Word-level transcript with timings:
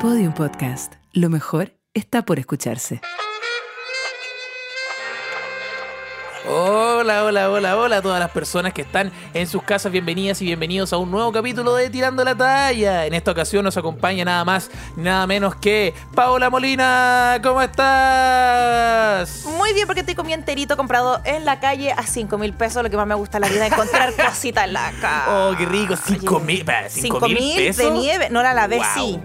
Podium 0.00 0.32
Podcast. 0.32 0.94
Lo 1.12 1.28
mejor 1.28 1.72
está 1.94 2.22
por 2.22 2.38
escucharse. 2.38 3.00
Hola, 6.48 7.24
hola, 7.24 7.50
hola, 7.50 7.76
hola 7.76 7.96
a 7.98 8.02
todas 8.02 8.18
las 8.18 8.30
personas 8.30 8.72
que 8.72 8.80
están 8.82 9.12
en 9.34 9.46
sus 9.46 9.62
casas. 9.62 9.92
Bienvenidas 9.92 10.40
y 10.40 10.46
bienvenidos 10.46 10.92
a 10.92 10.96
un 10.96 11.10
nuevo 11.10 11.30
capítulo 11.32 11.74
de 11.74 11.90
Tirando 11.90 12.24
la 12.24 12.34
Talla. 12.34 13.04
En 13.06 13.12
esta 13.14 13.30
ocasión 13.30 13.62
nos 13.62 13.76
acompaña 13.76 14.24
nada 14.24 14.44
más, 14.44 14.70
nada 14.96 15.26
menos 15.26 15.54
que 15.56 15.94
Paola 16.14 16.48
Molina. 16.48 17.38
¿Cómo 17.42 17.60
estás? 17.60 19.44
Muy 19.44 19.74
bien, 19.74 19.86
porque 19.86 20.00
estoy 20.00 20.14
con 20.14 20.26
mi 20.26 20.32
enterito 20.32 20.76
comprado 20.78 21.20
en 21.24 21.44
la 21.44 21.60
calle 21.60 21.92
a 21.92 22.02
5 22.04 22.38
mil 22.38 22.54
pesos. 22.54 22.82
Lo 22.82 22.88
que 22.90 22.96
más 22.96 23.06
me 23.06 23.14
gusta 23.14 23.36
en 23.36 23.42
la 23.42 23.48
vida 23.48 23.66
es 23.66 23.72
encontrar 23.72 24.12
cositas 24.26 24.64
en 24.64 24.72
la 24.72 24.92
calle. 25.00 25.30
Oh, 25.30 25.54
qué 25.58 25.66
rico. 25.66 25.94
5 25.96 26.36
Oye, 26.36 26.44
mil, 26.46 26.64
cinco 26.88 26.88
cinco 26.88 27.28
mil 27.28 27.34
mil 27.38 27.56
pesos. 27.56 27.84
de 27.84 27.90
nieve. 27.98 28.30
No 28.30 28.42
la 28.42 28.54
lavé, 28.54 28.78
Wow. 28.78 28.86
sí. 28.94 29.20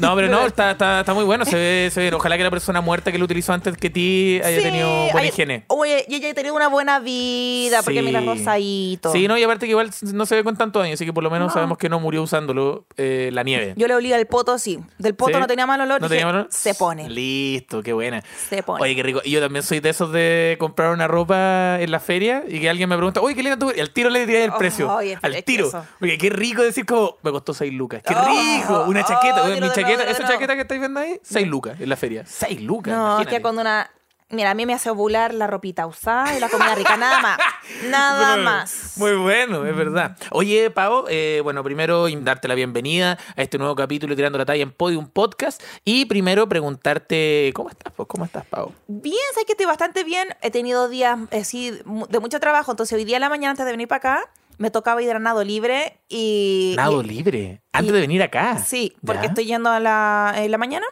No, 0.00 0.14
pero 0.16 0.28
no, 0.28 0.46
está, 0.46 0.72
está, 0.72 1.00
está 1.00 1.14
muy 1.14 1.24
bueno. 1.24 1.44
Se 1.44 1.56
ve, 1.56 1.90
se 1.92 2.00
ve. 2.00 2.14
Ojalá 2.14 2.36
que 2.36 2.44
la 2.44 2.50
persona 2.50 2.80
muerta 2.80 3.12
que 3.12 3.18
lo 3.18 3.24
utilizó 3.24 3.52
antes 3.52 3.76
que 3.76 3.90
ti 3.90 4.40
haya 4.44 4.58
Sí, 4.58 4.62
tenido 4.62 4.88
buena 5.12 5.20
ay, 5.20 5.28
higiene. 5.28 5.64
Oye, 5.68 6.04
y 6.08 6.14
ella 6.16 6.30
ha 6.30 6.34
tenido 6.34 6.54
una 6.54 6.68
buena 6.68 6.98
vida, 7.00 7.82
porque 7.82 8.00
Sí. 8.00 8.04
mira, 8.06 8.20
rosadito. 8.20 9.12
Sí, 9.12 9.28
no, 9.28 9.36
y 9.38 9.42
aparte 9.42 9.66
que 9.66 9.70
igual 9.70 9.90
no 10.12 10.26
se 10.26 10.34
ve 10.36 10.44
con 10.44 10.56
tanto 10.56 10.78
daño, 10.80 10.94
así 10.94 11.04
que 11.04 11.12
por 11.12 11.22
lo 11.22 11.30
menos 11.30 11.48
No. 11.48 11.54
sabemos 11.54 11.78
que 11.78 11.88
no 11.88 12.00
murió 12.00 12.22
usándolo 12.22 12.86
eh, 12.96 13.30
la 13.32 13.42
nieve. 13.42 13.74
Yo 13.76 13.86
le 13.88 13.94
olía 13.94 14.16
el 14.16 14.26
poto, 14.26 14.58
sí. 14.58 14.78
Del 14.98 15.14
poto 15.14 15.34
¿Sí? 15.34 15.40
no 15.40 15.46
tenía 15.46 15.66
mal 15.66 15.80
olor. 15.80 16.00
¿No 16.00 16.08
dije, 16.08 16.18
tenía 16.20 16.26
mal 16.26 16.34
olor? 16.42 16.48
Se 16.50 16.74
pone. 16.74 17.08
Listo, 17.08 17.82
qué 17.82 17.92
buena. 17.92 18.22
Se 18.48 18.62
pone. 18.62 18.82
Oye, 18.82 18.94
qué 18.96 19.02
rico. 19.02 19.20
Y 19.24 19.30
yo 19.30 19.40
también 19.40 19.62
soy 19.62 19.80
de 19.80 19.90
esos 19.90 20.12
de 20.12 20.56
comprar 20.58 20.90
una 20.92 21.06
ropa 21.08 21.80
en 21.80 21.90
la 21.90 22.00
feria 22.00 22.42
y 22.48 22.60
que 22.60 22.68
alguien 22.70 22.88
me 22.88 22.96
pregunta, 22.96 23.20
oye, 23.20 23.34
qué 23.34 23.42
linda 23.42 23.58
tu... 23.58 23.70
Y 23.74 23.80
al 23.80 23.90
tiro 23.90 24.10
le 24.10 24.26
diré 24.26 24.44
el 24.44 24.50
Oh, 24.50 24.58
precio. 24.58 24.92
oye, 24.94 25.18
al 25.22 25.44
tiro. 25.44 25.70
Porque 25.98 26.18
qué 26.18 26.30
rico 26.30 26.62
decir 26.62 26.84
como, 26.86 27.18
me 27.22 27.30
costó 27.30 27.54
6 27.54 27.72
lucas. 27.72 28.02
Qué 28.06 28.14
Oh, 28.14 28.24
rico. 28.28 28.84
Una 28.88 29.00
oh, 29.00 29.06
chaqueta. 29.06 29.44
mi 29.44 29.60
nuevo, 29.60 29.72
chaqueta, 29.98 30.10
esa 30.10 30.28
chaqueta 30.28 30.54
que 30.54 30.62
estáis 30.62 30.80
viendo 30.80 31.00
ahí, 31.00 31.20
6 31.22 31.46
lucas 31.46 31.80
en 31.80 31.88
la 31.88 31.96
feria. 31.96 32.24
6 32.26 32.62
lucas. 32.62 32.94
No, 32.94 33.20
es 33.20 33.26
que 33.26 33.40
cuando 33.40 33.62
una. 33.62 33.90
Mira, 34.32 34.52
a 34.52 34.54
mí 34.54 34.64
me 34.64 34.74
hace 34.74 34.88
ovular 34.88 35.34
la 35.34 35.48
ropita 35.48 35.88
usada 35.88 36.36
y 36.36 36.38
la 36.38 36.48
comida 36.48 36.76
rica. 36.76 36.96
Nada 36.96 37.20
más. 37.20 37.38
Nada 37.90 38.36
más. 38.36 38.92
Muy 38.96 39.16
bueno, 39.16 39.66
es 39.66 39.74
verdad. 39.74 40.16
Oye, 40.30 40.70
Pavo, 40.70 41.06
eh, 41.08 41.40
bueno, 41.42 41.64
primero 41.64 42.06
darte 42.08 42.46
la 42.46 42.54
bienvenida 42.54 43.18
a 43.36 43.42
este 43.42 43.58
nuevo 43.58 43.74
capítulo 43.74 44.14
Tirando 44.14 44.38
la 44.38 44.44
Talla 44.46 44.62
en 44.62 44.70
Podium 44.70 45.08
Podcast. 45.08 45.60
Y 45.84 46.04
primero 46.04 46.48
preguntarte, 46.48 47.50
¿cómo 47.56 47.70
estás? 47.70 47.92
Pues, 47.92 48.06
¿Cómo 48.06 48.24
estás, 48.24 48.46
Pavo? 48.46 48.72
Bien, 48.86 49.16
sé 49.34 49.44
que 49.46 49.54
estoy 49.54 49.66
bastante 49.66 50.04
bien. 50.04 50.28
He 50.42 50.52
tenido 50.52 50.88
días 50.88 51.18
eh, 51.32 51.42
sí, 51.42 51.76
de 52.08 52.20
mucho 52.20 52.38
trabajo. 52.38 52.70
Entonces, 52.70 52.96
hoy 52.96 53.04
día 53.04 53.16
en 53.16 53.22
la 53.22 53.30
mañana, 53.30 53.50
antes 53.50 53.66
de 53.66 53.72
venir 53.72 53.88
para 53.88 53.96
acá, 53.98 54.30
me 54.60 54.70
tocaba 54.70 55.00
ir 55.02 55.10
a 55.10 55.18
nado 55.18 55.42
libre 55.42 55.98
y. 56.10 56.74
Nado 56.76 57.00
y- 57.02 57.06
libre. 57.06 57.62
Antes 57.72 57.90
y- 57.90 57.94
de 57.94 58.00
venir 58.00 58.22
acá. 58.22 58.58
Sí, 58.58 58.94
porque 59.04 59.22
¿Ya? 59.22 59.28
estoy 59.30 59.46
yendo 59.46 59.70
a 59.70 59.80
la, 59.80 60.34
en 60.36 60.50
la 60.50 60.58
mañana 60.58 60.84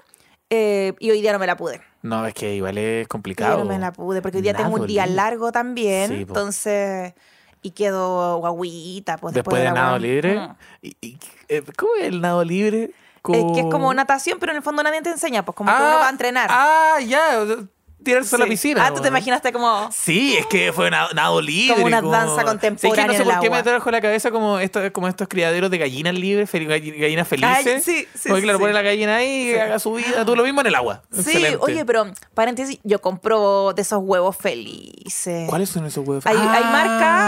eh, 0.49 0.95
y 0.99 1.11
hoy 1.11 1.21
día 1.21 1.35
no 1.35 1.39
me 1.39 1.47
la 1.47 1.57
pude. 1.59 1.83
No, 2.01 2.25
es 2.27 2.33
que 2.33 2.55
igual 2.55 2.79
es 2.79 3.07
complicado. 3.09 3.59
no 3.59 3.65
me 3.67 3.79
la 3.79 3.93
pude 3.93 4.23
porque 4.23 4.39
hoy 4.39 4.43
día 4.43 4.55
tengo 4.55 4.75
un 4.75 4.87
día 4.87 5.05
libre. 5.05 5.17
largo 5.17 5.53
también. 5.53 6.09
Sí, 6.09 6.15
entonces. 6.23 7.13
Y 7.61 7.73
quedo 7.73 8.39
guaguita. 8.39 9.19
Pues, 9.19 9.35
Después 9.35 9.63
de 9.63 9.71
nado 9.71 9.99
libre. 9.99 10.39
Mm. 10.41 10.57
¿Y, 10.81 10.97
y- 11.03 11.19
eh, 11.49 11.63
¿Cómo 11.77 11.93
es 12.01 12.07
el 12.07 12.23
nado 12.23 12.43
libre? 12.45 12.85
Es 13.31 13.45
que 13.53 13.61
es 13.61 13.67
como 13.67 13.93
natación, 13.93 14.39
pero 14.39 14.53
en 14.53 14.57
el 14.57 14.63
fondo 14.63 14.83
nadie 14.83 15.03
te 15.03 15.11
enseña. 15.11 15.45
Pues 15.45 15.55
como 15.55 15.71
que 15.71 15.77
uno 15.83 15.97
va 15.97 16.07
a 16.07 16.11
entrenar. 16.11 16.49
Ah, 16.51 16.97
ya. 17.07 17.45
Tirarse 18.03 18.37
a 18.37 18.39
la 18.39 18.45
Sí. 18.45 18.51
piscina. 18.53 18.87
Ah, 18.87 18.95
tú 18.95 19.03
te 19.03 19.09
imaginaste 19.09 19.53
como. 19.53 19.91
Sí, 19.93 20.37
es 20.37 20.47
que 20.47 20.73
fue 20.73 20.91
nado, 20.91 21.13
nado 21.15 21.41
libre. 21.41 21.75
Como 21.75 21.87
una 21.87 22.01
danza 22.01 22.45
contemporánea 22.45 22.79
Sí, 22.79 22.89
es 22.89 22.93
que 22.95 23.07
no 23.07 23.13
sé 23.13 23.25
por 23.25 23.41
qué 23.43 23.51
me 23.51 23.63
trajo 23.63 23.89
a 23.89 23.93
la 23.93 24.01
cabeza 24.01 24.31
como, 24.31 24.59
esto, 24.61 24.81
como 24.93 25.09
estos 25.09 25.27
criaderos 25.29 25.71
de 25.71 25.79
gallinas 25.79 26.15
libres, 26.15 26.49
fel- 26.53 26.67
gallinas 26.69 27.27
felices. 27.29 27.67
Ay, 27.67 27.81
sí, 27.83 28.07
sí, 28.15 28.29
Porque 28.29 28.41
sí, 28.41 28.45
claro, 28.45 28.59
sí. 28.59 28.63
pone 28.63 28.73
la 28.73 28.83
gallina 28.83 29.17
ahí 29.17 29.49
y 29.49 29.53
Sí. 29.53 29.59
haga 29.59 29.79
su 29.79 29.93
vida. 29.95 30.25
Tú 30.25 30.37
lo 30.37 30.45
mismo 30.45 30.61
en 30.61 30.69
el 30.69 30.75
agua. 30.77 31.03
Sí, 31.13 31.21
Excelente. 31.21 31.59
oye, 31.61 31.85
pero 31.85 32.07
paréntesis, 32.35 32.79
yo 32.85 33.01
compro 33.01 33.73
de 33.75 33.83
esos 33.83 33.99
huevos 34.03 34.37
felices. 34.37 35.49
¿Cuáles 35.49 35.69
son 35.69 35.85
esos 35.87 36.07
huevos? 36.07 36.25
Hay, 36.27 36.37
hay 36.37 36.63
Ah, 36.65 36.71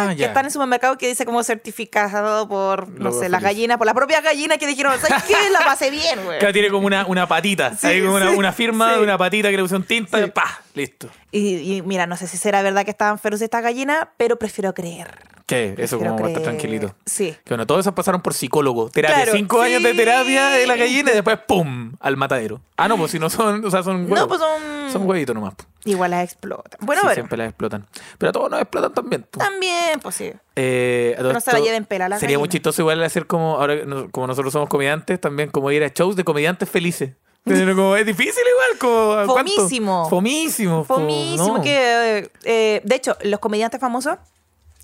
marcas 0.07 0.17
que 0.17 0.25
están 0.25 0.45
en 0.45 0.51
supermercado 0.51 0.97
que 0.99 1.09
dice 1.09 1.25
como 1.27 1.43
certificado 1.43 2.49
por, 2.49 2.89
no 2.89 3.11
sé, 3.11 3.29
las 3.29 3.41
felices. 3.41 3.43
gallinas, 3.43 3.77
por 3.79 3.87
las 3.87 3.95
propias 3.95 4.23
gallinas 4.23 4.59
que 4.59 4.67
dijeron, 4.67 4.93
¿sabes 5.01 5.25
qué? 5.25 5.35
La 5.51 5.61
pasé 5.65 5.91
bien, 5.91 6.21
güey. 6.25 6.39
Claro, 6.39 6.53
tiene 6.53 6.71
como 6.71 6.87
una, 6.87 7.07
una 7.07 7.27
patita. 7.27 7.75
Sí, 7.77 7.87
Hay 7.87 8.03
como 8.03 8.15
una, 8.17 8.31
sí, 8.31 8.37
una 8.37 8.53
firma 8.53 8.91
sí. 8.93 8.97
de 8.99 9.03
una 9.05 9.19
patita 9.19 9.51
que 9.51 9.57
le 9.57 9.63
pusieron 9.63 9.85
tinta 9.85 10.19
Sí. 10.19 10.25
y 10.25 10.31
¡pa! 10.31 10.61
Listo. 10.75 11.09
Y, 11.33 11.77
y 11.77 11.83
mira, 11.83 12.07
no 12.07 12.17
sé 12.17 12.27
si 12.27 12.37
será 12.37 12.63
verdad 12.63 12.85
que 12.85 12.91
estaban 12.91 13.19
feroces 13.19 13.45
estas 13.45 13.63
gallinas, 13.63 14.09
pero 14.17 14.39
prefiero 14.39 14.73
creer. 14.75 15.09
¿Qué? 15.47 15.75
Eso 15.79 15.99
como 15.99 16.15
para 16.15 16.29
estar 16.29 16.43
creer. 16.43 16.59
tranquilito. 16.59 16.95
Sí. 17.05 17.33
Que 17.45 17.49
bueno, 17.55 17.67
todos 17.67 17.81
esos 17.81 17.93
pasaron 17.93 18.23
por 18.23 18.35
psicólogo. 18.35 18.89
Terapia. 18.89 19.17
Claro, 19.25 19.33
Cinco 19.37 19.61
años 19.61 19.83
de 19.83 19.95
terapia 19.95 20.49
de 20.51 20.65
la 20.65 20.77
gallina 20.77 21.11
y 21.11 21.15
después 21.15 21.41
¡pum! 21.49 21.95
al 21.99 22.17
matadero. 22.17 22.61
Ah, 22.77 22.87
no, 22.87 22.97
pues 22.97 23.11
si 23.11 23.19
no 23.19 23.29
son, 23.29 23.65
o 23.65 23.69
sea, 23.71 23.83
son 23.83 24.03
huevos. 24.05 24.19
No, 24.21 24.29
pues 24.29 24.41
son. 24.41 24.93
Son 24.93 25.09
huevitos 25.09 25.35
nomás. 25.35 25.55
Igual 25.85 26.13
las 26.13 26.23
explotan. 26.25 26.79
Bueno, 26.81 27.01
Sí, 27.01 27.07
bueno. 27.07 27.15
siempre 27.15 27.37
las 27.39 27.49
explotan. 27.49 27.85
Pero 28.17 28.31
a 28.31 28.33
todos 28.33 28.49
nos 28.49 28.61
explotan 28.61 28.95
también. 28.95 29.27
También, 29.29 29.99
pues 30.01 30.15
sí. 30.15 30.33
Eh, 30.55 31.17
a 31.19 31.23
no 31.23 31.41
se 31.41 31.53
la 31.53 31.59
lleven 31.59 31.85
pela 31.85 32.09
la 32.09 32.21
Sería 32.21 32.39
muy 32.39 32.49
chistoso 32.49 32.83
igual 32.83 33.03
hacer 33.03 33.27
como, 33.27 33.57
ahora 33.57 33.75
como 34.13 34.29
nosotros 34.29 34.53
somos 34.53 34.69
comediantes, 34.69 35.21
también 35.21 35.51
como 35.51 35.73
ir 35.73 35.83
a 35.83 35.89
shows 35.89 36.15
de 36.15 36.23
comediantes 36.23 36.69
felices. 36.71 37.11
Pero 37.45 37.75
como 37.75 37.97
es 37.97 38.05
difícil 38.07 38.43
igual, 38.53 38.79
como 38.79 39.33
¿cuánto? 39.33 39.53
Fomísimo. 39.53 40.09
Fomísimo. 40.09 40.85
Fomísimo, 40.85 41.57
no. 41.59 41.63
que 41.63 42.31
eh, 42.45 42.81
de 42.85 42.95
hecho, 42.95 43.17
los 43.23 43.41
comediantes 43.41 43.81
famosos 43.81 44.19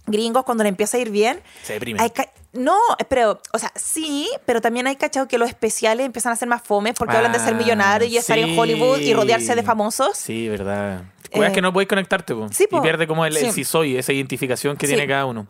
gringos 0.06 0.44
cuando 0.44 0.62
le 0.64 0.68
empieza 0.70 0.96
a 0.96 1.00
ir 1.00 1.10
bien, 1.10 1.40
Se 1.62 1.74
deprimen. 1.74 2.00
hay 2.02 2.10
no, 2.52 2.78
pero, 3.10 3.38
o 3.52 3.58
sea, 3.58 3.70
sí, 3.74 4.30
pero 4.46 4.62
también 4.62 4.86
hay 4.86 4.96
cachado 4.96 5.28
que 5.28 5.36
los 5.36 5.48
especiales 5.48 6.06
empiezan 6.06 6.32
a 6.32 6.36
ser 6.36 6.48
más 6.48 6.62
fomes 6.62 6.94
porque 6.96 7.14
hablan 7.14 7.32
de 7.32 7.38
ser 7.38 7.52
Ah, 7.52 7.58
millonarios 7.58 8.10
y 8.10 8.16
estar 8.16 8.38
en 8.38 8.46
sí. 8.46 8.58
Hollywood 8.58 8.98
y 9.00 9.12
rodearse 9.12 9.54
de 9.54 9.62
famosos. 9.62 10.16
Sí, 10.16 10.48
verdad. 10.48 11.02
Eh, 11.32 11.52
que 11.52 11.60
no 11.60 11.70
podéis 11.72 11.88
conectarte, 11.88 12.34
po. 12.34 12.48
sí, 12.50 12.64
Y 12.64 12.66
po. 12.68 12.80
pierde 12.80 13.06
como 13.06 13.26
el, 13.26 13.36
el 13.36 13.46
Sí. 13.46 13.52
sí 13.52 13.64
soy, 13.64 13.98
esa 13.98 14.12
identificación 14.14 14.76
que 14.78 14.86
Sí. 14.86 14.94
tiene 14.94 15.06
cada 15.06 15.26
uno. 15.26 15.46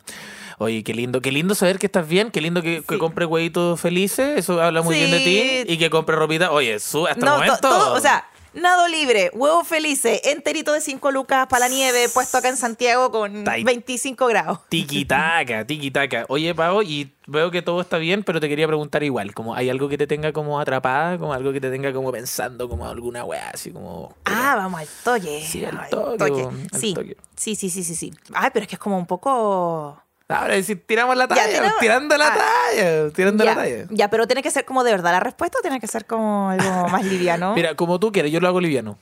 Oye, 0.58 0.82
qué 0.82 0.94
lindo, 0.94 1.20
qué 1.20 1.30
lindo 1.32 1.54
saber 1.54 1.78
que 1.78 1.86
estás 1.86 2.08
bien, 2.08 2.30
qué 2.30 2.40
lindo 2.40 2.62
que, 2.62 2.82
que 2.82 2.94
Sí. 2.94 2.98
compres 2.98 3.28
huevitos 3.28 3.78
felices, 3.80 4.38
eso 4.38 4.60
habla 4.62 4.80
muy 4.82 4.96
bien 4.96 5.10
de 5.10 5.18
ti. 5.20 5.72
Y 5.72 5.76
que 5.78 5.90
compres 5.90 6.18
ropita, 6.18 6.50
oye, 6.50 6.78
su, 6.78 7.06
hasta 7.06 7.24
No, 7.26 7.32
el 7.34 7.40
momento. 7.40 7.56
to- 7.60 7.68
todo, 7.68 7.92
o 7.94 8.00
sea, 8.00 8.26
nado 8.54 8.88
libre, 8.88 9.30
huevo 9.34 9.64
felices, 9.64 10.18
enterito 10.24 10.72
de 10.72 10.80
5 10.80 11.10
lucas 11.10 11.46
para 11.46 11.68
la 11.68 11.68
nieve, 11.68 12.08
puesto 12.08 12.38
acá 12.38 12.48
en 12.48 12.56
Santiago 12.56 13.10
con 13.10 13.44
Tai- 13.44 13.64
25 13.64 14.26
grados. 14.28 14.60
Tiki-taka, 14.70 15.66
tiki-taka. 15.66 16.24
Oye, 16.30 16.54
Pau, 16.54 16.80
y 16.82 17.12
veo 17.26 17.50
que 17.50 17.60
todo 17.60 17.82
está 17.82 17.98
bien, 17.98 18.22
pero 18.22 18.40
te 18.40 18.48
quería 18.48 18.66
preguntar 18.66 19.02
igual, 19.02 19.34
como 19.34 19.54
¿hay 19.54 19.68
algo 19.68 19.90
que 19.90 19.98
te 19.98 20.06
tenga 20.06 20.32
como 20.32 20.58
atrapada, 20.58 21.18
como 21.18 21.34
algo 21.34 21.52
que 21.52 21.60
te 21.60 21.70
tenga 21.70 21.92
como 21.92 22.10
pensando, 22.10 22.66
como 22.66 22.88
alguna 22.88 23.24
weá, 23.24 23.50
así 23.50 23.72
como... 23.72 24.14
Ah, 24.24 24.54
vamos 24.56 24.80
al 24.80 24.88
toque. 25.04 25.42
Sí, 25.46 25.62
al 25.66 25.76
Al 25.76 25.90
toque, 25.90 26.30
bo, 26.30 26.48
al 26.72 26.80
Sí. 26.80 26.94
toque. 26.94 27.14
sí, 27.36 27.56
sí, 27.56 27.68
sí, 27.68 27.84
sí, 27.84 27.94
sí. 27.94 28.10
Ay, 28.32 28.48
pero 28.54 28.62
es 28.62 28.68
que 28.70 28.76
es 28.76 28.80
como 28.80 28.96
un 28.96 29.06
poco... 29.06 30.02
Ahora 30.28 30.54
decir, 30.54 30.82
tiramos 30.86 31.16
la 31.16 31.28
talla, 31.28 31.46
tiramos- 31.48 31.78
tirando 31.78 32.16
la 32.18 32.26
ah. 32.26 32.36
talla, 32.36 33.10
tirando 33.10 33.44
ya, 33.44 33.50
la 33.54 33.56
talla. 33.62 33.86
ya, 33.90 34.10
pero 34.10 34.26
tiene 34.26 34.42
que 34.42 34.50
ser 34.50 34.64
como 34.64 34.82
de 34.82 34.90
verdad 34.90 35.12
la 35.12 35.20
respuesta 35.20 35.58
o 35.58 35.62
tiene 35.62 35.78
que 35.78 35.86
ser 35.86 36.04
como 36.06 36.50
algo 36.50 36.88
más 36.88 37.04
liviano. 37.04 37.54
Mira, 37.54 37.74
como 37.76 38.00
tú 38.00 38.10
quieres, 38.10 38.32
yo 38.32 38.40
lo 38.40 38.48
hago 38.48 38.60
liviano. 38.60 38.98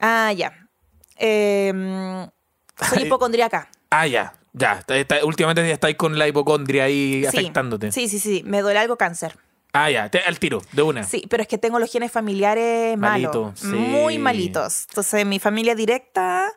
Ah, 0.00 0.32
ya. 0.32 0.52
Eh, 1.16 2.26
soy 2.88 3.02
hipocondríaca. 3.02 3.68
Ah, 3.90 4.06
ya, 4.06 4.34
ya. 4.52 4.74
Está- 4.78 4.96
está- 4.96 5.24
últimamente 5.24 5.66
ya 5.66 5.74
estáis 5.74 5.96
con 5.96 6.16
la 6.18 6.28
hipocondria 6.28 6.84
ahí 6.84 7.22
Sí. 7.30 7.38
afectándote. 7.38 7.90
Sí, 7.92 8.08
sí, 8.08 8.18
sí. 8.18 8.42
Me 8.46 8.60
duele 8.62 8.78
algo 8.78 8.96
cáncer. 8.96 9.36
Ah, 9.72 9.90
ya, 9.90 10.08
te- 10.10 10.20
al 10.20 10.38
tiro, 10.38 10.62
de 10.72 10.82
una. 10.82 11.02
Sí, 11.02 11.24
pero 11.28 11.42
es 11.42 11.48
que 11.48 11.58
tengo 11.58 11.78
los 11.78 11.90
genes 11.90 12.10
familiares 12.10 12.96
Malito, 12.96 13.42
malos. 13.46 13.60
sí. 13.60 13.66
Muy 13.66 14.18
malitos. 14.18 14.86
Entonces, 14.88 15.26
mi 15.26 15.38
familia 15.38 15.74
directa 15.74 16.52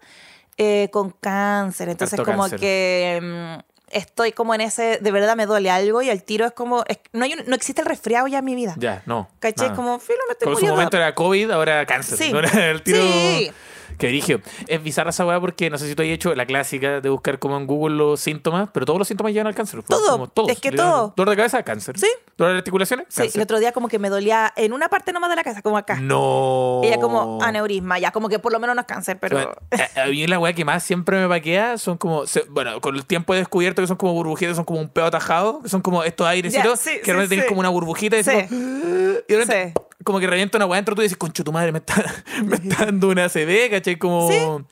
eh, 0.58 0.90
con 0.92 1.10
cáncer. 1.12 1.90
Entonces, 1.90 2.20
Harto 2.20 2.30
como 2.32 2.44
cáncer. 2.44 2.60
que 2.60 3.20
mm, 3.22 3.71
estoy 3.94 4.32
como 4.32 4.54
en 4.56 4.62
ese, 4.62 5.00
de 5.02 5.12
verdad 5.12 5.36
me 5.36 5.46
duele 5.46 5.70
algo 5.70 6.02
y 6.02 6.10
el 6.10 6.24
tiro 6.24 6.46
es 6.46 6.52
como, 6.52 6.84
es- 6.88 7.00
no, 7.14 7.24
hay 7.26 7.34
un- 7.34 7.44
no 7.48 7.56
existe 7.56 7.82
el 7.82 7.88
resfriado 7.88 8.28
ya 8.28 8.40
en 8.40 8.46
mi 8.46 8.56
vida. 8.56 8.76
Ya, 8.78 9.04
no. 9.06 9.30
¿Cachai? 9.40 9.70
nada. 9.70 9.76
Como, 9.76 10.00
filo, 10.00 10.20
me 10.28 10.34
estoy 10.34 10.52
en 10.54 10.60
su 10.60 10.66
momento 10.68 10.98
era 10.98 11.14
COVID, 11.16 11.52
ahora 11.52 11.86
cáncer. 11.86 12.18
Sí. 12.18 12.32
el 12.60 12.82
tiro. 12.84 13.02
Sí. 13.02 13.52
Que 13.98 14.08
dirigio. 14.08 14.42
Es 14.68 14.82
bizarra 14.84 15.10
esa 15.12 15.26
weá 15.26 15.40
porque 15.40 15.70
no 15.70 15.78
sé 15.78 15.88
si 15.88 15.96
tú 15.96 16.02
has 16.04 16.08
hecho 16.10 16.34
la 16.36 16.46
clásica 16.46 17.02
de 17.02 17.10
buscar 17.10 17.40
como 17.40 17.58
en 17.58 17.68
Google 17.68 17.96
los 17.96 18.20
síntomas, 18.20 18.70
pero 18.74 18.86
todos 18.86 19.00
los 19.00 19.08
síntomas 19.08 19.34
llevan 19.34 19.48
al 19.48 19.56
cáncer. 19.56 19.82
pues, 19.84 20.00
Todo. 20.00 20.12
como 20.14 20.28
todos, 20.28 20.50
Es 20.50 20.60
que 20.60 20.72
todo. 20.72 21.14
Dolor 21.16 21.30
de 21.32 21.36
cabeza, 21.38 21.64
cáncer. 21.64 21.98
Sí. 22.00 22.08
Dolor 22.38 22.54
de 22.54 22.58
articulaciones, 22.60 23.06
Sí, 23.10 23.22
cáncer. 23.22 23.40
el 23.40 23.44
otro 23.44 23.60
día 23.60 23.72
como 23.72 23.88
que 23.88 24.00
me 24.00 24.10
dolía 24.10 24.52
en 24.56 24.74
una 24.74 24.90
parte 24.90 25.12
nomás 25.14 25.30
de 25.30 25.36
la 25.36 25.44
casa, 25.44 25.62
como 25.62 25.78
acá. 25.78 25.96
No. 26.00 26.82
Ella 26.84 26.98
como 27.00 27.42
aneurisma, 27.44 28.00
ya 28.00 28.12
como 28.12 28.30
que 28.30 28.40
por 28.40 28.52
lo 28.52 28.60
menos 28.60 28.76
no 28.76 28.82
es 28.82 28.88
cáncer, 28.88 29.18
pero... 29.20 29.36
Bueno, 29.38 29.52
a, 29.98 30.02
a 30.04 30.06
mí 30.08 30.26
la 30.28 30.40
weá 30.40 30.54
que 30.54 30.66
más 30.66 30.84
siempre 30.84 31.20
me 31.20 31.28
paquea 31.28 31.78
son 31.78 31.98
como, 31.98 32.26
se- 32.26 32.46
bueno, 32.50 32.80
con 32.82 32.96
el 32.96 33.06
tiempo 33.06 33.34
he 33.34 33.38
descubierto 33.38 33.82
que 33.82 33.88
son 33.88 33.98
como 33.98 34.14
burbujitas, 34.14 34.56
son 34.56 34.66
como 34.66 34.80
un 34.80 34.90
pedo 34.90 35.06
atajado, 35.06 35.62
que 35.62 35.70
son 35.70 35.82
como 35.82 36.04
estos 36.04 36.26
airecitos, 36.28 36.80
sí, 36.80 36.90
que 36.92 36.96
sí, 36.98 37.02
realmente 37.06 37.30
tienes 37.30 37.46
sí. 37.46 37.50
como 37.50 37.60
una 37.60 37.70
burbujita 37.70 38.18
y, 38.18 38.24
Sí. 38.24 38.32
como, 38.32 38.42
y 39.28 39.34
de 39.34 39.38
repente, 39.38 39.74
como 40.04 40.20
que 40.20 40.28
revienta 40.28 40.58
una 40.58 40.66
weá 40.66 40.78
dentro 40.78 40.96
tú 40.96 41.02
y 41.02 41.06
dices, 41.06 41.18
concho, 41.18 41.44
tu 41.44 41.52
madre 41.52 41.72
me 41.72 41.80
está, 41.80 42.04
me 42.44 42.56
está 42.56 42.86
dando 42.86 43.10
una 43.10 43.30
CB, 43.30 43.70
¿cachai? 43.70 43.98
Como... 43.98 44.66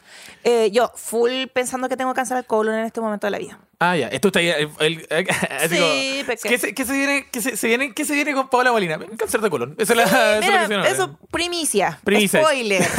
Eh, 0.44 0.72
yo 0.72 0.92
full 0.96 1.48
pensando 1.54 1.90
que 1.90 1.98
tengo 1.98 2.14
cáncer 2.14 2.38
al 2.38 2.46
colon 2.46 2.76
en 2.76 2.86
este 2.86 3.02
momento 3.02 3.28
de 3.28 3.32
la 3.32 3.40
vida. 3.40 3.60
Ah, 3.82 3.96
ya. 3.96 4.08
Esto 4.10 4.28
está 4.28 4.40
ahí. 4.40 4.50
el- 4.50 5.08
el- 5.10 5.28
Sí, 5.70 6.24
porque- 6.26 6.50
¿qué, 6.50 6.58
se, 6.58 6.74
qué 6.76 6.86
se 6.86 6.92
viene, 6.94 7.28
qué 7.32 7.42
se, 7.42 7.56
se 7.56 7.68
viene, 7.68 7.94
¿Qué 7.94 8.04
se 8.04 8.14
viene 8.14 8.34
con 8.34 8.50
Paola 8.50 8.74
Molina? 8.74 8.98
Un 8.98 9.16
cáncer 9.16 9.40
de 9.40 9.50
colon. 9.50 9.74
Esa 9.78 9.94
es 9.94 9.98
la. 10.12 10.40
Mira, 10.68 10.88
eso, 10.90 11.18
primicia. 11.32 11.98
Primicia. 12.04 12.42
Spoiler. 12.42 12.82
es 12.82 12.90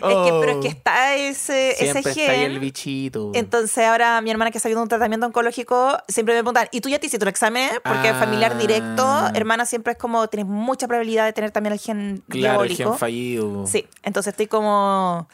que, 0.00 0.30
pero 0.40 0.50
es 0.52 0.56
que 0.60 0.68
está 0.68 1.14
ese, 1.14 1.70
ese 1.82 1.98
está 1.98 2.10
ahí 2.30 2.42
el 2.44 2.52
gen. 2.52 2.60
bichito. 2.60 3.30
Entonces 3.34 3.86
ahora 3.86 4.20
mi 4.20 4.30
hermana 4.30 4.50
que 4.50 4.58
está 4.58 4.68
haciendo 4.68 4.82
un 4.82 4.88
tratamiento 4.88 5.26
oncológico 5.26 5.96
siempre 6.08 6.34
me 6.34 6.40
preguntan, 6.42 6.68
¿y 6.70 6.80
tú 6.80 6.88
ya 6.88 6.98
te 6.98 7.06
hiciste 7.06 7.24
tu 7.24 7.30
examen? 7.30 7.70
Porque 7.82 8.08
Ah. 8.08 8.18
familiar 8.18 8.58
directo, 8.58 9.28
hermana 9.34 9.64
siempre 9.66 9.92
es 9.94 9.98
como, 9.98 10.28
tienes 10.28 10.46
mucha 10.46 10.86
probabilidad 10.86 11.24
de 11.24 11.32
tener 11.32 11.50
también 11.52 11.72
el 11.72 11.78
gen 11.78 12.22
claro, 12.28 12.62
el 12.64 12.68
diabólico. 12.68 12.90
gen 12.90 12.98
fallido. 12.98 13.66
Sí, 13.66 13.86
entonces 14.02 14.32
estoy 14.32 14.46
como 14.46 15.28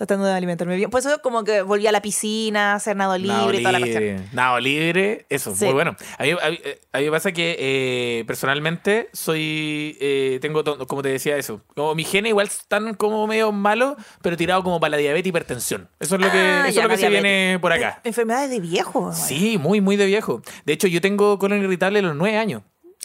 tratando 0.00 0.24
de 0.24 0.32
alimentarme 0.32 0.76
bien. 0.76 0.88
Por 0.88 1.00
eso 1.00 1.20
como 1.20 1.44
que 1.44 1.60
volví 1.60 1.86
a 1.86 1.92
la 1.92 2.00
piscina, 2.00 2.72
a 2.72 2.76
hacer 2.76 2.96
nado 2.96 3.18
libre 3.18 3.34
Nado 3.36 3.52
toda 3.58 3.72
la 3.72 3.78
cuestión. 3.80 4.24
Nado 4.32 4.58
libre, 4.58 5.26
eso, 5.28 5.54
Sí. 5.54 5.66
muy 5.66 5.74
bueno. 5.74 5.94
A 6.18 6.22
mí, 6.22 6.30
a 6.30 6.50
mí- 6.50 6.58
a 6.92 6.98
mí 7.00 7.04
me 7.04 7.10
pasa 7.10 7.32
que 7.32 7.54
eh, 7.58 8.24
personalmente 8.26 9.10
soy, 9.12 9.98
eh, 10.00 10.38
tengo, 10.40 10.64
como 10.86 11.02
te 11.02 11.10
decía 11.10 11.36
eso, 11.36 11.60
como 11.76 11.94
mis 11.94 12.08
genes 12.10 12.30
igual 12.30 12.46
están 12.46 12.94
como 12.94 13.26
medio 13.26 13.52
malos, 13.52 13.96
pero 14.22 14.38
tirado 14.38 14.62
como 14.64 14.80
para 14.80 14.92
la 14.92 14.96
diabetes 14.96 15.26
y 15.26 15.28
hipertensión. 15.28 15.90
Eso 16.00 16.14
es 16.14 16.20
lo 16.22 16.30
que, 16.30 16.38
Ah, 16.38 16.64
eso 16.66 16.78
es 16.80 16.84
lo 16.84 16.88
que 16.88 16.96
se 16.96 17.00
diabetes. 17.10 17.22
viene 17.22 17.58
por 17.60 17.72
acá. 17.74 18.00
Enfermedades 18.02 18.48
de 18.48 18.60
viejo. 18.60 19.12
Sí, 19.12 19.58
muy, 19.58 19.82
muy 19.82 19.96
de 19.96 20.06
viejo. 20.06 20.40
De 20.64 20.72
hecho, 20.72 20.86
yo 20.88 21.02
tengo 21.02 21.38
colon 21.38 21.62
irritable 21.62 21.98
a 21.98 22.02
los 22.02 22.16
nueve 22.16 22.38
años. 22.38 22.62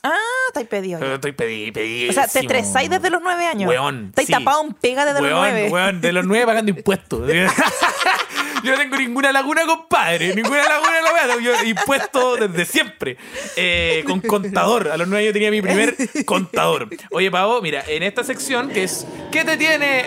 Ah, 0.07 0.13
estáis 0.49 0.67
pedido. 0.67 0.99
Pero 0.99 1.15
estoy 1.15 1.31
pedí, 1.31 1.71
pedí. 1.71 2.09
O 2.09 2.13
sea, 2.13 2.27
te 2.27 2.39
estresáis 2.39 2.89
desde 2.89 3.09
los 3.09 3.21
nueve 3.23 3.45
años. 3.47 3.67
Weón, 3.67 4.07
Estáis 4.09 4.27
sí. 4.27 4.33
tapado 4.33 4.63
en 4.63 4.73
pega 4.73 5.03
desde 5.05 5.19
los 5.21 5.31
nueve. 5.31 5.69
weón, 5.71 5.99
de 5.99 6.11
los 6.13 6.25
nueve 6.25 6.45
pagando 6.45 6.69
impuestos. 6.69 7.27
Yo 8.65 8.71
no 8.71 8.77
tengo 8.77 8.97
ninguna 8.97 9.31
laguna, 9.31 9.65
compadre. 9.65 10.33
Ninguna 10.35 10.63
laguna 10.67 11.01
la 11.01 11.13
weá. 11.13 11.39
Yo 11.41 11.63
impuesto 11.63 12.35
desde 12.35 12.65
siempre. 12.65 13.17
Eh, 13.55 14.03
con 14.07 14.19
contador. 14.21 14.89
A 14.89 14.97
los 14.97 15.07
nueve 15.07 15.23
años 15.25 15.33
tenía 15.33 15.51
mi 15.51 15.61
primer 15.61 15.95
contador. 16.25 16.89
Oye, 17.11 17.29
Pavo, 17.29 17.61
mira, 17.61 17.83
en 17.87 18.03
esta 18.03 18.23
sección 18.23 18.69
que 18.69 18.83
es 18.83 19.05
¿Qué 19.31 19.43
te 19.43 19.55
tiene 19.57 20.05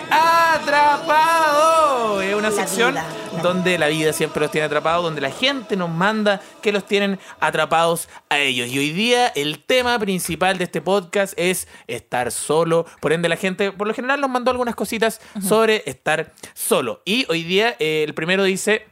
atrapado? 0.89 2.21
Es 2.21 2.33
una 2.35 2.49
La 2.49 2.55
sección 2.55 2.93
vida. 2.93 3.05
donde 3.41 3.77
la 3.77 3.87
vida 3.87 4.11
siempre 4.13 4.41
los 4.41 4.51
tiene 4.51 4.65
atrapados, 4.65 5.03
donde 5.03 5.21
la 5.21 5.31
gente 5.31 5.75
nos 5.75 5.89
manda 5.89 6.41
que 6.61 6.71
los 6.71 6.85
tienen 6.85 7.19
atrapados 7.39 8.09
a 8.29 8.39
ellos. 8.39 8.67
Y 8.69 8.79
hoy 8.79 8.91
día 8.91 9.27
el 9.27 9.63
tema 9.63 9.97
principal 9.99 10.57
de 10.57 10.63
este 10.65 10.81
podcast 10.81 11.33
es 11.37 11.67
estar 11.87 12.31
solo. 12.31 12.85
Por 12.99 13.13
ende, 13.13 13.29
la 13.29 13.37
gente, 13.37 13.71
por 13.71 13.87
lo 13.87 13.93
general, 13.93 14.19
nos 14.19 14.29
mandó 14.29 14.51
algunas 14.51 14.75
cositas 14.75 15.21
sobre 15.47 15.83
estar 15.85 16.33
solo. 16.53 17.01
Y 17.05 17.25
hoy 17.29 17.43
día 17.43 17.75
eh, 17.79 18.03
el 18.07 18.13
primero 18.13 18.43
dice... 18.49 18.85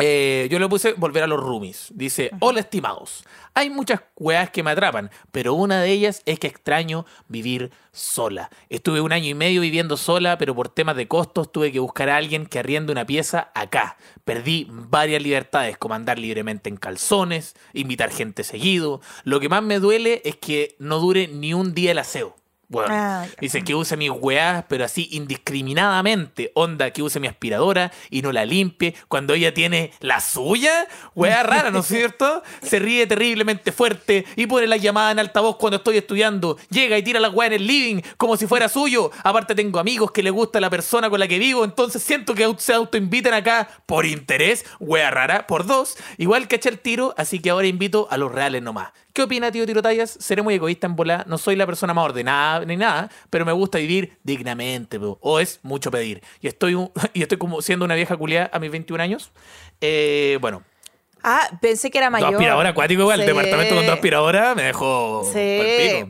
Eh, 0.00 0.46
yo 0.48 0.60
le 0.60 0.68
puse 0.68 0.92
volver 0.92 1.24
a 1.24 1.26
los 1.26 1.40
roomies. 1.40 1.88
Dice, 1.92 2.30
hola 2.38 2.60
estimados. 2.60 3.24
Hay 3.52 3.68
muchas 3.68 4.00
weas 4.14 4.48
que 4.50 4.62
me 4.62 4.70
atrapan, 4.70 5.10
pero 5.32 5.54
una 5.54 5.82
de 5.82 5.90
ellas 5.90 6.22
es 6.24 6.38
que 6.38 6.46
extraño 6.46 7.04
vivir 7.26 7.72
sola. 7.90 8.48
Estuve 8.68 9.00
un 9.00 9.10
año 9.10 9.26
y 9.26 9.34
medio 9.34 9.60
viviendo 9.60 9.96
sola, 9.96 10.38
pero 10.38 10.54
por 10.54 10.68
temas 10.68 10.94
de 10.94 11.08
costos 11.08 11.50
tuve 11.50 11.72
que 11.72 11.80
buscar 11.80 12.08
a 12.10 12.16
alguien 12.16 12.46
que 12.46 12.60
arriende 12.60 12.92
una 12.92 13.04
pieza 13.04 13.50
acá. 13.56 13.96
Perdí 14.24 14.68
varias 14.70 15.20
libertades, 15.20 15.76
como 15.76 15.94
andar 15.94 16.20
libremente 16.20 16.70
en 16.70 16.76
calzones, 16.76 17.56
invitar 17.72 18.12
gente 18.12 18.44
seguido. 18.44 19.00
Lo 19.24 19.40
que 19.40 19.48
más 19.48 19.64
me 19.64 19.80
duele 19.80 20.22
es 20.24 20.36
que 20.36 20.76
no 20.78 21.00
dure 21.00 21.26
ni 21.26 21.54
un 21.54 21.74
día 21.74 21.90
el 21.90 21.98
aseo. 21.98 22.37
Bueno, 22.68 22.94
Ah, 22.94 23.26
dice 23.40 23.64
que 23.64 23.74
use 23.74 23.96
mis 23.96 24.10
weás, 24.10 24.64
pero 24.68 24.84
así 24.84 25.08
indiscriminadamente. 25.12 26.52
Onda, 26.54 26.90
que 26.90 27.02
use 27.02 27.18
mi 27.20 27.26
aspiradora 27.26 27.92
y 28.10 28.22
no 28.22 28.30
la 28.32 28.44
limpie 28.44 28.94
cuando 29.08 29.34
ella 29.34 29.54
tiene 29.54 29.92
la 30.00 30.20
suya. 30.20 30.86
Weá 31.14 31.42
rara, 31.44 31.70
¿no 31.70 31.80
es 31.80 31.86
cierto? 31.86 32.42
Se 32.62 32.78
ríe 32.78 33.06
terriblemente 33.06 33.72
fuerte 33.72 34.26
y 34.36 34.46
pone 34.46 34.66
la 34.66 34.76
llamada 34.76 35.12
en 35.12 35.18
altavoz 35.18 35.56
cuando 35.56 35.78
estoy 35.78 35.96
estudiando. 35.96 36.58
Llega 36.70 36.98
y 36.98 37.02
tira 37.02 37.20
la 37.20 37.30
weá 37.30 37.46
en 37.46 37.54
el 37.54 37.66
living 37.66 38.02
como 38.16 38.36
si 38.36 38.46
fuera 38.46 38.68
suyo. 38.68 39.10
Aparte, 39.24 39.54
tengo 39.54 39.78
amigos 39.78 40.10
que 40.10 40.22
le 40.22 40.30
gusta 40.30 40.60
la 40.60 40.70
persona 40.70 41.08
con 41.10 41.20
la 41.20 41.28
que 41.28 41.38
vivo, 41.38 41.64
entonces 41.64 42.02
siento 42.02 42.34
que 42.34 42.54
se 42.58 42.74
autoinvitan 42.74 43.34
acá 43.34 43.68
por 43.86 44.04
interés. 44.06 44.64
Weá 44.78 45.10
rara, 45.10 45.46
por 45.46 45.66
dos. 45.66 45.96
Igual 46.18 46.48
que 46.48 46.56
eché 46.56 46.68
el 46.68 46.78
tiro, 46.78 47.14
así 47.16 47.40
que 47.40 47.50
ahora 47.50 47.66
invito 47.66 48.08
a 48.10 48.16
los 48.18 48.30
reales 48.30 48.62
nomás. 48.62 48.90
¿Qué 49.18 49.22
opina, 49.24 49.50
tío 49.50 49.66
Tirotallas? 49.66 50.16
Seré 50.20 50.42
muy 50.42 50.54
egoísta 50.54 50.86
en 50.86 50.94
volar. 50.94 51.26
No 51.26 51.38
soy 51.38 51.56
la 51.56 51.66
persona 51.66 51.92
más 51.92 52.04
ordenada 52.04 52.64
ni 52.64 52.76
nada, 52.76 53.10
pero 53.30 53.44
me 53.44 53.50
gusta 53.50 53.78
vivir 53.78 54.16
dignamente, 54.22 54.96
o 55.02 55.40
es 55.40 55.58
mucho 55.64 55.90
pedir. 55.90 56.22
Y 56.40 56.46
estoy, 56.46 56.74
un- 56.74 56.92
y 57.14 57.22
estoy 57.22 57.36
como 57.36 57.60
siendo 57.60 57.84
una 57.84 57.96
vieja 57.96 58.16
culiada 58.16 58.48
a 58.52 58.60
mis 58.60 58.70
21 58.70 59.02
años. 59.02 59.32
Eh, 59.80 60.38
bueno, 60.40 60.62
Ah, 61.24 61.50
pensé 61.60 61.90
que 61.90 61.98
era 61.98 62.10
mayor. 62.10 62.28
dos 62.30 62.34
aspiradoras 62.36 62.70
acuático 62.70 63.02
igual. 63.02 63.16
Sí. 63.16 63.22
El 63.22 63.26
departamento 63.26 63.74
con 63.74 63.86
dos 63.86 63.94
aspiradoras 63.96 64.54
me 64.54 64.62
dejó. 64.62 65.24
Sí, 65.24 65.58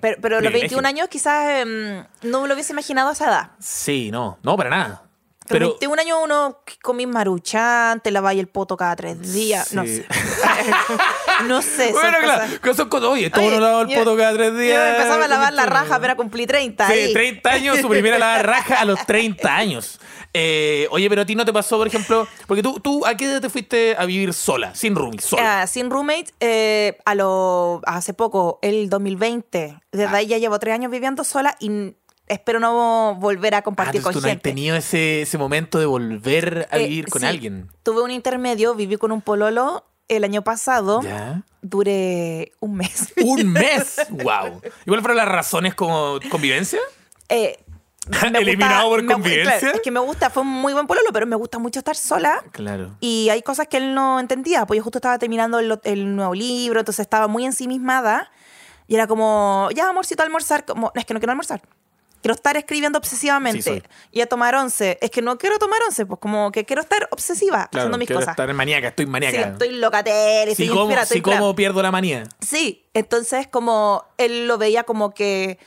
pero, 0.02 0.18
pero 0.20 0.36
a 0.36 0.40
los 0.42 0.50
Privilegio. 0.50 0.76
21 0.76 0.86
años 0.86 1.08
quizás 1.08 1.62
em, 1.62 2.04
no 2.24 2.42
me 2.42 2.48
lo 2.48 2.52
hubiese 2.52 2.74
imaginado 2.74 3.08
a 3.08 3.12
esa 3.14 3.26
edad. 3.28 3.50
Sí, 3.58 4.10
no, 4.12 4.38
no, 4.42 4.54
para 4.58 4.68
nada. 4.68 5.07
Pero, 5.48 5.58
Pero. 5.58 5.68
21 5.70 6.02
años 6.02 6.18
uno 6.24 6.58
comí 6.82 7.06
maruchan, 7.06 8.00
te 8.00 8.10
lavas 8.10 8.34
el 8.36 8.48
poto 8.48 8.76
cada 8.76 8.94
tres 8.96 9.32
días. 9.32 9.72
No 9.72 9.84
sé. 9.84 10.06
no 11.46 11.62
sé. 11.62 11.92
Bueno, 11.92 12.18
claro, 12.22 12.44
cosas- 12.62 12.86
cosas. 12.86 13.08
Oye, 13.08 13.30
todo 13.30 13.46
uno 13.46 13.60
lava 13.60 13.82
el 13.82 13.88
yo- 13.88 13.98
poto 13.98 14.16
cada 14.16 14.32
tres 14.34 14.56
días. 14.56 14.76
Yo 14.76 14.86
empezaba 14.96 15.24
a 15.24 15.28
lavar 15.28 15.52
la 15.52 15.66
raja 15.66 15.94
apenas 15.96 16.16
cumplí 16.16 16.46
30. 16.46 16.86
Sí, 16.86 16.92
ahí. 16.92 17.12
30 17.12 17.50
años, 17.50 17.78
su 17.80 17.88
primera 17.88 18.18
lavada 18.18 18.42
raja 18.42 18.80
a 18.80 18.84
los 18.84 19.04
30 19.06 19.54
años. 19.56 20.00
Eh, 20.34 20.86
oye, 20.90 21.08
pero 21.08 21.22
a 21.22 21.26
ti 21.26 21.34
no 21.34 21.44
te 21.46 21.52
pasó, 21.54 21.78
por 21.78 21.86
ejemplo, 21.86 22.28
porque 22.46 22.62
tú, 22.62 22.78
tú 22.80 23.06
¿a 23.06 23.16
qué 23.16 23.24
edad 23.24 23.40
te 23.40 23.48
fuiste 23.48 23.96
a 23.98 24.04
vivir 24.04 24.34
sola, 24.34 24.74
sin 24.74 24.94
roomie, 24.94 25.20
sola? 25.20 25.62
Ah, 25.62 25.66
sin 25.66 25.88
roommate, 25.90 26.26
eh, 26.40 26.98
a 27.06 27.14
lo, 27.14 27.80
hace 27.86 28.12
poco, 28.12 28.58
el 28.60 28.90
2020. 28.90 29.78
Desde 29.90 30.04
Ah. 30.06 30.12
ahí 30.16 30.26
ya 30.26 30.36
llevo 30.36 30.58
tres 30.58 30.74
años 30.74 30.90
viviendo 30.92 31.24
sola 31.24 31.56
y 31.60 31.94
espero 32.28 32.60
no 32.60 33.16
volver 33.18 33.54
a 33.54 33.58
Ah, 33.58 33.62
compartir 33.62 33.96
entonces 33.96 34.04
con 34.04 34.20
tú 34.22 34.26
no 34.26 34.26
has 34.28 34.32
gente. 34.32 34.48
tenido 34.50 34.76
ese, 34.76 35.22
ese 35.22 35.38
momento 35.38 35.78
de 35.78 35.86
volver 35.86 36.68
a 36.70 36.78
Eh, 36.78 36.84
vivir 36.88 37.08
con 37.08 37.20
sí, 37.20 37.26
alguien. 37.26 37.68
Tuve 37.82 38.02
un 38.02 38.10
intermedio, 38.10 38.74
viví 38.74 38.96
con 38.96 39.12
un 39.12 39.20
pololo 39.22 39.84
el 40.08 40.24
año 40.24 40.42
pasado. 40.42 41.00
¿Ya? 41.02 41.42
Duré 41.62 42.52
un 42.60 42.76
mes. 42.76 43.12
Un 43.22 43.48
mes. 43.52 43.96
wow. 44.10 44.60
Igual 44.86 45.00
fueron 45.00 45.16
las 45.16 45.28
razones 45.28 45.74
como 45.74 46.18
convivencia. 46.30 46.78
Eh, 47.28 47.58
me 48.32 48.38
Eliminado 48.38 48.88
por 48.88 49.02
me- 49.02 49.12
convivencia. 49.12 49.58
claro, 49.58 49.74
es 49.76 49.82
que 49.82 49.90
me 49.90 50.00
gusta, 50.00 50.30
fue 50.30 50.42
un 50.42 50.48
muy 50.48 50.72
buen 50.72 50.86
pololo, 50.86 51.10
pero 51.12 51.26
me 51.26 51.36
gusta 51.36 51.58
mucho 51.58 51.80
estar 51.80 51.94
sola. 51.96 52.42
Claro. 52.52 52.96
Y 53.00 53.28
hay 53.28 53.42
cosas 53.42 53.66
que 53.68 53.76
él 53.76 53.94
no 53.94 54.18
entendía, 54.18 54.64
pues 54.66 54.78
yo 54.78 54.82
justo 54.84 54.98
estaba 54.98 55.18
terminando 55.18 55.58
el, 55.58 55.78
el 55.84 56.16
nuevo 56.16 56.34
libro, 56.34 56.80
entonces 56.80 57.00
estaba 57.02 57.28
muy 57.28 57.44
ensimismada. 57.44 58.30
Y 58.86 58.94
era 58.94 59.06
como, 59.06 59.68
ya, 59.74 59.90
amorcito, 59.90 60.22
a 60.22 60.24
almorzar. 60.24 60.64
Como, 60.64 60.90
"No, 60.94 60.98
es 60.98 61.04
que 61.04 61.12
no 61.12 61.20
quiero 61.20 61.32
almorzar. 61.32 61.60
Quiero 62.20 62.34
estar 62.34 62.56
escribiendo 62.56 62.98
obsesivamente. 62.98 63.62
Sí, 63.62 63.82
y 64.10 64.20
a 64.20 64.26
tomar 64.26 64.54
once. 64.56 64.98
Es 65.00 65.10
que 65.10 65.22
no 65.22 65.38
quiero 65.38 65.58
tomar 65.58 65.78
once, 65.86 66.04
pues 66.04 66.18
como 66.20 66.50
que 66.50 66.64
quiero 66.64 66.82
estar 66.82 67.08
obsesiva 67.12 67.68
Claro, 67.70 67.84
haciendo 67.86 67.98
mis 67.98 68.06
quiero 68.08 68.20
cosas. 68.20 68.32
estar 68.32 68.52
maníaca, 68.54 68.88
estoy 68.88 69.04
Sí, 69.06 69.10
maníaca. 69.10 69.40
estoy 69.40 69.70
locatera, 69.76 70.46
si 70.46 70.50
estoy 70.64 70.68
como, 70.68 70.80
inspirada, 70.82 71.06
si 71.06 71.18
estoy 71.18 71.32
como 71.34 71.54
pierdo 71.54 71.80
la 71.82 71.90
manía. 71.92 72.24
Sí, 72.40 72.86
entonces 72.94 73.46
como 73.46 74.04
él 74.18 74.48
lo 74.48 74.58
veía 74.58 74.84
como 74.84 75.14
que 75.14 75.58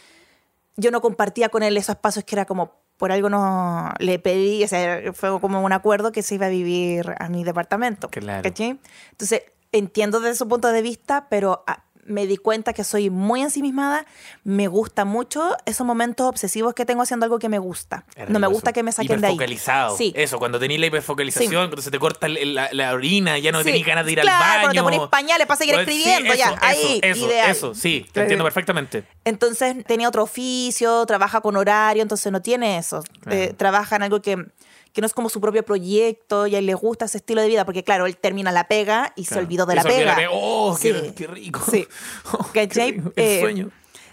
yo 0.76 0.92
no 0.92 1.02
compartía 1.02 1.50
con 1.50 1.64
él 1.64 1.78
esos 1.78 1.96
pasos 1.96 2.24
que 2.24 2.36
era 2.36 2.46
como 2.46 2.80
por 2.98 3.12
algo 3.12 3.30
no 3.30 3.92
le 4.00 4.20
pedí, 4.20 4.64
o 4.64 4.68
sea, 4.68 5.02
fue 5.14 5.40
como 5.40 5.62
un 5.64 5.74
acuerdo 5.74 6.12
que 6.12 6.22
se 6.22 6.36
iba 6.36 6.46
a 6.46 6.50
vivir 6.50 7.16
a 7.18 7.30
mi 7.30 7.44
departamento. 7.44 8.10
Claro. 8.10 8.48
Entonces, 8.48 9.42
entiendo 9.72 10.20
desde 10.20 10.36
su 10.38 10.48
punto 10.48 10.68
de 10.68 10.82
vista, 10.84 11.28
pero 11.30 11.64
ah, 11.66 11.84
me 12.12 12.28
di 12.28 12.38
cuenta 12.38 12.74
que 12.74 12.84
soy 12.84 13.10
muy 13.10 13.42
ensimismada, 13.42 14.06
me 14.44 14.68
gusta 14.68 15.06
mucho 15.06 15.56
esos 15.66 15.86
momentos 15.86 16.28
obsesivos 16.28 16.74
que 16.74 16.86
tengo 16.86 17.02
haciendo 17.02 17.24
algo 17.26 17.40
que 17.40 17.50
me 17.50 17.60
gusta. 17.60 18.06
Es 18.16 18.30
No 18.30 18.40
me 18.40 18.48
gusta 18.48 18.74
que 18.74 18.84
me 18.84 18.92
saquen 18.92 19.22
de 19.22 19.28
ahí. 19.28 19.34
Hiperfocalizado. 19.34 19.98
Sí. 19.98 20.14
Eso, 20.16 20.38
cuando 20.40 20.60
tenés 20.60 20.80
la 20.80 20.88
hiperfocalización, 20.88 21.50
Sí. 21.50 21.56
cuando 21.56 21.82
se 21.82 21.92
te 21.92 22.00
corta 22.00 22.28
la, 22.28 22.70
la 22.72 22.94
orina, 22.94 23.38
ya 23.40 23.52
no 23.52 23.60
Sí, 23.60 23.66
tenés 23.66 23.86
ganas 23.86 24.06
de 24.06 24.12
ir 24.14 24.20
claro, 24.22 24.44
al 24.44 24.50
baño. 24.68 24.82
cuando 24.84 24.92
te 24.92 24.98
pones 24.98 25.10
pañales 25.10 25.48
para 25.48 25.58
seguir 25.58 25.76
Pues, 25.76 25.88
sí, 25.88 25.98
escribiendo, 26.04 26.34
ya, 26.36 26.46
eso, 26.48 26.56
ahí, 26.62 27.00
eso, 27.04 27.26
ideal. 27.28 27.50
Eso, 27.52 27.74
sí, 27.76 28.02
te 28.06 28.12
Claro. 28.12 28.24
entiendo 28.26 28.44
perfectamente. 28.44 29.04
Entonces 29.26 29.76
tenía 29.86 30.08
otro 30.08 30.24
oficio, 30.24 31.06
trabaja 31.06 31.42
con 31.42 31.56
horario, 31.56 32.02
entonces 32.02 32.32
no 32.32 32.42
tiene 32.42 32.78
eso. 32.78 33.04
Claro. 33.22 33.38
Eh, 33.38 33.54
trabaja 33.56 33.96
en 33.96 34.04
algo 34.04 34.22
que, 34.22 34.46
que 34.94 35.02
no 35.02 35.08
es 35.08 35.14
como 35.14 35.30
su 35.30 35.40
propio 35.42 35.64
proyecto 35.64 36.48
y 36.48 36.56
a 36.56 36.60
él 36.60 36.66
le 36.66 36.74
gusta 36.74 37.06
ese 37.06 37.18
estilo 37.18 37.42
de 37.42 37.48
vida, 37.48 37.66
porque 37.66 37.84
claro, 37.84 38.06
él 38.08 38.18
termina 38.18 38.52
la 38.52 38.68
pega 38.68 39.14
y 39.16 39.26
se 39.26 39.38
olvidó 39.40 39.66
de 39.66 39.74
Y 39.74 39.76
la 39.78 39.82
se 39.84 39.88
pega. 39.88 40.00
de 40.00 40.06
la 40.06 40.16
pega. 40.16 40.30
¡Oh, 40.34 40.78
qué- 40.82 40.94
Sí. 40.94 41.12
qué 41.16 41.28
rico! 41.28 41.62
Sí. 41.70 41.88
Oh, 42.34 42.46
qué 42.54 42.68
¿Cachai? 42.68 42.92
rico, 42.92 43.14
el 43.16 43.24
Eh, 43.26 43.40
sueño. 43.42 43.70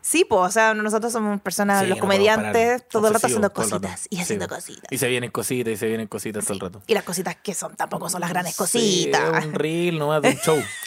Sí, 0.09 0.25
pues, 0.25 0.41
o 0.41 0.51
sea, 0.51 0.73
nosotros 0.73 1.13
somos 1.13 1.39
personas, 1.43 1.83
Sí, 1.83 1.87
los 1.89 1.99
no 1.99 2.01
comediantes, 2.01 2.89
todo 2.89 3.09
el 3.09 3.15
rato 3.15 3.27
haciendo 3.27 3.53
cositas 3.53 4.07
y 4.09 4.17
Sí. 4.17 4.23
haciendo 4.23 4.49
cositas. 4.49 4.85
Y 4.91 4.97
se 4.97 5.07
vienen 5.09 5.31
cositas 5.31 5.73
y 5.73 5.77
se 5.77 5.87
vienen 5.87 6.07
cositas 6.07 6.45
todo 6.45 6.55
el 6.55 6.61
rato. 6.61 6.83
Y 6.87 6.95
las 6.95 7.03
cositas 7.03 7.37
que 7.43 7.53
son 7.53 7.77
tampoco 7.77 8.09
son 8.09 8.23
las 8.23 8.31
grandes 8.31 8.57
cositas. 8.57 9.21
es 9.41 9.45
un 9.45 9.53
reel 9.53 9.99
nomás 9.99 10.23
de 10.23 10.31
un 10.31 10.37
show. 10.39 10.63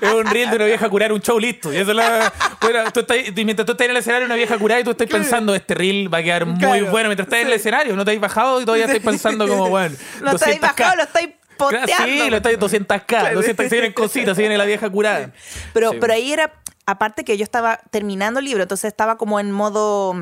es 0.00 0.12
un 0.12 0.26
reel 0.26 0.50
de 0.50 0.56
una 0.56 0.64
vieja 0.64 0.88
curar, 0.88 1.12
un 1.12 1.20
show 1.20 1.38
listo. 1.38 1.72
Y 1.72 1.76
eso 1.76 1.90
es 1.90 1.96
la, 1.96 2.32
bueno, 2.60 2.90
tú 2.92 3.00
estás, 3.00 3.16
mientras 3.36 3.64
tú 3.66 3.72
estás 3.72 3.84
en 3.84 3.90
el 3.92 3.96
escenario, 3.98 4.26
una 4.26 4.34
vieja 4.34 4.58
curada 4.58 4.80
y 4.80 4.84
tú 4.84 4.90
estás 4.90 5.06
pensando, 5.08 5.54
este 5.54 5.74
reel 5.74 6.12
va 6.12 6.18
a 6.18 6.22
quedar 6.22 6.46
muy 6.46 6.58
Claro. 6.58 6.90
bueno. 6.90 7.08
Mientras 7.08 7.26
estás 7.28 7.40
en 7.42 7.46
el 7.46 7.52
escenario, 7.52 7.94
no 7.96 8.04
te 8.04 8.10
has 8.12 8.20
bajado 8.20 8.60
y 8.60 8.64
todavía 8.64 8.86
estás 8.86 9.02
pensando 9.02 9.46
como, 9.46 9.68
bueno, 9.68 9.94
Lo 10.20 10.32
estáis 10.32 10.60
200K. 10.60 10.60
bajado, 10.60 10.96
lo 10.96 11.02
estáis 11.04 11.28
posteando. 11.56 12.04
Sí, 12.04 12.30
lo 12.30 12.36
está 12.38 12.50
200k, 12.50 13.34
200 13.34 13.68
se 13.68 13.74
vienen 13.74 13.92
cositas, 13.92 14.34
se 14.36 14.42
viene 14.42 14.58
la 14.58 14.64
vieja 14.64 14.90
curada. 14.90 15.30
Pero, 15.72 15.92
Sí. 15.92 15.98
pero 16.00 16.12
ahí 16.12 16.32
era, 16.32 16.52
aparte 16.86 17.24
que 17.24 17.36
yo 17.36 17.44
estaba 17.44 17.78
terminando 17.90 18.40
el 18.40 18.44
libro, 18.46 18.62
entonces 18.62 18.88
estaba 18.88 19.16
como 19.16 19.40
en 19.40 19.50
modo, 19.52 20.14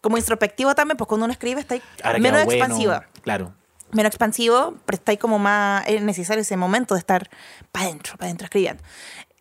como 0.00 0.18
introspectivo 0.18 0.74
también, 0.74 0.96
pues 0.96 1.08
cuando 1.08 1.24
uno 1.24 1.32
escribe 1.32 1.60
está 1.60 1.74
ahí 1.74 1.82
menos 2.20 2.44
bueno. 2.44 2.52
expansiva. 2.52 3.06
Claro. 3.22 3.54
Menos 3.92 4.10
expansivo, 4.10 4.74
pero 4.86 4.96
está 4.96 5.12
ahí 5.12 5.18
como 5.18 5.38
más, 5.38 5.84
es 5.86 6.02
necesario 6.02 6.42
ese 6.42 6.56
momento 6.56 6.94
de 6.94 7.00
estar 7.00 7.30
para 7.70 7.86
adentro, 7.86 8.14
para 8.16 8.26
adentro 8.26 8.46
escribiendo. 8.46 8.82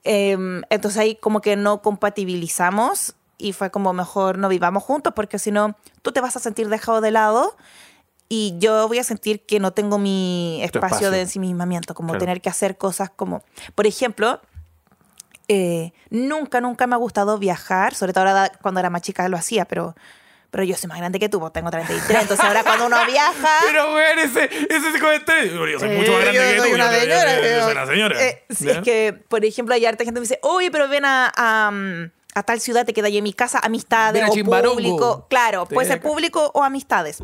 Em, 0.03 0.61
entonces 0.69 0.99
ahí 0.99 1.15
como 1.15 1.41
que 1.41 1.55
no 1.55 1.81
compatibilizamos 1.81 3.15
y 3.37 3.53
fue 3.53 3.71
como 3.71 3.93
mejor 3.93 4.37
no 4.37 4.49
vivamos 4.49 4.83
juntos 4.83 5.13
porque 5.15 5.39
si 5.39 5.51
no 5.51 5.75
tú 6.01 6.11
te 6.11 6.21
vas 6.21 6.35
a 6.35 6.39
sentir 6.39 6.67
dejado 6.69 7.01
de 7.01 7.11
lado 7.11 7.55
y 8.29 8.55
yo 8.59 8.87
voy 8.87 8.99
a 8.99 9.03
sentir 9.03 9.45
que 9.45 9.59
no 9.59 9.71
tengo 9.71 9.97
mi 9.97 10.59
espacio, 10.61 10.87
espacio. 10.87 11.11
de 11.11 11.21
ensimismamiento, 11.21 11.93
como 11.93 12.09
Claro. 12.09 12.19
tener 12.19 12.41
que 12.41 12.49
hacer 12.49 12.77
cosas 12.77 13.09
como, 13.09 13.43
por 13.75 13.85
ejemplo, 13.87 14.41
eh, 15.47 15.91
nunca, 16.09 16.61
nunca 16.61 16.87
me 16.87 16.95
ha 16.95 16.97
gustado 16.97 17.37
viajar, 17.37 17.93
sobre 17.95 18.13
todo 18.13 18.27
ahora 18.27 18.51
cuando 18.61 18.79
era 18.79 18.89
más 18.89 19.01
chica 19.01 19.27
lo 19.29 19.37
hacía, 19.37 19.65
pero, 19.65 19.95
pero 20.51 20.63
yo 20.63 20.75
soy 20.75 20.87
más 20.87 20.97
grande 20.99 21.19
que 21.19 21.29
tú, 21.29 21.39
tengo 21.53 21.69
33, 21.69 22.21
entonces 22.21 22.45
ahora 22.45 22.63
cuando 22.63 22.85
uno 22.85 22.97
viaja... 23.05 23.49
Pero, 23.65 23.91
güey, 23.91 24.05
ese, 24.19 24.45
ese 24.69 24.99
comentario. 24.99 25.65
Yo 25.67 25.79
soy 25.79 25.89
mucho 25.89 26.11
más 26.13 26.21
grande 26.21 26.39
que 26.39 26.61
tú. 26.61 26.63
yo- 26.67 27.63
soy 27.63 27.71
una 27.71 27.85
señora. 27.87 28.23
Eh, 28.23 28.43
es 28.49 28.77
que, 28.83 29.13
por 29.27 29.43
ejemplo, 29.43 29.73
hay 29.75 29.85
harta 29.85 30.03
gente 30.05 30.17
que 30.17 30.21
me 30.21 30.27
dice, 30.27 30.39
oye, 30.43 30.69
pero 30.71 30.87
ven 30.87 31.05
a, 31.05 31.31
a, 31.35 32.43
tal 32.43 32.59
ciudad, 32.59 32.85
te 32.85 32.93
queda 32.93 33.07
ahí 33.07 33.17
en 33.17 33.23
mi 33.23 33.33
casa, 33.33 33.59
amistades 33.63 34.21
o 34.29 34.33
público. 34.71 35.27
Claro, 35.29 35.65
puede 35.65 35.87
ser 35.87 36.01
público 36.01 36.51
o 36.53 36.63
amistades. 36.63 37.21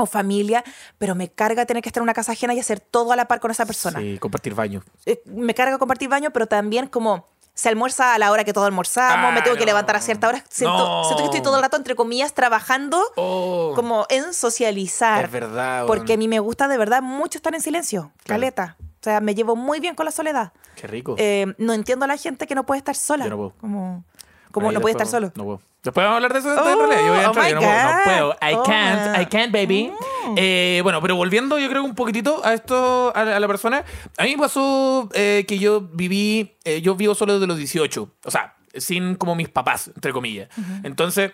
O 0.00 0.06
familia, 0.06 0.64
pero 0.98 1.14
me 1.14 1.28
carga 1.28 1.66
tener 1.66 1.82
que 1.82 1.88
estar 1.88 2.00
en 2.00 2.04
una 2.04 2.14
casa 2.14 2.32
ajena 2.32 2.54
y 2.54 2.60
hacer 2.60 2.80
todo 2.80 3.12
a 3.12 3.16
la 3.16 3.26
par 3.28 3.40
con 3.40 3.50
esa 3.50 3.66
persona. 3.66 3.98
Sí, 4.00 4.18
compartir 4.18 4.54
baño. 4.54 4.82
Eh, 5.06 5.22
me 5.26 5.54
carga 5.54 5.78
compartir 5.78 6.08
baño, 6.08 6.30
pero 6.32 6.46
también 6.46 6.86
como 6.86 7.26
se 7.52 7.68
almuerza 7.68 8.14
a 8.14 8.18
la 8.18 8.30
hora 8.30 8.44
que 8.44 8.52
todos 8.54 8.66
almorzamos, 8.66 9.30
Ah, 9.30 9.32
me 9.34 9.42
tengo 9.42 9.56
que 9.56 9.66
levantar 9.66 9.94
a 9.96 10.00
cierta 10.00 10.28
hora. 10.28 10.42
Siento, 10.48 10.78
No. 10.78 11.04
siento 11.04 11.18
que 11.22 11.24
estoy 11.26 11.42
todo 11.42 11.56
el 11.56 11.62
rato, 11.62 11.76
entre 11.76 11.94
comillas, 11.94 12.32
trabajando 12.32 13.02
Oh. 13.16 13.72
como 13.76 14.06
en 14.08 14.32
socializar. 14.32 15.24
Es 15.24 15.30
verdad, 15.30 15.86
Porque 15.86 16.12
weón. 16.12 16.18
a 16.18 16.18
mí 16.18 16.28
me 16.28 16.38
gusta 16.38 16.68
de 16.68 16.78
verdad 16.78 17.02
mucho 17.02 17.36
estar 17.38 17.54
en 17.54 17.60
silencio, 17.60 18.12
Claro. 18.24 18.40
caleta. 18.40 18.76
O 18.80 19.02
sea, 19.02 19.20
me 19.20 19.34
llevo 19.34 19.56
muy 19.56 19.80
bien 19.80 19.94
con 19.94 20.06
la 20.06 20.12
soledad. 20.12 20.52
Qué 20.76 20.86
rico. 20.86 21.14
Eh, 21.18 21.54
no 21.58 21.72
entiendo 21.74 22.04
a 22.04 22.08
la 22.08 22.16
gente 22.16 22.46
que 22.46 22.54
no 22.54 22.64
puede 22.64 22.78
estar 22.78 22.94
sola. 22.96 23.24
Yo 23.24 23.30
no 23.30 23.36
puedo. 23.36 23.52
Como, 23.60 24.04
como 24.50 24.68
Ahí 24.68 24.74
no 24.74 24.80
puede 24.80 24.92
estar 24.92 25.06
solo. 25.06 25.32
No 25.34 25.44
puedo. 25.44 25.60
Después 25.82 26.04
vamos 26.04 26.12
a 26.12 26.16
hablar 26.16 26.32
de 26.34 26.38
eso 26.40 26.52
en 26.52 26.58
Oh, 26.58 26.86
realidad. 26.86 27.00
Yo 27.06 27.08
voy 27.14 27.18
a 27.20 27.22
oh 27.22 27.26
entrar, 27.28 27.48
yo 27.48 27.54
no 27.54 27.60
puedo. 27.60 27.82
No 27.82 28.04
puedo. 28.04 28.50
I 28.50 28.54
Oh, 28.54 28.62
can't. 28.64 29.00
man. 29.12 29.22
I 29.22 29.26
can't, 29.26 29.52
baby. 29.52 29.92
Eh, 30.36 30.80
bueno, 30.82 31.00
pero 31.00 31.16
volviendo, 31.16 31.58
yo 31.58 31.68
creo 31.68 31.82
un 31.82 31.94
poquitito 31.94 32.44
a 32.44 32.52
esto, 32.54 33.12
a 33.16 33.24
la, 33.24 33.36
a 33.36 33.40
la 33.40 33.46
persona. 33.48 33.84
A 34.18 34.24
mí 34.24 34.36
me 34.36 34.42
pasó 34.42 35.08
eh, 35.14 35.44
que 35.48 35.58
yo 35.58 35.80
viví, 35.80 36.56
eh, 36.64 36.82
yo 36.82 36.94
vivo 36.96 37.14
solo 37.14 37.34
desde 37.34 37.46
los 37.46 37.56
18. 37.56 38.08
O 38.24 38.30
sea, 38.30 38.56
sin 38.74 39.14
como 39.14 39.34
mis 39.34 39.48
papás, 39.48 39.88
entre 39.94 40.12
comillas. 40.12 40.48
Entonces. 40.82 41.32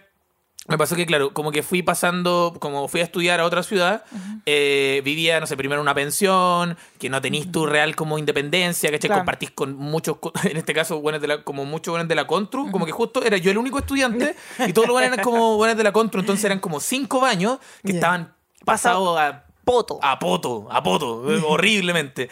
Me 0.69 0.77
pasó 0.77 0.97
que, 0.97 1.07
claro, 1.07 1.33
como 1.33 1.53
que 1.53 1.63
fui 1.63 1.83
pasando, 1.83 2.57
como 2.59 2.89
fui 2.89 3.01
a 3.01 3.05
estudiar 3.05 3.41
a 3.41 3.45
otra 3.45 3.63
ciudad, 3.63 4.05
eh, 4.47 5.01
vivía, 5.05 5.39
no 5.39 5.47
sé, 5.47 5.57
primero 5.57 5.81
en 5.81 5.83
una 5.83 5.95
pensión, 5.95 6.77
que 6.99 7.09
no 7.09 7.21
tenís 7.21 7.53
tu 7.53 7.67
real 7.67 7.95
como 7.95 8.19
independencia, 8.19 8.91
¿cachai? 8.91 9.09
Claro. 9.09 9.21
Compartís 9.21 9.51
con 9.53 9.77
muchos, 9.77 10.17
en 10.45 10.57
este 10.57 10.75
caso, 10.75 11.01
buenos 11.01 11.21
de 11.21 11.29
la, 11.29 11.45
como 11.45 11.65
muchos 11.65 11.93
buenos 11.93 12.09
de 12.09 12.15
la 12.15 12.27
Contru, 12.27 12.71
como 12.71 12.85
que 12.85 12.93
justo 12.93 13.23
era 13.23 13.37
yo 13.37 13.51
el 13.51 13.59
único 13.59 13.79
estudiante 13.79 14.35
y 14.67 14.73
todos 14.73 14.89
los 14.89 14.95
buenos 14.95 15.13
eran 15.13 15.25
como 15.25 15.57
buenos 15.57 15.77
de 15.77 15.85
la 15.85 15.93
Contru, 15.93 16.21
entonces 16.21 16.45
eran 16.45 16.59
como 16.59 16.81
cinco 16.81 17.21
baños 17.21 17.59
que 17.85 17.93
estaban 17.93 18.35
pasados 18.65 19.19
a 19.19 19.47
Poto. 19.67 19.99
a 20.01 20.17
poto, 20.17 20.69
a 20.71 20.81
poto, 20.81 21.23
horriblemente. 21.49 22.29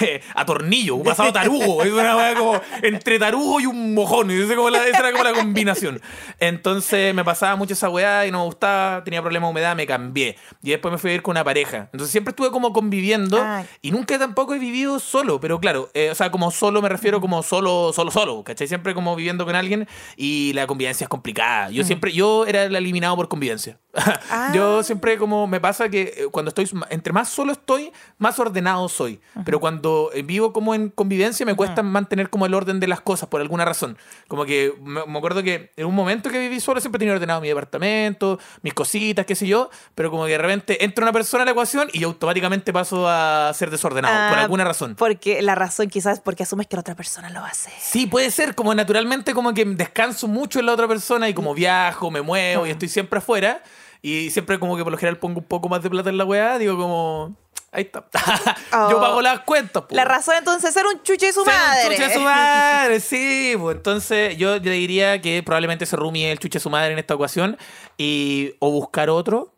Eh, 0.00 0.22
a 0.34 0.44
tornillo, 0.44 0.94
un 0.96 1.02
pasado 1.02 1.32
tarugo. 1.32 1.82
Es 1.82 1.92
una 1.92 2.16
weá 2.16 2.34
como 2.34 2.60
entre 2.82 3.18
tarugo 3.18 3.60
y 3.60 3.66
un 3.66 3.94
mojón. 3.94 4.30
Esa, 4.30 4.54
como 4.54 4.70
la- 4.70 4.86
esa 4.86 4.98
era 5.00 5.12
como 5.12 5.24
la 5.24 5.32
combinación. 5.32 6.00
Entonces 6.38 7.14
me 7.14 7.24
pasaba 7.24 7.56
mucho 7.56 7.74
esa 7.74 7.88
weá 7.88 8.26
y 8.26 8.30
no 8.30 8.38
me 8.40 8.44
gustaba, 8.46 9.04
tenía 9.04 9.20
problemas 9.20 9.48
de 9.48 9.50
humedad, 9.52 9.76
me 9.76 9.86
cambié. 9.86 10.36
Y 10.62 10.70
después 10.70 10.92
me 10.92 10.98
fui 10.98 11.10
a 11.10 11.14
ir 11.14 11.22
con 11.22 11.32
una 11.32 11.44
pareja. 11.44 11.88
Entonces 11.92 12.10
siempre 12.10 12.30
estuve 12.30 12.50
como 12.50 12.72
conviviendo 12.72 13.42
Ay. 13.42 13.66
y 13.82 13.90
nunca 13.90 14.18
tampoco 14.18 14.54
he 14.54 14.58
vivido 14.58 14.98
solo. 15.00 15.40
Pero 15.40 15.60
claro, 15.60 15.90
eh, 15.94 16.10
o 16.10 16.14
sea, 16.14 16.30
como 16.30 16.50
solo 16.50 16.82
me 16.82 16.88
refiero 16.88 17.20
como 17.20 17.42
solo, 17.42 17.92
solo, 17.92 18.10
solo. 18.10 18.42
¿Cachai? 18.44 18.68
Siempre 18.68 18.94
como 18.94 19.14
viviendo 19.16 19.44
con 19.44 19.54
alguien 19.54 19.86
y 20.16 20.52
la 20.54 20.66
convivencia 20.66 21.04
es 21.04 21.08
complicada. 21.08 21.70
Yo 21.70 21.84
siempre, 21.84 22.12
yo 22.12 22.46
era 22.46 22.64
el 22.64 22.74
eliminado 22.76 23.16
por 23.16 23.28
convivencia. 23.28 23.78
Ah. 24.32 24.52
Yo 24.54 24.82
siempre 24.84 25.18
como 25.18 25.46
me 25.48 25.60
pasa 25.60 25.88
que 25.88 26.02
eh, 26.16 26.26
cuando 26.30 26.50
estoy, 26.50 26.70
entre 26.90 27.12
más 27.12 27.28
solo 27.28 27.52
estoy, 27.52 27.90
más 28.18 28.38
ordenado 28.38 28.88
soy. 28.88 29.18
Pero 29.44 29.58
cuando 29.58 29.79
eh, 30.12 30.22
vivo 30.22 30.52
como 30.52 30.74
en 30.74 30.90
convivencia 30.90 31.44
me 31.46 31.54
cuesta 31.54 31.82
mantener 31.82 32.30
como 32.30 32.46
el 32.46 32.54
orden 32.54 32.80
de 32.80 32.86
las 32.86 33.00
cosas 33.00 33.28
por 33.28 33.40
alguna 33.40 33.64
razón. 33.64 33.96
Como 34.28 34.44
que 34.44 34.74
me, 34.82 35.04
me 35.06 35.18
acuerdo 35.18 35.42
que 35.42 35.72
en 35.76 35.86
un 35.86 35.94
momento 35.94 36.30
que 36.30 36.38
viví 36.38 36.60
solo 36.60 36.80
siempre 36.80 36.98
tenía 36.98 37.14
ordenado 37.14 37.40
mi 37.40 37.48
departamento, 37.48 38.38
mis 38.62 38.74
cositas, 38.74 39.26
qué 39.26 39.34
sé 39.34 39.46
yo, 39.46 39.70
pero 39.94 40.10
como 40.10 40.24
que 40.26 40.32
de 40.32 40.38
repente 40.38 40.84
entra 40.84 41.04
una 41.04 41.12
persona 41.12 41.42
a 41.42 41.44
la 41.46 41.52
ecuación 41.52 41.88
y 41.92 42.00
yo 42.00 42.08
automáticamente 42.08 42.72
paso 42.72 43.08
a 43.08 43.52
ser 43.54 43.70
desordenado 43.70 44.14
por 44.30 44.38
Ah, 44.38 44.42
alguna 44.42 44.64
razón. 44.64 44.94
Porque 44.96 45.42
la 45.42 45.54
razón 45.54 45.88
quizás 45.88 46.14
es 46.14 46.20
porque 46.20 46.42
asumes 46.42 46.66
que 46.66 46.76
la 46.76 46.80
otra 46.80 46.94
persona 46.94 47.30
lo 47.30 47.44
hace. 47.44 47.70
Sí, 47.80 48.06
puede 48.06 48.30
ser, 48.30 48.54
como 48.54 48.74
naturalmente 48.74 49.34
como 49.34 49.54
que 49.54 49.64
descanso 49.64 50.28
mucho 50.28 50.60
en 50.60 50.66
la 50.66 50.72
otra 50.72 50.88
persona 50.88 51.28
y 51.28 51.34
como 51.34 51.54
viajo, 51.54 52.10
me 52.10 52.22
muevo 52.22 52.66
y 52.66 52.70
estoy 52.70 52.88
siempre 52.88 53.18
afuera 53.18 53.62
y 54.02 54.30
siempre 54.30 54.58
como 54.58 54.76
que 54.76 54.82
por 54.82 54.92
lo 54.92 54.98
general 54.98 55.18
pongo 55.18 55.40
un 55.40 55.46
poco 55.46 55.68
más 55.68 55.82
de 55.82 55.90
plata 55.90 56.10
en 56.10 56.18
la 56.18 56.24
weá, 56.24 56.58
digo 56.58 56.76
como, 56.76 57.34
ahí 57.72 57.82
está, 57.82 58.04
yo 58.72 58.96
Oh. 58.98 59.00
pago 59.00 59.22
las 59.22 59.40
cuentas. 59.40 59.82
po. 59.84 59.94
La 59.94 60.04
razón 60.04 60.34
entonces 60.38 60.68
es 60.70 60.74
ser 60.74 60.86
un 60.86 61.02
chuche 61.02 61.26
de 61.26 61.32
su 61.32 61.44
Ser 61.44 61.52
un 61.54 61.60
madre. 61.60 61.96
chuche 61.96 62.08
de 62.08 62.14
su 62.14 62.20
madre, 62.20 63.00
sí. 63.00 63.54
pues, 63.58 63.76
entonces 63.76 64.36
yo 64.36 64.54
le 64.58 64.70
diría 64.72 65.20
que 65.20 65.42
probablemente 65.42 65.86
se 65.86 65.96
rumie 65.96 66.30
el 66.30 66.38
chuche 66.38 66.58
de 66.58 66.62
su 66.62 66.70
madre 66.70 66.92
en 66.92 66.98
esta 66.98 67.14
ocasión 67.14 67.56
y 67.98 68.54
o 68.58 68.70
buscar 68.70 69.10
otro 69.10 69.52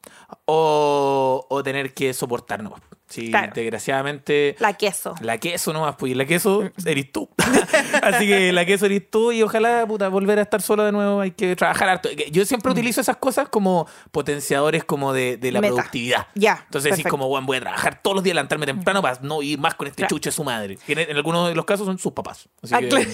o, 0.47 1.47
o 1.49 1.63
tener 1.63 1.95
que 1.95 2.13
soportar 2.15 2.63
nomás. 2.63 2.81
Sí, 3.13 3.31
Claro. 3.31 3.53
desgraciadamente... 3.55 4.57
La 4.59 4.73
queso. 4.73 5.15
La 5.21 5.39
queso 5.39 5.73
nomás, 5.73 5.97
pues, 5.99 6.13
y 6.13 6.15
la 6.15 6.25
queso 6.25 6.63
eres 6.87 7.13
tú. 7.13 7.29
Así 8.03 8.27
que 8.27 8.53
la 8.53 8.65
queso 8.65 8.87
eres 8.87 9.11
tú 9.11 9.33
y 9.33 9.43
ojalá, 9.43 9.87
puta, 9.87 10.09
volver 10.09 10.39
a 10.39 10.43
estar 10.43 10.63
solo 10.63 10.85
de 10.85 10.93
nuevo. 10.93 11.21
Hay 11.21 11.33
que 11.33 11.55
trabajar 11.57 11.89
harto. 11.89 12.09
Yo 12.31 12.45
siempre 12.45 12.73
utilizo 12.73 13.01
esas 13.01 13.17
cosas 13.19 13.49
como 13.49 13.87
potenciadores 14.11 14.85
como 14.85 15.13
de, 15.13 15.37
de 15.37 15.53
la 15.53 15.61
Meta. 15.61 15.75
productividad. 15.75 16.27
Ya, 16.35 16.63
Entonces 16.65 16.93
decís 16.97 17.07
como, 17.11 17.29
bueno, 17.29 17.47
voy 17.47 17.59
a 17.59 17.61
trabajar 17.61 18.01
todos 18.03 18.15
los 18.17 18.25
días, 18.25 18.35
levantarme 18.35 18.67
temprano 18.67 19.03
para 19.03 19.19
no 19.23 19.43
ir 19.43 19.59
más 19.59 19.75
con 19.75 19.87
este 19.89 20.03
Claro. 20.03 20.09
chuche 20.17 20.31
de 20.31 20.35
su 20.37 20.45
madre. 20.45 20.79
En, 20.89 20.99
en 20.99 21.17
algunos 21.17 21.49
de 21.49 21.55
los 21.55 21.65
casos 21.65 21.87
son 21.87 21.99
sus 21.99 22.13
papás. 22.13 22.49
Así 22.63 22.75
Ah, 22.75 22.81
que, 22.81 22.89
claro. 22.89 23.11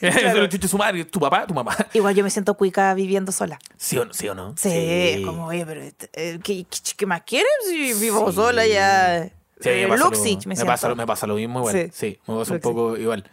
Ese 0.00 0.26
es 0.26 0.34
el 0.34 0.48
chuche 0.48 0.62
de 0.62 0.68
su 0.68 0.78
madre, 0.78 1.04
tu 1.04 1.20
papá, 1.20 1.46
tu 1.46 1.54
mamá. 1.54 1.76
Igual 1.92 2.14
yo 2.14 2.24
me 2.24 2.30
siento 2.30 2.54
cuica 2.54 2.92
viviendo 2.94 3.30
sola. 3.32 3.58
¿Sí 3.76 3.98
o 3.98 4.04
no? 4.04 4.12
¿Sí 4.14 4.28
o 4.28 4.34
no? 4.34 4.54
Sí, 4.56 4.68
es 4.72 5.20
como, 5.26 5.46
oye, 5.46 5.64
pero 5.66 5.80
eh, 5.82 5.92
¿qué, 6.42 6.64
qué- 6.64 6.64
qué 6.96 7.06
más 7.06 7.22
quieres 7.22 7.50
si 7.68 7.92
vivo 7.94 8.28
Sí. 8.30 8.36
sola 8.36 8.66
ya? 8.66 9.28
Sí, 9.62 9.68
Eh, 9.70 9.82
me, 9.84 9.88
pasa 9.88 10.04
Luxich, 10.04 10.44
lo, 10.44 10.48
me, 10.48 10.54
me, 10.56 10.64
pasa, 10.64 10.88
lo- 10.88 10.96
me 10.96 11.06
pasa 11.06 11.26
lo 11.26 11.34
mismo 11.36 11.60
igual. 11.60 11.74
Sí, 11.74 11.90
Sí. 11.92 12.18
me 12.26 12.36
pasa 12.38 12.52
un 12.52 12.56
Luxich. 12.56 12.62
poco 12.62 12.96
igual. 12.96 13.24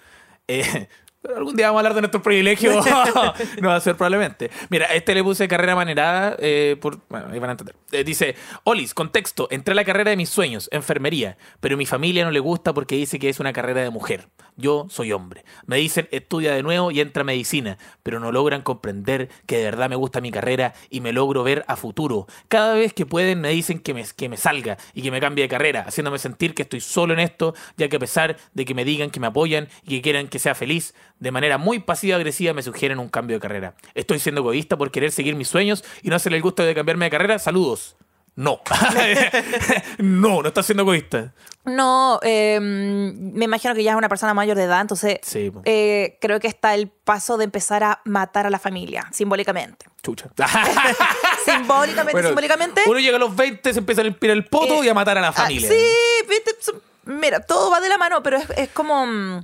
Eh, 0.47 0.87
pero 1.21 1.37
algún 1.37 1.55
día 1.55 1.67
vamos 1.67 1.79
a 1.79 1.81
hablar 1.81 1.95
de 1.95 2.01
nuestros 2.01 2.23
privilegios. 2.23 2.85
no 3.61 3.69
va 3.69 3.75
a 3.75 3.79
ser 3.79 3.95
probablemente. 3.95 4.49
Mira, 4.69 4.85
este 4.87 5.13
le 5.13 5.23
puse 5.23 5.47
carrera 5.47 5.75
manerada. 5.75 6.35
eh, 6.39 6.77
por, 6.79 6.99
bueno, 7.09 7.27
ahí 7.31 7.39
van 7.39 7.49
a 7.49 7.53
entender. 7.53 7.75
Eh, 7.91 8.03
dice: 8.03 8.35
Olis, 8.63 8.93
contexto. 8.93 9.47
Entré 9.51 9.73
a 9.73 9.75
la 9.75 9.83
carrera 9.83 10.11
de 10.11 10.17
mis 10.17 10.29
sueños, 10.29 10.69
enfermería. 10.71 11.37
Pero 11.59 11.77
mi 11.77 11.85
familia 11.85 12.23
no 12.23 12.31
le 12.31 12.39
gusta 12.39 12.73
porque 12.73 12.95
dice 12.95 13.19
que 13.19 13.29
es 13.29 13.39
una 13.39 13.53
carrera 13.53 13.81
de 13.81 13.89
mujer. 13.89 14.29
Yo 14.55 14.87
soy 14.89 15.11
hombre. 15.11 15.43
Me 15.65 15.77
dicen: 15.77 16.07
estudia 16.11 16.53
de 16.53 16.63
nuevo 16.63 16.91
y 16.91 17.01
entra 17.01 17.21
a 17.21 17.25
medicina. 17.25 17.77
Pero 18.03 18.19
no 18.19 18.31
logran 18.31 18.61
comprender 18.61 19.29
que 19.45 19.57
de 19.57 19.65
verdad 19.65 19.89
me 19.89 19.95
gusta 19.95 20.21
mi 20.21 20.31
carrera 20.31 20.73
y 20.89 21.01
me 21.01 21.11
logro 21.11 21.43
ver 21.43 21.65
a 21.67 21.75
futuro. 21.75 22.27
Cada 22.47 22.73
vez 22.73 22.93
que 22.93 23.05
pueden 23.05 23.41
me 23.41 23.49
dicen 23.49 23.79
que 23.79 23.93
me, 23.93 24.05
que 24.15 24.29
me 24.29 24.37
salga 24.37 24.77
y 24.93 25.01
que 25.01 25.11
me 25.11 25.19
cambie 25.19 25.43
de 25.43 25.49
carrera, 25.49 25.83
haciéndome 25.87 26.17
sentir 26.17 26.53
que 26.53 26.63
estoy 26.63 26.81
solo 26.81 27.13
en 27.13 27.19
esto, 27.19 27.53
ya 27.77 27.89
que 27.89 27.97
a 27.97 27.99
pesar 27.99 28.37
de 28.53 28.65
que 28.65 28.73
me 28.73 28.85
digan 28.85 29.09
que 29.09 29.19
me 29.19 29.27
apoyan 29.27 29.67
y 29.83 29.89
que 29.89 30.01
quieran 30.01 30.27
que 30.27 30.39
sea 30.39 30.55
feliz, 30.55 30.93
de 31.19 31.31
manera 31.31 31.57
muy 31.57 31.79
pasiva-agresiva 31.79 32.53
me 32.53 32.61
sugieren 32.63 32.99
un 32.99 33.09
cambio 33.09 33.37
de 33.37 33.41
carrera. 33.41 33.73
Estoy 33.93 34.19
siendo 34.19 34.41
egoísta 34.41 34.77
por 34.77 34.89
querer 34.91 35.11
seguir 35.11 35.35
mis 35.35 35.47
sueños 35.47 35.83
y 36.01 36.09
no 36.09 36.15
hacerle 36.15 36.37
el 36.37 36.43
gusto 36.43 36.63
de 36.63 36.73
cambiarme 36.73 37.05
de 37.05 37.11
carrera. 37.11 37.39
Saludos. 37.39 37.95
No. 38.35 38.61
no, 39.97 40.41
no 40.41 40.47
estás 40.47 40.65
siendo 40.65 40.83
egoísta. 40.83 41.33
No, 41.65 42.19
eh, 42.23 42.57
me 42.61 43.45
imagino 43.45 43.75
que 43.75 43.83
ya 43.83 43.91
es 43.91 43.97
una 43.97 44.07
persona 44.07 44.33
mayor 44.33 44.55
de 44.55 44.63
edad, 44.63 44.79
entonces 44.81 45.17
Sí, 45.23 45.51
eh, 45.65 46.17
creo 46.21 46.39
que 46.39 46.47
está 46.47 46.73
el 46.73 46.87
paso 46.87 47.37
de 47.37 47.43
empezar 47.43 47.83
a 47.83 48.01
matar 48.05 48.45
a 48.47 48.49
la 48.49 48.57
familia, 48.59 49.07
simbólicamente. 49.11 49.87
Chucha. 50.01 50.29
Simbólicamente, 51.45 52.11
Bueno, 52.13 52.29
simbólicamente. 52.29 52.81
Uno 52.87 52.99
llega 52.99 53.17
a 53.17 53.19
los 53.19 53.35
20, 53.35 53.73
se 53.73 53.79
empieza 53.79 54.01
a 54.01 54.05
limpiar 54.05 54.31
el 54.31 54.45
poto 54.45 54.81
Eh, 54.83 54.85
y 54.85 54.89
a 54.89 54.93
matar 54.93 55.17
a 55.17 55.21
la 55.21 55.27
Ah, 55.29 55.33
familia. 55.33 55.69
sí, 55.69 55.85
viste, 56.29 56.51
son- 56.59 56.81
mira, 57.05 57.39
todo 57.41 57.69
va 57.69 57.79
de 57.81 57.89
la 57.89 57.97
mano, 57.97 58.23
pero 58.23 58.37
es, 58.37 58.49
es 58.55 58.69
como... 58.69 59.43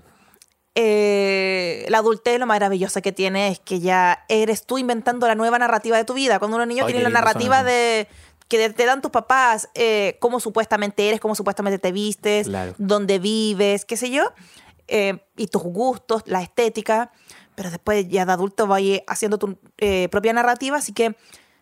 eh, 0.75 1.86
la 1.88 2.00
adultez 2.00 2.38
lo 2.38 2.46
maravillosa 2.46 3.01
que 3.01 3.13
tiene 3.13 3.48
es 3.48 3.60
que 3.60 3.79
ya 3.79 4.25
eres 4.27 4.65
tú 4.65 4.77
inventando 4.77 5.25
la 5.25 5.36
nueva 5.36 5.58
narrativa 5.58 5.96
de 5.98 6.03
tu 6.03 6.13
vida. 6.13 6.38
Cuando 6.39 6.58
uno 6.58 6.65
niño 6.65 6.84
Ay, 6.86 6.91
tiene 6.94 7.03
la 7.03 7.10
narrativa 7.10 7.63
de 7.63 8.08
que 8.50 8.70
te 8.70 8.86
dan 8.86 9.01
tus 9.01 9.10
papás, 9.12 9.70
eh, 9.74 10.17
cómo 10.20 10.39
supuestamente 10.39 11.08
eres, 11.08 11.20
cómo 11.20 11.34
supuestamente 11.34 11.79
te 11.79 11.91
vistes, 11.91 12.48
Claro. 12.48 12.75
dónde 12.77 13.20
vives, 13.20 13.86
qué 13.86 13.98
sé 13.98 14.12
yo, 14.12 14.34
eh, 14.88 15.17
y 15.36 15.48
tus 15.48 15.63
gustos, 15.63 16.24
la 16.25 16.41
estética, 16.44 17.12
pero 17.55 17.72
después 17.72 18.08
ya 18.10 18.25
de 18.25 18.34
adulto 18.34 18.67
vayas 18.67 19.01
haciendo 19.08 19.39
tu 19.39 19.58
eh, 19.77 20.10
propia 20.10 20.34
narrativa, 20.34 20.77
así 20.77 20.94
que 20.94 21.15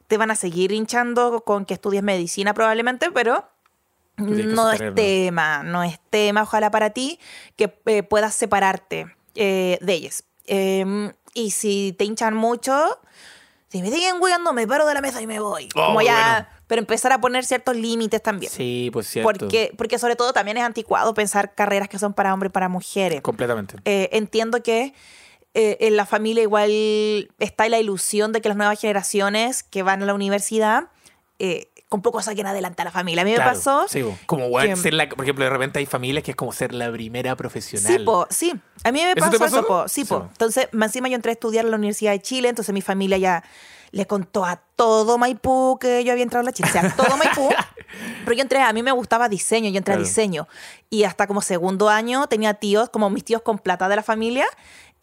te 0.08 0.18
van 0.18 0.32
a 0.32 0.36
seguir 0.36 0.72
hinchando 0.72 1.42
con 1.46 1.66
que 1.66 1.76
estudies 1.76 2.04
medicina 2.04 2.54
probablemente, 2.54 3.12
pero 3.12 3.48
no 4.18 4.72
es 4.72 4.96
tema, 4.96 5.64
no 5.64 5.84
es 5.84 6.00
tema, 6.10 6.44
ojalá 6.44 6.72
para 6.72 6.92
ti, 6.92 7.20
que 7.56 7.74
eh, 7.86 8.04
puedas 8.04 8.36
separarte 8.36 9.08
eh, 9.36 9.78
de 9.82 9.94
ellas. 9.94 10.24
Eh, 10.46 11.12
y 11.34 11.52
si 11.52 11.96
te 11.98 12.06
hinchan 12.06 12.36
mucho, 12.36 13.00
si 13.74 13.82
me 13.82 13.90
siguen 13.90 14.18
weando, 14.20 14.54
me 14.54 14.68
paro 14.68 14.86
de 14.86 14.94
la 14.94 15.02
mesa 15.02 15.20
y 15.20 15.26
me 15.26 15.40
voy. 15.40 15.68
Oh, 15.76 15.88
Como 15.88 16.02
ya, 16.02 16.48
bueno. 16.48 16.64
pero 16.68 16.80
empezar 16.80 17.12
a 17.12 17.20
poner 17.20 17.44
ciertos 17.44 17.76
límites 17.76 18.22
también. 18.22 18.52
Sí, 18.52 18.92
pues 18.94 19.08
cierto. 19.08 19.28
Porque, 19.40 19.74
porque 19.76 19.98
sobre 19.98 20.16
todo 20.16 20.32
también 20.32 20.58
es 20.58 20.64
anticuado 20.64 21.16
pensar 21.16 21.56
carreras 21.56 21.90
que 21.90 21.98
son 21.98 22.14
para 22.14 22.34
hombres 22.34 22.52
y 22.52 22.54
para 22.54 22.70
mujeres. 22.70 23.22
Completamente. 23.22 23.78
Eh, 23.86 24.10
entiendo 24.12 24.62
que 24.62 24.94
eh, 25.56 25.78
en 25.80 25.98
la 25.98 26.06
familia 26.06 26.44
igual 26.44 26.70
está 27.40 27.68
la 27.68 27.80
ilusión 27.80 28.32
de 28.32 28.42
que 28.42 28.50
las 28.50 28.58
nuevas 28.58 28.80
generaciones 28.80 29.64
que 29.64 29.82
van 29.82 30.04
a 30.04 30.06
la 30.06 30.14
universidad 30.14 30.90
eh, 31.40 31.70
con 31.94 32.02
poco 32.02 32.24
saquen 32.24 32.48
adelante 32.48 32.82
a 32.82 32.86
la 32.86 32.92
familia. 32.92 33.22
A 33.22 33.26
mí 33.26 33.34
me 33.34 33.38
pasó... 33.38 33.86
Sí, 33.88 34.04
como 34.26 34.50
que- 34.60 34.76
ser 34.76 34.96
la, 34.96 35.08
por 35.08 35.24
ejemplo, 35.24 35.46
de 35.46 35.52
repente 35.52 35.78
hay 35.78 35.86
familias 35.86 36.24
que 36.24 36.32
es 36.32 36.36
como 36.36 36.52
ser 36.52 36.74
la 36.74 36.92
primera 36.92 37.36
profesional. 37.36 37.86
Sí, 38.00 38.00
po, 38.04 38.26
sí. 38.32 38.52
A 38.84 38.92
mí 38.92 39.00
me 39.04 39.12
¿Eso 39.12 39.20
pasó, 39.20 39.32
te 39.32 39.38
pasó? 39.38 39.58
eso, 39.60 39.68
po. 39.68 39.88
Sí, 39.88 40.02
Sí, 40.02 40.06
po. 40.08 40.28
Entonces, 40.32 40.70
más 40.72 40.88
encima 40.90 41.08
yo 41.08 41.14
entré 41.14 41.30
a 41.30 41.34
estudiar 41.34 41.66
en 41.66 41.70
la 41.72 41.78
Universidad 41.78 42.14
de 42.14 42.20
Chile, 42.20 42.50
entonces 42.50 42.74
mi 42.74 42.82
familia 42.82 43.20
ya 43.20 43.44
le 43.92 44.08
contó 44.08 44.44
a 44.44 44.56
todo 44.76 45.20
Maipú 45.20 45.78
que 45.80 46.04
yo 46.04 46.12
había 46.12 46.24
entrado 46.24 46.42
a 46.42 46.46
la 46.46 46.52
Chile. 46.52 46.68
O 46.68 46.72
sea, 46.72 46.90
todo 46.96 47.16
Maipú. 47.16 47.48
Pero 48.26 48.34
yo 48.36 48.42
entré, 48.42 48.60
a 48.60 48.74
mí 48.74 48.82
me 48.82 48.92
gustaba 48.92 49.30
diseño, 49.30 49.70
yo 49.70 49.78
entré 49.78 49.94
Claro. 49.94 50.02
a 50.04 50.08
diseño. 50.08 50.48
Y 50.90 51.04
hasta 51.04 51.28
como 51.28 51.42
segundo 51.44 51.90
año 51.90 52.26
tenía 52.26 52.56
tíos, 52.56 52.90
como 52.90 53.12
mis 53.12 53.24
tíos 53.24 53.44
con 53.44 53.60
plata 53.60 53.88
de 53.88 53.96
la 53.98 54.02
familia, 54.02 54.48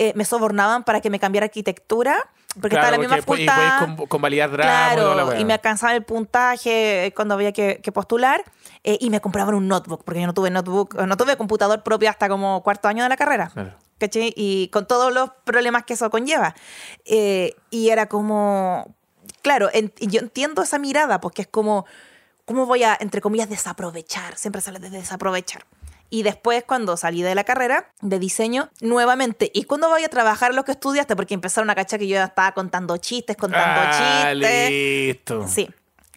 eh, 0.03 0.13
me 0.17 0.25
sobornaban 0.25 0.83
para 0.85 1.01
que 1.03 1.11
me 1.11 1.19
cambiara 1.21 1.45
arquitectura, 1.45 2.17
porque 2.55 2.71
Claro, 2.71 2.87
estaba 2.87 2.87
en 2.87 2.93
la 3.11 3.17
misma 3.17 3.27
porque 3.27 3.43
y 3.43 4.07
convalidar 4.09 4.51
drama 4.51 4.71
Claro, 4.95 5.39
y 5.39 5.45
me 5.45 5.53
alcanzaba 5.53 5.95
el 5.95 6.03
puntaje 6.05 7.07
eh, 7.07 7.13
cuando 7.13 7.35
había 7.35 7.53
que, 7.53 7.81
que 7.83 7.93
postular 7.93 8.43
eh, 8.83 8.97
y 8.99 9.11
me 9.11 9.21
compraban 9.21 9.55
un 9.55 9.69
notebook, 9.69 10.03
porque 10.05 10.21
yo 10.23 10.27
no 10.27 10.33
tuve 10.33 10.51
notebook, 10.51 10.95
no 10.95 11.17
tuve 11.19 11.37
computador 11.37 11.83
propio 11.83 12.09
hasta 12.09 12.31
como 12.31 12.63
cuarto 12.63 12.89
año 12.89 13.03
de 13.03 13.11
la 13.11 13.17
carrera. 13.19 13.51
Claro. 13.53 13.75
Y 14.35 14.69
con 14.73 14.87
todos 14.87 15.13
los 15.13 15.31
problemas 15.45 15.85
que 15.85 15.93
eso 15.93 16.09
conlleva. 16.09 16.55
Eh, 17.05 17.55
y 17.69 17.91
era 17.91 18.07
como, 18.07 18.95
claro, 19.43 19.69
en- 19.75 19.93
yo 20.01 20.21
entiendo 20.21 20.63
esa 20.63 20.79
mirada, 20.79 21.21
porque 21.21 21.43
es 21.43 21.49
como, 21.49 21.85
¿cómo 22.47 22.65
voy 22.65 22.83
a, 22.85 22.97
entre 22.99 23.21
comillas, 23.21 23.51
desaprovechar? 23.51 24.37
Siempre 24.39 24.63
sale 24.63 24.79
de 24.79 24.89
desaprovechar. 24.89 25.67
Y 26.11 26.25
después, 26.25 26.65
cuando 26.67 26.97
salí 26.97 27.23
de 27.23 27.35
la 27.37 27.45
carrera 27.45 27.93
de 28.03 28.19
diseño, 28.19 28.69
nuevamente, 28.81 29.51
¿y 29.55 29.63
cuándo 29.65 29.89
voy 29.89 30.03
a 30.05 30.09
trabajar 30.09 30.53
lo 30.55 30.65
que 30.65 30.73
estudiaste? 30.73 31.15
Porque 31.17 31.35
empezaron 31.35 31.71
a 31.71 31.75
cachar 31.77 32.01
que 32.01 32.09
yo 32.09 32.15
ya 32.15 32.25
estaba 32.25 32.53
contando 32.53 32.97
chistes, 32.97 33.37
contando 33.37 33.81
Ah, 33.85 34.31
chistes. 34.33 34.71
listo. 34.71 35.47
Sí. 35.49 35.69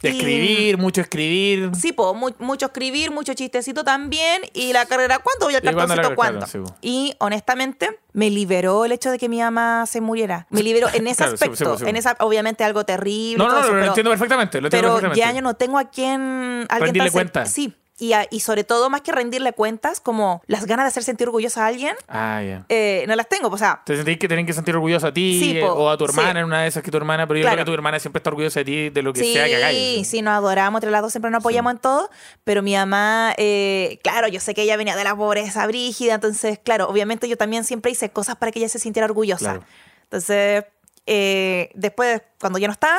De 0.02 0.10
Y- 0.10 0.18
escribir, 0.18 0.78
mucho 0.80 1.00
escribir. 1.00 1.72
Sí, 1.80 1.94
po, 1.94 2.14
mu- 2.14 2.32
mucho 2.40 2.66
escribir, 2.66 3.10
mucho 3.12 3.34
chistecito 3.36 3.86
también. 3.86 4.42
Y 4.54 4.74
la 4.74 4.86
carrera, 4.86 5.20
¿cuánto 5.20 5.46
voy 5.46 5.56
al 5.56 5.62
¿Y 5.64 5.66
cartoncito? 5.66 6.14
¿Cuánto? 6.16 6.46
sí. 6.48 6.60
Y 6.82 7.16
honestamente, 7.20 8.00
me 8.12 8.30
liberó 8.30 8.84
el 8.84 8.92
hecho 8.92 9.12
de 9.12 9.18
que 9.18 9.30
mi 9.30 9.40
mamá 9.40 9.86
se 9.88 10.02
muriera. 10.02 10.46
Me 10.50 10.62
liberó 10.62 10.90
en 10.94 11.08
ese 11.08 11.18
Claro, 11.24 11.34
aspecto. 11.36 11.78
sí, 11.78 11.84
sí. 11.86 11.90
En 11.90 11.96
esa, 11.96 12.18
obviamente, 12.20 12.66
algo 12.66 12.84
terrible. 12.84 13.38
No, 13.38 13.46
y 13.46 13.48
no, 13.48 13.54
no, 13.54 13.60
eso, 13.60 13.68
lo 13.70 13.74
pero- 13.76 13.86
entiendo 13.88 14.10
perfectamente. 14.10 14.60
Lo 14.60 14.68
entiendo 14.68 14.88
Pero 14.90 14.94
perfectamente. 15.02 15.20
ya 15.20 15.32
yo 15.40 15.42
no 15.42 15.54
tengo 15.54 15.78
a 15.80 15.86
quien. 15.86 16.66
Alguien 16.68 16.80
Rendirle 16.88 17.12
cuentas. 17.12 17.50
Sí. 17.52 17.74
Y, 18.00 18.14
a- 18.14 18.26
y 18.32 18.40
sobre 18.40 18.64
todo, 18.64 18.90
más 18.90 19.02
que 19.02 19.12
rendirle 19.12 19.54
cuentas, 19.54 20.00
como 20.02 20.42
las 20.48 20.66
ganas 20.66 20.86
de 20.86 20.88
hacer 20.88 21.04
sentir 21.04 21.28
orgullosa 21.28 21.64
a 21.64 21.68
alguien, 21.68 21.96
Ah, 22.08 22.42
eh, 22.68 23.06
no 23.08 23.16
las 23.16 23.30
tengo. 23.30 23.50
O 23.50 23.58
sea, 23.58 23.84
Te 23.86 23.96
sentís 23.96 24.18
que 24.18 24.28
tienen 24.28 24.48
que 24.48 24.54
sentir 24.54 24.74
orgulloso 24.76 25.06
a 25.08 25.14
ti 25.14 25.40
Sí, 25.40 25.58
eh, 25.60 25.62
po, 25.62 25.68
o 25.74 25.90
a 25.90 25.96
tu 25.98 26.06
hermana, 26.06 26.32
sí. 26.34 26.38
en 26.40 26.46
una 26.46 26.64
de 26.64 26.68
esas 26.70 26.82
que 26.82 26.90
tu 26.90 26.98
hermana, 26.98 27.28
pero 27.28 27.38
yo 27.38 27.44
Claro. 27.44 27.58
creo 27.58 27.66
que 27.66 27.70
tu 27.70 27.74
hermana 27.76 28.00
siempre 28.00 28.18
está 28.18 28.32
orgullosa 28.32 28.62
de 28.62 28.66
ti, 28.66 28.90
de 28.90 29.02
lo 29.04 29.14
que 29.14 29.20
sí, 29.20 29.34
sea 29.34 29.46
que 29.46 29.56
hagáis. 29.58 30.08
sí, 30.08 30.24
nos 30.24 30.34
adoramos, 30.34 30.80
entre 30.80 30.90
las 30.90 31.04
dos 31.04 31.12
siempre 31.14 31.30
nos 31.30 31.42
apoyamos 31.42 31.72
en 31.72 31.78
todo, 31.80 32.10
pero 32.44 32.64
mi 32.64 32.74
mamá, 32.74 33.36
eh, 33.38 34.00
claro, 34.04 34.28
yo 34.28 34.40
sé 34.40 34.56
que 34.56 34.64
ella 34.64 34.76
venía 34.76 34.96
de 34.96 35.04
la 35.04 35.16
pobreza 35.16 35.66
brígida, 35.68 36.16
entonces, 36.16 36.60
claro, 36.64 36.90
obviamente 36.90 37.30
yo 37.30 37.38
también 37.38 37.64
siempre 37.64 37.92
hice 37.92 38.10
cosas 38.10 38.38
para 38.38 38.52
que 38.52 38.58
ella 38.58 38.70
se 38.70 38.80
sintiera 38.80 39.06
orgullosa. 39.06 39.40
Claro. 39.60 39.64
Entonces, 40.06 40.66
eh, 41.06 41.70
después, 41.76 42.24
cuando 42.40 42.58
ya 42.58 42.68
no 42.68 42.74
está, 42.74 42.98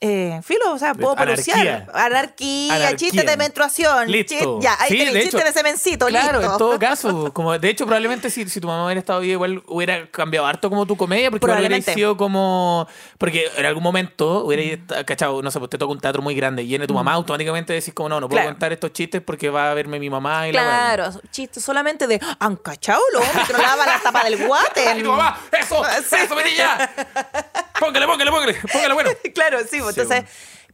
eh, 0.00 0.40
filo, 0.44 0.72
o 0.72 0.78
sea, 0.78 0.94
puedo 0.94 1.14
peluciar. 1.16 1.86
Anarquía, 1.92 2.74
Anarquía. 2.74 2.96
chiste 2.96 3.22
de 3.24 3.36
menstruación. 3.36 4.10
Listo. 4.10 4.34
chis- 4.34 4.62
ya, 4.62 4.76
ahí 4.80 4.90
Sí, 4.90 4.98
tenés 4.98 5.14
de 5.14 5.20
chiste 5.22 5.36
hecho, 5.38 5.46
de 5.46 5.52
semencito, 5.52 6.06
Claro, 6.06 6.38
listo. 6.38 6.52
en 6.52 6.58
todo 6.58 6.78
caso. 6.78 7.32
Como, 7.34 7.58
de 7.58 7.68
hecho, 7.68 7.84
probablemente 7.86 8.30
si, 8.30 8.48
si 8.48 8.60
tu 8.60 8.66
mamá 8.68 8.84
hubiera 8.84 9.00
estado 9.00 9.20
viva, 9.20 9.32
igual 9.32 9.62
hubiera 9.66 10.06
cambiado 10.10 10.46
harto 10.46 10.68
como 10.70 10.86
tu 10.86 10.96
comedia, 10.96 11.30
porque 11.30 11.46
hubiera 11.46 11.80
sido 11.82 12.16
como. 12.16 12.86
Porque 13.18 13.50
en 13.56 13.66
algún 13.66 13.82
momento 13.82 14.44
hubiera 14.44 15.04
cachado, 15.04 15.42
no 15.42 15.50
sé, 15.50 15.58
pues 15.58 15.70
te 15.70 15.78
toca 15.78 15.92
un 15.92 16.00
teatro 16.00 16.22
muy 16.22 16.34
grande 16.34 16.62
y 16.62 16.66
viene 16.68 16.86
tu 16.86 16.94
mamá, 16.94 17.12
automáticamente 17.14 17.72
decís, 17.72 17.92
como 17.94 18.08
no, 18.08 18.20
no 18.20 18.28
puedo 18.28 18.38
Claro. 18.40 18.50
contar 18.54 18.72
estos 18.72 18.92
chistes 18.92 19.20
porque 19.22 19.50
va 19.50 19.70
a 19.70 19.74
verme 19.74 19.98
mi 19.98 20.10
mamá 20.10 20.48
y 20.48 20.52
la 20.52 20.62
weá". 20.62 20.94
Claro, 20.94 21.20
chiste 21.30 21.60
solamente 21.60 22.06
de, 22.06 22.20
¿han 22.38 22.56
cachado 22.56 23.00
los 23.12 23.26
hombres 23.26 23.46
que 23.46 23.52
no 23.52 23.58
lavan 23.62 23.86
la 23.88 23.98
tapa 24.00 24.24
del 24.24 24.36
guate? 24.46 24.80
¡Ay, 24.88 25.02
tu 25.02 25.10
mamá! 25.10 25.38
¡Eso! 25.60 25.82
Sí. 26.08 26.16
¡Eso! 26.16 26.34
Póngale, 27.80 28.06
póngale, 28.06 28.30
póngale. 28.30 28.54
Póngale, 28.72 28.94
bueno. 28.94 29.10
claro, 29.34 29.58
sí, 29.60 29.80
pues, 29.80 29.94
Sí, 29.94 30.00
entonces, 30.00 30.24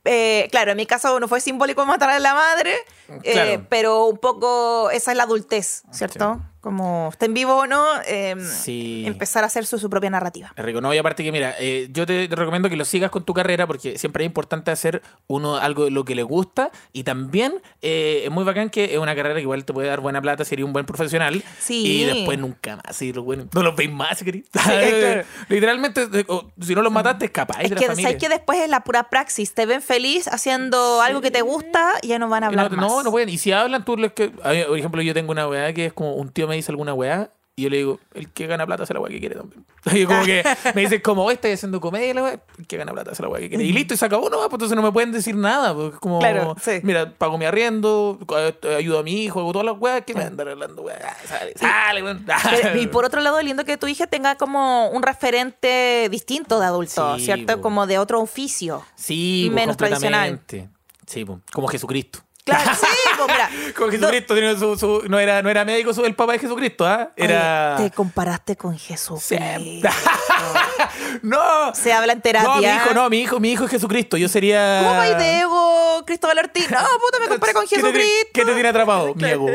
eh, 0.04 0.48
claro, 0.50 0.72
en 0.72 0.76
mi 0.76 0.86
caso 0.86 1.18
no 1.20 1.28
fue 1.28 1.40
simbólico 1.40 1.84
matar 1.86 2.10
a 2.10 2.18
la 2.18 2.34
madre, 2.34 2.76
eh, 3.22 3.58
pero 3.68 4.06
un 4.06 4.18
poco 4.18 4.90
esa 4.90 5.12
es 5.12 5.16
la 5.16 5.24
adultez, 5.24 5.82
¿cierto? 5.90 6.40
Como 6.64 7.10
está 7.12 7.26
en 7.26 7.34
vivo 7.34 7.54
o 7.56 7.66
no, 7.66 7.84
eh, 8.06 8.34
Sí. 8.40 9.04
empezar 9.06 9.44
a 9.44 9.48
hacer 9.48 9.66
su, 9.66 9.78
su 9.78 9.90
propia 9.90 10.08
narrativa. 10.08 10.50
Es 10.56 10.64
rico. 10.64 10.80
No, 10.80 10.94
y 10.94 10.96
aparte 10.96 11.22
que, 11.22 11.30
mira, 11.30 11.54
eh, 11.60 11.88
yo 11.92 12.06
te, 12.06 12.26
te 12.26 12.34
recomiendo 12.34 12.70
que 12.70 12.76
lo 12.76 12.86
sigas 12.86 13.10
con 13.10 13.22
tu 13.22 13.34
carrera 13.34 13.66
porque 13.66 13.98
siempre 13.98 14.24
es 14.24 14.26
importante 14.28 14.70
hacer 14.70 15.02
uno 15.26 15.56
algo 15.58 15.84
de 15.84 15.90
lo 15.90 16.06
que 16.06 16.14
le 16.14 16.22
gusta 16.22 16.70
y 16.94 17.04
también 17.04 17.60
eh, 17.82 18.22
es 18.24 18.30
muy 18.30 18.44
bacán 18.44 18.70
que 18.70 18.94
es 18.94 18.98
una 18.98 19.14
carrera 19.14 19.34
que 19.34 19.42
igual 19.42 19.66
te 19.66 19.74
puede 19.74 19.88
dar 19.88 20.00
buena 20.00 20.22
plata, 20.22 20.42
sería 20.46 20.64
un 20.64 20.72
buen 20.72 20.86
profesional. 20.86 21.44
Sí. 21.60 21.84
Y 21.86 22.04
después 22.04 22.38
nunca 22.38 22.76
más. 22.82 23.02
Y 23.02 23.12
lo 23.12 23.22
bueno, 23.24 23.46
no 23.52 23.62
los 23.62 23.76
veis 23.76 23.92
más, 23.92 24.18
si 24.20 24.24
claro. 24.24 25.24
Literalmente, 25.50 26.08
eh, 26.14 26.24
o 26.28 26.50
si 26.62 26.74
no 26.74 26.80
los 26.80 26.90
mataste, 26.92 27.26
escapáis 27.26 27.64
Es 27.64 27.70
de 27.70 27.76
que, 27.76 27.88
la. 27.88 27.94
¿sabes 27.94 28.16
que 28.16 28.30
después 28.30 28.58
es 28.58 28.70
la 28.70 28.80
pura 28.84 29.10
praxis? 29.10 29.52
Te 29.52 29.66
ven 29.66 29.82
feliz 29.82 30.28
haciendo 30.28 31.02
algo 31.02 31.20
que 31.20 31.30
te 31.30 31.42
gusta 31.42 31.92
y 32.00 32.08
ya 32.08 32.18
no 32.18 32.30
van 32.30 32.44
a 32.44 32.46
no, 32.50 32.62
hablar 32.62 32.70
más. 32.78 32.88
no, 32.90 33.02
no 33.02 33.10
pueden. 33.10 33.28
Y 33.28 33.36
si 33.36 33.52
hablan, 33.52 33.84
tú 33.84 33.98
les 33.98 34.12
que. 34.14 34.28
por 34.30 34.78
ejemplo, 34.78 35.02
yo 35.02 35.12
tengo 35.12 35.30
una 35.32 35.46
weá 35.46 35.72
que 35.74 35.86
es 35.86 35.92
como 35.92 36.14
un 36.14 36.30
tío 36.30 36.46
me 36.54 36.58
dice 36.58 36.72
alguna 36.72 36.94
weá. 36.94 37.30
Y 37.56 37.62
yo 37.62 37.70
le 37.70 37.76
digo, 37.76 38.00
el 38.14 38.32
que 38.32 38.48
gana 38.48 38.66
plata 38.66 38.82
hace 38.82 38.92
la 38.94 38.98
weá 38.98 39.12
que 39.12 39.20
quiere 39.20 39.36
también. 39.36 39.64
Y 39.92 40.06
como 40.06 40.24
que 40.24 40.42
me 40.74 40.80
dicen, 40.80 41.00
como 41.00 41.22
hoy 41.24 41.34
estoy 41.34 41.52
haciendo 41.52 41.80
comedia, 41.80 42.12
la 42.12 42.22
weá, 42.24 42.40
el 42.58 42.66
que 42.66 42.76
gana 42.76 42.90
plata 42.92 43.12
hace 43.12 43.22
la 43.22 43.28
weá 43.28 43.40
que 43.40 43.48
quiere. 43.48 43.62
Y 43.62 43.72
listo, 43.72 43.94
y 43.94 43.96
se 43.96 44.04
acabó 44.04 44.28
nomás, 44.28 44.46
pues 44.46 44.54
entonces 44.54 44.74
no 44.74 44.82
me 44.82 44.90
pueden 44.90 45.12
decir 45.12 45.36
nada. 45.36 45.72
Porque 45.72 45.94
es 45.94 46.00
como, 46.00 46.18
Claro, 46.18 46.56
sí. 46.60 46.80
mira, 46.82 47.12
pago 47.16 47.38
mi 47.38 47.44
arriendo, 47.44 48.18
eh, 48.36 48.74
ayudo 48.76 48.98
a 48.98 49.02
mi 49.04 49.22
hijo, 49.22 49.38
hago 49.38 49.52
todas 49.52 49.66
las 49.66 49.78
weas, 49.78 50.02
que 50.04 50.14
me 50.14 50.24
andan 50.24 50.48
hablando, 50.48 50.82
weá. 50.82 51.16
Sale, 51.28 51.52
sale, 51.56 52.02
weón. 52.02 52.26
Pero- 52.50 52.80
y 52.80 52.88
por 52.88 53.04
otro 53.04 53.20
lado, 53.20 53.38
es 53.38 53.44
lindo 53.44 53.64
que 53.64 53.76
tu 53.76 53.86
hija 53.86 54.08
tenga 54.08 54.34
como 54.34 54.88
un 54.88 55.04
referente 55.04 56.08
distinto 56.10 56.58
de 56.58 56.66
adulto, 56.66 57.16
Sí, 57.18 57.24
¿cierto? 57.26 57.56
po. 57.56 57.62
Como 57.62 57.86
de 57.86 57.98
otro 57.98 58.20
oficio. 58.20 58.84
Sí, 58.96 59.44
pues, 59.46 59.54
menos 59.54 59.76
tradicional. 59.76 60.30
completamente. 60.38 60.74
Sí, 61.06 61.24
pues, 61.24 61.38
como 61.52 61.68
Jesucristo. 61.68 62.18
Claro, 62.44 62.72
sí, 62.78 62.86
pues 63.16 63.28
mira. 63.32 63.72
Como 63.74 63.90
Jesucristo 63.90 64.34
tenía 64.34 64.54
su, 64.58 64.76
su- 64.78 65.02
no, 65.08 65.18
era, 65.18 65.40
no 65.42 65.48
era 65.48 65.64
médico 65.64 65.94
su, 65.94 66.04
el 66.04 66.14
papá 66.14 66.32
de 66.32 66.40
Jesucristo, 66.40 66.86
¿ah? 66.86 67.10
Era. 67.16 67.76
Oye, 67.78 67.88
te 67.90 67.96
comparaste 67.96 68.56
con 68.56 68.78
Jesucristo. 68.78 69.88
no. 71.22 71.74
Se 71.74 71.92
habla 71.92 72.12
en 72.12 72.20
terapia. 72.20 72.50
No, 72.54 72.60
mi 72.60 72.66
hijo, 72.66 72.94
no, 72.94 73.10
mi 73.10 73.18
hijo, 73.20 73.40
mi 73.40 73.52
hijo 73.52 73.64
es 73.64 73.70
Jesucristo. 73.70 74.16
Yo 74.16 74.28
sería. 74.28 74.80
¿Cómo 74.82 74.94
va 74.96 75.14
Diego 75.18 76.02
Cristóbal 76.06 76.38
Ortiz? 76.38 76.70
No, 76.70 76.78
puta, 76.78 77.18
me 77.20 77.28
comparé 77.28 77.54
con 77.54 77.62
¿Qué 77.66 77.76
te 77.76 77.82
tiene- 77.82 77.92
Jesucristo. 77.98 78.30
¿Qué 78.34 78.44
te 78.44 78.52
tiene 78.52 78.68
atrapado? 78.68 79.14
Mi 79.14 79.24
ego. 79.24 79.46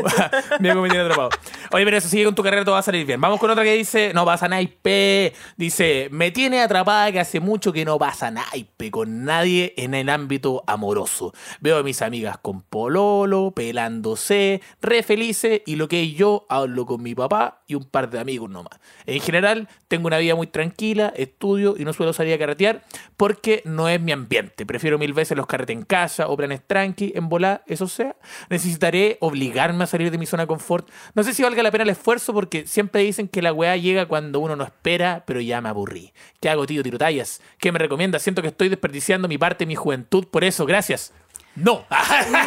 Mi 0.58 0.68
ego 0.68 0.82
me 0.82 0.88
tiene 0.88 1.04
atrapado. 1.04 1.30
Oye, 1.72 1.84
pero 1.84 1.96
eso 1.96 2.08
sigue 2.08 2.24
con 2.24 2.34
tu 2.34 2.42
carrera, 2.42 2.64
todo 2.64 2.74
va 2.74 2.80
a 2.80 2.82
salir 2.82 3.06
bien. 3.06 3.20
Vamos 3.20 3.38
con 3.38 3.50
otra 3.50 3.62
que 3.62 3.74
dice, 3.74 4.12
no 4.14 4.24
pasa 4.24 4.48
naipe. 4.48 5.32
Dice, 5.56 6.08
me 6.10 6.30
tiene 6.30 6.60
atrapada 6.62 7.12
que 7.12 7.20
hace 7.20 7.38
mucho 7.40 7.72
que 7.72 7.84
no 7.84 7.98
pasa 7.98 8.30
naipe 8.30 8.90
con 8.90 9.24
nadie 9.24 9.74
en 9.76 9.94
el 9.94 10.08
ámbito 10.08 10.64
amoroso. 10.66 11.32
Veo 11.60 11.78
a 11.78 11.82
mis 11.82 12.02
amigas 12.02 12.38
con 12.42 12.62
pololo, 12.80 13.50
pelándose, 13.50 14.62
re 14.80 15.02
felices, 15.02 15.60
y 15.66 15.76
lo 15.76 15.88
que 15.88 16.02
es 16.02 16.14
yo, 16.14 16.46
hablo 16.48 16.86
con 16.86 17.02
mi 17.02 17.14
papá 17.14 17.60
y 17.66 17.74
un 17.74 17.84
par 17.84 18.08
de 18.08 18.20
amigos 18.20 18.48
nomás. 18.48 18.80
En 19.04 19.20
general, 19.20 19.68
tengo 19.88 20.06
una 20.06 20.16
vida 20.16 20.34
muy 20.34 20.46
tranquila, 20.46 21.12
estudio 21.16 21.74
y 21.76 21.84
no 21.84 21.92
suelo 21.92 22.12
salir 22.12 22.34
a 22.34 22.38
carretear 22.38 22.84
porque 23.16 23.62
no 23.66 23.88
es 23.88 24.00
mi 24.00 24.12
ambiente. 24.12 24.64
Prefiero 24.64 24.98
mil 24.98 25.12
veces 25.12 25.36
los 25.36 25.46
carretes 25.46 25.76
en 25.76 25.82
casa 25.82 26.28
o 26.28 26.36
planes 26.36 26.62
tranqui, 26.66 27.12
en 27.14 27.28
volar, 27.28 27.64
eso 27.66 27.86
sea. 27.88 28.16
Necesitaré 28.48 29.18
obligarme 29.20 29.84
a 29.84 29.86
salir 29.86 30.10
de 30.10 30.16
mi 30.16 30.26
zona 30.26 30.44
de 30.44 30.46
confort. 30.46 30.88
No 31.14 31.22
sé 31.22 31.34
si 31.34 31.42
valga 31.42 31.62
la 31.62 31.70
pena 31.70 31.84
el 31.84 31.90
esfuerzo 31.90 32.32
porque 32.32 32.66
siempre 32.66 33.02
dicen 33.02 33.28
que 33.28 33.42
la 33.42 33.52
weá 33.52 33.76
llega 33.76 34.06
cuando 34.06 34.40
uno 34.40 34.56
no 34.56 34.64
espera, 34.64 35.24
pero 35.26 35.40
ya 35.40 35.60
me 35.60 35.68
aburrí. 35.68 36.12
¿Qué 36.40 36.48
hago, 36.48 36.66
tío? 36.66 36.82
Tiro. 36.82 36.98
¿Qué 37.58 37.72
me 37.72 37.78
recomienda? 37.78 38.18
Siento 38.18 38.42
que 38.42 38.48
estoy 38.48 38.68
desperdiciando 38.68 39.26
mi 39.26 39.38
parte 39.38 39.64
mi 39.64 39.74
juventud 39.74 40.26
por 40.26 40.44
eso. 40.44 40.66
Gracias. 40.66 41.12
No. 41.60 41.84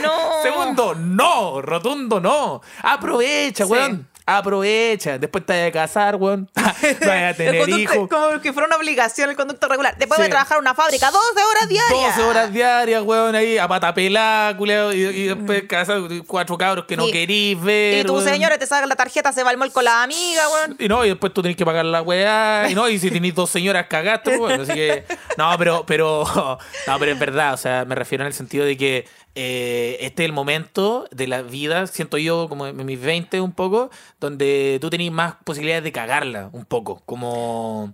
No. 0.01 0.11
Segundo, 0.43 0.95
no. 0.95 1.61
Rotundo, 1.61 2.19
no. 2.19 2.61
Aprovecha, 2.81 3.65
Sí. 3.65 3.71
weón. 3.71 4.07
Aprovecha. 4.25 5.17
Después 5.17 5.45
te 5.45 5.53
vas 5.59 5.69
a 5.69 5.71
casar, 5.71 6.15
weón. 6.15 6.49
Vas 6.55 6.73
a 6.83 7.33
tener 7.33 7.61
conducto- 7.61 7.79
hijos. 7.79 8.09
Como 8.09 8.41
que 8.41 8.53
fuera 8.53 8.67
una 8.67 8.77
obligación 8.77 9.29
el 9.29 9.35
conducto 9.35 9.67
regular. 9.67 9.95
Después 9.97 10.17
Sí. 10.17 10.23
de 10.23 10.29
trabajar 10.29 10.57
en 10.57 10.61
una 10.61 10.73
fábrica 10.73 11.11
12 11.11 11.43
horas 11.43 11.69
diarias. 11.69 12.15
12 12.15 12.29
horas 12.29 12.53
diarias, 12.53 13.01
weón, 13.03 13.35
ahí 13.35 13.57
a 13.57 13.67
pata 13.67 13.93
pelá, 13.93 14.53
culiao, 14.57 14.93
y, 14.93 15.01
y 15.01 15.27
después 15.27 15.63
casar 15.63 15.99
cuatro 16.27 16.57
cabros 16.57 16.85
que 16.85 16.95
no 16.97 17.07
querís 17.07 17.61
ver. 17.61 17.99
Y 17.99 18.03
tu 18.07 18.13
weón. 18.15 18.25
señora 18.25 18.57
te 18.57 18.65
saca 18.65 18.85
la 18.85 18.95
tarjeta, 18.95 19.31
se 19.33 19.43
va 19.43 19.49
al 19.49 19.57
mall 19.57 19.71
con 19.71 19.83
la 19.83 20.03
amiga, 20.03 20.43
weón. 20.49 20.75
Y 20.79 20.87
no, 20.87 21.03
y 21.05 21.09
después 21.09 21.33
tú 21.33 21.41
tenés 21.41 21.57
que 21.57 21.65
pagar 21.65 21.85
la 21.85 22.01
weá. 22.01 22.67
Y 22.69 22.75
no, 22.75 22.87
y 22.89 22.99
si 22.99 23.11
tenés 23.11 23.35
dos 23.35 23.49
señoras 23.49 23.87
cagaste, 23.87 24.37
bueno, 24.37 24.63
así 24.63 24.73
que. 24.73 25.03
No, 25.37 25.53
pero, 25.57 25.85
pero. 25.85 26.23
No, 26.87 26.99
pero 26.99 27.11
es 27.11 27.19
verdad. 27.19 27.53
O 27.53 27.57
sea, 27.57 27.85
me 27.85 27.95
refiero 27.95 28.23
en 28.23 28.27
el 28.27 28.33
sentido 28.33 28.65
de 28.65 28.77
que 28.77 29.05
eh, 29.35 29.97
este 30.01 30.23
es 30.23 30.29
el 30.29 30.33
momento 30.33 31.07
de 31.11 31.27
la 31.27 31.41
vida, 31.41 31.87
siento 31.87 32.17
yo 32.17 32.47
como 32.49 32.67
en 32.67 32.85
mis 32.85 33.01
20 33.01 33.41
un 33.41 33.51
poco, 33.51 33.89
donde 34.19 34.77
tú 34.81 34.89
tenés 34.89 35.11
más 35.11 35.35
posibilidades 35.43 35.83
de 35.83 35.91
cagarla 35.91 36.49
un 36.53 36.65
poco. 36.65 37.01
Como. 37.05 37.93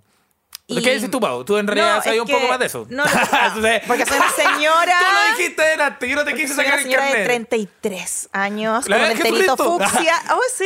Y- 0.71 0.83
¿Qué 0.83 0.93
dices 0.93 1.09
tú, 1.09 1.19
Pau? 1.19 1.43
Tú 1.43 1.57
en 1.57 1.65
realidad 1.65 1.95
No, 1.95 2.01
sabes 2.03 2.15
es 2.17 2.21
un 2.21 2.27
poco 2.27 2.41
que- 2.41 2.47
más 2.47 2.59
de 2.59 2.65
eso. 2.67 2.85
no, 2.89 3.03
pasa- 3.03 3.47
Entonces, 3.47 3.81
porque 3.87 4.05
soy 4.05 4.17
una 4.17 4.29
señora. 4.31 4.97
Tú 4.99 5.05
lo 5.31 5.37
dijiste 5.37 5.61
delante, 5.63 6.07
yo 6.09 6.15
no 6.15 6.23
te 6.25 6.33
quise 6.35 6.47
Soy 6.53 6.57
sacar 6.65 6.73
una 6.73 6.75
el 6.77 6.83
señora 6.83 7.03
de 7.05 7.09
carnet. 7.11 7.25
33 7.27 8.29
años, 8.31 8.85
con 8.85 8.97
de 8.97 9.11
enterito 9.11 9.57
fucsia. 9.57 10.13
Oh, 10.31 10.39
sí. 10.55 10.65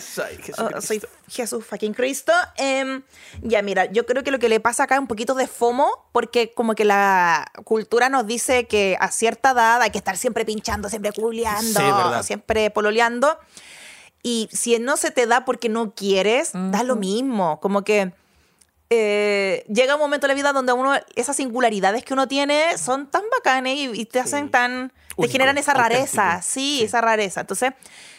Soy 0.00 0.24
Oh, 0.38 0.42
Jesucristo. 0.42 0.80
soy 0.82 1.02
Jesús 1.30 1.64
fucking 1.64 1.94
Cristo. 1.94 2.32
Em, 2.56 3.02
ya, 3.42 3.62
mira, 3.62 3.86
yo 3.86 4.04
creo 4.04 4.22
que 4.22 4.30
lo 4.30 4.38
que 4.38 4.48
le 4.50 4.60
pasa 4.60 4.82
acá 4.84 4.96
es 4.96 5.00
un 5.00 5.06
poquito 5.06 5.34
de 5.34 5.46
FOMO, 5.46 6.08
porque 6.12 6.52
como 6.52 6.74
que 6.74 6.84
la 6.84 7.50
cultura 7.64 8.08
nos 8.10 8.26
dice 8.26 8.66
que 8.66 8.96
a 9.00 9.10
cierta 9.10 9.52
edad 9.52 9.80
hay 9.80 9.90
que 9.90 9.98
estar 9.98 10.16
siempre 10.18 10.44
pinchando, 10.44 10.88
siempre 10.90 11.12
culeando, 11.12 11.80
Sí, 12.20 12.26
siempre 12.26 12.70
pololeando. 12.70 13.38
Y 14.22 14.48
si 14.52 14.78
no 14.78 14.96
se 14.98 15.10
te 15.10 15.26
da 15.26 15.44
porque 15.44 15.68
no 15.68 15.94
quieres, 15.94 16.50
da 16.52 16.82
lo 16.82 16.96
mismo. 16.96 17.60
Como 17.60 17.82
que 17.82 18.12
eh, 18.90 19.64
llega 19.68 19.94
un 19.94 20.00
momento 20.00 20.26
en 20.26 20.28
la 20.28 20.34
vida 20.34 20.52
donde 20.52 20.72
uno, 20.72 20.94
esas 21.14 21.36
singularidades 21.36 22.04
que 22.04 22.14
uno 22.14 22.26
tiene 22.28 22.76
son 22.78 23.10
tan 23.10 23.22
bacanes 23.30 23.76
y, 23.76 24.00
y 24.00 24.04
te 24.06 24.20
hacen 24.20 24.50
tan. 24.50 24.88
te 25.08 25.14
Único, 25.16 25.32
generan 25.32 25.58
esa 25.58 25.74
rareza. 25.74 26.40
Sí, 26.42 26.78
Sí. 26.78 26.84
esa 26.84 27.00
rareza. 27.00 27.40
Entonces, 27.42 27.72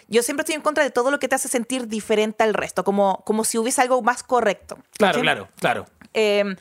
yo 0.08 0.22
siempre 0.24 0.42
estoy 0.44 0.56
en 0.56 0.62
contra 0.62 0.84
de 0.84 0.92
todo 0.92 1.12
lo 1.12 1.20
que 1.20 1.28
te 1.28 1.36
hace 1.36 1.48
sentir 1.48 1.88
diferente 1.88 2.44
al 2.44 2.54
resto, 2.54 2.84
como, 2.84 3.24
como 3.26 3.44
si 3.44 3.58
hubiese 3.58 3.82
algo 3.82 4.02
más 4.02 4.22
correcto. 4.24 4.78
Claro, 4.98 5.22
claro, 5.22 5.48
claro. 5.60 5.86
Eh, 6.14 6.56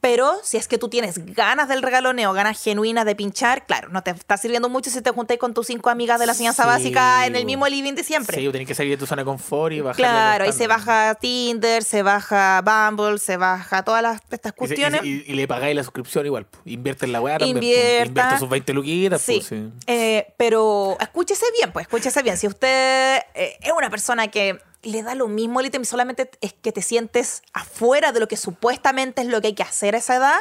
pero 0.00 0.32
si 0.44 0.56
es 0.56 0.68
que 0.68 0.78
tú 0.78 0.88
tienes 0.88 1.18
ganas 1.34 1.68
del 1.68 1.82
regaloneo, 1.82 2.32
ganas 2.32 2.62
genuinas 2.62 3.04
de 3.04 3.16
pinchar, 3.16 3.66
claro, 3.66 3.88
no 3.88 4.02
te 4.02 4.10
está 4.12 4.36
sirviendo 4.36 4.68
mucho 4.68 4.90
si 4.90 5.00
te 5.02 5.10
juntáis 5.10 5.40
con 5.40 5.54
tus 5.54 5.66
cinco 5.66 5.90
amigas 5.90 6.20
de 6.20 6.26
la 6.26 6.32
enseñanza 6.32 6.62
Sí, 6.62 6.68
básica 6.68 7.26
en 7.26 7.34
el 7.36 7.44
mismo 7.44 7.66
living 7.66 7.94
de 7.94 8.04
siempre. 8.04 8.38
Sí, 8.38 8.48
tenés 8.52 8.68
que 8.68 8.74
salir 8.74 8.92
de 8.92 8.96
tu 8.98 9.06
zona 9.06 9.22
de 9.22 9.26
confort 9.26 9.72
y 9.72 9.80
bajar. 9.80 9.96
Claro, 9.96 10.44
ahí 10.44 10.52
se 10.52 10.66
baja 10.68 11.16
Tinder, 11.16 11.82
se 11.82 12.02
baja 12.02 12.62
Bumble, 12.64 13.18
se 13.18 13.36
baja 13.36 13.82
todas 13.82 14.02
las, 14.02 14.20
estas 14.30 14.52
y- 14.52 14.56
cuestiones. 14.56 15.02
y- 15.04 15.24
y 15.26 15.34
le 15.34 15.48
pagáis 15.48 15.74
la 15.74 15.82
suscripción 15.82 16.24
igual. 16.26 16.46
Invierte 16.64 17.06
en 17.06 17.12
la 17.12 17.20
weá 17.20 17.38
también. 17.38 17.56
Invierta. 17.56 18.06
Invierte 18.06 18.38
sus 18.38 18.48
20 18.48 18.72
luquitas. 18.74 19.20
Sí, 19.20 19.34
pues, 19.38 19.46
sí. 19.46 19.68
eh, 19.86 20.32
pero 20.36 20.96
escúchese 21.00 21.44
bien, 21.58 21.72
pues 21.72 21.86
escúchese 21.86 22.22
bien. 22.22 22.36
Si 22.36 22.46
usted 22.46 23.18
eh, 23.34 23.58
es 23.60 23.72
una 23.76 23.90
persona 23.90 24.28
que 24.28 24.60
le 24.82 25.02
da 25.02 25.14
lo 25.14 25.28
mismo 25.28 25.60
el 25.60 25.66
ítem, 25.66 25.84
solamente 25.84 26.30
es 26.40 26.52
que 26.52 26.72
te 26.72 26.82
sientes 26.82 27.42
afuera 27.52 28.12
de 28.12 28.20
lo 28.20 28.28
que 28.28 28.36
supuestamente 28.36 29.22
es 29.22 29.28
lo 29.28 29.40
que 29.40 29.48
hay 29.48 29.54
que 29.54 29.62
hacer 29.62 29.94
a 29.94 29.98
esa 29.98 30.16
edad, 30.16 30.38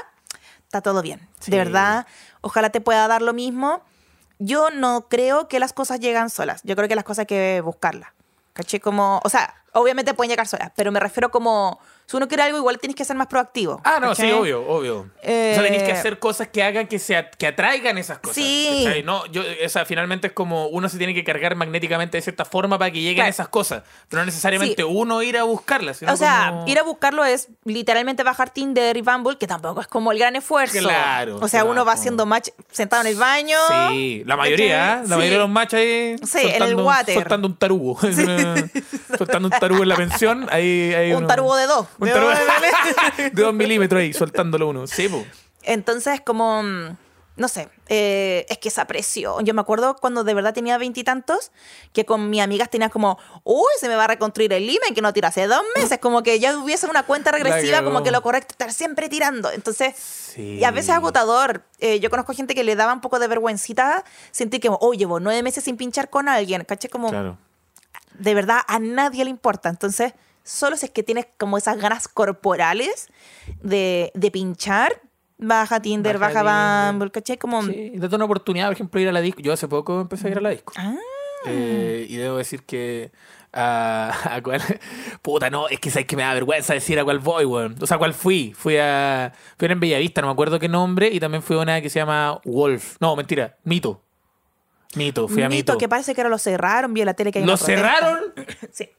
está 0.63 0.81
todo 0.81 1.01
bien. 1.01 1.27
Sí. 1.39 1.51
De 1.51 1.57
verdad, 1.57 2.05
ojalá 2.41 2.69
te 2.69 2.81
pueda 2.81 3.07
dar 3.07 3.21
lo 3.21 3.33
mismo. 3.33 3.81
Yo 4.39 4.69
no 4.69 5.07
creo 5.09 5.47
que 5.47 5.59
las 5.59 5.73
cosas 5.73 5.99
llegan 5.99 6.29
solas. 6.29 6.61
Yo 6.63 6.75
creo 6.75 6.87
que 6.87 6.95
las 6.95 7.03
cosas 7.03 7.19
hay 7.19 7.25
que 7.25 7.61
buscarlas. 7.61 8.11
¿Caché? 8.53 8.79
Como, 8.79 9.19
o 9.23 9.29
sea, 9.29 9.55
obviamente 9.73 10.13
pueden 10.13 10.29
llegar 10.29 10.47
solas, 10.47 10.71
pero 10.75 10.91
me 10.91 10.99
refiero 10.99 11.31
como, 11.31 11.79
si 12.09 12.15
uno 12.15 12.27
quiere 12.29 12.43
algo, 12.43 12.57
igual 12.57 12.79
tienes 12.79 12.95
que 12.95 13.03
ser 13.03 13.17
más 13.17 13.27
proactivo. 13.27 13.81
Ah, 13.83 13.99
no, 13.99 14.09
¿cachai? 14.09 14.27
sí, 14.29 14.31
obvio, 14.33 14.65
obvio. 14.65 14.99
o 14.99 15.05
Eh, 15.23 15.51
sea, 15.55 15.63
tenéis 15.63 15.83
que 15.83 15.91
hacer 15.91 16.19
cosas 16.19 16.47
que 16.47 16.63
hagan 16.63 16.87
que, 16.87 16.99
se, 16.99 17.17
at- 17.17 17.35
que 17.37 17.47
atraigan 17.47 17.97
esas 17.97 18.19
cosas. 18.19 18.35
Sí. 18.35 18.83
¿cachai? 18.85 19.03
No, 19.03 19.25
yo, 19.25 19.41
o 19.65 19.69
sea, 19.69 19.83
finalmente 19.85 20.27
es 20.27 20.33
como 20.33 20.67
uno 20.67 20.87
se 20.87 20.97
tiene 20.97 21.13
que 21.13 21.25
cargar 21.25 21.55
magnéticamente 21.55 22.17
de 22.17 22.21
cierta 22.21 22.45
forma 22.45 22.79
para 22.79 22.91
que 22.91 22.99
lleguen 23.01 23.15
Claro. 23.17 23.29
esas 23.29 23.49
cosas. 23.49 23.83
Pero 24.07 24.21
no 24.21 24.25
necesariamente 24.25 24.81
Sí. 24.83 24.87
uno 24.89 25.21
ir 25.21 25.37
a 25.37 25.43
buscarlas. 25.43 25.97
sino 25.97 26.13
O 26.13 26.15
sea, 26.17 26.47
como- 26.51 26.67
ir 26.67 26.79
a 26.79 26.83
buscarlo 26.83 27.25
es 27.25 27.49
literalmente 27.65 28.23
bajar 28.23 28.51
Tinder 28.51 28.95
y 28.95 29.01
Bumble, 29.01 29.37
que 29.37 29.45
tampoco 29.47 29.81
es 29.81 29.87
como 29.87 30.13
el 30.13 30.17
gran 30.19 30.35
esfuerzo. 30.37 30.79
Claro, 30.79 31.39
O 31.41 31.47
sea, 31.49 31.65
uno 31.65 31.83
va 31.83 31.91
haciendo 31.91 32.25
match 32.25 32.49
sentado 32.71 33.01
en 33.01 33.07
el 33.09 33.15
baño. 33.17 33.57
Sí, 33.91 34.23
la 34.25 34.37
mayoría, 34.37 34.65
¿eh? 34.65 34.95
¿cachai? 34.95 35.09
la 35.09 35.15
mayoría 35.17 35.37
de 35.37 35.43
los 35.43 35.49
machos 35.49 35.79
ahí. 35.79 36.15
Sí, 36.25 36.39
en 36.41 36.63
el 36.63 36.75
water. 36.75 37.15
Soltando 37.15 37.47
un 37.49 37.57
tarugo. 37.57 37.99
soltando 39.17 39.47
un 39.47 39.59
tarugo 39.59 39.83
en 39.83 39.89
la 39.89 39.95
pensión. 39.95 40.47
Ahí, 40.51 40.93
ahí 40.93 41.11
Un 41.11 41.17
uno- 41.17 41.27
tarugo 41.27 41.55
de 41.55 41.65
dos. 41.67 41.87
Un 41.99 42.09
tarugo 42.09 42.31
de 43.17 43.29
dos 43.31 43.53
milímetros 43.53 43.99
ahí, 44.01 44.13
soltándolo 44.13 44.69
uno. 44.69 44.87
Sí, 44.87 45.07
po. 45.09 45.25
Entonces, 45.63 46.21
como, 46.21 46.61
no 46.63 47.47
sé, 47.49 47.67
eh, 47.89 48.45
es 48.49 48.57
que 48.57 48.69
esa 48.69 48.85
presión. 48.85 49.45
Yo 49.45 49.53
me 49.53 49.61
acuerdo 49.61 49.95
cuando 49.97 50.23
de 50.23 50.33
verdad 50.33 50.53
tenía 50.53 50.77
veintitantos, 50.77 51.51
que 51.93 52.05
con 52.05 52.29
mis 52.29 52.41
amigas 52.41 52.69
tenía 52.69 52.89
como, 52.89 53.19
uy, 53.43 53.65
se 53.79 53.87
me 53.89 53.95
va 53.95 54.05
a 54.05 54.07
reconstruir 54.07 54.53
el 54.53 54.63
IME, 54.69 54.93
que 54.95 55.01
no 55.01 55.11
tira 55.13 55.27
hace 55.27 55.45
dos 55.47 55.61
meses, 55.75 55.99
como 55.99 56.23
que 56.23 56.39
ya 56.39 56.57
hubiese 56.57 56.87
una 56.87 57.03
cuenta 57.03 57.31
regresiva, 57.31 57.83
como 57.83 58.01
que 58.03 58.11
lo 58.11 58.21
correcto 58.21 58.47
es 58.49 58.53
estar 58.53 58.71
siempre 58.73 59.09
tirando. 59.09 59.51
Entonces, 59.51 59.95
Sí. 59.95 60.57
y 60.59 60.63
a 60.63 60.71
veces 60.71 60.89
es 60.91 60.95
agotador. 60.95 61.63
Eh, 61.79 61.99
yo 61.99 62.09
conozco 62.09 62.33
gente 62.33 62.55
que 62.55 62.63
le 62.63 62.75
daba 62.75 62.93
un 62.93 63.01
poco 63.01 63.19
de 63.19 63.27
vergüencita 63.27 64.03
sentir 64.31 64.61
que, 64.61 64.69
oh, 64.71 64.93
llevo 64.93 65.19
nueve 65.19 65.43
meses 65.43 65.63
sin 65.63 65.75
pinchar 65.77 66.09
con 66.09 66.29
alguien, 66.29 66.63
¿caché? 66.63 66.89
Como, 66.89 67.09
Claro. 67.09 67.37
de 68.13 68.33
verdad 68.33 68.61
a 68.67 68.79
nadie 68.79 69.23
le 69.25 69.29
importa. 69.31 69.67
Entonces, 69.69 70.13
solo 70.47 70.77
si 70.77 70.85
es 70.85 70.91
que 70.91 71.03
tienes 71.03 71.27
como 71.37 71.57
esas 71.57 71.77
ganas 71.77 72.07
corporales 72.07 73.09
de, 73.61 74.11
de 74.13 74.31
pinchar, 74.31 75.01
baja 75.37 75.81
Tinder, 75.81 76.17
Baja 76.17 76.41
baja. 76.41 76.91
Bumble, 76.91 77.11
¿cachai? 77.11 77.37
Como, 77.37 77.61
Sí, 77.63 77.91
date 77.95 78.15
una 78.15 78.25
oportunidad, 78.25 78.67
por 78.67 78.73
ejemplo, 78.73 79.01
ir 79.01 79.09
a 79.09 79.11
la 79.11 79.21
disco. 79.21 79.41
Yo 79.41 79.53
hace 79.53 79.67
poco 79.67 80.01
empecé 80.01 80.27
a 80.27 80.31
ir 80.31 80.37
a 80.37 80.41
la 80.41 80.49
disco. 80.49 80.73
Ah. 80.77 80.95
Eh, 81.45 82.07
y 82.09 82.15
debo 82.15 82.37
decir 82.37 82.63
que. 82.63 83.11
A, 83.53 84.13
a 84.35 84.41
cuál. 84.41 84.61
Puta, 85.21 85.49
no, 85.49 85.67
es 85.67 85.79
que 85.79 85.91
sabes 85.91 86.07
que 86.07 86.15
me 86.15 86.23
da 86.23 86.33
vergüenza 86.33 86.73
decir 86.73 86.99
a 86.99 87.03
cuál 87.03 87.19
voy, 87.19 87.45
weón. 87.45 87.75
O 87.81 87.85
sea, 87.85 87.97
cuál 87.97 88.13
fui. 88.13 88.53
Fui 88.57 88.77
a. 88.77 89.33
Fui 89.57 89.65
a 89.65 89.67
una 89.67 89.73
en 89.73 89.79
Bellavista, 89.79 90.21
no 90.21 90.27
me 90.27 90.33
acuerdo 90.33 90.59
qué 90.59 90.69
nombre. 90.69 91.09
Y 91.11 91.19
también 91.19 91.43
fui 91.43 91.57
a 91.57 91.59
una 91.59 91.81
que 91.81 91.89
se 91.89 91.99
llama 91.99 92.39
Wolf. 92.45 92.97
No, 92.99 93.15
mentira, 93.15 93.57
Mito. 93.63 94.01
Mito, 94.95 95.27
fui 95.27 95.43
a 95.43 95.49
Mito. 95.49 95.73
Mito, 95.73 95.77
que 95.77 95.89
parece 95.89 96.15
que 96.15 96.21
ahora 96.21 96.29
lo 96.29 96.37
cerraron, 96.37 96.93
vi 96.93 97.01
en 97.01 97.05
la 97.07 97.13
tele 97.13 97.31
que 97.31 97.39
hay 97.39 97.45
¿Lo 97.45 97.57
cerraron? 97.57 98.33
Sí. 98.71 98.89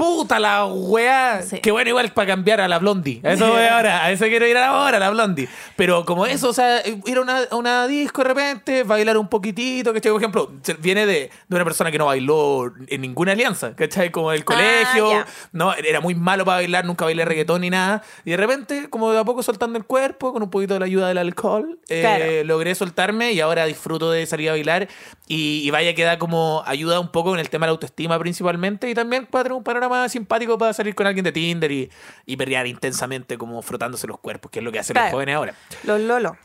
Puta 0.00 0.38
la 0.38 0.64
weá. 0.64 1.42
Sí. 1.42 1.60
Qué 1.60 1.70
bueno 1.70 1.90
igual 1.90 2.10
para 2.12 2.28
cambiar 2.28 2.60
a 2.62 2.68
la 2.68 2.78
blondie. 2.78 3.20
A 3.22 3.32
eso 3.32 3.48
voy 3.52 3.62
ahora. 3.70 4.02
A 4.04 4.10
eso 4.10 4.24
quiero 4.26 4.46
ir 4.46 4.56
ahora, 4.56 4.96
a 4.96 5.00
la 5.00 5.10
blondie. 5.10 5.46
Pero 5.76 6.06
como 6.06 6.24
eso, 6.24 6.48
o 6.48 6.52
sea, 6.54 6.82
ir 6.86 7.18
a 7.18 7.20
una, 7.20 7.40
a 7.50 7.56
una 7.56 7.86
disco 7.86 8.22
de 8.22 8.28
repente, 8.28 8.82
bailar 8.84 9.18
un 9.18 9.28
poquitito, 9.28 9.92
¿cachai? 9.92 10.10
Por 10.10 10.20
ejemplo, 10.20 10.50
viene 10.78 11.04
de, 11.04 11.30
de 11.48 11.54
una 11.56 11.64
persona 11.64 11.90
que 11.90 11.98
no 11.98 12.06
bailó 12.06 12.72
en 12.86 13.00
ninguna 13.02 13.32
alianza, 13.32 13.76
¿cachai? 13.76 14.10
Como 14.10 14.32
el 14.32 14.44
colegio. 14.44 15.10
ya. 15.10 15.26
no, 15.52 15.74
era 15.74 16.00
muy 16.00 16.14
malo 16.14 16.44
para 16.46 16.56
bailar, 16.58 16.84
nunca 16.86 17.04
bailé 17.04 17.24
reggaetón 17.26 17.60
ni 17.60 17.68
nada. 17.70 18.02
Y 18.24 18.30
de 18.30 18.36
repente, 18.38 18.88
como 18.88 19.12
de 19.12 19.18
a 19.18 19.24
poco 19.24 19.42
soltando 19.42 19.76
el 19.78 19.84
cuerpo, 19.84 20.32
con 20.32 20.42
un 20.42 20.48
poquito 20.50 20.72
de 20.74 20.80
la 20.80 20.86
ayuda 20.86 21.08
del 21.08 21.18
alcohol, 21.18 21.78
eh, 21.90 22.00
Claro. 22.00 22.24
logré 22.44 22.74
soltarme 22.74 23.32
y 23.32 23.40
ahora 23.40 23.66
disfruto 23.66 24.10
de 24.10 24.24
salir 24.24 24.48
a 24.48 24.52
bailar. 24.52 24.88
Y, 25.28 25.60
y 25.62 25.70
vaya 25.70 25.94
que 25.94 26.04
da 26.04 26.18
como 26.18 26.62
ayuda 26.66 26.98
un 27.00 27.12
poco 27.12 27.34
en 27.34 27.40
el 27.40 27.50
tema 27.50 27.66
de 27.66 27.68
la 27.68 27.72
autoestima 27.72 28.18
principalmente 28.18 28.88
y 28.90 28.94
también 28.94 29.26
para 29.26 29.44
tener 29.44 29.56
un 29.56 29.62
panorama 29.62 29.89
simpático 30.08 30.56
para 30.58 30.72
salir 30.72 30.94
con 30.94 31.06
alguien 31.06 31.24
de 31.24 31.32
Tinder 31.32 31.70
y, 31.72 31.90
y 32.26 32.36
perrear 32.36 32.66
intensamente 32.66 33.36
como 33.38 33.60
frotándose 33.62 34.06
los 34.06 34.18
cuerpos, 34.18 34.50
que 34.50 34.58
es 34.60 34.64
lo 34.64 34.72
que 34.72 34.78
hacen 34.78 34.96
los 34.96 35.10
jóvenes 35.10 35.36
ahora. 35.36 35.54
Los 35.84 36.00
Lolo. 36.00 36.36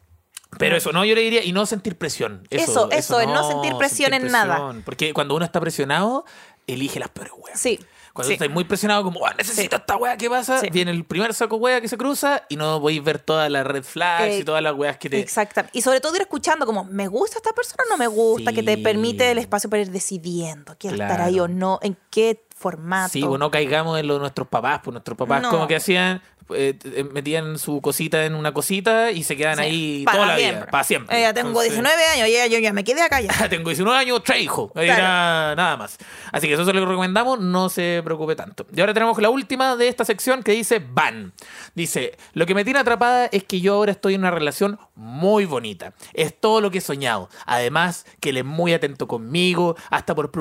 Pero 0.58 0.78
eso, 0.78 0.94
no, 0.94 1.04
yo 1.04 1.16
le 1.16 1.22
diría, 1.22 1.44
y 1.44 1.52
no 1.52 1.66
sentir 1.66 1.98
presión. 1.98 2.48
Eso, 2.50 2.90
eso, 2.92 3.20
el 3.20 3.28
no 3.34 3.46
sentir 3.48 3.76
presión 3.78 4.14
en 4.14 4.28
nada. 4.32 4.74
Porque 4.86 5.14
cuando 5.14 5.36
uno 5.36 5.44
está 5.44 5.60
presionado, 5.60 6.24
elige 6.66 7.00
las 7.00 7.10
peores 7.10 7.34
weas. 7.38 7.60
Sí. 7.60 7.78
Cuando 8.14 8.30
sí. 8.30 8.34
estás 8.36 8.50
muy 8.50 8.64
presionado, 8.64 9.04
como, 9.04 9.26
"Ah, 9.28 9.34
necesito 9.38 9.76
esta 9.76 9.98
wea, 9.98 10.16
¿qué 10.16 10.30
pasa? 10.30 10.62
Sí. 10.62 10.70
Viene 10.72 10.92
el 10.92 11.04
primer 11.04 11.34
saco 11.34 11.58
wea 11.58 11.82
que 11.82 11.90
se 11.90 11.98
cruza 11.98 12.44
y 12.48 12.56
no 12.56 12.80
podéis 12.80 13.04
ver 13.04 13.20
todas 13.20 13.52
las 13.52 13.68
red 13.68 13.84
flags 13.84 14.36
Eh, 14.36 14.40
y 14.40 14.44
todas 14.46 14.64
las 14.64 14.74
weas 14.74 14.98
que 14.98 15.10
te. 15.10 15.20
Exactamente. 15.20 15.78
Y 15.78 15.82
sobre 15.82 16.00
todo 16.00 16.16
ir 16.16 16.22
escuchando 16.22 16.66
como, 16.66 16.86
¿me 16.86 17.08
gusta 17.10 17.36
esta 17.40 17.52
persona 17.52 17.84
o 17.86 17.90
no 17.90 17.98
me 17.98 18.08
gusta? 18.08 18.54
Que 18.54 18.64
te 18.64 18.78
permite 18.78 19.30
el 19.32 19.38
espacio 19.40 19.70
para 19.70 19.82
ir 19.82 19.92
decidiendo 19.92 20.72
estar 20.80 20.94
Claro. 20.96 21.24
ahí 21.26 21.40
o 21.42 21.50
no, 21.50 21.80
en 21.82 21.98
qué 22.10 22.45
formato. 22.56 23.10
Sí, 23.10 23.22
pues 23.24 23.38
no 23.40 23.52
caigamos 23.52 24.00
en 24.00 24.08
lo 24.08 24.16
de 24.16 24.22
nuestros 24.22 24.48
papás, 24.48 24.80
pues 24.84 24.94
nuestros 24.94 25.18
papás 25.18 25.42
No. 25.42 25.50
como 25.52 25.68
que 25.68 25.76
hacían, 25.76 26.22
eh, 26.54 26.78
eh, 26.84 27.04
metían 27.12 27.58
su 27.58 27.82
cosita 27.82 28.26
en 28.26 28.36
una 28.36 28.54
cosita 28.54 29.12
y 29.12 29.24
se 29.24 29.36
quedan 29.36 29.58
Sí, 29.58 29.64
ahí 29.64 30.06
toda 30.06 30.26
la 30.28 30.36
siempre. 30.38 30.60
vida, 30.62 30.72
para 30.72 30.84
siempre. 30.84 31.18
Eh, 31.18 31.22
ya 31.22 31.34
tengo 31.34 31.50
Entonces- 31.50 31.72
19 31.74 32.06
años, 32.14 32.30
ya, 32.32 32.48
yo 32.48 32.60
ya 32.60 32.74
me 32.74 32.84
quedé 32.84 33.02
acá 33.02 33.22
ya. 33.22 33.30
Tengo 33.50 33.70
19 33.70 33.98
años, 33.98 34.22
tres 34.24 34.42
hijos. 34.42 34.72
Claro. 34.74 34.88
era 34.92 35.56
nada 35.56 35.78
más. 35.78 35.98
Así 36.32 36.48
que 36.48 36.54
eso 36.54 36.62
es 36.64 36.68
lo 36.68 36.86
recomendamos, 36.86 37.40
no 37.40 37.70
se 37.70 38.02
preocupe 38.04 38.36
tanto. 38.36 38.66
Y 38.76 38.80
ahora 38.80 38.94
tenemos 38.94 39.18
la 39.22 39.30
última 39.30 39.76
de 39.76 39.88
esta 39.88 40.06
sección 40.06 40.44
que 40.44 40.52
dice 40.52 40.80
Van. 40.88 41.34
Dice, 41.74 42.18
lo 42.34 42.46
que 42.46 42.54
me 42.54 42.64
tiene 42.64 42.80
atrapada 42.80 43.26
es 43.28 43.44
que 43.44 43.62
yo 43.62 43.74
ahora 43.74 43.92
estoy 43.92 44.14
en 44.16 44.22
una 44.22 44.32
relación 44.32 44.78
muy 44.96 45.46
bonita. 45.46 45.94
Es 46.14 46.40
todo 46.40 46.62
lo 46.62 46.72
que 46.72 46.78
he 46.78 46.82
soñado. 46.82 47.30
Además, 47.46 48.06
que 48.20 48.30
él 48.30 48.38
es 48.38 48.46
muy 48.46 48.74
atento 48.74 49.08
conmigo, 49.08 49.76
hasta 49.90 50.14
por 50.16 50.32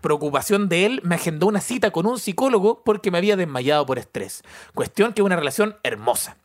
preocupación 0.00 0.68
de 0.68 0.86
él, 0.86 1.00
me 1.04 1.16
agendó 1.16 1.46
una 1.46 1.60
cita 1.60 1.90
con 1.90 2.06
un 2.06 2.18
psicólogo 2.18 2.82
porque 2.84 3.10
me 3.10 3.18
había 3.18 3.36
desmayado 3.36 3.84
por 3.86 3.98
estrés. 3.98 4.42
Cuestión 4.74 5.09
que 5.12 5.22
una 5.22 5.36
relación 5.36 5.76
hermosa. 5.82 6.39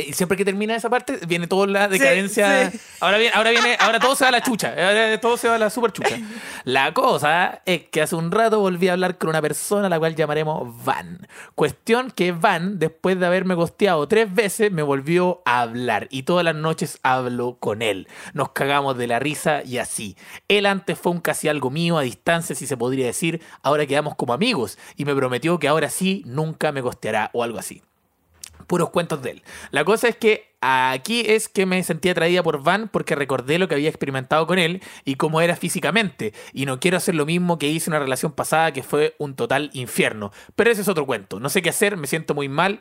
Y 0.00 0.12
siempre 0.12 0.36
que 0.36 0.44
termina 0.44 0.74
esa 0.74 0.88
parte, 0.88 1.18
viene 1.26 1.46
toda 1.46 1.66
la 1.66 1.88
decadencia. 1.88 2.70
sí. 2.70 2.80
Ahora, 3.00 3.18
viene, 3.18 3.32
ahora 3.34 3.50
viene, 3.50 3.76
ahora 3.78 3.98
todo 4.00 4.14
se 4.14 4.24
va 4.24 4.28
a 4.28 4.32
la 4.32 4.42
chucha. 4.42 4.68
Ahora 4.68 5.20
todo 5.20 5.36
se 5.36 5.48
va 5.48 5.56
a 5.56 5.58
la 5.58 5.70
super 5.70 5.92
chucha. 5.92 6.18
La 6.64 6.94
cosa 6.94 7.60
es 7.66 7.84
que 7.84 8.02
hace 8.02 8.14
un 8.14 8.30
rato 8.30 8.60
volví 8.60 8.88
a 8.88 8.92
hablar 8.92 9.18
con 9.18 9.30
una 9.30 9.42
persona 9.42 9.88
a 9.88 9.90
la 9.90 9.98
cual 9.98 10.14
llamaremos 10.14 10.84
Van. 10.84 11.26
Cuestión 11.54 12.10
que 12.10 12.32
Van, 12.32 12.78
después 12.78 13.18
de 13.18 13.26
haberme 13.26 13.54
gosteado 13.54 14.06
tres 14.06 14.32
veces, 14.32 14.70
me 14.70 14.82
volvió 14.82 15.42
a 15.44 15.60
hablar. 15.62 16.06
Y 16.10 16.22
todas 16.22 16.44
las 16.44 16.54
noches 16.54 17.00
hablo 17.02 17.56
con 17.58 17.82
él. 17.82 18.08
Nos 18.32 18.50
cagamos 18.50 18.96
de 18.96 19.08
la 19.08 19.18
risa 19.18 19.62
y 19.64 19.78
así. 19.78 20.16
Él 20.48 20.66
antes 20.66 20.98
fue 20.98 21.12
un 21.12 21.20
casi 21.20 21.48
algo 21.48 21.70
mío 21.70 21.98
a 21.98 22.02
distancia, 22.02 22.54
si 22.54 22.66
se 22.66 22.76
podría 22.76 23.06
decir. 23.06 23.42
Ahora 23.62 23.86
quedamos 23.86 24.14
como 24.14 24.32
amigos. 24.32 24.78
Y 24.96 25.04
me 25.04 25.14
prometió 25.14 25.58
que 25.58 25.68
ahora 25.68 25.90
sí 25.90 26.22
nunca 26.26 26.72
me 26.72 26.80
gosteará 26.80 27.30
o 27.32 27.42
algo 27.42 27.58
así 27.58 27.82
puros 28.66 28.90
cuentos 28.90 29.22
de 29.22 29.32
él. 29.32 29.42
La 29.70 29.84
cosa 29.84 30.08
es 30.08 30.16
que 30.16 30.52
aquí 30.60 31.24
es 31.26 31.48
que 31.48 31.66
me 31.66 31.82
sentí 31.82 32.08
atraída 32.08 32.42
por 32.42 32.62
Van 32.62 32.88
porque 32.88 33.14
recordé 33.14 33.58
lo 33.58 33.68
que 33.68 33.74
había 33.74 33.88
experimentado 33.88 34.46
con 34.46 34.58
él 34.58 34.82
y 35.04 35.16
cómo 35.16 35.40
era 35.40 35.56
físicamente. 35.56 36.32
Y 36.52 36.66
no 36.66 36.80
quiero 36.80 36.96
hacer 36.96 37.14
lo 37.14 37.26
mismo 37.26 37.58
que 37.58 37.68
hice 37.68 37.90
en 37.90 37.94
una 37.94 38.00
relación 38.04 38.32
pasada 38.32 38.72
que 38.72 38.82
fue 38.82 39.14
un 39.18 39.34
total 39.34 39.70
infierno. 39.72 40.32
Pero 40.56 40.70
ese 40.70 40.82
es 40.82 40.88
otro 40.88 41.06
cuento. 41.06 41.40
No 41.40 41.48
sé 41.48 41.62
qué 41.62 41.70
hacer, 41.70 41.96
me 41.96 42.06
siento 42.06 42.34
muy 42.34 42.48
mal. 42.48 42.80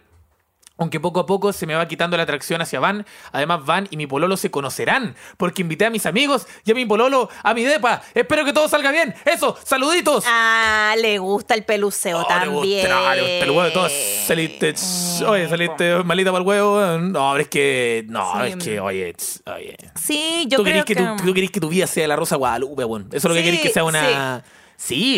Aunque 0.82 1.00
poco 1.00 1.20
a 1.20 1.26
poco 1.28 1.54
se 1.54 1.68
me 1.68 1.76
va 1.76 1.88
quitando 1.88 2.18
la 2.18 2.24
atracción 2.24 2.60
hacia 2.60 2.80
Van. 2.80 3.06
Además, 3.32 3.64
Van 3.66 3.88
y 3.92 3.98
mi 3.98 4.08
pololo 4.08 4.36
se 4.36 4.50
conocerán. 4.50 5.16
Porque 5.38 5.62
invité 5.62 5.86
a 5.86 5.92
mis 5.92 6.08
amigos 6.08 6.48
y 6.66 6.72
a 6.72 6.74
mi 6.74 6.88
pololo 6.88 7.30
a 7.44 7.54
mi 7.54 7.64
depa. 7.64 8.02
Espero 8.16 8.44
que 8.44 8.52
todo 8.52 8.68
salga 8.68 8.92
bien. 8.92 9.14
Eso, 9.24 9.56
saluditos. 9.64 10.24
Ah, 10.28 10.96
le 10.98 11.20
gusta 11.20 11.54
el 11.54 11.64
peluceo 11.66 12.18
Oh, 12.18 12.22
le 12.22 12.28
también. 12.28 12.88
gusta, 12.88 12.90
no, 12.90 13.14
le 13.16 13.22
gusta 13.22 13.44
el 13.46 13.50
huevo 13.52 13.64
de 13.64 13.72
todos. 13.72 13.92
Saliste, 14.26 14.74
tss, 14.74 15.22
oye, 15.28 15.48
saliste 15.48 16.04
malita 16.04 16.32
para 16.32 16.42
el 16.42 16.48
huevo. 16.48 16.82
No, 16.98 17.32
pero 17.34 17.44
es 17.44 17.48
que, 17.48 18.06
no, 18.08 18.34
Sí. 18.44 18.48
es 18.50 18.56
que, 18.64 18.80
oye, 18.80 19.16
oye. 19.56 19.78
Sí, 19.96 20.46
yo 20.50 20.58
tú 20.58 20.64
creo 20.64 20.84
querés 20.84 20.86
que, 20.86 20.96
que... 20.96 21.04
tu, 21.04 21.26
tú 21.28 21.34
querés 21.36 21.52
que 21.52 21.60
tu 21.60 21.70
vida 21.70 21.86
sea 21.86 22.08
la 22.08 22.16
Rosa 22.16 22.38
Guadalupe, 22.38 22.86
weón. 22.86 23.08
Eso 23.12 23.18
es 23.18 23.24
lo 23.26 23.34
que 23.34 23.40
Sí, 23.42 23.46
querés 23.46 23.62
que 23.62 23.70
sea 23.70 23.84
una. 23.84 24.40
Sí, 24.44 24.52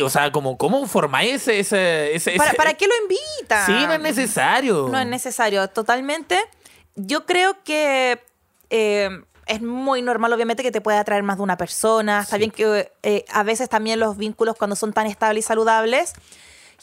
o 0.03 0.09
sea, 0.09 0.31
como, 0.31 0.57
¿cómo 0.57 0.85
formáis 0.87 1.47
ese, 1.47 1.59
ese, 1.59 2.15
ese, 2.15 2.31
¿Para, 2.37 2.49
ese- 2.49 2.57
¿Para 2.57 2.73
qué 2.73 2.85
lo 2.87 2.93
invita? 3.03 3.65
Sí, 3.65 3.71
no 3.87 3.93
es 3.93 3.99
necesario. 4.01 4.87
No 4.91 4.99
es 4.99 5.07
necesario, 5.07 5.67
totalmente. 5.69 6.37
Yo 6.95 7.25
creo 7.25 7.63
que 7.63 8.21
eh, 8.69 9.09
es 9.45 9.61
muy 9.61 10.01
normal, 10.01 10.33
obviamente, 10.33 10.63
que 10.63 10.71
te 10.71 10.81
pueda 10.81 10.99
atraer 10.99 11.23
más 11.23 11.37
de 11.37 11.43
una 11.43 11.57
persona. 11.57 12.21
Está 12.21 12.37
bien 12.37 12.51
que 12.51 12.91
eh, 13.03 13.25
a 13.31 13.43
veces 13.43 13.69
también 13.69 13.99
los 13.99 14.17
vínculos, 14.17 14.55
cuando 14.57 14.75
son 14.75 14.91
tan 14.93 15.07
estables 15.07 15.45
y 15.45 15.47
saludables, 15.47 16.13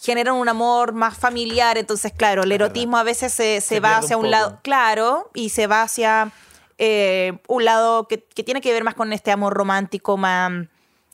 generan 0.01 0.35
un 0.37 0.49
amor 0.49 0.93
más 0.93 1.17
familiar. 1.19 1.77
Entonces, 1.79 2.13
claro, 2.17 2.45
el 2.45 2.53
erotismo 2.53 2.97
a 2.97 3.03
veces 3.03 3.33
se, 3.33 3.61
se 3.61 3.75
Se 3.77 3.81
va 3.81 3.99
hacia 3.99 4.17
un 4.17 4.31
lado, 4.31 4.59
claro, 4.63 5.31
y 5.35 5.51
se 5.51 5.67
va 5.67 5.83
hacia 5.83 6.33
eh, 6.79 7.39
un 7.47 7.65
lado 7.67 8.09
que, 8.09 8.25
que 8.25 8.43
tiene 8.43 8.61
que 8.63 8.73
ver 8.73 8.85
más 8.85 8.95
con 8.95 9.13
este 9.13 9.31
amor 9.31 9.53
romántico, 9.53 10.17
más, 10.17 10.51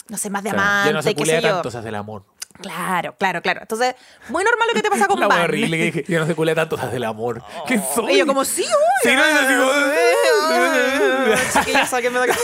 no 0.08 0.16
sé, 0.16 0.30
más 0.30 0.42
de 0.42 0.50
amante, 0.50 0.88
ya 0.90 0.92
no 0.92 1.02
se 1.02 1.14
qué 1.14 1.24
sé 1.26 1.42
yo. 1.42 1.48
tanto, 1.54 1.70
se 1.70 1.78
hace 1.78 1.88
el 1.88 1.94
amor. 1.94 2.24
Claro, 2.62 3.14
claro, 3.18 3.42
claro. 3.42 3.60
Entonces, 3.60 3.94
muy 4.30 4.42
normal 4.42 4.66
lo 4.68 4.74
que 4.74 4.82
te 4.82 4.88
pasa 4.88 5.06
con 5.06 5.20
Van. 5.20 5.42
horrible 5.42 5.76
que 5.76 5.84
dije, 5.84 6.04
ya 6.08 6.20
no 6.20 6.26
se 6.26 6.34
culea 6.34 6.54
tanto, 6.54 6.78
se 6.78 6.86
hace 6.86 6.96
el 6.96 7.04
amor. 7.04 7.42
¿Qué 7.66 7.78
soy? 7.94 8.14
Y 8.14 8.18
yo 8.18 8.26
como, 8.26 8.44
sí, 8.46 8.64
Sí, 9.02 9.14
no, 9.14 9.22
es 9.24 9.34
así 9.34 9.54
como- 11.52 11.60
Chiquillos, 11.60 11.88
sáquenme 11.88 12.18
de 12.20 12.24
acá. 12.32 12.40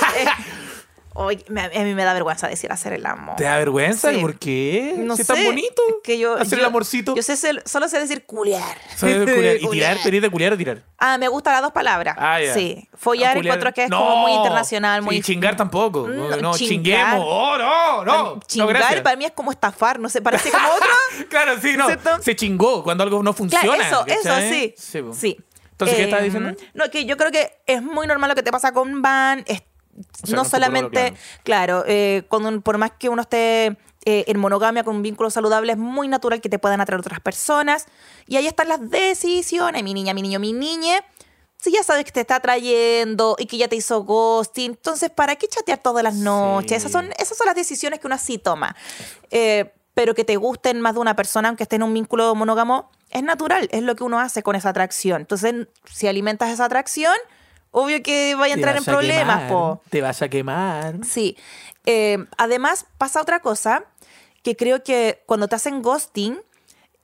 Oye, 1.14 1.44
me- 1.48 1.62
a 1.62 1.68
mí 1.68 1.94
me 1.94 2.05
da 2.05 2.12
vergüenza 2.14 2.48
decir 2.48 2.72
hacer 2.72 2.94
el 2.94 3.05
amor. 3.05 3.37
¿Te 3.37 3.44
da 3.44 3.59
vergüenza? 3.59 4.11
Sí. 4.12 4.18
¿Por 4.20 4.38
qué? 4.38 4.94
No 4.98 5.14
si 5.16 5.25
sé. 5.25 5.33
es 5.33 5.38
tan 5.38 5.46
bonito. 5.46 5.83
Que 6.03 6.18
yo, 6.18 6.35
Hacer 6.35 6.59
yo- 6.59 6.62
el 6.62 6.64
amorcito. 6.64 7.14
Yo 7.14 7.22
sé, 7.22 7.37
solo 7.64 7.88
sé 7.88 7.98
decir 7.98 8.25
culiar. 8.25 8.79
¿Sabes 8.96 9.18
culiar? 9.31 9.57
¿Y 9.61 9.68
tirar? 9.68 9.96
¿Tenés 10.03 10.22
de 10.22 10.31
culiar 10.31 10.53
o 10.55 10.57
tirar? 10.57 10.83
Ah, 10.98 11.18
me 11.18 11.29
gustan 11.29 11.53
las 11.53 11.62
dos 11.62 11.72
palabras. 11.72 12.16
Ah, 12.18 12.40
ya. 12.40 12.55
Sí. 12.55 12.88
Follar 12.94 13.37
culiar- 13.37 13.44
encuentro 13.57 13.72
que 13.75 13.85
es 13.85 13.90
No. 13.90 13.98
como 13.98 14.16
muy 14.22 14.33
internacional, 14.33 15.03
muy... 15.03 15.16
Y 15.16 15.22
chingar 15.22 15.57
tampoco. 15.57 16.09
No, 16.09 16.29
No, 16.31 16.37
no, 16.37 16.55
chingar. 16.55 16.68
chinguemos. 17.11 17.25
Oh, 17.29 17.59
no, 17.59 18.05
no. 18.05 18.40
Chingar 18.46 18.96
no, 18.96 19.03
para 19.03 19.16
mí 19.16 19.25
es 19.27 19.33
como 19.33 19.51
estafar, 19.51 19.98
no 20.01 20.09
sé, 20.09 20.22
parece 20.22 20.51
como 20.51 20.66
otro. 20.75 20.88
Claro, 21.29 21.55
sí, 21.61 21.77
no. 21.77 21.87
¿Cierto? 21.87 22.22
Se 22.22 22.35
chingó 22.37 22.83
cuando 22.83 23.05
algo 23.05 23.22
no 23.22 23.33
funciona. 23.33 23.62
Claro, 23.64 23.83
eso, 23.83 24.05
eso, 24.07 24.37
sí. 24.48 24.75
Sí. 25.12 25.37
Entonces, 25.72 25.96
¿qué 25.96 26.03
Eh, 26.03 26.05
estabas 26.05 26.25
diciendo? 26.25 26.55
No, 26.75 26.90
que 26.90 27.05
yo 27.07 27.16
creo 27.16 27.33
que 27.33 27.59
es 27.66 27.83
muy 27.83 28.07
normal 28.07 28.29
lo 28.31 28.35
que 28.37 28.42
te 28.42 28.53
pasa 28.53 28.72
con 28.72 29.03
Van. 29.03 29.42
es- 29.46 29.62
O 29.99 30.27
sea, 30.27 30.37
no 30.37 30.45
solamente, 30.45 31.15
claro, 31.45 31.85
eh, 31.87 32.25
cuando 32.29 32.61
por 32.61 32.79
más 32.79 32.93
que 32.93 33.09
uno 33.09 33.23
esté 33.23 33.77
eh, 34.05 34.25
en 34.27 34.39
monogamia 34.39 34.83
con 34.85 34.97
un 34.97 35.03
vínculo 35.03 35.31
saludable, 35.31 35.73
es 35.73 35.79
muy 35.79 36.09
natural 36.09 36.41
que 36.41 36.49
te 36.49 36.59
puedan 36.59 36.81
atraer 36.81 37.01
otras 37.01 37.21
personas. 37.21 37.87
Y 38.27 38.37
ahí 38.37 38.47
están 38.47 38.69
las 38.69 38.91
decisiones, 38.91 39.83
mi 39.83 39.95
niña, 39.95 40.15
mi 40.15 40.23
niño, 40.23 40.41
mi 40.41 40.53
niñe. 40.53 41.03
Si 41.59 41.71
ya 41.71 41.85
sabes 41.85 42.05
que 42.05 42.11
te 42.11 42.21
está 42.23 42.37
atrayendo 42.37 43.37
y 43.39 43.47
que 43.47 43.57
ya 43.57 43.69
te 43.69 43.77
hizo 43.77 44.03
ghosting, 44.03 44.73
entonces, 44.73 45.11
¿para 45.11 45.37
qué 45.37 45.47
chatear 45.47 45.79
todas 45.79 46.03
las 46.03 46.15
noches? 46.15 46.71
Sí. 46.71 46.75
Esas, 46.75 46.91
son, 46.91 47.11
esas 47.19 47.39
son 47.39 47.47
las 47.47 47.55
decisiones 47.55 48.01
que 48.01 48.09
uno 48.09 48.19
sí 48.19 48.39
toma. 48.39 48.75
Eh, 49.31 49.73
pero 49.95 50.15
que 50.15 50.25
te 50.25 50.37
gusten 50.37 50.81
más 50.81 50.95
de 50.95 51.01
una 51.01 51.15
persona, 51.15 51.49
aunque 51.49 51.65
esté 51.65 51.77
en 51.77 51.85
un 51.85 51.95
vínculo 51.95 52.35
monógamo, 52.35 52.91
es 53.11 53.23
natural, 53.23 53.69
es 53.71 53.83
lo 53.83 53.95
que 53.95 54.05
uno 54.05 54.19
hace 54.19 54.43
con 54.43 54.57
esa 54.57 54.71
atracción. 54.71 55.21
Entonces, 55.21 55.69
si 55.85 56.09
alimentas 56.09 56.51
esa 56.51 56.65
atracción, 56.65 57.15
obvio 57.73 58.03
que 58.03 58.37
vaya 58.37 58.55
a 58.55 58.57
entrar 58.57 58.77
en 58.77 58.85
problemas, 58.85 59.41
quemar, 59.41 59.49
po. 59.49 59.83
Te 59.91 60.01
vas 60.01 60.23
a 60.23 60.29
quemar. 60.29 61.05
Sí. 61.05 61.37
Eh, 61.85 62.25
además, 62.39 62.87
pasa 62.99 63.21
otra 63.21 63.41
cosa 63.41 63.85
que 64.43 64.55
creo 64.57 64.85
que 64.85 65.23
cuando 65.27 65.49
te 65.49 65.57
hacen 65.57 65.83
ghosting, 65.83 66.41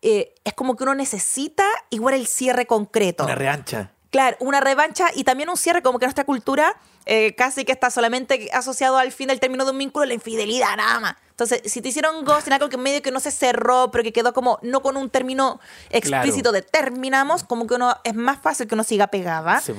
eh, 0.03 0.35
es 0.45 0.55
como 0.55 0.77
que 0.77 0.85
uno 0.85 0.95
necesita 0.95 1.65
igual 1.91 2.15
el 2.15 2.27
cierre 2.27 2.67
concreto. 2.67 3.25
Una 3.25 3.35
reancha. 3.35 3.91
Claro, 4.11 4.37
una 4.41 4.61
revancha 4.61 5.09
y 5.15 5.25
también 5.25 5.51
un 5.51 5.57
cierre, 5.57 5.83
como 5.83 5.99
que 5.99 6.07
nuestra 6.07 6.25
cultura 6.25 6.77
eh, 7.05 7.35
casi 7.35 7.65
que 7.65 7.73
está 7.73 7.91
solamente 7.91 8.49
asociado 8.53 8.97
al 8.97 9.13
fin 9.13 9.29
del 9.29 9.41
término 9.41 9.65
de 9.65 9.73
un 9.73 9.79
vínculo, 9.79 10.07
la 10.07 10.15
infidelidad, 10.15 10.77
nada 10.77 11.01
más. 11.01 11.17
Entonces, 11.31 11.63
si 11.65 11.81
te 11.81 11.89
hicieron 11.89 12.25
ghosting, 12.25 12.53
algo 12.53 12.69
que 12.69 12.77
medio 12.77 13.01
que 13.03 13.11
no 13.11 13.21
se 13.21 13.31
cerró, 13.31 13.91
pero 13.91 14.03
que 14.03 14.13
quedó 14.13 14.33
como 14.33 14.59
no 14.63 14.83
con 14.83 14.97
un 14.97 15.09
término 15.09 15.61
explícito 15.91 16.53
de 16.53 16.63
terminamos, 16.63 17.45
como 17.45 17.67
que 17.67 17.75
uno 17.75 17.97
es 18.03 18.15
más 18.15 18.39
fácil 18.41 18.67
que 18.67 18.75
uno 18.75 18.85
siga 18.85 19.07
pegada. 19.09 19.61
Sí. 19.61 19.73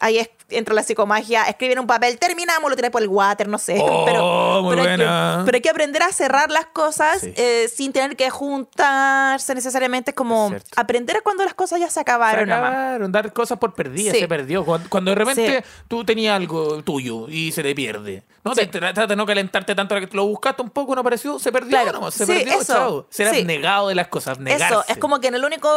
Ahí 0.00 0.18
es, 0.18 0.28
entra 0.50 0.74
la 0.74 0.82
psicomagia, 0.82 1.44
escribir 1.44 1.80
un 1.80 1.86
papel, 1.86 2.18
terminamos, 2.18 2.68
lo 2.68 2.76
tiras 2.76 2.90
por 2.90 3.00
el 3.02 3.08
water, 3.08 3.48
no 3.48 3.58
sé. 3.58 3.76
Oh, 3.82 4.04
pero, 4.04 4.62
muy 4.62 4.76
pero 4.76 4.82
hay 4.90 4.96
que- 4.98 5.44
pero 5.46 5.56
hay 5.56 5.60
que 5.62 5.70
aprender 5.70 6.02
a 6.02 6.12
cerrar 6.12 6.50
las 6.50 6.66
cosas 6.66 7.20
Sí. 7.22 7.32
eh, 7.36 7.68
sin 7.74 7.92
tener 7.92 8.14
que 8.16 8.28
juntarse 8.30 9.54
necesariamente. 9.54 10.10
Es 10.10 10.14
como 10.14 10.52
Es 10.54 10.62
aprender 10.76 11.16
a 11.16 11.20
cuando 11.22 11.44
las 11.44 11.54
cosas 11.54 11.80
ya 11.80 11.88
se 11.90 12.00
acabaron. 12.00 12.50
acabaron, 12.50 13.10
dar 13.12 13.32
cosas 13.32 13.58
por 13.58 13.74
perdidas, 13.74 14.14
Sí. 14.14 14.20
se 14.20 14.28
perdió. 14.28 14.64
Cuando, 14.64 14.88
cuando 14.90 15.10
de 15.10 15.14
repente 15.14 15.62
Sí. 15.64 15.70
tú 15.88 16.04
tenías 16.04 16.36
algo 16.36 16.82
tuyo 16.82 17.28
y 17.28 17.52
se 17.52 17.62
te 17.62 17.74
pierde. 17.74 18.22
No 18.44 18.52
te 18.52 18.66
trata 18.66 19.06
de 19.06 19.16
no 19.16 19.26
calentarte 19.26 19.74
tanto 19.74 19.96
lo 20.12 20.26
buscaste 20.26 20.62
un 20.62 20.70
poco, 20.70 20.94
no 20.94 21.00
apareció, 21.00 21.38
se 21.38 21.50
perdió, 21.50 21.70
Claro. 21.70 21.92
nomás, 21.92 22.14
se 22.14 22.26
Sí, 22.26 22.32
perdió, 22.32 22.60
eso. 22.60 22.72
chao. 22.72 23.06
Ser 23.10 23.30
Sí. 23.34 23.40
abnegado 23.40 23.88
de 23.88 23.94
las 23.94 24.08
cosas, 24.08 24.36
abnegarse. 24.36 24.66
Eso, 24.74 24.84
es 24.88 24.98
como 24.98 25.20
que 25.20 25.28
en 25.28 25.34
el 25.36 25.44
único 25.44 25.68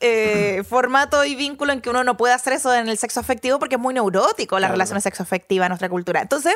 eh, 0.00 0.62
formato 0.68 1.24
y 1.24 1.34
vínculo 1.34 1.72
en 1.72 1.80
que 1.80 1.90
uno 1.90 2.04
no 2.04 2.16
puede 2.16 2.34
hacer 2.34 2.52
eso 2.54 2.72
en 2.74 2.88
el 2.88 2.96
sexo 2.96 3.20
afectivo 3.20 3.47
porque 3.58 3.76
es 3.76 3.80
muy 3.80 3.94
neurótico 3.94 4.56
las 4.56 4.62
Claro. 4.68 4.72
relaciones 4.74 5.04
sexoafectivas 5.04 5.66
en 5.66 5.70
nuestra 5.70 5.88
cultura. 5.88 6.20
Entonces, 6.20 6.54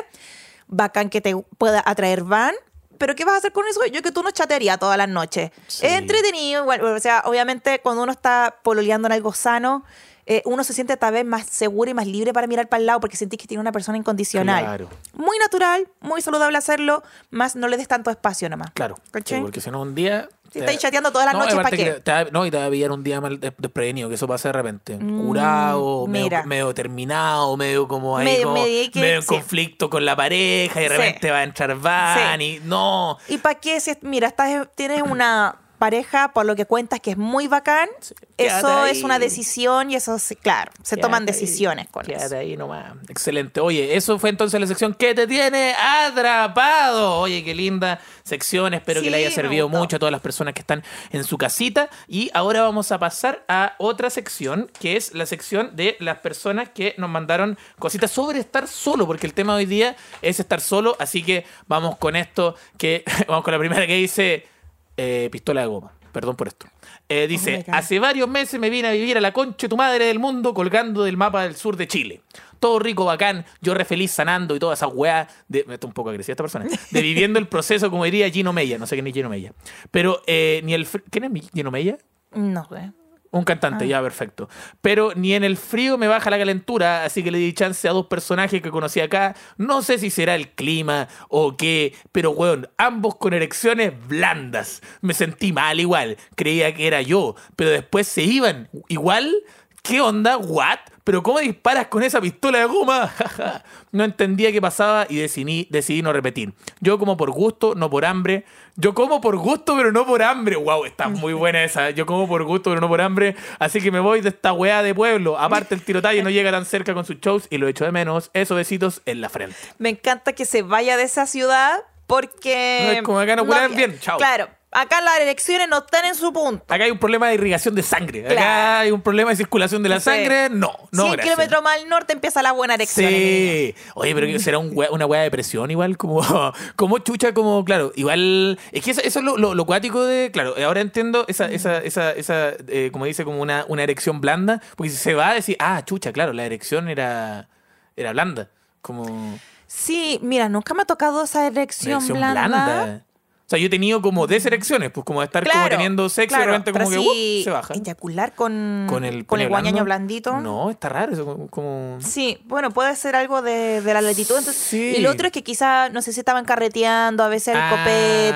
bacán 0.67 1.09
que 1.09 1.21
te 1.21 1.35
pueda 1.57 1.81
atraer 1.85 2.23
van, 2.23 2.53
pero 2.97 3.15
¿qué 3.15 3.25
vas 3.25 3.35
a 3.35 3.37
hacer 3.37 3.51
con 3.51 3.67
eso? 3.67 3.85
Yo 3.87 4.01
que 4.01 4.11
tú 4.11 4.21
no 4.23 4.31
chatearía 4.31 4.77
todas 4.77 4.97
las 4.97 5.09
noches. 5.09 5.51
Sí. 5.67 5.85
Es 5.85 5.93
entretenido, 5.93 6.65
o 6.65 6.99
sea, 6.99 7.23
obviamente 7.25 7.79
cuando 7.79 8.03
uno 8.03 8.11
está 8.11 8.57
pololeando 8.63 9.07
en 9.07 9.11
algo 9.13 9.33
sano, 9.33 9.83
eh, 10.25 10.41
uno 10.45 10.63
se 10.63 10.71
siente 10.71 10.95
tal 10.95 11.13
vez 11.13 11.25
más 11.25 11.45
seguro 11.47 11.91
y 11.91 11.93
más 11.93 12.07
libre 12.07 12.31
para 12.31 12.47
mirar 12.47 12.69
para 12.69 12.79
el 12.79 12.85
lado 12.85 13.01
porque 13.01 13.17
sentís 13.17 13.37
que 13.39 13.45
tiene 13.47 13.59
una 13.59 13.73
persona 13.73 13.97
incondicional. 13.97 14.63
Claro. 14.63 14.89
Muy 15.15 15.37
natural, 15.39 15.85
muy 15.99 16.21
saludable 16.21 16.57
hacerlo, 16.57 17.03
más 17.29 17.57
no 17.57 17.67
le 17.67 17.75
des 17.75 17.89
tanto 17.89 18.09
espacio 18.09 18.47
nomás. 18.47 18.71
Claro. 18.73 18.97
Sí, 19.25 19.35
porque 19.41 19.59
si 19.59 19.69
no, 19.69 19.81
un 19.81 19.95
día. 19.95 20.29
Si 20.53 20.59
estáis 20.59 20.77
chateando 20.79 21.11
todas 21.11 21.25
las 21.25 21.33
No, 21.33 21.39
noches, 21.41 21.55
¿para 21.55 21.69
qué? 21.75 21.91
te 22.03 22.31
no, 22.31 22.45
y 22.45 22.51
te 22.51 22.57
va 22.57 22.67
a 22.67 22.69
pillar 22.69 22.91
un 22.91 23.03
día 23.03 23.19
mal 23.19 23.39
des- 23.39 23.53
desprevenido, 23.57 24.07
que 24.07 24.15
eso 24.15 24.27
pasa 24.27 24.49
de 24.49 24.53
repente. 24.53 24.97
Curado, 24.99 26.05
medio, 26.07 26.43
Mm, 26.43 26.47
medio 26.47 26.73
terminado, 26.73 27.57
medio 27.57 27.87
como 27.87 28.17
ahí, 28.17 28.25
Medio- 28.25 28.43
como, 28.49 28.63
medio 28.63 28.91
que- 28.91 28.99
medio 28.99 29.15
en 29.15 29.21
sí. 29.23 29.27
conflicto 29.27 29.89
con 29.89 30.05
la 30.05 30.15
pareja, 30.15 30.79
y 30.79 30.83
de 30.83 30.89
Sí. 30.89 30.95
repente 30.95 31.31
va 31.31 31.37
a 31.39 31.43
entrar 31.43 31.75
Van 31.75 32.39
y 32.41 32.59
no. 32.63 33.17
¿Y 33.27 33.37
para 33.39 33.59
qué? 33.59 33.79
Si, 33.79 33.91
mira, 34.01 34.27
estás, 34.27 34.67
tienes 34.75 35.01
una 35.01 35.55
pareja, 35.83 36.31
por 36.31 36.45
lo 36.45 36.55
que 36.55 36.65
cuentas, 36.65 37.01
que 37.01 37.11
es 37.11 37.17
muy 37.17 37.47
bacán, 37.47 37.89
quédate 38.37 38.57
eso 38.57 38.85
es 38.85 39.03
una 39.03 39.19
decisión 39.19 39.91
y 39.91 39.95
eso, 39.95 40.17
sí, 40.17 40.33
claro, 40.37 40.71
se 40.81 40.95
toman 40.95 41.23
ahí, 41.23 41.27
decisiones 41.27 41.89
con 41.89 42.05
quédate 42.05 42.25
eso. 42.25 42.37
ahí 42.37 42.55
nomás. 42.55 42.93
Excelente. 43.09 43.59
Oye, 43.59 43.97
eso 43.97 44.17
fue 44.17 44.29
entonces 44.29 44.61
la 44.61 44.65
sección 44.65 44.93
que 44.93 45.13
te 45.13 45.27
tiene 45.27 45.73
atrapado. 45.73 47.19
Oye, 47.19 47.43
qué 47.43 47.53
linda 47.53 47.99
sección. 48.23 48.73
Espero 48.73 49.01
que 49.01 49.07
Sí, 49.07 49.11
le 49.11 49.17
haya 49.17 49.31
servido 49.31 49.67
mucho 49.67 49.97
a 49.97 49.99
todas 49.99 50.13
las 50.13 50.21
personas 50.21 50.53
que 50.53 50.61
están 50.61 50.85
en 51.11 51.25
su 51.25 51.37
casita. 51.37 51.89
Y 52.07 52.31
ahora 52.33 52.61
vamos 52.61 52.93
a 52.93 52.97
pasar 52.97 53.43
a 53.49 53.75
otra 53.77 54.09
sección, 54.09 54.71
que 54.79 54.95
es 54.95 55.13
la 55.13 55.25
sección 55.25 55.75
de 55.75 55.97
las 55.99 56.19
personas 56.19 56.69
que 56.69 56.95
nos 56.97 57.09
mandaron 57.09 57.57
cositas 57.77 58.09
sobre 58.09 58.39
estar 58.39 58.69
solo, 58.69 59.05
porque 59.05 59.27
el 59.27 59.33
tema 59.33 59.51
de 59.57 59.57
hoy 59.57 59.65
día 59.65 59.97
es 60.21 60.39
estar 60.39 60.61
solo. 60.61 60.95
Así 60.97 61.23
que 61.23 61.45
vamos 61.67 61.97
con 61.97 62.15
esto, 62.15 62.55
que 62.77 63.03
vamos 63.27 63.43
con 63.43 63.51
la 63.51 63.59
primera 63.59 63.85
que 63.85 63.95
dice 63.95 64.52
eh, 64.97 65.29
pistola 65.31 65.61
de 65.61 65.67
goma. 65.67 65.93
Perdón 66.11 66.35
por 66.35 66.47
esto. 66.47 66.67
Eh, 67.09 67.27
dice, 67.27 67.65
hace 67.69 67.97
varios 67.97 68.29
meses 68.29 68.59
me 68.59 68.69
vine 68.69 68.87
a 68.87 68.91
vivir 68.91 69.17
a 69.17 69.21
la 69.21 69.33
concha 69.33 69.65
de 69.65 69.69
tu 69.69 69.75
madre 69.75 70.05
del 70.05 70.19
mundo 70.19 70.53
colgando 70.53 71.03
del 71.03 71.17
mapa 71.17 71.41
del 71.41 71.55
sur 71.55 71.75
de 71.75 71.87
Chile. 71.87 72.21
Todo 72.59 72.77
rico, 72.77 73.03
bacán, 73.03 73.45
yo 73.61 73.73
re 73.73 73.83
feliz 73.83 74.11
sanando 74.11 74.55
y 74.55 74.59
toda 74.59 74.75
esa 74.75 74.87
weá 74.87 75.27
de... 75.47 75.65
Está 75.67 75.87
un 75.87 75.93
poco 75.93 76.11
agresiva 76.11 76.33
esta 76.33 76.43
persona. 76.43 76.65
De 76.91 77.01
viviendo 77.01 77.39
el 77.39 77.47
proceso, 77.47 77.89
como 77.89 78.05
diría 78.05 78.29
Gino 78.29 78.53
Mella. 78.53 78.77
No 78.77 78.85
sé 78.85 78.95
quién 78.95 79.07
es 79.07 79.13
Gino 79.13 79.27
Mella. 79.27 79.53
Pero 79.89 80.21
eh, 80.27 80.61
ni 80.63 80.75
el... 80.75 80.87
¿Quién 80.87 81.35
es 81.35 81.51
Gino 81.51 81.71
Mella? 81.71 81.97
No 82.31 82.63
sé. 82.69 82.91
Un 83.33 83.41
Ah. 83.41 83.45
cantante, 83.45 83.87
ya, 83.87 84.01
perfecto. 84.01 84.47
Pero 84.81 85.11
ni 85.15 85.33
en 85.33 85.43
el 85.43 85.57
frío 85.57 85.97
me 85.97 86.07
baja 86.07 86.29
la 86.29 86.37
calentura, 86.37 87.03
así 87.03 87.23
que 87.23 87.31
le 87.31 87.39
di 87.39 87.51
chance 87.53 87.87
a 87.89 87.91
dos 87.91 88.05
personajes 88.05 88.61
que 88.61 88.69
conocí 88.69 88.99
acá. 88.99 89.35
No 89.57 89.81
sé 89.81 89.97
si 89.97 90.09
será 90.11 90.35
el 90.35 90.49
clima 90.51 91.07
o 91.29 91.57
qué, 91.57 91.95
pero 92.11 92.29
weón, 92.31 92.69
ambos 92.77 93.15
con 93.15 93.33
erecciones 93.33 93.91
blandas. 94.07 94.81
Me 95.01 95.13
sentí 95.15 95.51
mal 95.51 95.79
igual, 95.79 96.15
creía 96.35 96.73
que 96.75 96.85
era 96.87 97.01
yo, 97.01 97.35
pero 97.55 97.71
después 97.71 98.07
se 98.07 98.21
iban. 98.21 98.69
Igual, 98.87 99.33
¿qué 99.81 99.99
onda? 99.99 100.37
¿What? 100.37 100.79
¿Pero 101.03 101.21
cómo 101.21 101.39
disparas 101.39 101.87
con 101.87 102.01
esa 102.01 102.21
pistola 102.21 102.59
de 102.59 102.65
goma? 102.65 103.11
no 103.91 104.03
entendía 104.05 104.51
qué 104.53 104.61
pasaba 104.61 105.05
y 105.09 105.17
decidí, 105.17 105.67
decidí 105.69 106.01
no 106.01 106.13
repetir. 106.13 106.53
Yo 106.79 106.97
como 106.97 107.17
por 107.17 107.31
gusto, 107.31 107.75
no 107.75 107.89
por 107.89 108.05
hambre. 108.05 108.45
Yo 108.75 108.93
como 108.93 109.19
por 109.19 109.35
gusto, 109.35 109.75
pero 109.75 109.91
no 109.91 110.05
por 110.05 110.23
hambre. 110.23 110.55
Wow, 110.55 110.85
está 110.85 111.09
muy 111.09 111.33
buena 111.33 111.63
esa. 111.63 111.89
Yo 111.89 112.05
como 112.05 112.27
por 112.27 112.43
gusto, 112.45 112.69
pero 112.69 112.79
no 112.79 112.87
por 112.87 113.01
hambre. 113.01 113.35
Así 113.59 113.81
que 113.81 113.91
me 113.91 113.99
voy 113.99 114.21
de 114.21 114.29
esta 114.29 114.53
weá 114.53 114.81
de 114.81 114.95
pueblo. 114.95 115.37
Aparte, 115.37 115.75
el 115.75 115.83
tirotalle 115.83 116.23
no 116.23 116.29
llega 116.29 116.51
tan 116.51 116.65
cerca 116.65 116.93
con 116.93 117.03
sus 117.05 117.19
shows 117.19 117.47
y 117.49 117.57
lo 117.57 117.67
echo 117.67 117.83
de 117.83 117.91
menos. 117.91 118.31
Esos 118.33 118.55
besitos 118.55 119.01
en 119.05 119.19
la 119.19 119.27
frente. 119.29 119.57
Me 119.79 119.89
encanta 119.89 120.31
que 120.33 120.45
se 120.45 120.61
vaya 120.61 120.95
de 120.95 121.03
esa 121.03 121.27
ciudad 121.27 121.81
porque... 122.07 122.83
No 122.85 122.91
es 122.91 123.01
como 123.03 123.19
acá 123.19 123.35
no 123.35 123.41
había- 123.43 123.67
bien, 123.67 123.99
chao. 123.99 124.17
Claro, 124.17 124.47
acá 124.73 125.01
las 125.01 125.19
elecciones 125.19 125.67
no 125.69 125.79
están 125.79 126.05
en 126.05 126.15
su 126.15 126.31
punto. 126.33 126.63
Acá 126.67 126.83
hay 126.85 126.91
un 126.91 126.97
problema 126.99 127.27
de 127.29 127.35
irrigación 127.35 127.75
de 127.75 127.83
sangre. 127.83 128.27
Acá 128.27 128.79
hay 128.79 128.91
un 128.91 129.01
problema 129.01 129.29
de 129.31 129.35
circulación 129.35 129.83
de 129.83 129.89
la 129.89 129.99
Sí. 129.99 130.05
sangre. 130.05 130.49
No, 130.49 130.71
no. 130.91 131.03
100 131.03 131.13
gracias. 131.13 131.35
kilómetros 131.35 131.63
más 131.63 131.77
al 131.79 131.89
norte 131.89 132.13
empieza 132.13 132.41
la 132.41 132.51
buena 132.51 132.77
niño. 132.77 132.89
Sí. 132.89 133.75
Oye, 133.95 134.15
pero 134.15 134.39
será 134.39 134.57
un 134.57 134.71
wea- 134.75 134.89
una 134.91 135.05
weá 135.05 135.21
de 135.21 135.31
presión 135.31 135.69
igual, 135.71 135.97
como, 135.97 136.21
como 136.75 136.97
chucha, 136.99 137.33
como, 137.33 137.63
claro, 137.65 137.91
igual. 137.95 138.59
Es 138.71 138.83
que 138.83 138.91
eso, 138.91 139.01
eso 139.01 139.19
es 139.19 139.25
lo, 139.25 139.37
lo, 139.37 139.53
lo 139.55 139.65
cuático 139.65 140.03
de. 140.03 140.31
Claro, 140.31 140.55
ahora 140.65 140.81
entiendo 140.81 141.25
esa, 141.27 141.45
esa, 141.45 141.77
esa, 141.79 142.11
esa 142.11 142.51
eh, 142.67 142.89
como 142.91 143.05
dice, 143.05 143.23
como 143.23 143.41
una, 143.41 143.65
una 143.67 143.83
erección 143.83 144.21
blanda. 144.21 144.61
Porque 144.75 144.89
si 144.89 144.97
se 144.97 145.13
va 145.13 145.29
a 145.29 145.33
decir, 145.33 145.55
ah, 145.59 145.83
chucha, 145.85 146.11
claro, 146.11 146.33
la 146.33 146.45
erección 146.45 146.89
era, 146.89 147.47
era 147.95 148.11
blanda. 148.13 148.49
Como. 148.81 149.37
Sí, 149.67 150.19
mira, 150.21 150.49
nunca 150.49 150.73
me 150.73 150.83
ha 150.83 150.85
tocado 150.85 151.23
esa 151.23 151.47
erección, 151.47 151.93
erección 151.93 152.17
blanda. 152.17 152.47
blanda. 152.47 153.05
O 153.53 153.55
sea, 153.55 153.59
yo 153.61 153.67
he 153.67 153.69
tenido 153.69 154.01
como 154.01 154.25
deserecciones, 154.25 154.89
pues 154.89 155.05
como 155.05 155.19
de 155.19 155.25
estar 155.25 155.47
como 155.47 155.69
teniendo 155.69 156.09
sexo 156.09 156.35
y 156.37 156.39
de 156.39 156.45
repente 156.47 156.71
como 156.71 156.89
que 156.89 156.97
¡up! 156.97 157.03
sí, 157.13 157.41
se 157.43 157.51
baja. 157.51 157.75
Eyacular 157.75 158.33
con, 158.33 158.87
Con 158.89 159.05
el, 159.05 159.27
con 159.27 159.41
el 159.41 159.47
guañaño 159.47 159.83
blandito. 159.83 160.41
No, 160.41 160.71
está 160.71 160.89
raro 160.89 161.13
eso, 161.13 161.47
como-. 161.51 161.99
Sí, 162.01 162.39
bueno, 162.45 162.71
puede 162.71 162.95
ser 162.95 163.15
algo 163.15 163.43
de, 163.43 163.81
de 163.81 163.93
la 163.93 164.01
latitud. 164.01 164.35
Entonces, 164.39 164.59
Sí. 164.59 164.95
Y 164.97 165.01
lo 165.01 165.11
otro 165.11 165.27
es 165.27 165.31
que 165.33 165.43
quizá, 165.43 165.89
no 165.89 166.01
sé 166.01 166.13
si 166.13 166.19
estaban 166.21 166.45
carreteando, 166.45 167.23
a 167.23 167.27
veces 167.27 167.49
el 167.49 167.61
Ah, 167.61 167.69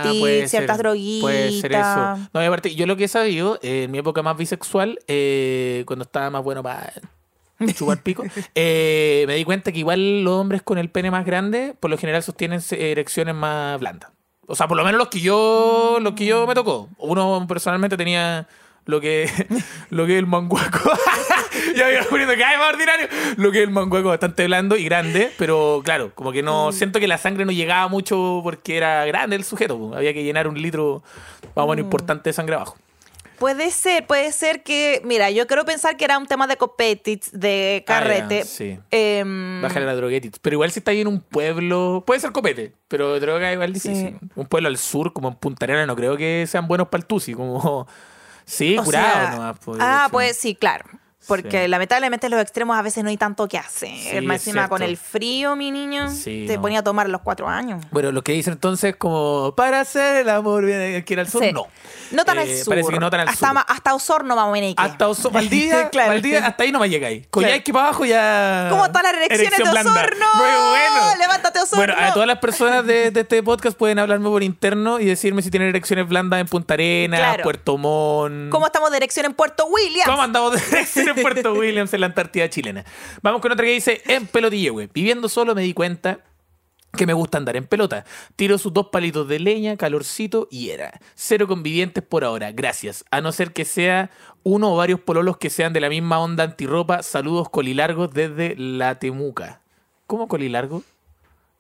copeti, 0.03 0.19
puede 0.19 0.47
ciertas 0.47 0.75
ser, 0.75 0.83
droguitas. 0.83 1.21
Puede 1.23 1.61
ser 1.61 1.71
eso. 1.71 2.17
No, 2.31 2.43
y 2.43 2.45
aparte, 2.45 2.75
yo 2.75 2.85
lo 2.85 2.95
que 2.95 3.05
he 3.05 3.07
sabido, 3.07 3.57
eh, 3.63 3.85
en 3.85 3.91
mi 3.91 3.97
época 3.97 4.21
más 4.21 4.37
bisexual, 4.37 4.99
eh, 5.07 5.83
cuando 5.87 6.03
estaba 6.03 6.29
más 6.29 6.43
bueno 6.43 6.61
para 6.61 6.93
chupar 7.75 8.03
pico, 8.03 8.23
eh, 8.53 9.23
me 9.25 9.33
di 9.33 9.45
cuenta 9.45 9.71
que 9.71 9.79
igual 9.79 10.23
los 10.23 10.33
hombres 10.33 10.61
con 10.61 10.77
el 10.77 10.91
pene 10.91 11.09
más 11.09 11.25
grande, 11.25 11.73
por 11.79 11.89
lo 11.89 11.97
general 11.97 12.21
sostienen 12.21 12.61
erecciones 12.69 13.33
más 13.33 13.79
blandas. 13.79 14.11
O 14.47 14.55
sea, 14.55 14.67
por 14.67 14.77
lo 14.77 14.83
menos 14.83 14.97
los 14.97 15.09
que 15.09 15.19
yo, 15.19 15.99
los 16.01 16.13
que 16.13 16.25
yo 16.25 16.47
me 16.47 16.55
tocó. 16.55 16.89
Uno 16.97 17.45
personalmente 17.47 17.97
tenía 17.97 18.47
lo 18.85 19.01
que, 19.01 19.29
lo 19.89 20.05
que 20.05 20.13
es 20.13 20.19
el 20.19 20.25
manguaco. 20.25 20.79
ya 21.75 21.85
me 21.85 21.93
iba 21.93 22.03
poniendo 22.09 22.33
cada 22.35 22.51
vez 22.51 22.59
más 22.59 22.73
ordinario. 22.73 23.07
Lo 23.35 23.51
que 23.51 23.59
es 23.59 23.67
el 23.67 23.73
manguaco 23.73 24.07
bastante 24.07 24.45
blando 24.45 24.77
y 24.77 24.85
grande, 24.85 25.31
pero 25.37 25.81
claro, 25.83 26.11
como 26.15 26.31
que 26.31 26.41
no, 26.41 26.71
siento 26.71 26.99
que 27.01 27.07
la 27.07 27.17
sangre 27.17 27.45
no 27.45 27.51
llegaba 27.51 27.89
mucho 27.89 28.39
porque 28.41 28.77
era 28.77 29.05
grande 29.05 29.35
el 29.35 29.43
sujeto. 29.43 29.91
Había 29.93 30.13
que 30.13 30.23
llenar 30.23 30.47
un 30.47 30.59
litro 30.61 31.03
más 31.53 31.65
o 31.65 31.67
menos 31.67 31.83
importante 31.83 32.29
de 32.29 32.33
sangre 32.33 32.55
abajo. 32.55 32.77
Puede 33.39 33.71
ser, 33.71 34.07
puede 34.07 34.31
ser 34.31 34.63
que, 34.63 35.01
mira, 35.03 35.29
yo 35.29 35.45
quiero 35.47 35.63
pensar 35.65 35.95
que 35.97 36.05
era 36.05 36.17
un 36.17 36.25
tema 36.25 36.47
de 36.47 36.57
copetis, 36.57 37.29
de 37.31 37.83
carrete. 37.85 38.39
Ah, 38.39 38.43
ya, 38.43 38.45
sí. 38.45 38.79
Em, 38.91 39.61
Bájale 39.61 39.85
la 39.85 39.95
droguetis. 39.95 40.33
Pero 40.41 40.55
igual 40.55 40.71
si 40.71 40.79
está 40.79 40.91
ahí 40.91 41.01
en 41.01 41.07
un 41.07 41.21
pueblo, 41.21 42.03
puede 42.05 42.19
ser 42.19 42.31
copete, 42.31 42.73
pero 42.87 43.19
droga 43.19 43.51
igual 43.53 43.73
difícil. 43.73 44.17
Sí. 44.19 44.27
Un 44.35 44.47
pueblo 44.47 44.69
al 44.69 44.77
sur, 44.77 45.13
como 45.13 45.27
en 45.29 45.35
Punta 45.35 45.65
Arenas, 45.65 45.87
no 45.87 45.95
creo 45.95 46.17
que 46.17 46.45
sean 46.47 46.67
buenos 46.67 46.87
para 46.87 47.01
el 47.01 47.05
tusi, 47.05 47.33
como... 47.33 47.87
Sí, 48.49 48.77
o 48.77 48.83
curado 48.85 49.05
sea, 49.13 49.31
nomás. 49.31 49.57
pues, 49.59 49.77
ah, 49.81 50.07
pues 50.09 50.37
sí, 50.37 50.55
claro. 50.55 50.85
Porque 51.27 51.63
Sí. 51.63 51.67
lamentablemente 51.67 52.27
en 52.27 52.31
los 52.31 52.41
extremos 52.41 52.77
a 52.77 52.81
veces 52.81 53.03
no 53.03 53.09
hay 53.09 53.17
tanto 53.17 53.47
que 53.47 53.57
hacer. 53.57 53.89
Sí, 53.89 54.21
Más 54.21 54.37
encima 54.37 54.69
con 54.69 54.81
el 54.81 54.97
frío, 54.97 55.55
mi 55.55 55.71
niño, 55.71 56.09
Sí, 56.09 56.45
te 56.47 56.55
no. 56.55 56.61
ponía 56.61 56.79
a 56.79 56.83
tomar 56.83 57.05
a 57.05 57.09
los 57.09 57.21
cuatro 57.21 57.47
años. 57.47 57.83
Bueno, 57.91 58.11
lo 58.11 58.23
que 58.23 58.31
dicen 58.31 58.53
entonces 58.53 58.95
como 58.95 59.53
para 59.55 59.81
hacer 59.81 60.17
el 60.17 60.29
amor 60.29 60.65
bien 60.65 60.95
aquí 60.95 61.13
al 61.15 61.29
sur, 61.29 61.43
no. 61.53 61.67
No 62.11 62.23
tan 62.25 62.37
al 62.39 62.47
Eh, 62.47 62.57
sur. 62.63 62.71
Parece 62.73 62.93
que 62.93 62.99
no 62.99 63.09
tan 63.09 63.19
al 63.21 63.27
hasta, 63.29 63.47
sur. 63.47 63.53
ma- 63.55 63.61
hasta 63.67 63.93
Osorno 63.93 64.35
vamos 64.35 64.51
a 64.51 64.53
venir. 64.53 64.73
Hasta 64.77 65.07
Oso, 65.09 65.29
Valdivia, 65.29 65.89
Claro. 65.91 66.11
Valdivia, 66.13 66.45
hasta 66.47 66.63
ahí 66.63 66.71
no 66.71 66.79
me 66.79 66.89
llegáis. 66.89 67.27
Coyhaique 67.29 67.73
para 67.73 67.85
abajo 67.89 68.05
ya. 68.05 68.67
¿Cómo 68.69 68.85
están 68.85 69.03
las 69.03 69.13
erecciones 69.13 69.47
Erección 69.59 69.73
de. 69.73 69.79
Osorno? 69.89 70.25
Muy 70.35 70.45
bueno. 70.69 71.15
Levántate, 71.19 71.59
Osorno. 71.59 71.85
Bueno, 71.85 71.95
a 72.01 72.13
todas 72.13 72.27
las 72.27 72.37
personas 72.39 72.85
de, 72.85 73.11
de 73.11 73.19
este 73.21 73.43
podcast 73.43 73.77
pueden 73.77 73.99
hablarme 73.99 74.29
por 74.29 74.43
interno 74.43 74.99
y 74.99 75.05
decirme 75.05 75.41
si 75.41 75.51
tienen 75.51 75.69
erecciones 75.69 76.07
blandas 76.07 76.39
en 76.39 76.47
Punta 76.47 76.75
Arenas, 76.75 77.19
Claro. 77.19 77.43
Puerto 77.43 77.77
Montt. 77.77 78.49
¿Cómo 78.51 78.65
estamos 78.67 78.89
de 78.91 78.97
erección 78.97 79.25
en 79.25 79.33
Puerto 79.33 79.65
Williams? 79.65 80.05
¿Cómo 80.09 80.21
andamos 80.21 80.53
de 80.53 80.59
erección 80.77 81.09
en 81.09 81.16
Puerto 81.21 81.53
Williams, 81.53 81.93
en 81.93 82.01
la 82.01 82.07
Antártida 82.07 82.49
chilena? 82.49 82.85
Vamos 83.21 83.41
con 83.41 83.51
otra 83.51 83.65
que 83.65 83.71
dice, 83.71 84.01
en 84.05 84.27
pelotilla, 84.27 84.71
güey. 84.71 84.89
Viviendo 84.93 85.29
solo 85.29 85.55
me 85.55 85.61
di 85.61 85.73
cuenta 85.73 86.19
que 86.97 87.05
me 87.05 87.13
gusta 87.13 87.37
andar 87.37 87.55
en 87.55 87.65
pelota. 87.65 88.05
Tiro 88.35 88.57
sus 88.57 88.73
dos 88.73 88.87
palitos 88.87 89.27
de 89.27 89.39
leña, 89.39 89.77
calorcito 89.77 90.47
y 90.51 90.69
era. 90.69 90.99
Cero 91.15 91.47
convivientes 91.47 92.03
por 92.03 92.23
ahora, 92.23 92.51
gracias. 92.51 93.05
A 93.11 93.21
no 93.21 93.31
ser 93.31 93.53
que 93.53 93.65
sea 93.65 94.09
uno 94.43 94.73
o 94.73 94.77
varios 94.77 94.99
pololos 94.99 95.37
que 95.37 95.49
sean 95.49 95.73
de 95.73 95.81
la 95.81 95.89
misma 95.89 96.19
onda 96.19 96.43
antirropa. 96.43 97.03
Saludos 97.03 97.49
colilargos 97.49 98.13
desde 98.13 98.55
La 98.57 98.99
Temuca. 98.99 99.61
¿Cómo 100.07 100.27
colilargo? 100.27 100.83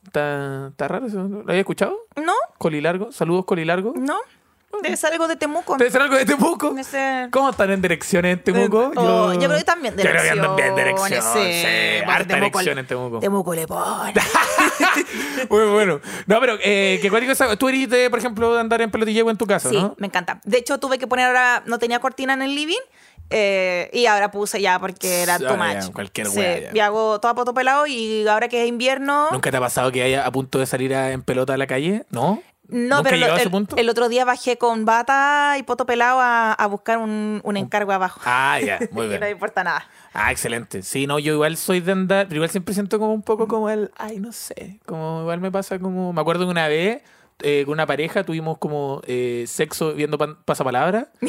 ¿Está, 0.05 0.69
está 0.69 0.87
raro 0.87 1.07
eso? 1.07 1.27
¿Lo 1.27 1.41
había 1.41 1.59
escuchado? 1.59 1.97
¿No? 2.15 2.33
Colilargo. 2.57 3.11
Saludos 3.11 3.45
colilargo. 3.45 3.93
¿No? 3.95 4.17
Debe 4.83 4.97
ser 4.97 5.13
algo 5.13 5.27
de 5.27 5.35
Temuco. 5.37 5.75
¿Debe 5.77 5.89
ser 5.89 6.01
algo 6.01 6.15
de 6.17 6.25
Temuco? 6.25 6.75
Ser- 6.83 7.29
¿Cómo 7.31 7.49
están 7.49 7.71
en 7.71 7.81
direcciones 7.81 8.37
en 8.37 8.43
Temuco? 8.43 8.91
Oh, 8.95 9.33
yo 9.33 9.39
creo 9.47 9.57
que 9.57 9.63
también 9.63 9.95
Yo 9.95 10.03
creo 10.03 10.21
que 10.21 10.29
andan 10.29 10.55
bien 10.55 10.75
de 10.75 10.83
direcciones, 10.83 11.23
dirección. 11.33 11.43
sí. 11.45 11.61
Sí, 11.61 12.03
harta 12.05 12.35
Temuco- 12.35 12.59
dirección 12.59 12.77
en 12.77 12.87
Temuco. 12.87 13.19
Temuco 13.19 13.55
le 13.55 13.67
pone. 13.67 14.13
Muy 15.49 15.65
bueno. 15.65 15.99
No, 16.25 16.39
pero 16.39 16.57
eh, 16.63 16.99
que 17.01 17.09
cuático 17.09 17.31
esa- 17.31 17.55
tú 17.55 17.69
eres 17.69 17.89
de, 17.89 18.09
por 18.09 18.19
ejemplo, 18.19 18.53
de 18.53 18.59
andar 18.61 18.81
en 18.81 18.91
pelotillego 18.91 19.29
en 19.31 19.37
tu 19.37 19.45
casa, 19.47 19.69
Sí, 19.69 19.75
¿no? 19.75 19.95
me 19.97 20.07
encanta. 20.07 20.41
De 20.43 20.57
hecho, 20.57 20.79
tuve 20.79 20.97
que 20.99 21.07
poner 21.07 21.27
ahora, 21.27 21.63
no 21.65 21.79
tenía 21.79 21.99
cortina 21.99 22.33
en 22.33 22.41
el 22.41 22.53
living. 22.55 22.75
eh, 23.29 23.89
y 23.91 24.05
ahora 24.05 24.31
puse 24.31 24.61
ya 24.61 24.79
porque 24.79 25.21
era 25.23 25.37
too 25.37 25.49
ya, 25.49 25.55
much. 25.57 25.91
cualquier 25.91 26.27
Sí, 26.27 26.39
wea, 26.39 26.59
ya. 26.59 26.69
Y 26.73 26.79
hago 26.79 27.19
todo 27.19 27.31
a 27.31 27.35
poto 27.35 27.53
pelado 27.53 27.85
y 27.85 28.25
ahora 28.25 28.47
que 28.47 28.63
es 28.63 28.69
invierno. 28.69 29.27
¿Nunca 29.33 29.51
te 29.51 29.57
ha 29.57 29.59
pasado 29.59 29.91
que 29.91 30.01
haya 30.01 30.25
a 30.25 30.31
punto 30.31 30.59
de 30.59 30.65
salir 30.65 30.95
a- 30.95 31.11
en 31.11 31.21
pelota 31.23 31.53
a 31.53 31.57
la 31.57 31.67
calle? 31.67 32.05
¿No? 32.09 32.41
No, 32.69 32.97
¿Nunca 32.97 33.09
pero 33.09 33.17
lo- 33.27 33.77
el, 33.77 33.89
otro 33.89 34.09
día 34.09 34.25
bajé 34.25 34.57
con 34.57 34.83
bata 34.85 35.55
y 35.57 35.63
poto 35.63 35.85
pelado 35.85 36.19
a, 36.19 36.51
a 36.53 36.67
buscar 36.67 36.97
un, 36.97 37.39
un 37.43 37.57
encargo 37.57 37.91
abajo. 37.93 38.19
Ah, 38.25 38.59
ya, 38.59 38.79
muy 38.91 39.05
Y 39.05 39.09
no 39.09 39.19
me 39.21 39.29
importa 39.31 39.63
nada. 39.63 39.87
Ah, 40.13 40.31
excelente. 40.31 40.81
Sí, 40.83 41.07
no, 41.07 41.17
yo 41.19 41.33
igual 41.33 41.55
soy 41.57 41.79
de 41.79 41.91
andar, 41.93 42.27
pero 42.27 42.37
igual 42.37 42.49
siempre 42.49 42.73
siento 42.73 42.99
como 42.99 43.13
un 43.13 43.21
poco 43.23 43.47
como 43.47 43.69
el, 43.69 43.91
ay, 43.97 44.19
no 44.19 44.31
sé, 44.31 44.79
como 44.85 45.21
igual 45.21 45.39
me 45.39 45.51
pasa 45.51 45.79
como, 45.79 46.11
me 46.11 46.19
acuerdo 46.21 46.45
que 46.45 46.51
una 46.51 46.67
vez 46.67 47.01
eh, 47.39 47.63
con 47.65 47.73
una 47.73 47.85
pareja 47.85 48.23
tuvimos 48.23 48.57
como 48.57 49.01
eh, 49.07 49.45
sexo 49.47 49.93
viendo 49.93 50.17
pan- 50.17 50.37
pasapalabra. 50.43 51.07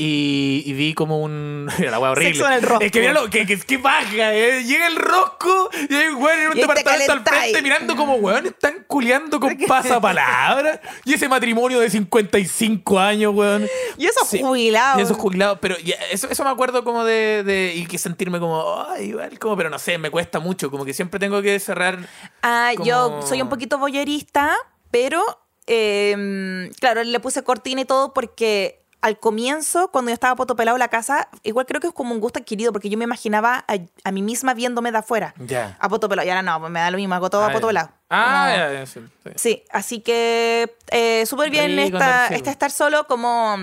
Y, 0.00 0.62
y 0.64 0.72
vi 0.74 0.94
como 0.94 1.20
un. 1.20 1.68
La 1.80 1.98
wea 1.98 2.12
horrible. 2.12 2.32
Sexo 2.34 2.46
en 2.46 2.52
el 2.52 2.62
rosco. 2.62 2.84
Es 2.84 2.92
que 2.92 3.00
mira 3.00 3.12
lo 3.12 3.28
que, 3.28 3.44
que, 3.46 3.58
que 3.58 3.76
baja, 3.78 4.32
eh. 4.32 4.62
Llega 4.62 4.86
el 4.86 4.94
rosco 4.94 5.70
y 5.90 5.92
hay 5.92 6.06
un 6.06 6.22
weón 6.22 6.38
en 6.38 6.48
un 6.50 6.56
Y 6.56 6.60
ahí 6.60 6.66
te 6.68 6.74
departamento 6.74 7.12
al 7.12 7.22
frente 7.24 7.62
mirando 7.62 7.96
como 7.96 8.14
weón 8.14 8.46
están 8.46 8.84
culeando 8.86 9.40
con 9.40 9.56
pasapalabra. 9.66 10.80
Y 11.04 11.14
ese 11.14 11.28
matrimonio 11.28 11.80
de 11.80 11.90
55 11.90 12.98
años, 13.00 13.34
weón. 13.34 13.66
Y 13.96 14.06
esos 14.06 14.28
Sí. 14.28 14.40
jubilados. 14.40 15.00
Y 15.00 15.02
esos 15.02 15.16
jubilados, 15.16 15.58
pero 15.60 15.76
ya, 15.78 15.96
eso, 16.12 16.28
eso 16.30 16.44
me 16.44 16.50
acuerdo 16.50 16.84
como 16.84 17.04
de, 17.04 17.42
de- 17.42 17.72
y 17.74 17.86
que 17.86 17.98
sentirme 17.98 18.38
como, 18.38 18.80
ay, 18.88 19.06
igual, 19.08 19.36
como, 19.40 19.56
pero 19.56 19.68
no 19.68 19.80
sé, 19.80 19.98
me 19.98 20.10
cuesta 20.12 20.38
mucho, 20.38 20.70
como 20.70 20.84
que 20.84 20.94
siempre 20.94 21.18
tengo 21.18 21.42
que 21.42 21.58
cerrar. 21.58 21.98
Ah, 22.42 22.70
yo 22.84 23.20
soy 23.26 23.42
un 23.42 23.48
poquito 23.48 23.78
boyerista, 23.78 24.54
pero 24.92 25.22
eh, 25.66 26.70
claro, 26.80 27.02
le 27.02 27.18
puse 27.20 27.42
cortina 27.42 27.80
y 27.80 27.84
todo 27.84 28.14
porque 28.14 28.84
al 29.00 29.18
comienzo, 29.20 29.88
cuando 29.92 30.10
yo 30.10 30.14
estaba 30.14 30.34
potopelado 30.34 30.76
en 30.76 30.80
la 30.80 30.88
casa, 30.88 31.28
igual 31.44 31.66
creo 31.66 31.80
que 31.80 31.86
es 31.86 31.92
como 31.92 32.12
un 32.14 32.20
gusto 32.20 32.38
adquirido, 32.40 32.72
porque 32.72 32.88
yo 32.90 32.98
me 32.98 33.04
imaginaba 33.04 33.64
a, 33.68 33.76
a 34.04 34.10
mí 34.12 34.22
misma 34.22 34.54
viéndome 34.54 34.90
de 34.90 34.98
afuera. 34.98 35.34
Ya. 35.38 35.76
A 35.80 35.88
potopelado. 35.88 36.26
Y 36.26 36.30
ahora 36.30 36.42
no, 36.42 36.58
pues 36.60 36.72
me 36.72 36.80
da 36.80 36.90
lo 36.90 36.96
mismo, 36.96 37.14
hago 37.14 37.30
todo 37.30 37.42
a 37.42 37.46
Ah, 37.46 37.48
ya. 37.48 37.54
potopelado. 37.54 37.90
Ah, 38.10 38.48
Como- 38.50 38.56
ya, 38.56 38.72
ya, 38.80 38.86
sí, 38.86 39.00
sí. 39.24 39.30
Sí, 39.36 39.62
así 39.70 40.00
que 40.00 40.74
eh, 40.90 41.24
súper 41.26 41.50
bien 41.50 41.78
esta, 41.78 42.26
este 42.28 42.50
estar 42.50 42.70
solo 42.70 43.06
como... 43.06 43.56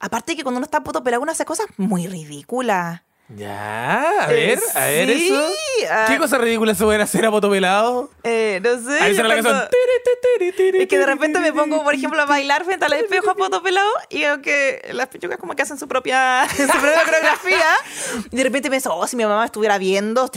Aparte 0.00 0.36
que 0.36 0.42
cuando 0.44 0.58
uno 0.58 0.64
está 0.64 0.82
potopelado 0.84 1.22
uno 1.22 1.32
hace 1.32 1.44
cosas 1.44 1.66
muy 1.76 2.06
ridículas. 2.06 3.00
Ya, 3.30 4.22
a 4.22 4.26
ver, 4.28 4.58
a 4.74 4.84
ver 4.86 5.10
Eh, 5.10 5.18
Sí, 5.18 5.28
eso. 5.32 5.42
ah. 5.90 6.06
¿Qué 6.08 6.16
cosas 6.16 6.40
ridículas 6.40 6.78
se 6.78 6.84
pueden 6.84 7.02
hacer 7.02 7.26
a 7.26 7.30
potopelado? 7.30 8.08
Eh, 8.24 8.58
no 8.62 8.70
sé. 8.90 8.98
Ahí 9.02 9.12
la 9.14 9.28
canción. 9.34 9.68
Es 10.80 10.88
que 10.88 10.98
de 10.98 11.06
repente 11.06 11.38
me 11.38 11.52
pongo, 11.52 11.84
por 11.84 11.94
ejemplo, 11.94 12.20
a 12.22 12.24
bailar 12.24 12.64
frente 12.64 12.86
al 12.86 12.92
espejo 12.94 13.30
a 13.30 13.34
poto 13.34 13.62
pelado 13.62 13.90
y 14.08 14.20
veo 14.20 14.40
que 14.40 14.88
las 14.92 15.08
pichucas 15.08 15.36
como 15.38 15.54
que 15.54 15.62
hacen 15.62 15.78
su 15.78 15.86
propia, 15.88 16.46
su 16.56 16.66
propia 16.66 17.04
coreografía. 17.04 17.66
Y 18.30 18.36
de 18.36 18.44
repente 18.44 18.70
pienso, 18.70 18.94
oh, 18.96 19.06
si 19.06 19.16
mi 19.16 19.24
mamá 19.26 19.44
estuviera 19.44 19.76
viendo. 19.76 20.30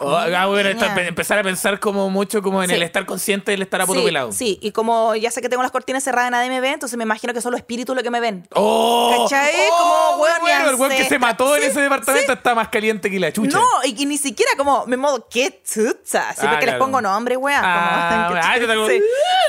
Oh, 0.00 0.16
ah, 0.16 0.46
bueno, 0.46 0.70
empezar 1.06 1.38
a 1.38 1.42
pensar 1.44 1.78
como 1.78 2.10
mucho 2.10 2.42
como 2.42 2.62
en 2.62 2.68
Sí. 2.68 2.74
el 2.74 2.82
estar 2.82 3.06
consciente 3.06 3.52
del 3.52 3.62
estar 3.62 3.80
a 3.80 3.86
poto 3.86 4.00
Sí, 4.00 4.04
pelado. 4.06 4.32
sí, 4.32 4.58
y 4.60 4.72
como 4.72 5.14
ya 5.14 5.30
sé 5.30 5.40
que 5.40 5.48
tengo 5.48 5.62
las 5.62 5.70
cortinas 5.70 6.02
cerradas, 6.02 6.30
nadie 6.32 6.48
me 6.50 6.60
ve, 6.60 6.70
entonces 6.72 6.96
me 6.98 7.04
imagino 7.04 7.32
que 7.32 7.40
son 7.40 7.52
los 7.52 7.60
espíritus 7.60 7.94
los 7.94 8.02
que 8.02 8.10
me 8.10 8.18
ven. 8.20 8.46
¡Oh! 8.54 9.28
¿Cachai? 9.28 9.52
¡Oh, 9.70 9.76
Como, 10.10 10.22
weón, 10.24 10.36
bueno, 10.40 10.70
el 10.70 10.74
weón 10.76 10.92
que 10.96 11.04
se 11.04 11.18
mató 11.20 11.54
en 11.56 11.62
ese 11.62 11.80
departamento 11.80 12.13
sí. 12.20 12.32
está 12.32 12.54
más 12.54 12.68
caliente 12.68 13.10
que 13.10 13.18
la 13.20 13.32
chucha. 13.32 13.56
No, 13.58 13.64
y, 13.84 14.02
y 14.02 14.06
ni 14.06 14.18
siquiera 14.18 14.52
como 14.56 14.86
me 14.86 14.96
modo, 14.96 15.26
qué 15.28 15.62
chucha. 15.64 16.32
Siempre 16.34 16.56
Ah, 16.56 16.58
que 16.60 16.66
les 16.66 16.74
claro. 16.74 16.78
pongo 16.78 17.00
nombre, 17.00 17.36
weá. 17.36 17.60
Ah, 17.62 18.26
como, 18.28 18.40
ah, 18.42 18.58
yo 18.58 18.66
tengo- 18.66 18.88
sí, 18.88 19.00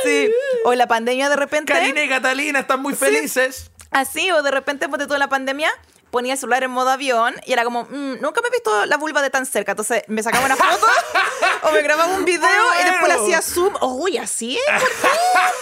sí. 0.03 0.31
O 0.65 0.71
en 0.73 0.77
la 0.79 0.87
pandemia 0.87 1.29
de 1.29 1.35
repente. 1.35 1.73
Karina 1.73 2.03
y 2.03 2.09
Catalina 2.09 2.59
están 2.59 2.81
muy 2.81 2.93
felices. 2.95 3.71
Así, 3.91 4.29
o 4.31 4.41
de 4.43 4.51
repente, 4.51 4.89
ponte 4.89 5.05
en 5.05 5.19
la 5.19 5.29
pandemia, 5.29 5.69
ponía 6.15 6.31
el 6.31 6.39
celular 6.39 6.63
en 6.63 6.71
modo 6.71 6.91
avión 6.91 7.35
y 7.45 7.51
era 7.51 7.65
como, 7.65 7.83
mm, 7.83 8.21
nunca 8.21 8.41
me 8.41 8.47
he 8.47 8.51
visto 8.51 8.85
la 8.85 8.95
vulva 8.95 9.21
de 9.21 9.29
tan 9.29 9.45
cerca. 9.45 9.73
Entonces 9.73 10.03
me 10.07 10.23
sacaba 10.23 10.45
una 10.45 10.55
foto 10.55 10.85
o 11.63 11.71
me 11.71 11.81
grababa 11.81 12.15
un 12.15 12.23
video 12.23 12.39
y 12.79 12.89
después 12.89 13.13
le 13.13 13.21
hacía 13.21 13.41
zoom. 13.41 13.73
Uy, 13.81 14.15
así 14.17 14.55
es, 14.55 14.83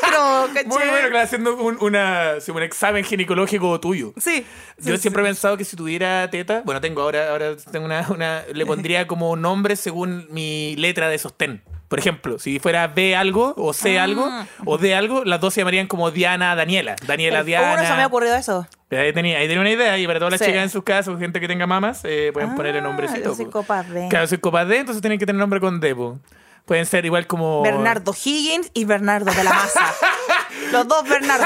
por 0.01 0.54
dentro. 0.54 0.78
Muy 0.78 0.88
bueno, 0.89 1.10
claro, 1.10 1.26
haciendo 1.26 1.56
un, 1.56 1.80
una, 1.82 2.39
sí, 2.39 2.51
un 2.51 2.62
examen 2.62 3.04
ginecológico 3.04 3.80
tuyo. 3.80 4.14
Sí. 4.22 4.45
Yo 4.78 4.95
sí, 4.95 5.01
siempre 5.01 5.24
sí. 5.24 5.26
he 5.26 5.30
pensado 5.30 5.58
que 5.58 5.66
si 5.66 5.76
tuviera 5.76 6.30
teta, 6.30 6.62
bueno, 6.64 6.80
tengo 6.80 7.01
ahora, 7.01 7.32
ahora 7.32 7.58
tengo 7.72 7.88
una, 7.88 8.06
una, 8.12 8.43
le 8.54 8.66
pondría 8.68 9.08
como 9.08 9.36
nombre 9.36 9.76
según 9.76 10.28
mi 10.30 10.76
letra 10.76 11.10
de 11.10 11.18
sostén. 11.18 11.64
Por 11.94 12.00
ejemplo, 12.00 12.39
si 12.39 12.58
fuera 12.60 12.88
B 12.88 13.16
algo, 13.16 13.54
o 13.56 13.72
C 13.72 14.00
Ah. 14.00 14.04
algo, 14.06 14.28
o 14.66 14.78
D 14.80 14.96
algo, 14.96 15.24
las 15.26 15.39
dos 15.39 15.54
se 15.54 15.62
llamarían 15.62 15.86
como 15.86 16.10
Diana 16.10 16.56
Daniela. 16.56 16.96
Daniela 17.06 17.44
Diana. 17.44 17.76
no 17.84 17.88
se 17.88 17.94
me 17.94 18.02
ha 18.02 18.08
ocurrido 18.08 18.36
eso. 18.36 18.68
Ahí 18.89 19.14
tenía, 19.14 19.38
ahí 19.38 19.48
tenía 19.48 19.62
una 19.62 19.70
idea, 19.70 19.98
y 20.00 20.08
para 20.08 20.18
todas 20.20 20.32
las 20.32 20.39
Sí. 20.39 20.48
chicas 20.48 20.64
en 20.64 20.70
sus 20.72 20.84
casas, 20.84 21.10
o 21.14 21.18
gente 21.20 21.39
que 21.39 21.48
tenga 21.48 21.68
mamas, 21.68 22.02
eh, 22.04 22.32
pueden 22.34 22.50
Ah, 22.52 22.56
poner 22.56 22.76
el 22.76 22.84
nombrecito. 22.84 23.30
yo 23.30 23.36
soy 23.36 23.46
copa 23.46 23.84
D. 23.84 24.08
Claro, 24.10 24.26
soy 24.28 24.39
copa 24.39 24.66
D, 24.66 24.78
entonces 24.80 25.02
tienen 25.02 25.20
que 25.20 25.26
tener 25.28 25.39
nombre 25.39 25.60
con 25.60 25.80
D. 25.80 25.96
po. 25.96 26.20
Pueden 26.66 26.86
ser 26.86 27.06
igual 27.06 27.28
como. 27.28 27.62
Bernardo 27.62 28.14
Higgins 28.24 28.72
y 28.74 28.86
Bernardo 28.86 29.32
de 29.32 29.44
la 29.44 29.52
Maza. 29.54 29.94
Los 30.72 30.88
dos 30.88 31.08
Bernardo. 31.08 31.46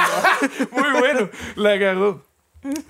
Muy 0.71 0.99
bueno, 0.99 1.29
la 1.55 1.79
cagó. 1.79 2.23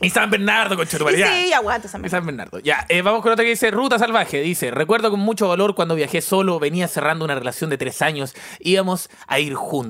Y 0.02 0.10
San 0.10 0.30
Bernardo, 0.30 0.76
con 0.76 0.86
Y 0.86 1.16
sí, 1.16 1.54
aguanta 1.54 1.88
esa 1.88 2.00
Y 2.04 2.10
San 2.10 2.26
Bernardo. 2.26 2.60
Ya, 2.60 2.86
eh, 2.90 3.02
vamos 3.02 3.22
con 3.22 3.32
otra 3.32 3.44
que 3.44 3.50
dice 3.50 3.72
Ruta 3.72 4.00
Salvaje. 4.00 4.42
Dice, 4.42 4.72
recuerdo 4.72 5.10
con 5.12 5.20
mucho 5.20 5.48
dolor 5.48 5.76
cuando 5.76 5.96
viajé 5.96 6.22
solo, 6.22 6.60
venía 6.60 6.88
cerrando 6.88 7.26
una 7.26 7.36
relación 7.36 7.70
de 7.70 7.78
tres 7.78 8.02
años, 8.02 8.36
íbamos 8.60 9.10
a 9.28 9.40
ir 9.40 9.54
juntos. 9.54 9.88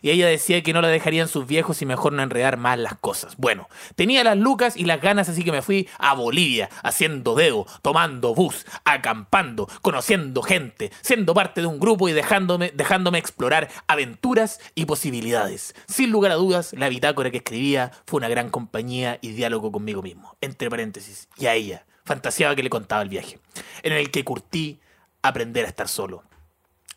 Y 0.00 0.10
ella 0.10 0.26
decía 0.26 0.62
que 0.62 0.72
no 0.72 0.80
la 0.80 0.88
dejarían 0.88 1.28
sus 1.28 1.46
viejos 1.46 1.82
y 1.82 1.86
mejor 1.86 2.12
no 2.12 2.22
enredar 2.22 2.56
más 2.56 2.78
las 2.78 2.94
cosas. 2.94 3.36
Bueno, 3.36 3.68
tenía 3.96 4.24
las 4.24 4.36
lucas 4.36 4.76
y 4.76 4.84
las 4.84 5.00
ganas, 5.00 5.28
así 5.28 5.44
que 5.44 5.52
me 5.52 5.62
fui 5.62 5.88
a 5.98 6.14
Bolivia, 6.14 6.68
haciendo 6.82 7.34
dedo, 7.34 7.66
tomando 7.82 8.34
bus, 8.34 8.66
acampando, 8.84 9.68
conociendo 9.80 10.42
gente, 10.42 10.90
siendo 11.00 11.34
parte 11.34 11.60
de 11.60 11.66
un 11.66 11.80
grupo 11.80 12.08
y 12.08 12.12
dejándome, 12.12 12.72
dejándome 12.74 13.18
explorar 13.18 13.68
aventuras 13.86 14.60
y 14.74 14.84
posibilidades. 14.84 15.74
Sin 15.86 16.10
lugar 16.10 16.32
a 16.32 16.36
dudas, 16.36 16.74
la 16.76 16.88
bitácora 16.88 17.30
que 17.30 17.38
escribía 17.38 17.92
fue 18.06 18.18
una 18.18 18.28
gran 18.28 18.50
compañía 18.50 19.11
y 19.20 19.32
diálogo 19.32 19.72
conmigo 19.72 20.02
mismo. 20.02 20.36
Entre 20.40 20.70
paréntesis, 20.70 21.28
y 21.36 21.46
a 21.46 21.54
ella, 21.54 21.84
fantaseaba 22.04 22.54
que 22.54 22.62
le 22.62 22.70
contaba 22.70 23.02
el 23.02 23.08
viaje, 23.08 23.38
en 23.82 23.92
el 23.92 24.10
que 24.10 24.24
curtí 24.24 24.80
aprender 25.22 25.64
a 25.64 25.68
estar 25.68 25.88
solo. 25.88 26.24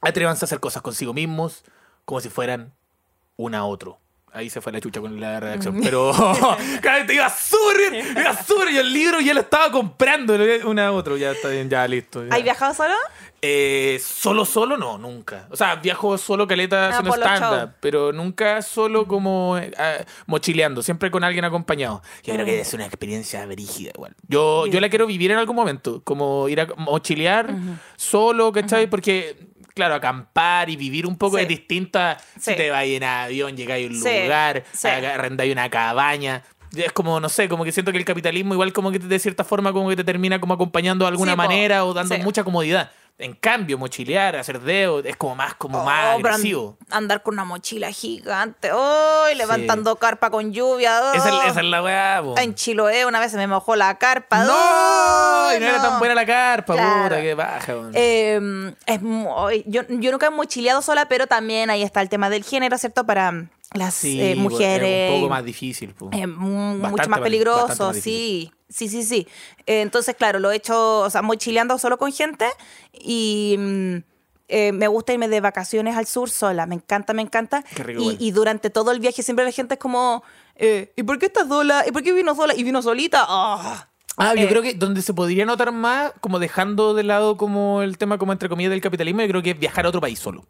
Atrévanse 0.01 0.45
a 0.45 0.47
hacer 0.47 0.59
cosas 0.59 0.81
consigo 0.81 1.13
mismos 1.13 1.63
como 2.05 2.21
si 2.21 2.29
fueran 2.29 2.73
una 3.37 3.59
a 3.59 3.65
otro. 3.65 3.99
Ahí 4.35 4.49
se 4.49 4.59
fue 4.59 4.73
la 4.73 4.81
chucha 4.81 4.99
con 4.99 5.17
la 5.19 5.39
redacción. 5.39 5.79
Pero 5.81 6.11
cada 6.81 6.97
vez 6.97 7.07
te 7.07 7.13
iba 7.13 7.29
súper 7.29 7.91
bien. 7.91 8.17
Iba 8.17 8.43
súper 8.43 8.67
bien. 8.67 8.75
Y 8.75 8.79
el 8.79 8.93
libro 8.93 9.21
ya 9.21 9.33
lo 9.33 9.39
estaba 9.39 9.71
comprando. 9.71 10.35
Una 10.65 10.87
a 10.87 10.91
otro. 10.91 11.15
Ya 11.15 11.31
está 11.31 11.47
bien, 11.47 11.69
ya 11.69 11.87
listo. 11.87 12.25
ya. 12.25 12.35
¿Has 12.35 12.43
viajado 12.43 12.73
solo? 12.73 12.95
Eh, 13.41 13.99
solo, 14.03 14.43
solo, 14.45 14.75
no, 14.77 14.97
nunca. 14.97 15.47
O 15.51 15.55
sea, 15.55 15.75
viajo 15.75 16.17
solo 16.17 16.47
caleta 16.47 16.89
haciendo 16.89 17.11
Ah, 17.13 17.17
stand-up, 17.17 17.57
shows. 17.59 17.69
pero 17.79 18.11
nunca 18.11 18.61
solo 18.63 19.07
como 19.07 19.57
eh, 19.57 19.71
ah, 19.77 19.97
mochileando, 20.25 20.81
siempre 20.81 21.11
con 21.11 21.23
alguien 21.23 21.45
acompañado. 21.45 22.01
Yo 22.23 22.33
creo 22.33 22.45
que 22.45 22.61
es 22.61 22.73
una 22.73 22.85
experiencia 22.85 23.45
brígida 23.45 23.91
igual. 23.93 24.15
Yo, 24.27 24.65
yo 24.67 24.79
la 24.79 24.89
quiero 24.89 25.05
vivir 25.05 25.31
en 25.31 25.37
algún 25.37 25.55
momento, 25.55 26.01
como 26.03 26.49
ir 26.49 26.61
a 26.61 26.67
mochilear 26.77 27.53
solo, 27.97 28.51
¿cachai? 28.51 28.87
Porque, 28.89 29.37
claro, 29.75 29.93
acampar 29.95 30.69
y 30.71 30.75
vivir 30.75 31.05
un 31.05 31.17
poco 31.17 31.37
Sí. 31.37 31.43
es 31.43 31.47
distinto 31.49 31.99
a 31.99 32.17
si 32.39 32.55
te 32.55 32.71
vas 32.71 32.85
en 32.85 33.03
avión, 33.03 33.55
llegáis 33.55 33.87
a 33.87 33.89
un 33.93 33.95
Sí, 34.01 34.21
lugar, 34.23 34.63
arrendáis 34.83 35.51
una 35.51 35.69
cabaña. 35.69 36.41
Es 36.75 36.91
como, 36.91 37.19
no 37.21 37.29
sé, 37.29 37.47
como 37.47 37.63
que 37.63 37.71
siento 37.71 37.91
que 37.93 37.97
el 37.99 38.03
capitalismo 38.05 38.53
igual 38.53 38.73
como 38.73 38.91
que 38.91 38.99
de 38.99 39.19
cierta 39.19 39.45
forma 39.45 39.71
como 39.71 39.87
que 39.89 39.95
te 39.95 40.03
termina 40.03 40.41
como 40.41 40.55
acompañando 40.55 41.05
de 41.05 41.09
alguna 41.09 41.31
po. 41.33 41.37
manera 41.37 41.85
o 41.85 41.93
dando 41.93 42.17
mucha 42.17 42.43
comodidad. 42.43 42.91
En 43.17 43.33
cambio, 43.33 43.77
mochilear, 43.77 44.35
hacer 44.35 44.59
dedo, 44.59 44.99
es 44.99 45.15
como 45.15 45.35
más, 45.35 45.53
como 45.55 45.85
más 45.85 46.03
Oh, 46.05 46.09
an- 46.17 46.25
agresivo. 46.25 46.77
Andar 46.89 47.23
con 47.23 47.35
una 47.35 47.45
mochila 47.45 47.89
gigante. 47.91 48.71
¡Uy! 48.73 49.35
levantando 49.35 49.95
carpa 49.95 50.29
con 50.29 50.51
lluvia. 50.51 50.99
¡oh! 51.01 51.13
Esa, 51.13 51.29
es- 51.29 51.51
esa 51.51 51.59
es 51.61 51.65
la 51.65 51.81
weá, 51.81 52.21
po. 52.21 52.35
En 52.37 52.53
Chiloé 52.55 53.05
una 53.05 53.21
vez 53.21 53.31
se 53.31 53.37
me 53.37 53.47
mojó 53.47 53.77
la 53.77 53.97
carpa. 53.97 54.43
¡No! 54.43 55.47
¡Uy, 55.49 55.55
Y 55.55 55.59
no 55.61 55.65
era 55.65 55.81
tan 55.81 55.99
buena 55.99 56.13
la 56.13 56.25
carpa, 56.25 56.73
Claro. 56.73 57.03
puta, 57.03 57.21
qué 57.21 57.33
baja. 57.35 57.73
Eh, 57.93 58.73
es 58.85 59.01
muy- 59.01 59.63
yo, 59.65 59.83
yo 59.87 60.11
nunca 60.11 60.25
he 60.27 60.29
mochileado 60.31 60.81
sola, 60.81 61.07
pero 61.07 61.25
también 61.25 61.69
ahí 61.69 61.83
está 61.83 62.01
el 62.01 62.09
tema 62.09 62.29
del 62.29 62.43
género, 62.43 62.77
¿cierto? 62.77 63.05
Para 63.05 63.45
las 63.75 63.93
Sí, 63.95 64.19
eh, 64.21 64.35
mujeres. 64.35 65.05
Es 65.07 65.09
un 65.11 65.15
poco 65.21 65.29
más 65.29 65.43
difícil, 65.45 65.93
po. 65.93 66.09
Es 66.13 66.27
mu- 66.27 66.79
Bastante 66.79 66.89
mucho 66.89 67.09
más 67.09 67.19
peligroso, 67.21 67.83
más 67.87 67.97
sí. 67.97 68.51
Sí, 68.69 68.89
sí, 68.89 69.03
sí. 69.03 69.27
Eh, 69.67 69.81
entonces, 69.81 70.15
claro, 70.15 70.39
lo 70.39 70.51
he 70.51 70.55
hecho, 70.55 71.01
o 71.01 71.09
sea, 71.09 71.21
mochileando 71.21 71.77
solo 71.77 71.97
con 71.97 72.11
gente 72.11 72.45
y 72.93 73.55
mm, 73.59 73.95
eh, 74.47 74.71
me 74.71 74.87
gusta 74.87 75.13
irme 75.13 75.27
de 75.27 75.39
vacaciones 75.41 75.95
al 75.95 76.07
sur 76.07 76.29
sola. 76.29 76.65
Me 76.65 76.75
encanta, 76.75 77.13
me 77.13 77.21
encanta. 77.21 77.63
Qué 77.75 77.83
rico, 77.83 78.01
y, 78.19 78.31
durante 78.31 78.69
todo 78.69 78.91
el 78.91 78.99
viaje 78.99 79.21
siempre 79.23 79.45
la 79.45 79.51
gente 79.51 79.75
es 79.75 79.79
como, 79.79 80.23
eh, 80.55 80.91
¿y 80.95 81.03
por 81.03 81.19
qué 81.19 81.27
estás 81.27 81.47
sola? 81.47 81.83
¿Y 81.87 81.91
por 81.91 82.01
qué 82.01 82.11
vino 82.13 82.33
sola? 82.35 82.55
¿Y 82.55 82.63
vino 82.63 82.81
solita? 82.81 83.25
¡Ah! 83.27 83.89
Ah, 84.17 84.33
yo 84.33 84.43
Eh, 84.43 84.47
creo 84.47 84.61
que 84.61 84.73
donde 84.73 85.01
se 85.01 85.13
podría 85.13 85.45
notar 85.45 85.71
más, 85.73 86.13
como 86.21 86.39
dejando 86.39 86.93
de 86.93 87.03
lado 87.03 87.35
como 87.35 87.81
el 87.81 87.97
tema 87.97 88.17
como 88.17 88.31
entre 88.31 88.47
comillas 88.47 88.71
del 88.71 88.79
capitalismo, 88.81 89.21
yo 89.21 89.27
creo 89.27 89.43
que 89.43 89.51
es 89.51 89.59
viajar 89.59 89.85
a 89.85 89.89
otro 89.89 89.99
país 89.99 90.17
solo. 90.19 90.45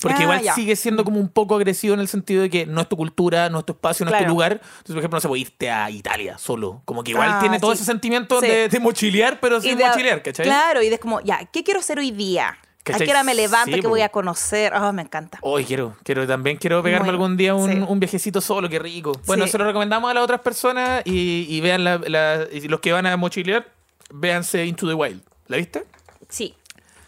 Porque 0.00 0.18
Ah, 0.20 0.22
igual 0.22 0.42
ya. 0.42 0.54
sigue 0.54 0.76
siendo 0.76 1.04
como 1.04 1.18
un 1.20 1.28
poco 1.28 1.54
agresivo 1.56 1.94
en 1.94 2.00
el 2.00 2.08
sentido 2.08 2.42
de 2.42 2.50
que 2.50 2.66
no 2.66 2.80
es 2.80 2.88
tu 2.88 2.96
cultura, 2.96 3.48
no 3.50 3.60
es 3.60 3.66
tu 3.66 3.72
espacio, 3.72 4.04
no 4.06 4.12
es 4.14 4.22
tu 4.22 4.28
lugar. 4.28 4.52
Entonces, 4.52 4.86
por 4.86 4.98
ejemplo, 4.98 5.16
no 5.16 5.20
se 5.20 5.28
puede 5.28 5.40
irte 5.42 5.70
a 5.70 5.90
Italia 5.90 6.38
solo. 6.38 6.82
Como 6.84 7.02
que 7.04 7.10
igual 7.12 7.28
Ah, 7.32 7.38
tiene 7.40 7.58
todo 7.60 7.72
sí. 7.72 7.76
ese 7.76 7.84
sentimiento 7.84 8.40
Sí. 8.40 8.46
de, 8.46 8.68
de 8.68 8.80
mochilear, 8.80 9.40
pero 9.40 9.60
sin 9.60 9.76
de- 9.78 9.84
mochilear, 9.86 10.22
¿cachai? 10.22 10.44
Claro, 10.46 10.82
y 10.82 10.86
es 10.88 10.98
como, 11.00 11.20
ya, 11.20 11.44
¿qué 11.52 11.62
quiero 11.64 11.80
hacer 11.80 11.98
hoy 11.98 12.10
día? 12.10 12.56
¿Cachai? 12.82 13.02
¿A 13.02 13.04
qué 13.04 13.10
hora 13.10 13.22
me 13.24 13.34
levanto? 13.34 13.74
Sí, 13.76 13.80
¿Qué 13.82 13.86
voy 13.86 14.00
a 14.00 14.08
conocer? 14.08 14.72
Oh, 14.74 14.90
me 14.94 15.02
encanta. 15.02 15.38
Hoy 15.42 15.64
quiero, 15.66 15.94
quiero 16.02 16.26
también 16.26 16.56
quiero 16.56 16.82
pegarme 16.82 17.10
algún 17.10 17.36
día 17.36 17.54
un, 17.54 17.70
sí. 17.70 17.78
un 17.86 18.00
viajecito 18.00 18.40
solo, 18.40 18.70
qué 18.70 18.78
rico. 18.78 19.12
Bueno, 19.26 19.44
Sí. 19.44 19.52
se 19.52 19.58
lo 19.58 19.64
recomendamos 19.66 20.10
a 20.10 20.14
las 20.14 20.24
otras 20.24 20.40
personas 20.40 21.02
y, 21.04 21.44
y 21.48 21.60
vean 21.60 21.84
la- 21.84 21.98
la- 21.98 22.46
y 22.50 22.68
los 22.68 22.80
que 22.80 22.92
van 22.92 23.06
a 23.06 23.16
mochilear. 23.18 23.66
véanse 24.12 24.64
Into 24.66 24.88
the 24.88 24.94
Wild. 24.94 25.20
¿La 25.46 25.56
viste? 25.58 25.84
Sí. 26.28 26.54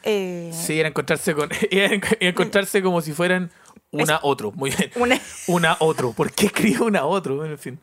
Eh, 0.05 0.50
Sí, 0.53 0.78
era 0.80 0.88
encontrarse 0.88 1.34
con. 1.34 1.48
Era 1.70 1.98
encontrarse 2.20 2.82
como 2.82 3.00
si 3.00 3.12
fueran 3.12 3.50
una 3.90 4.20
otro. 4.22 4.53
Muy 4.53 4.70
bien. 4.70 4.90
Una- 4.96 5.20
Una 5.48 5.76
otro. 5.80 6.12
¿Por 6.12 6.32
qué 6.32 6.46
escribe 6.46 6.82
una 6.84 7.05
otro? 7.05 7.44
En 7.44 7.59
fin. 7.59 7.78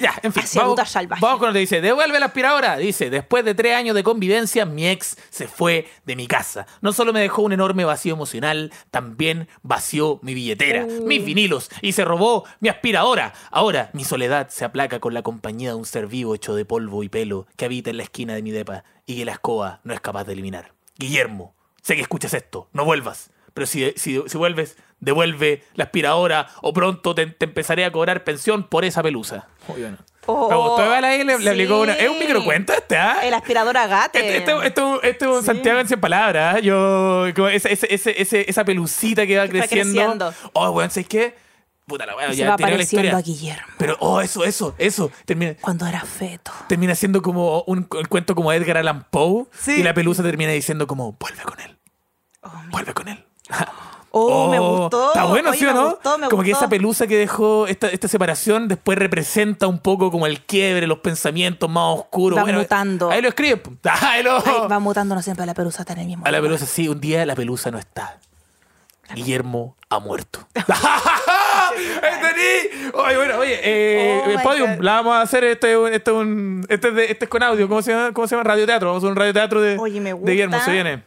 Ya, 0.00 0.14
en 0.22 0.32
fin. 0.32 0.42
Hacia 0.42 0.62
Vamos, 0.62 0.76
vamos 1.20 1.38
con 1.38 1.48
lo 1.48 1.52
que 1.52 1.60
dice. 1.60 1.80
Devuelve 1.80 2.18
la 2.18 2.26
aspiradora. 2.26 2.76
Dice, 2.76 3.08
después 3.10 3.44
de 3.44 3.54
tres 3.54 3.76
años 3.76 3.94
de 3.94 4.02
convivencia, 4.02 4.64
mi 4.66 4.88
ex 4.88 5.16
se 5.30 5.46
fue 5.46 5.86
de 6.04 6.16
mi 6.16 6.26
casa. 6.26 6.66
No 6.80 6.92
solo 6.92 7.12
me 7.12 7.20
dejó 7.20 7.42
un 7.42 7.52
enorme 7.52 7.84
vacío 7.84 8.14
emocional, 8.14 8.72
también 8.90 9.46
vació 9.62 10.18
mi 10.22 10.34
billetera, 10.34 10.84
Uh. 10.86 11.06
mis 11.06 11.24
vinilos 11.24 11.70
y 11.82 11.92
se 11.92 12.04
robó 12.04 12.44
mi 12.60 12.68
aspiradora. 12.68 13.32
Ahora 13.52 13.90
mi 13.92 14.02
soledad 14.04 14.48
se 14.48 14.64
aplaca 14.64 14.98
con 14.98 15.14
la 15.14 15.22
compañía 15.22 15.70
de 15.70 15.76
un 15.76 15.84
ser 15.86 16.08
vivo 16.08 16.34
hecho 16.34 16.54
de 16.56 16.64
polvo 16.64 17.04
y 17.04 17.08
pelo 17.08 17.46
que 17.56 17.64
habita 17.66 17.90
en 17.90 17.98
la 17.98 18.02
esquina 18.04 18.34
de 18.34 18.42
mi 18.42 18.50
depa 18.50 18.82
y 19.06 19.16
que 19.18 19.24
la 19.24 19.32
escoba 19.32 19.80
no 19.84 19.94
es 19.94 20.00
capaz 20.00 20.24
de 20.24 20.32
eliminar. 20.32 20.72
Guillermo, 20.96 21.54
sé 21.82 21.94
que 21.96 22.02
escuchas 22.02 22.34
esto, 22.34 22.68
no 22.72 22.84
vuelvas. 22.84 23.30
Pero 23.54 23.66
si, 23.66 23.92
si, 23.96 24.22
si 24.26 24.38
vuelves, 24.38 24.78
devuelve 25.00 25.62
la 25.74 25.84
aspiradora 25.84 26.48
o 26.62 26.72
pronto 26.72 27.14
te, 27.14 27.26
te 27.26 27.44
empezaré 27.44 27.84
a 27.84 27.92
cobrar 27.92 28.24
pensión 28.24 28.64
por 28.64 28.84
esa 28.86 29.02
pelusa. 29.02 29.46
Muy 29.68 29.82
bueno. 29.82 29.98
Oh, 30.24 30.48
Me 30.48 30.56
gustó, 30.56 30.84
igual 30.84 31.04
ahí 31.04 31.24
le, 31.24 31.36
le 31.38 31.50
aplicó 31.50 31.74
sí. 31.76 31.82
una. 31.82 31.92
Es 31.94 32.08
un 32.08 32.18
microcuento 32.18 32.72
este, 32.72 32.96
¿ah? 32.96 33.18
El 33.24 33.34
aspirador 33.34 33.76
agate. 33.76 34.20
Este, 34.20 34.36
este, 34.52 34.66
este- 34.68 35.08
este 35.10 35.24
es 35.24 35.30
un 35.30 35.40
Sí. 35.40 35.46
Santiago 35.46 35.80
en 35.80 35.88
100 35.88 36.00
palabras. 36.00 36.54
¿ah? 36.54 36.58
Yo, 36.60 37.24
como 37.34 37.48
ese, 37.48 37.72
ese, 37.72 37.92
ese, 37.92 38.22
ese- 38.22 38.44
esa 38.48 38.64
pelucita 38.64 39.26
que 39.26 39.36
va 39.36 39.44
Que 39.48 39.58
creciendo. 39.58 39.92
creciendo. 40.00 40.34
Oh, 40.54 40.70
weón, 40.70 40.90
¿sabes 40.90 41.08
qué? 41.08 41.34
Puta 41.86 42.06
la 42.06 42.16
weá, 42.16 42.30
se 42.30 42.36
ya 42.36 42.50
va 42.50 42.56
tiene 42.56 42.72
la 42.72 42.76
pareciendo 42.78 43.08
historia. 43.08 43.18
a 43.18 43.22
Guillermo. 43.22 43.66
Pero, 43.78 43.96
oh, 44.00 44.20
eso, 44.20 44.44
eso, 44.44 44.74
eso. 44.78 45.10
Termina, 45.24 45.54
Cuando 45.60 45.86
era 45.86 46.00
feto. 46.02 46.52
termina 46.68 46.94
siendo 46.94 47.20
como 47.22 47.62
un, 47.66 47.82
cu- 47.82 48.02
cuento 48.08 48.34
como 48.34 48.52
Edgar 48.52 48.76
Allan 48.78 49.04
Poe. 49.10 49.46
Sí. 49.52 49.72
Y 49.72 49.82
la 49.82 49.92
pelusa 49.92 50.22
termina 50.22 50.52
diciendo 50.52 50.86
como, 50.86 51.12
vuelve 51.18 51.42
con 51.42 51.60
él. 51.60 51.76
vuelve 52.70 52.94
con 52.94 53.08
él. 53.08 53.24
Oh, 54.14 54.50
me 54.50 54.58
gustó. 54.58 55.06
Está 55.06 55.24
bueno, 55.24 55.48
Oye, 55.48 55.58
¿sí 55.58 55.64
o 55.64 55.68
me 55.68 55.74
no? 55.80 55.90
gustó, 55.92 56.18
me 56.18 56.28
como 56.28 56.42
que 56.42 56.50
gustó. 56.50 56.64
esa 56.66 56.68
pelusa 56.68 57.06
que 57.06 57.16
dejó 57.16 57.66
esta, 57.66 57.88
esta 57.88 58.08
separación 58.08 58.68
después 58.68 58.98
representa 58.98 59.66
un 59.66 59.78
poco 59.78 60.10
como 60.10 60.26
el 60.26 60.42
quiebre, 60.44 60.86
los 60.86 60.98
pensamientos 60.98 61.70
más 61.70 61.98
oscuros. 61.98 62.36
Va 62.38 62.42
Bueno, 62.42 62.58
mutando. 62.58 63.10
Ahí 63.10 63.22
lo 63.22 63.28
escribe. 63.30 63.56
po. 63.56 63.72
Ahí 64.02 64.22
lo- 64.22 64.36
Ay, 64.44 64.68
va 64.70 64.78
mutando, 64.80 65.14
no 65.14 65.22
siempre 65.22 65.46
la 65.46 65.54
pelusa 65.54 65.80
está 65.80 65.94
en 65.94 66.00
el 66.00 66.06
mismo 66.08 66.26
a 66.26 66.30
la 66.30 66.40
lugar. 66.40 66.50
pelusa, 66.58 66.66
sí, 66.70 66.88
un 66.88 67.00
día 67.00 67.24
la 67.24 67.34
pelusa 67.34 67.70
no 67.70 67.78
está. 67.78 68.18
Guillermo 69.14 69.78
ha 69.88 69.98
muerto. 69.98 70.46
¡Entendí! 72.02 72.90
Oye, 72.94 73.16
bueno, 73.16 73.38
oye, 73.38 73.60
eh, 73.62 74.20
Oh 74.24 74.28
my 74.28 74.36
Podium, 74.42 74.76
God. 74.76 74.82
la 74.84 74.92
vamos 74.94 75.14
a 75.14 75.20
hacer 75.22 75.44
este, 75.44 75.94
este, 75.94 76.10
un, 76.12 76.64
este, 76.68 76.88
es 76.88 76.94
de- 76.94 77.04
este 77.10 77.24
es 77.24 77.28
con 77.28 77.42
audio. 77.42 77.68
¿Cómo 77.68 77.82
se 77.82 77.92
llama? 77.92 78.12
¿Cómo 78.12 78.26
se 78.26 78.34
llama? 78.34 78.44
Radioteatro. 78.44 78.88
Vamos 78.88 79.02
a 79.02 79.06
hacer 79.06 79.10
un 79.12 79.16
radioteatro 79.16 79.60
de, 79.60 79.78
Oye, 79.78 80.00
me 80.00 80.14
de 80.14 80.18
Guillermo. 80.32 80.54
gusta. 80.56 80.64
Se 80.66 80.72
viene. 80.72 81.02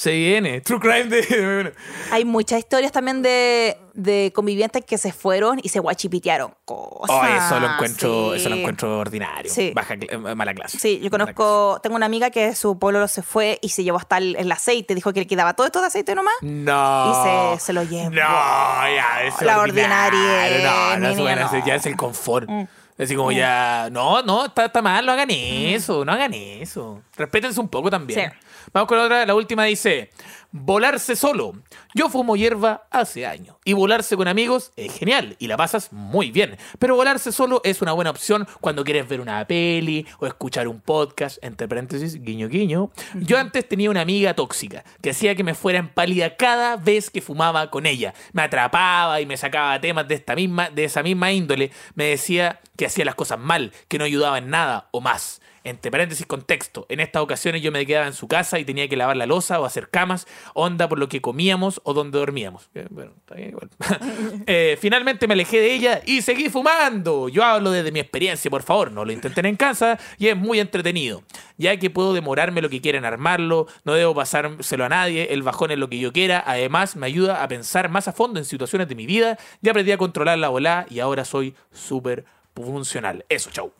Se 0.00 0.12
viene. 0.12 0.62
True 0.62 0.80
crime 0.80 1.04
de. 1.04 1.74
Hay 2.10 2.24
muchas 2.24 2.60
historias 2.60 2.90
también 2.90 3.20
de, 3.20 3.76
de 3.92 4.32
convivientes 4.34 4.82
que 4.82 4.96
se 4.96 5.12
fueron 5.12 5.60
y 5.62 5.68
se 5.68 5.78
guachipitearon. 5.78 6.54
Cosas. 6.64 7.10
Oh, 7.10 7.26
eso 7.26 7.60
lo 7.60 7.70
encuentro, 7.74 8.30
sí. 8.32 8.40
eso 8.40 8.48
lo 8.48 8.56
encuentro 8.56 8.98
ordinario. 8.98 9.52
Sí. 9.52 9.72
Baja, 9.74 9.96
eh, 10.00 10.16
mala 10.16 10.54
clase. 10.54 10.78
Sí, 10.78 11.00
yo 11.02 11.10
conozco, 11.10 11.80
tengo 11.82 11.96
una 11.96 12.06
amiga 12.06 12.30
que 12.30 12.54
su 12.54 12.78
pueblo 12.78 13.06
se 13.08 13.20
fue 13.22 13.58
y 13.60 13.68
se 13.68 13.84
llevó 13.84 13.98
hasta 13.98 14.16
el, 14.16 14.36
el 14.36 14.50
aceite, 14.50 14.94
dijo 14.94 15.12
que 15.12 15.20
le 15.20 15.26
quedaba 15.26 15.52
todo 15.52 15.66
esto 15.66 15.82
de 15.82 15.88
aceite 15.88 16.14
nomás. 16.14 16.32
No. 16.40 17.10
Y 17.52 17.58
se- 17.58 17.66
se 17.66 17.72
lo 17.74 17.82
llevó. 17.82 18.08
No, 18.08 18.16
ya, 18.16 19.22
eso 19.26 19.36
es 19.40 19.42
La 19.42 19.60
ordinaria, 19.60 20.96
No, 20.96 20.96
no, 20.96 21.08
ese 21.28 21.60
ya 21.66 21.74
no. 21.74 21.74
es 21.74 21.84
el 21.84 21.96
confort. 21.96 22.48
Mm. 22.48 22.62
Así 22.98 23.14
como 23.16 23.32
ya. 23.32 23.88
No, 23.90 24.22
no, 24.22 24.46
está, 24.46 24.66
está 24.66 24.80
mal, 24.82 25.04
no 25.04 25.12
hagan 25.12 25.28
eso, 25.30 26.04
no 26.06 26.12
hagan 26.12 26.32
eso. 26.34 27.02
Respétense 27.16 27.60
un 27.60 27.68
poco 27.68 27.90
también. 27.90 28.30
Sí. 28.30 28.36
Vamos 28.72 28.88
con 28.88 28.98
la 28.98 29.04
otra, 29.04 29.26
la 29.26 29.34
última 29.34 29.64
dice: 29.64 30.10
Volarse 30.52 31.14
solo. 31.14 31.52
Yo 31.94 32.08
fumo 32.08 32.34
hierba 32.34 32.88
hace 32.90 33.24
años. 33.24 33.56
Y 33.64 33.72
volarse 33.72 34.16
con 34.16 34.26
amigos 34.26 34.72
es 34.76 34.92
genial 34.92 35.36
y 35.38 35.46
la 35.46 35.56
pasas 35.56 35.92
muy 35.92 36.32
bien. 36.32 36.56
Pero 36.80 36.96
volarse 36.96 37.30
solo 37.30 37.60
es 37.62 37.82
una 37.82 37.92
buena 37.92 38.10
opción 38.10 38.48
cuando 38.60 38.82
quieres 38.82 39.08
ver 39.08 39.20
una 39.20 39.46
peli 39.46 40.06
o 40.18 40.26
escuchar 40.26 40.66
un 40.66 40.80
podcast, 40.80 41.38
entre 41.42 41.68
paréntesis, 41.68 42.20
guiño 42.20 42.48
guiño. 42.48 42.90
Yo 43.14 43.38
antes 43.38 43.68
tenía 43.68 43.90
una 43.90 44.00
amiga 44.00 44.34
tóxica 44.34 44.84
que 45.00 45.10
hacía 45.10 45.36
que 45.36 45.44
me 45.44 45.54
fuera 45.54 45.78
en 45.78 45.88
pálida 45.88 46.36
cada 46.36 46.76
vez 46.76 47.10
que 47.10 47.20
fumaba 47.20 47.70
con 47.70 47.86
ella. 47.86 48.12
Me 48.32 48.42
atrapaba 48.42 49.20
y 49.20 49.26
me 49.26 49.36
sacaba 49.36 49.80
temas 49.80 50.08
de 50.08 50.16
esta 50.16 50.34
misma, 50.34 50.68
de 50.70 50.84
esa 50.84 51.04
misma 51.04 51.30
índole. 51.30 51.70
Me 51.94 52.06
decía 52.06 52.60
que 52.76 52.86
hacía 52.86 53.04
las 53.04 53.14
cosas 53.14 53.38
mal, 53.38 53.72
que 53.86 53.98
no 53.98 54.04
ayudaba 54.04 54.38
en 54.38 54.50
nada 54.50 54.88
o 54.90 55.00
más. 55.00 55.39
Entre 55.62 55.90
paréntesis, 55.90 56.26
contexto. 56.26 56.86
En 56.88 57.00
estas 57.00 57.22
ocasiones 57.22 57.60
yo 57.60 57.70
me 57.70 57.84
quedaba 57.84 58.06
en 58.06 58.14
su 58.14 58.28
casa 58.28 58.58
y 58.58 58.64
tenía 58.64 58.88
que 58.88 58.96
lavar 58.96 59.16
la 59.16 59.26
losa 59.26 59.60
o 59.60 59.66
hacer 59.66 59.90
camas, 59.90 60.26
onda 60.54 60.88
por 60.88 60.98
lo 60.98 61.08
que 61.08 61.20
comíamos 61.20 61.80
o 61.84 61.92
donde 61.92 62.18
dormíamos. 62.18 62.70
Eh, 62.74 62.86
Bueno, 62.90 63.12
está 63.18 63.34
bien 63.34 63.50
igual. 63.50 63.70
Eh, 64.46 64.78
finalmente 64.80 65.26
me 65.28 65.34
alejé 65.34 65.60
de 65.60 65.74
ella 65.74 66.00
y 66.04 66.22
seguí 66.22 66.48
fumando. 66.48 67.28
Yo 67.28 67.44
hablo 67.44 67.70
desde 67.70 67.92
mi 67.92 68.00
experiencia, 68.00 68.50
por 68.50 68.62
favor, 68.62 68.90
no 68.90 69.04
lo 69.04 69.12
intenten 69.12 69.46
en 69.46 69.56
casa 69.56 69.98
y 70.18 70.28
es 70.28 70.36
muy 70.36 70.60
entretenido. 70.60 71.22
Ya 71.56 71.76
que 71.76 71.90
puedo 71.90 72.14
demorarme 72.14 72.62
lo 72.62 72.70
que 72.70 72.80
quieren 72.80 73.04
armarlo, 73.04 73.66
no 73.84 73.92
debo 73.94 74.14
pasárselo 74.14 74.84
a 74.84 74.88
nadie, 74.88 75.32
el 75.32 75.42
bajón 75.42 75.70
es 75.70 75.78
lo 75.78 75.88
que 75.88 75.98
yo 75.98 76.12
quiera. 76.12 76.42
Además, 76.46 76.96
me 76.96 77.06
ayuda 77.06 77.42
a 77.42 77.48
pensar 77.48 77.90
más 77.90 78.08
a 78.08 78.12
fondo 78.12 78.38
en 78.38 78.44
situaciones 78.44 78.88
de 78.88 78.94
mi 78.94 79.06
vida. 79.06 79.38
Ya 79.60 79.72
aprendí 79.72 79.92
a 79.92 79.98
controlar 79.98 80.38
la 80.38 80.48
volá 80.48 80.86
y 80.88 81.00
ahora 81.00 81.24
soy 81.24 81.54
súper 81.72 82.24
funcional. 82.54 83.24
Eso, 83.28 83.50
chau 83.50 83.79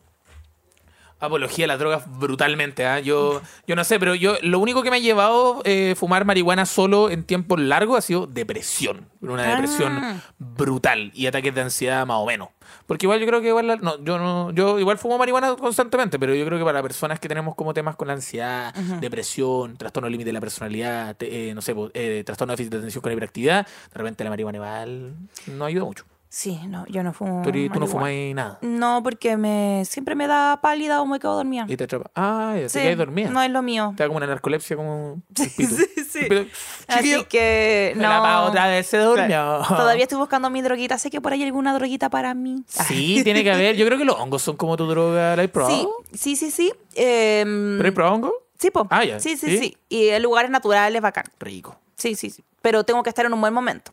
apología 1.21 1.65
a 1.65 1.67
las 1.69 1.79
drogas 1.79 2.03
brutalmente. 2.19 2.85
¿ah? 2.85 2.99
Yo, 2.99 3.41
yo 3.67 3.75
no 3.75 3.83
sé, 3.83 3.99
pero 3.99 4.15
yo 4.15 4.35
lo 4.41 4.59
único 4.59 4.83
que 4.83 4.89
me 4.89 4.97
ha 4.97 4.99
llevado 4.99 5.61
eh, 5.65 5.95
fumar 5.97 6.25
marihuana 6.25 6.65
solo 6.65 7.09
en 7.09 7.23
tiempo 7.23 7.55
largo 7.57 7.95
ha 7.95 8.01
sido 8.01 8.27
depresión. 8.27 9.07
Una 9.21 9.43
Ah. 9.43 9.51
depresión 9.51 10.21
brutal 10.39 11.11
y 11.13 11.27
ataques 11.27 11.53
de 11.53 11.61
ansiedad 11.61 12.05
más 12.05 12.17
o 12.17 12.25
menos. 12.25 12.49
Porque 12.87 13.05
igual 13.05 13.19
yo 13.19 13.27
creo 13.27 13.41
que 13.41 13.49
igual 13.49 13.67
la- 13.67 13.75
no, 13.75 14.03
yo 14.03 14.17
no, 14.17 14.51
yo 14.51 14.79
igual 14.79 14.97
fumo 14.97 15.17
marihuana 15.17 15.55
constantemente, 15.55 16.17
pero 16.17 16.33
yo 16.33 16.45
creo 16.45 16.57
que 16.57 16.65
para 16.65 16.81
personas 16.81 17.19
que 17.19 17.27
tenemos 17.27 17.53
como 17.55 17.73
temas 17.73 17.95
con 17.95 18.07
la 18.07 18.13
ansiedad, 18.15 18.73
depresión, 18.99 19.77
trastorno 19.77 20.09
límite 20.09 20.29
de 20.29 20.33
la 20.33 20.39
personalidad, 20.41 21.15
te- 21.15 21.49
eh, 21.49 21.53
no 21.53 21.61
sé, 21.61 21.75
eh, 21.93 22.23
trastorno 22.25 22.51
de 22.51 22.55
déficit 22.55 22.71
de 22.71 22.77
atención 22.79 23.01
con 23.01 23.11
hiperactividad, 23.11 23.65
de 23.67 23.97
repente 23.97 24.23
la 24.23 24.29
marihuana 24.31 24.57
igual 24.57 25.13
no 25.47 25.65
ayuda 25.65 25.85
mucho. 25.85 26.05
Sí, 26.33 26.57
no, 26.69 26.85
yo 26.87 27.03
no 27.03 27.11
fumo. 27.11 27.41
Pero 27.43 27.57
y 27.59 27.67
tú 27.69 27.77
no 27.77 27.87
fumas 27.87 28.13
nada. 28.33 28.57
No, 28.61 29.01
porque 29.03 29.35
me 29.35 29.83
siempre 29.83 30.15
me 30.15 30.27
da 30.27 30.61
pálida 30.61 31.01
o 31.01 31.05
me 31.05 31.19
quedo 31.19 31.35
dormida. 31.35 31.65
Y 31.67 31.75
te 31.75 31.83
atrapa. 31.83 32.09
Ah, 32.15 32.55
ya 32.57 32.69
Sí, 32.69 32.77
te 32.79 32.83
quedas 32.85 32.99
dormida. 32.99 33.29
no 33.29 33.41
es 33.41 33.51
lo 33.51 33.61
mío. 33.61 33.93
Te 33.97 34.03
da 34.03 34.07
como 34.07 34.15
una 34.15 34.27
narcolepsia 34.27 34.77
como. 34.77 35.21
Sí, 35.35 35.49
sí. 35.49 36.19
Pito. 36.29 36.45
Así 36.87 37.25
que 37.25 37.91
no. 37.97 38.03
la 38.03 38.43
otra 38.43 38.67
vez 38.69 38.87
se 38.87 38.97
durmió. 38.97 39.59
Todavía 39.67 40.03
estoy 40.03 40.19
buscando 40.19 40.49
mi 40.49 40.61
droguita. 40.61 40.97
Sé 40.97 41.09
que 41.11 41.19
por 41.19 41.33
ahí 41.33 41.41
hay 41.41 41.47
alguna 41.47 41.73
droguita 41.73 42.09
para 42.09 42.33
mí. 42.33 42.63
Sí, 42.65 43.19
tiene 43.25 43.43
que 43.43 43.51
haber. 43.51 43.75
Yo 43.75 43.85
creo 43.85 43.97
que 43.97 44.05
los 44.05 44.15
hongos 44.17 44.41
son 44.41 44.55
como 44.55 44.77
tu 44.77 44.87
droga. 44.87 45.35
¿La 45.35 45.43
has 45.43 45.49
probado? 45.49 45.89
Sí, 46.13 46.37
sí, 46.37 46.49
sí, 46.49 46.51
sí. 46.51 46.73
Em, 46.95 47.75
¿Pero 47.77 47.89
has 47.89 47.93
probado 47.93 48.15
hongo? 48.15 48.33
sí, 48.57 48.71
po. 48.71 48.87
Ah, 48.89 49.03
ya. 49.03 49.19
Sí, 49.19 49.35
sí, 49.35 49.47
¿Sí? 49.49 49.57
sí. 49.57 49.77
Y 49.89 50.07
en 50.07 50.23
lugares 50.23 50.49
naturales, 50.49 51.01
bacán. 51.01 51.25
Rico. 51.41 51.75
Sí, 51.97 52.15
sí, 52.15 52.29
sí. 52.29 52.41
Pero 52.61 52.85
tengo 52.85 53.03
que 53.03 53.09
estar 53.09 53.25
en 53.25 53.33
un 53.33 53.41
buen 53.41 53.53
momento. 53.53 53.91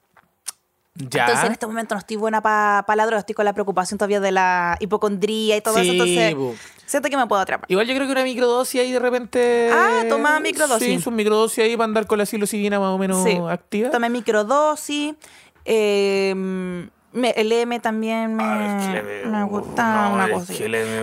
Ya. 0.99 1.23
Entonces 1.27 1.45
en 1.47 1.53
este 1.53 1.67
momento 1.67 1.95
no 1.95 2.01
estoy 2.01 2.17
buena 2.17 2.43
para 2.43 2.85
la 2.97 3.07
droga. 3.07 3.21
Estoy 3.21 3.35
con 3.35 3.45
la 3.45 3.53
preocupación 3.53 3.99
todavía 3.99 4.21
de 4.21 4.33
la 4.33 4.77
hipocondría 4.81 5.57
y 5.57 5.61
todo 5.61 5.75
Sí, 5.75 5.81
eso. 5.83 5.93
Entonces 5.93 6.35
po. 6.35 6.55
siento 6.87 7.09
que 7.09 7.17
me 7.17 7.27
puedo 7.27 7.41
atrapar. 7.41 7.71
Igual 7.71 7.87
yo 7.87 7.95
creo 7.95 8.07
que 8.07 8.13
una 8.13 8.25
microdosis 8.25 8.81
ahí 8.81 8.91
de 8.93 8.99
repente. 8.99 9.71
Ah, 9.73 10.03
toma 10.09 10.41
microdosis. 10.41 10.87
Sí, 10.87 10.95
es 10.95 11.07
un 11.07 11.15
microdosis 11.17 11.65
ahí 11.65 11.77
para 11.77 11.85
andar 11.85 12.07
con 12.07 12.19
la 12.19 12.27
psilocibina 12.27 12.81
más 12.81 12.89
o 12.91 12.99
menos 12.99 13.23
Sí. 13.25 13.39
activa. 13.49 13.91
Tomé 13.91 14.11
microdosis. 14.11 15.15
eh, 15.71 16.35
me- 17.13 17.31
el 17.37 17.53
M 17.53 17.79
también 17.81 18.35
me, 18.35 18.43
Ah, 18.43 19.03
me 19.27 19.45
gusta 19.45 20.09
no, 20.09 20.15
una 20.15 20.31
cosa. 20.31 20.53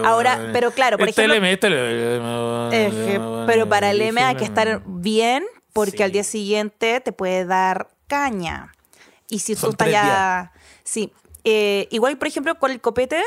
Ahora, 0.05 0.39
pero 0.53 0.71
claro, 0.71 0.97
por 0.97 1.07
Este 1.09 1.21
ejemplo, 1.23 1.35
LM, 1.35 1.51
este 1.53 1.67
LM, 1.67 2.69
es 2.73 2.93
que- 2.93 3.21
pero 3.45 3.69
para 3.69 3.91
el 3.91 4.01
M 4.01 4.19
hay 4.21 4.35
que 4.35 4.43
estar 4.43 4.81
bien 4.85 5.43
porque 5.73 5.97
Sí. 5.97 6.03
al 6.03 6.11
día 6.11 6.23
siguiente 6.23 6.99
te 7.01 7.11
puede 7.11 7.45
dar 7.45 7.87
caña. 8.07 8.71
Y 9.29 9.39
si 9.39 9.55
Son 9.55 9.69
tú 9.69 9.71
estás 9.71 9.89
ya... 9.91 10.51
Sí. 10.83 11.11
Eh, 11.43 11.87
igual, 11.91 12.17
por 12.17 12.27
ejemplo, 12.27 12.55
con 12.57 12.71
el 12.71 12.81
copete, 12.81 13.21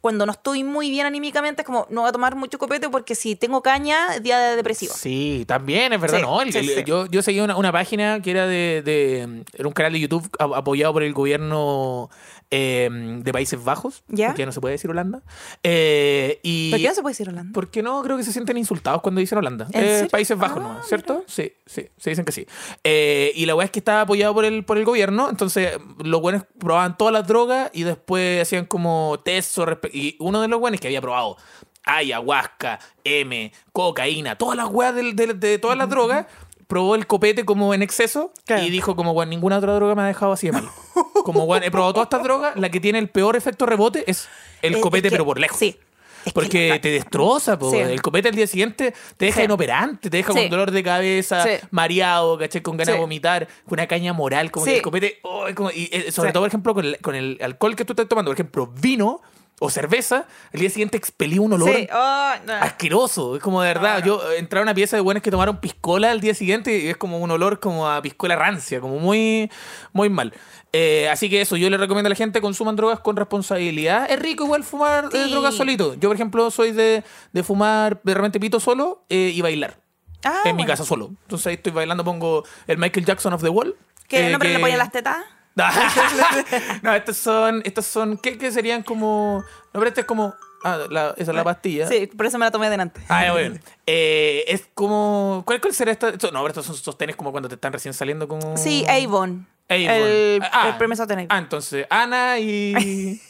cuando 0.00 0.24
no 0.26 0.32
estoy 0.32 0.62
muy 0.64 0.90
bien 0.90 1.06
anímicamente, 1.06 1.62
es 1.62 1.66
como, 1.66 1.86
no 1.90 2.02
voy 2.02 2.08
a 2.08 2.12
tomar 2.12 2.34
mucho 2.36 2.58
copete 2.58 2.88
porque 2.88 3.14
si 3.14 3.34
tengo 3.36 3.62
caña, 3.62 4.14
es 4.14 4.22
día 4.22 4.38
de 4.38 4.56
depresivo. 4.56 4.94
Sí, 4.94 5.44
también 5.46 5.92
es 5.92 6.00
verdad. 6.00 6.18
Sí, 6.18 6.22
no, 6.22 6.40
El- 6.40 6.52
sí, 6.52 6.58
el- 6.58 6.66
sí. 6.68 6.84
Yo, 6.86 7.06
yo 7.06 7.20
seguía 7.20 7.44
una, 7.44 7.56
una 7.56 7.72
página 7.72 8.22
que 8.22 8.30
era 8.30 8.46
de, 8.46 8.82
de- 8.84 9.44
Era 9.54 9.68
un 9.68 9.74
canal 9.74 9.92
de 9.92 10.00
YouTube 10.00 10.28
apoyado 10.38 10.92
por 10.92 11.02
el 11.02 11.12
gobierno 11.12 12.08
eh, 12.50 12.88
de 12.90 13.32
Países 13.32 13.62
Bajos. 13.62 14.02
¿Ya? 14.08 14.28
Porque 14.28 14.42
ya 14.42 14.46
no 14.46 14.52
se 14.52 14.60
puede 14.60 14.72
decir 14.72 14.90
Holanda. 14.90 15.22
Eh, 15.62 16.40
y, 16.42 16.70
¿Por 16.70 16.80
qué 16.80 16.88
no 16.88 16.94
se 16.94 17.02
puede 17.02 17.12
decir 17.12 17.28
Holanda? 17.28 17.52
¿Por 17.52 17.70
qué 17.70 17.82
no? 17.82 18.02
Creo 18.02 18.16
que 18.16 18.22
se 18.24 18.32
sienten 18.32 18.56
insultados 18.56 19.02
cuando 19.02 19.20
dicen 19.20 19.38
Holanda. 19.38 19.66
¿En 19.72 19.84
Eh? 19.84 20.08
Países 20.10 20.36
Bajos, 20.38 20.62
Ah, 20.64 20.74
¿no? 20.78 20.82
¿Cierto? 20.82 21.24
Sí, 21.26 21.52
sí, 21.66 21.88
se 21.96 22.10
dicen 22.10 22.24
que 22.24 22.32
sí. 22.32 22.46
Eh, 22.84 23.32
y 23.34 23.46
la 23.46 23.54
weá 23.54 23.66
es 23.66 23.70
que 23.70 23.78
estaba 23.80 24.02
apoyado 24.02 24.34
por 24.34 24.44
el, 24.44 24.64
por 24.64 24.78
el 24.78 24.84
gobierno, 24.84 25.28
entonces 25.30 25.78
los 26.02 26.20
buenos 26.20 26.44
probaban 26.58 26.96
todas 26.96 27.12
las 27.12 27.26
drogas 27.26 27.70
y 27.72 27.82
después 27.82 28.42
hacían 28.42 28.64
como 28.66 29.20
test 29.24 29.58
Y 29.92 30.16
uno 30.18 30.40
de 30.40 30.48
los 30.48 30.60
buenos 30.60 30.80
que 30.80 30.88
había 30.88 31.00
probado 31.00 31.36
ayahuasca, 31.84 32.78
M, 33.04 33.52
cocaína, 33.72 34.36
todas 34.36 34.56
las 34.56 34.68
weas 34.68 34.94
de 34.94 35.58
todas 35.58 35.76
las 35.76 35.88
drogas, 35.88 36.26
probó 36.68 36.94
el 36.94 37.06
copete 37.08 37.44
como 37.44 37.74
en 37.74 37.82
exceso 37.82 38.32
y 38.62 38.70
dijo 38.70 38.94
como, 38.94 39.14
bueno, 39.14 39.30
ninguna 39.30 39.58
otra 39.58 39.74
droga 39.74 39.94
me 39.96 40.02
ha 40.02 40.06
dejado 40.06 40.32
así 40.32 40.46
de 40.46 40.52
mal. 40.52 40.68
Como, 41.24 41.44
bueno, 41.46 41.66
he 41.66 41.70
probado 41.70 41.92
todas 41.94 42.06
estas 42.06 42.22
drogas, 42.22 42.56
la 42.56 42.70
que 42.70 42.78
tiene 42.80 42.98
el 42.98 43.08
peor 43.08 43.36
efecto 43.36 43.66
rebote 43.66 44.04
es 44.10 44.28
el 44.62 44.76
Es- 44.76 44.80
copete, 44.80 45.08
es 45.08 45.10
que- 45.12 45.16
pero 45.16 45.24
por 45.26 45.38
lejos. 45.40 45.58
Sí. 45.58 45.76
Es 46.24 46.24
que- 46.24 46.32
Porque 46.32 46.78
te 46.82 46.90
destroza, 46.90 47.58
po. 47.58 47.70
Sí. 47.70 47.76
el 47.78 48.00
copete 48.02 48.28
al 48.28 48.34
día 48.34 48.46
siguiente 48.46 48.92
te 49.16 49.26
deja 49.26 49.38
Sí. 49.40 49.44
inoperante, 49.44 50.10
te 50.10 50.16
deja 50.18 50.32
con 50.32 50.48
dolor 50.50 50.70
de 50.70 50.82
cabeza, 50.82 51.44
mareado, 51.70 52.36
¿cachai? 52.38 52.60
Con 52.62 52.76
ganas 52.76 52.94
de 52.94 53.00
vomitar, 53.00 53.46
con 53.66 53.78
una 53.78 53.86
caña 53.86 54.12
moral, 54.12 54.50
como 54.50 54.64
que 54.66 54.76
el 54.76 54.82
copete, 54.82 55.18
oh, 55.22 55.46
como- 55.54 55.70
y 55.70 55.88
eh, 55.92 56.10
sobre 56.12 56.32
todo, 56.32 56.42
por 56.42 56.48
ejemplo, 56.48 56.74
con 56.74 56.84
el, 56.84 56.98
con 56.98 57.14
el 57.14 57.38
alcohol 57.40 57.76
que 57.76 57.84
tú 57.84 57.92
estás 57.92 58.08
tomando, 58.08 58.30
por 58.30 58.36
ejemplo, 58.36 58.66
vino 58.80 59.20
o 59.60 59.70
cerveza, 59.70 60.26
el 60.52 60.60
día 60.60 60.70
siguiente 60.70 60.96
expelía 60.96 61.40
un 61.40 61.52
olor 61.52 61.74
Sí. 61.74 61.88
Oh, 61.92 62.32
no. 62.46 62.52
asqueroso. 62.54 63.36
Es 63.36 63.42
como 63.42 63.60
de 63.62 63.68
verdad. 63.74 64.04
Yo 64.04 64.22
eh, 64.30 64.38
entraba 64.38 64.62
a 64.62 64.66
una 64.66 64.74
pieza 64.74 64.96
de 64.96 65.00
buenos 65.02 65.22
que 65.22 65.30
tomaron 65.30 65.56
piscola 65.60 66.10
al 66.12 66.20
día 66.20 66.34
siguiente 66.34 66.78
y 66.78 66.88
es 66.88 66.96
como 66.96 67.18
un 67.18 67.30
olor 67.30 67.58
como 67.58 67.88
a 67.88 68.00
piscola 68.00 68.36
rancia, 68.36 68.80
como 68.80 68.98
muy, 68.98 69.50
muy 69.92 70.08
mal. 70.08 70.32
Eh, 70.72 71.08
así 71.10 71.28
que 71.30 71.40
eso, 71.40 71.56
yo 71.56 71.70
le 71.70 71.76
recomiendo 71.76 72.06
a 72.08 72.10
la 72.10 72.14
gente 72.16 72.40
consuman 72.40 72.76
drogas 72.76 73.00
con 73.00 73.16
responsabilidad. 73.16 74.10
Es 74.10 74.18
rico 74.20 74.44
igual 74.44 74.62
fumar 74.64 75.06
eh, 75.12 75.24
Sí. 75.24 75.30
drogas 75.30 75.54
solito. 75.54 75.94
Yo, 75.94 76.08
por 76.08 76.14
ejemplo, 76.16 76.50
soy 76.50 76.72
de, 76.72 77.02
de 77.32 77.42
fumar 77.42 78.00
de 78.04 78.14
repente 78.14 78.38
pito 78.38 78.60
solo 78.60 79.04
eh, 79.08 79.32
y 79.34 79.40
bailar. 79.40 79.80
Ah, 80.24 80.40
en 80.44 80.56
mi 80.56 80.62
bueno. 80.62 80.72
casa 80.72 80.84
solo. 80.84 81.10
Entonces 81.22 81.46
ahí 81.48 81.54
estoy 81.54 81.72
bailando, 81.72 82.04
pongo 82.04 82.44
el 82.66 82.76
Michael 82.78 83.06
Jackson 83.06 83.32
of 83.32 83.42
the 83.42 83.48
Wall. 83.48 83.76
¿Qué 84.08 84.26
eh, 84.28 84.30
nombre 84.30 84.48
le 84.50 84.56
que- 84.56 84.60
ponen 84.60 84.78
las 84.78 84.90
tetas? 84.92 85.18
no, 86.82 86.94
estos 86.94 87.16
son, 87.16 87.62
estos 87.64 87.86
son, 87.86 88.16
¿qué, 88.18 88.38
qué 88.38 88.50
serían 88.52 88.82
como? 88.82 89.44
No, 89.72 89.80
pero 89.80 89.86
este 89.88 90.00
es 90.02 90.06
como, 90.06 90.34
ah, 90.64 90.78
la- 90.90 91.14
esa 91.16 91.30
es 91.32 91.36
la 91.36 91.44
pastilla. 91.44 91.86
Sí, 91.88 92.06
por 92.06 92.26
eso 92.26 92.38
me 92.38 92.44
la 92.44 92.50
tomé 92.50 92.70
delante. 92.70 93.00
Ah, 93.08 93.26
bueno. 93.32 93.58
Eh, 93.86 94.44
es 94.48 94.64
como, 94.74 95.42
¿cuál, 95.46 95.60
cuál 95.60 95.74
será 95.74 95.90
esta? 95.92 96.10
No, 96.12 96.18
pero 96.18 96.48
estos 96.48 96.66
son 96.66 96.76
sostenes 96.76 97.16
como 97.16 97.30
cuando 97.32 97.48
te 97.48 97.54
están 97.56 97.72
recién 97.72 97.94
saliendo 97.94 98.26
como... 98.28 98.56
Sí, 98.56 98.84
Avon. 98.88 99.46
Avon. 99.68 99.80
El, 99.90 100.42
Ah, 100.52 100.68
el 100.70 100.76
primer 100.78 100.96
sostén 100.96 101.18
Avon. 101.18 101.28
Ah, 101.30 101.38
entonces, 101.38 101.86
Ana 101.90 102.38
y... 102.38 103.20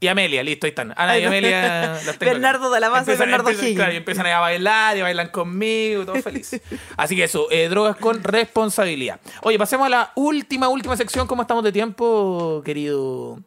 Y 0.00 0.06
Amelia, 0.06 0.44
listo, 0.44 0.66
ahí 0.66 0.68
están. 0.68 0.94
Ana 0.96 1.18
y 1.18 1.24
Amelia 1.24 1.60
las 1.92 2.04
tengo 2.04 2.12
acá. 2.12 2.24
Bernardo 2.24 2.70
de 2.70 2.78
la 2.80 2.86
Empiezan- 2.86 3.18
Bernardo 3.18 3.50
empiezan-. 3.50 3.74
Claro, 3.74 3.92
y 3.92 3.96
empiezan 3.96 4.26
a 4.26 4.38
bailar 4.38 4.96
y 4.96 5.02
bailan 5.02 5.28
conmigo, 5.28 6.04
todos 6.06 6.22
felices. 6.22 6.62
Así 6.96 7.16
que 7.16 7.24
eso, 7.24 7.48
eh, 7.50 7.68
drogas 7.68 7.96
con 7.96 8.22
responsabilidad. 8.22 9.18
Oye, 9.42 9.58
pasemos 9.58 9.86
a 9.86 9.90
la 9.90 10.12
última, 10.14 10.68
última 10.68 10.96
sección. 10.96 11.26
¿Cómo 11.26 11.42
estamos 11.42 11.64
de 11.64 11.72
tiempo, 11.72 12.62
querido? 12.64 13.40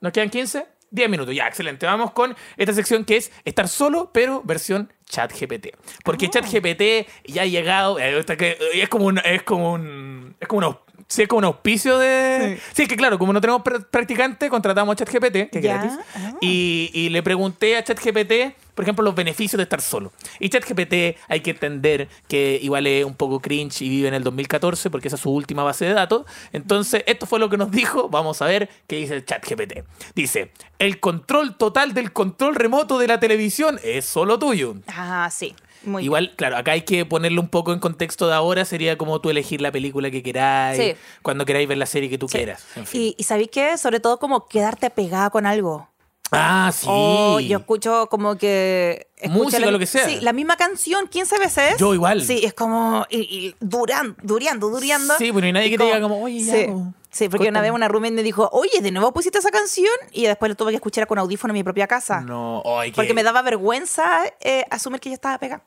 ¿Nos 0.00 0.12
quedan 0.12 0.30
15? 0.30 0.66
10 0.92 1.08
minutos, 1.10 1.32
ya, 1.34 1.46
excelente. 1.46 1.86
Vamos 1.86 2.10
con 2.12 2.34
esta 2.56 2.72
sección 2.72 3.04
que 3.04 3.16
es 3.18 3.30
estar 3.44 3.68
solo, 3.68 4.10
pero 4.12 4.42
versión 4.44 4.92
chat 5.04 5.30
GPT. 5.32 5.76
Porque 6.02 6.26
Oh. 6.26 6.30
chat 6.30 6.44
GPT 6.50 7.06
ya 7.26 7.42
ha 7.42 7.46
llegado, 7.46 7.98
eh, 8.00 8.24
que- 8.36 8.56
es 8.74 8.88
como 8.88 9.04
un, 9.06 9.18
es 9.18 9.42
como 9.44 9.72
un, 9.74 10.34
es 10.40 10.48
como 10.48 10.66
un, 10.66 10.76
sí, 11.10 11.22
es 11.22 11.28
como 11.28 11.38
un 11.40 11.44
auspicio 11.46 11.98
de... 11.98 12.60
Sí, 12.72 12.82
es 12.82 12.88
que 12.88 12.96
claro, 12.96 13.18
como 13.18 13.32
no 13.32 13.40
tenemos 13.40 13.62
pr- 13.62 13.84
practicante, 13.90 14.48
contratamos 14.48 14.92
a 14.92 14.96
ChatGPT, 14.96 15.50
que 15.50 15.58
es 15.58 15.62
gratis, 15.62 15.92
ah. 16.14 16.34
y, 16.40 16.90
y 16.94 17.08
le 17.08 17.22
pregunté 17.22 17.76
a 17.76 17.82
ChatGPT, 17.82 18.54
por 18.76 18.84
ejemplo, 18.84 19.04
los 19.04 19.14
beneficios 19.14 19.58
de 19.58 19.64
estar 19.64 19.80
solo. 19.82 20.12
Y 20.38 20.48
ChatGPT 20.48 21.18
hay 21.28 21.40
que 21.40 21.50
entender 21.50 22.08
que 22.28 22.58
igual 22.62 22.86
es 22.86 23.04
un 23.04 23.14
poco 23.14 23.40
cringe 23.40 23.82
y 23.82 23.88
vive 23.88 24.08
en 24.08 24.14
el 24.14 24.22
2014 24.22 24.88
porque 24.88 25.08
esa 25.08 25.16
es 25.16 25.22
su 25.22 25.30
última 25.30 25.64
base 25.64 25.84
de 25.84 25.92
datos. 25.92 26.24
Entonces, 26.52 27.02
esto 27.06 27.26
fue 27.26 27.38
lo 27.40 27.50
que 27.50 27.56
nos 27.58 27.70
dijo. 27.72 28.08
Vamos 28.08 28.40
a 28.40 28.46
ver 28.46 28.70
qué 28.86 28.96
dice 28.96 29.22
ChatGPT. 29.24 29.80
Dice, 30.14 30.52
el 30.78 31.00
control 31.00 31.56
total 31.56 31.92
del 31.92 32.12
control 32.12 32.54
remoto 32.54 32.98
de 32.98 33.08
la 33.08 33.20
televisión 33.20 33.78
es 33.82 34.06
solo 34.06 34.38
tuyo. 34.38 34.76
Ah, 34.86 35.28
sí. 35.30 35.54
Muy 35.84 36.04
Igual, 36.04 36.32
claro, 36.36 36.56
acá 36.56 36.72
hay 36.72 36.82
que 36.82 37.04
ponerlo 37.06 37.40
un 37.40 37.48
poco 37.48 37.72
en 37.72 37.78
contexto 37.78 38.26
de 38.28 38.34
ahora. 38.34 38.64
Sería 38.64 38.98
como 38.98 39.20
tú 39.20 39.30
elegir 39.30 39.60
la 39.60 39.72
película 39.72 40.10
que 40.10 40.22
queráis, 40.22 40.78
Sí. 40.78 40.94
cuando 41.22 41.44
queráis 41.46 41.68
ver 41.68 41.78
la 41.78 41.86
serie 41.86 42.10
que 42.10 42.18
tú 42.18 42.28
Sí. 42.28 42.36
quieras. 42.38 42.64
en 42.76 42.86
fin. 42.86 43.00
Y, 43.02 43.14
y 43.18 43.22
¿sabéis 43.24 43.48
qué? 43.50 43.76
Sobre 43.78 44.00
todo 44.00 44.18
como 44.18 44.46
quedarte 44.46 44.90
pegada 44.90 45.30
con 45.30 45.46
algo. 45.46 45.88
Ah, 46.32 46.70
sí. 46.72 46.86
O 46.88 47.40
yo 47.40 47.58
escucho 47.58 48.06
como 48.08 48.36
que... 48.36 49.08
escucho 49.16 49.42
Música, 49.44 49.64
la, 49.66 49.72
lo 49.72 49.78
que 49.80 49.86
sea. 49.86 50.04
Sí, 50.08 50.20
la 50.20 50.32
misma 50.32 50.56
canción 50.56 51.08
15 51.08 51.38
veces. 51.40 51.76
Yo 51.76 51.92
igual. 51.92 52.22
Sí, 52.22 52.42
es 52.44 52.54
como... 52.54 53.04
Y, 53.10 53.18
y 53.22 53.56
duran, 53.58 54.16
dureando, 54.22 54.68
dureando. 54.68 55.14
Sí, 55.18 55.32
pero 55.32 55.40
no 55.40 55.46
hay 55.46 55.52
nadie 55.52 55.66
Y 55.66 55.70
que 55.70 55.78
te 55.78 55.84
diga 55.84 56.00
como, 56.00 56.22
oye, 56.22 56.40
ya, 56.44 56.54
Sí, 56.54 56.64
po, 56.68 56.94
sí 57.10 57.28
porque 57.28 57.48
una 57.48 57.60
vez 57.60 57.72
una 57.72 57.88
roommate 57.88 58.12
me 58.14 58.22
dijo, 58.22 58.48
oye, 58.52 58.80
¿de 58.80 58.92
nuevo 58.92 59.12
pusiste 59.12 59.38
esa 59.38 59.50
canción? 59.50 59.90
Y 60.12 60.26
después 60.26 60.50
lo 60.50 60.54
tuve 60.54 60.70
que 60.70 60.76
escuchar 60.76 61.08
con 61.08 61.18
audífono 61.18 61.50
en 61.50 61.54
mi 61.58 61.64
propia 61.64 61.88
casa. 61.88 62.20
No, 62.20 62.62
qué, 62.84 62.92
Porque 62.94 63.12
me 63.12 63.24
daba 63.24 63.42
vergüenza 63.42 64.22
eh, 64.40 64.64
asumir 64.70 65.00
que 65.00 65.08
yo 65.08 65.14
estaba 65.14 65.36
pegada. 65.38 65.64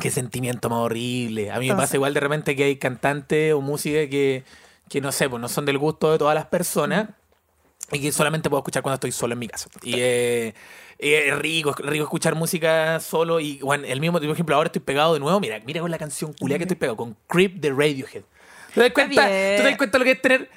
Qué 0.00 0.10
sentimiento 0.10 0.68
más 0.68 0.80
horrible. 0.80 1.50
A 1.50 1.54
mí 1.54 1.60
me 1.60 1.64
Entonces- 1.66 1.84
pasa 1.88 1.96
igual 1.96 2.14
de 2.14 2.20
repente 2.20 2.56
que 2.56 2.64
hay 2.64 2.76
cantantes 2.76 3.52
o 3.52 3.60
música 3.60 4.08
que, 4.08 4.44
que 4.88 5.00
no 5.00 5.12
sé, 5.12 5.28
pues 5.28 5.40
no 5.40 5.48
son 5.48 5.64
del 5.64 5.78
gusto 5.78 6.12
de 6.12 6.18
todas 6.18 6.34
las 6.34 6.46
personas 6.46 7.08
y 7.92 8.00
que 8.00 8.12
solamente 8.12 8.50
puedo 8.50 8.60
escuchar 8.60 8.82
cuando 8.82 8.94
estoy 8.96 9.12
solo 9.12 9.32
en 9.34 9.38
mi 9.38 9.48
casa. 9.48 9.68
Y 9.82 9.94
eh, 9.96 10.54
es 10.98 11.38
rico, 11.38 11.70
es 11.70 11.76
rico 11.86 12.04
escuchar 12.04 12.34
música 12.34 12.98
solo 13.00 13.40
y, 13.40 13.58
bueno, 13.58 13.84
el 13.86 14.00
mismo, 14.00 14.18
por 14.18 14.28
ejemplo, 14.30 14.56
ahora 14.56 14.66
estoy 14.68 14.82
pegado 14.82 15.14
de 15.14 15.20
nuevo. 15.20 15.38
Mira, 15.40 15.60
mira 15.64 15.80
con 15.80 15.90
la 15.90 15.98
canción 15.98 16.32
culia 16.32 16.58
que 16.58 16.64
estoy 16.64 16.76
pegado, 16.76 16.96
con 16.96 17.16
Creep 17.28 17.54
de 17.60 17.70
Radiohead. 17.70 18.22
¿Te 18.74 18.80
das 18.80 18.90
cuenta? 18.90 19.22
¿Tú 19.22 19.28
te 19.28 19.62
das 19.62 19.76
cuenta 19.76 19.98
lo 19.98 20.04
que 20.04 20.10
es 20.12 20.20
tener 20.22 20.50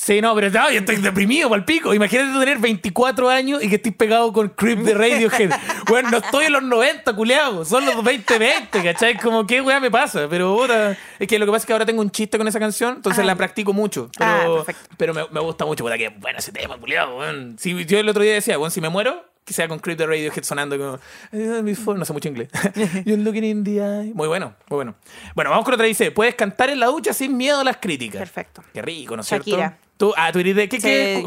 Sí, 0.00 0.20
no, 0.20 0.32
pero 0.36 0.48
no, 0.48 0.70
yo 0.70 0.78
estoy 0.78 0.96
deprimido 0.96 1.48
para 1.48 1.58
el 1.58 1.64
pico. 1.64 1.92
Imagínate 1.92 2.38
tener 2.38 2.58
24 2.58 3.28
años 3.28 3.62
y 3.64 3.68
que 3.68 3.74
estoy 3.76 3.90
pegado 3.90 4.32
con 4.32 4.48
Creep 4.48 4.78
de 4.78 4.94
Radiohead. 4.94 5.50
Bueno, 5.88 6.10
no 6.10 6.18
estoy 6.18 6.44
en 6.44 6.52
los 6.52 6.62
90, 6.62 7.14
culiao. 7.14 7.64
Son 7.64 7.84
los 7.84 7.96
2020, 7.96 8.82
¿cachai? 8.82 9.18
Como, 9.18 9.44
¿qué 9.46 9.60
weá 9.60 9.80
me 9.80 9.90
pasa? 9.90 10.28
Pero, 10.30 10.56
puta, 10.56 10.96
es 11.18 11.26
que 11.26 11.38
lo 11.38 11.46
que 11.46 11.52
pasa 11.52 11.62
es 11.62 11.66
que 11.66 11.72
ahora 11.72 11.84
tengo 11.84 12.00
un 12.00 12.10
chiste 12.10 12.38
con 12.38 12.46
esa 12.46 12.60
canción, 12.60 12.96
entonces 12.96 13.24
la 13.24 13.34
practico 13.34 13.72
mucho. 13.72 14.08
Ah, 14.20 14.38
Pero, 14.40 14.66
pero 14.96 15.14
me, 15.14 15.22
me 15.32 15.40
gusta 15.40 15.66
mucho, 15.66 15.82
puta, 15.82 15.98
que 15.98 16.10
bueno 16.10 16.38
ese 16.38 16.52
tema, 16.52 16.78
culiao, 16.78 17.18
weón. 17.18 17.56
Si 17.58 17.84
yo 17.84 17.98
el 17.98 18.08
otro 18.08 18.22
día 18.22 18.34
decía, 18.34 18.56
bueno, 18.56 18.70
si 18.70 18.80
me 18.80 18.90
muero, 18.90 19.24
que 19.44 19.52
sea 19.52 19.66
con 19.66 19.80
Creep 19.80 19.98
de 19.98 20.06
Radiohead 20.06 20.44
sonando 20.44 20.78
como, 20.78 21.94
no 21.94 22.04
sé 22.04 22.12
mucho 22.12 22.28
inglés. 22.28 22.50
You're 23.04 23.22
looking 23.22 23.44
in 23.44 23.64
the 23.64 23.78
eye. 23.78 24.12
Muy 24.14 24.28
bueno, 24.28 24.54
muy 24.68 24.76
bueno. 24.76 24.94
Bueno, 25.34 25.50
vamos 25.50 25.64
con 25.64 25.74
otra. 25.74 25.86
Dice, 25.86 26.12
puedes 26.12 26.36
cantar 26.36 26.70
en 26.70 26.78
la 26.78 26.86
ducha 26.86 27.12
sin 27.12 27.36
miedo 27.36 27.60
a 27.60 27.64
las 27.64 27.78
críticas. 27.78 28.20
Perfecto. 28.20 28.62
Qué 28.72 28.82
rico, 28.82 29.16
¿no 29.16 29.22
es 29.22 29.28
cierto? 29.28 29.56
Tú, 29.98 30.14
ah, 30.16 30.30
tú 30.32 30.38
eres 30.38 30.54
de, 30.54 30.68
¿qué, 30.68 30.76
Sí. 30.80 30.86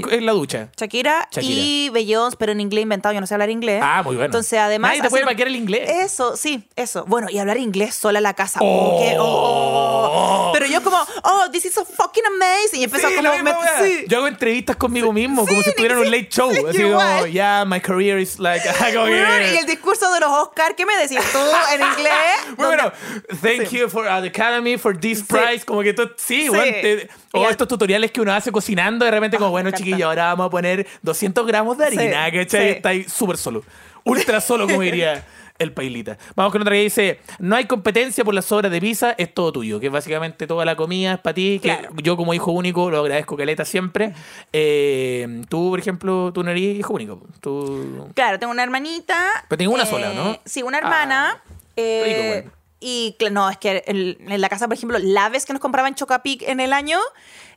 qué 0.09 0.15
es 0.15 0.21
la 0.23 0.31
ducha? 0.31 0.69
Shakira, 0.77 1.27
y 1.41 1.89
Beyoncé, 1.89 2.37
pero 2.37 2.53
en 2.53 2.61
inglés 2.61 2.83
inventado, 2.83 3.13
yo 3.13 3.19
no 3.21 3.27
sé 3.27 3.33
hablar 3.33 3.49
inglés. 3.49 3.81
Ah, 3.83 4.01
muy 4.01 4.15
bueno. 4.15 4.25
Entonces, 4.27 4.57
además. 4.57 4.91
Nadie 4.91 5.01
te 5.01 5.09
puede 5.09 5.23
hacer- 5.23 5.33
maquillar 5.33 5.47
el 5.49 5.55
inglés. 5.57 5.89
Eso, 5.89 6.37
sí, 6.37 6.67
eso. 6.77 7.03
Bueno, 7.05 7.27
y 7.29 7.37
hablar 7.37 7.57
inglés 7.57 7.95
sola 7.95 8.19
en 8.19 8.23
la 8.23 8.33
casa. 8.33 8.59
Oh. 8.63 8.95
Oh, 8.95 8.99
qué- 9.01 9.15
oh. 9.19 10.51
Pero 10.53 10.65
yo, 10.67 10.81
como, 10.83 10.97
oh, 11.23 11.49
this 11.51 11.65
is 11.65 11.73
so 11.73 11.83
fucking 11.85 12.23
amazing. 12.25 12.79
Y 12.79 12.83
empezó 12.85 13.09
Sí, 13.09 13.15
como. 13.15 13.27
la 13.27 13.33
misma 13.35 13.51
me- 13.53 13.59
wea. 13.59 13.81
sí. 13.83 14.05
Yo 14.07 14.17
hago 14.19 14.27
entrevistas 14.27 14.75
conmigo 14.77 15.11
mismo, 15.11 15.45
como 15.45 15.61
si 15.63 15.69
estuviera 15.69 15.95
en 15.95 16.01
un 16.01 16.11
late 16.11 16.29
show. 16.29 16.51
sí, 16.53 16.59
así 16.69 16.77
como, 16.77 16.89
igual. 16.91 17.31
yeah, 17.31 17.65
my 17.65 17.79
career 17.81 18.19
is 18.19 18.39
like. 18.39 18.65
como 18.93 19.05
que- 19.05 19.11
Weón, 19.11 19.53
y 19.53 19.57
el 19.57 19.65
discurso 19.65 20.11
de 20.13 20.19
los 20.21 20.29
Oscar, 20.31 20.75
¿qué 20.75 20.85
me 20.85 20.95
decís 20.97 21.19
tú 21.33 21.39
en 21.73 21.81
inglés? 21.91 22.57
Muy 22.57 22.67
bueno, 22.67 22.91
thank 23.41 23.69
you 23.71 23.89
for 23.89 24.05
uh, 24.05 24.21
the 24.21 24.27
Academy 24.27 24.77
for 24.77 24.97
this 24.97 25.21
prize. 25.23 25.65
Como 25.65 25.81
que 25.83 25.93
tú, 25.93 26.09
sí, 26.17 26.49
weón, 26.49 26.63
te- 26.63 27.09
o 27.33 27.49
estos 27.49 27.67
tutoriales 27.67 28.11
que 28.11 28.19
uno 28.21 28.33
hace 28.33 28.51
cocinando, 28.61 29.05
de 29.05 29.11
repente, 29.11 29.37
como, 29.37 29.47
Ah, 29.47 29.51
bueno, 29.51 29.71
chiquillo, 29.71 30.07
ahora 30.07 30.25
vamos 30.27 30.47
a 30.47 30.49
poner 30.49 30.87
200 31.01 31.45
gramos 31.47 31.77
de 31.77 31.85
harina, 31.85 32.25
Sí, 32.25 32.31
¿cachai? 32.37 32.45
sí. 32.45 32.69
Está 32.77 32.89
ahí 32.89 33.03
súper 33.03 33.37
solo. 33.37 33.63
Ultra 34.03 34.39
solo, 34.41 34.67
como 34.67 34.81
diría 34.81 35.25
el 35.59 35.73
pailita. 35.73 36.17
Vamos 36.35 36.51
con 36.51 36.61
otra 36.61 36.73
que 36.73 36.81
dice: 36.81 37.19
No 37.37 37.55
hay 37.55 37.65
competencia 37.65 38.23
por 38.23 38.33
las 38.33 38.45
sobras 38.45 38.71
de 38.71 38.81
pizza, 38.81 39.13
es 39.17 39.31
todo 39.31 39.51
tuyo. 39.51 39.79
Que 39.79 39.89
básicamente 39.89 40.47
toda 40.47 40.65
la 40.65 40.75
comida 40.75 41.13
es 41.13 41.19
para 41.19 41.35
ti. 41.35 41.59
Que 41.61 41.69
Claro. 41.77 41.89
yo, 42.01 42.17
como 42.17 42.33
hijo 42.33 42.51
único, 42.51 42.89
lo 42.89 43.01
agradezco 43.01 43.37
caleta 43.37 43.63
siempre. 43.63 44.13
Eh, 44.53 45.43
tú, 45.49 45.69
por 45.69 45.79
ejemplo, 45.79 46.31
tú 46.33 46.43
no 46.43 46.49
eres 46.51 46.77
hijo 46.79 46.93
único. 46.93 47.21
Tú. 47.41 48.09
Claro, 48.15 48.39
tengo 48.39 48.51
una 48.51 48.63
hermanita. 48.63 49.27
Pero 49.47 49.57
tengo 49.57 49.73
una 49.73 49.85
sola, 49.85 50.13
¿no? 50.13 50.39
Sí, 50.45 50.63
una 50.63 50.77
hermana. 50.79 51.41
eh, 51.77 52.03
rico, 52.05 52.27
bueno. 52.27 52.51
Y 52.83 53.15
no, 53.31 53.49
es 53.49 53.57
que 53.57 53.83
el- 53.85 54.17
en 54.27 54.41
la 54.41 54.49
casa, 54.49 54.67
por 54.67 54.75
ejemplo, 54.75 54.97
la 54.99 55.29
vez 55.29 55.45
que 55.45 55.53
nos 55.53 55.61
compraban 55.61 55.93
Chocapic 55.95 56.41
en 56.41 56.59
el 56.59 56.73
año 56.73 56.97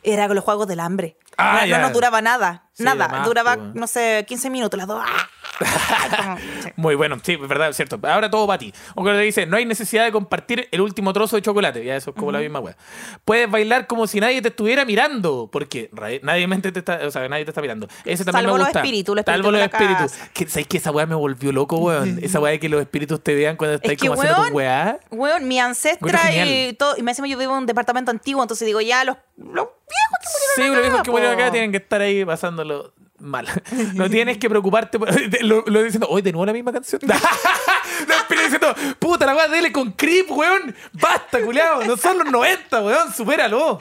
era 0.04 0.28
los 0.28 0.44
juegos 0.44 0.68
del 0.68 0.80
hambre. 0.80 1.18
Ah, 1.36 1.64
no, 1.66 1.78
no 1.78 1.90
duraba 1.90 2.20
nada. 2.20 2.68
Sí, 2.72 2.84
nada. 2.84 3.22
duraba, 3.24 3.56
pues. 3.56 3.74
no 3.74 3.86
sé, 3.86 4.24
15 4.28 4.50
minutos. 4.50 4.78
Las 4.78 4.86
dos. 4.86 5.02
¡ah! 5.04 5.28
Como- 5.58 6.36
sí. 6.62 6.70
Muy 6.76 6.94
bueno, 6.94 7.18
sí, 7.22 7.32
es 7.40 7.48
verdad, 7.48 7.68
es 7.70 7.76
cierto. 7.76 7.98
Ahora 8.02 8.30
todo 8.30 8.46
para 8.46 8.58
ti. 8.58 8.72
Cuando 8.94 9.12
te 9.12 9.20
dice, 9.20 9.46
no 9.46 9.56
hay 9.56 9.64
necesidad 9.64 10.04
de 10.04 10.12
compartir 10.12 10.68
el 10.70 10.80
último 10.80 11.12
trozo 11.12 11.36
de 11.36 11.42
chocolate. 11.42 11.84
Ya 11.84 11.96
eso 11.96 12.10
es 12.10 12.16
como 12.16 12.32
la 12.32 12.40
misma 12.40 12.60
wea. 12.60 12.76
Puedes 13.24 13.50
bailar 13.50 13.86
como 13.86 14.06
si 14.06 14.20
nadie 14.20 14.42
te 14.42 14.48
estuviera 14.48 14.84
mirando. 14.84 15.48
Porque 15.52 15.90
nadie, 16.22 16.46
te 16.60 16.78
está, 16.78 17.00
o 17.06 17.10
sea, 17.10 17.28
nadie 17.28 17.44
te 17.44 17.50
está 17.50 17.60
mirando. 17.60 17.86
Ese 18.04 18.24
también 18.24 18.44
Salvo 18.44 18.52
me 18.54 18.58
los 18.58 18.66
gusta. 18.68 18.80
espíritus, 18.80 19.16
los 19.16 19.24
Salvo 19.24 19.48
espíritus 19.48 19.52
los 19.52 19.80
de 19.80 19.86
la 19.88 19.94
espíritus. 20.04 20.28
Que, 20.32 20.48
¿Sabes 20.48 20.66
que 20.66 20.76
esa 20.78 20.90
weá 20.90 21.06
me 21.06 21.14
volvió 21.14 21.52
loco, 21.52 21.76
weón? 21.78 22.18
Esa 22.22 22.40
weá 22.40 22.52
de 22.52 22.60
que 22.60 22.68
los 22.68 22.80
espíritus 22.80 23.22
te 23.22 23.34
vean 23.34 23.56
cuando 23.56 23.76
estás 23.76 23.92
Es 23.92 23.98
que, 23.98 24.08
como 24.08 24.20
haciendo 24.20 24.46
tu 24.48 24.54
weá. 24.54 24.98
weón, 25.10 25.46
mi 25.48 25.58
ancestra 25.60 26.32
y 26.46 26.72
todo. 26.74 26.96
Y 26.96 27.02
me 27.02 27.12
decimos, 27.12 27.30
yo 27.30 27.38
vivo 27.38 27.52
en 27.52 27.58
un 27.58 27.66
departamento 27.66 28.10
antiguo, 28.10 28.42
entonces 28.42 28.66
digo, 28.66 28.80
ya 28.80 29.04
los, 29.04 29.16
los 29.36 29.52
viejos 29.54 30.18
que 30.20 30.62
Sí, 30.62 30.68
murieron 30.68 30.74
los 30.74 30.82
viejos 30.82 30.94
acá, 31.00 31.02
que 31.04 31.10
murieron 31.10 31.40
acá 31.40 31.50
tienen 31.52 31.70
que 31.70 31.76
estar 31.78 32.00
ahí 32.00 32.24
pasándolo 32.24 32.92
mal. 33.18 33.46
No 33.94 34.08
tienes 34.10 34.38
que 34.38 34.48
preocuparte. 34.48 34.98
por- 34.98 35.08
Lo, 35.42 35.62
lo 35.66 35.82
diciendo, 35.82 36.06
hoy 36.10 36.22
de 36.22 36.32
nuevo 36.32 36.46
la 36.46 36.52
misma 36.52 36.72
canción. 36.72 37.00
no, 37.06 37.14
diciendo, 38.42 38.74
puta 38.98 39.26
la 39.26 39.34
weá, 39.34 39.48
dele 39.48 39.72
con 39.72 39.92
creep, 39.92 40.30
weón. 40.30 40.74
Basta, 40.92 41.40
culiao. 41.40 41.84
No 41.84 41.96
son 41.96 42.18
los 42.18 42.30
90, 42.30 42.82
weón. 42.82 43.12
Supéralo. 43.12 43.78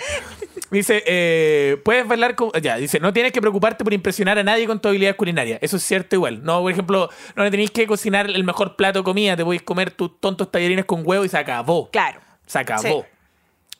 Dice, 0.72 1.04
eh, 1.06 1.78
puedes 1.84 2.08
bailar 2.08 2.36
con. 2.36 2.52
Ya, 2.62 2.78
dice, 2.78 3.00
no 3.00 3.14
tienes 3.14 3.32
que 3.32 3.42
preocuparte 3.42 3.84
por 3.84 3.94
impresionar 3.94 4.38
a 4.40 4.44
nadie 4.44 4.66
con 4.68 4.80
tu 4.80 4.88
habilidad 4.90 5.16
culinaria. 5.16 5.58
Eso 5.62 5.78
es 5.78 5.84
cierto 5.84 6.16
igual. 6.16 6.44
No, 6.44 6.62
por 6.62 6.72
ejemplo, 6.72 7.10
no 7.36 7.44
le 7.44 7.52
tenéis 7.52 7.72
que 7.72 7.86
cocinar 7.88 8.30
el 8.30 8.44
mejor 8.44 8.76
plato 8.76 9.00
de 9.00 9.04
comida. 9.04 9.36
Te 9.36 9.44
podéis 9.44 9.62
comer 9.64 9.92
tus 9.92 10.20
tontos 10.20 10.52
tallarines 10.52 10.86
con 10.86 11.02
huevo 11.06 11.26
y 11.26 11.30
se 11.30 11.38
acabó. 11.38 11.90
Claro. 11.92 12.20
Se 12.46 12.60
acabó. 12.60 12.82
Sí. 12.82 13.08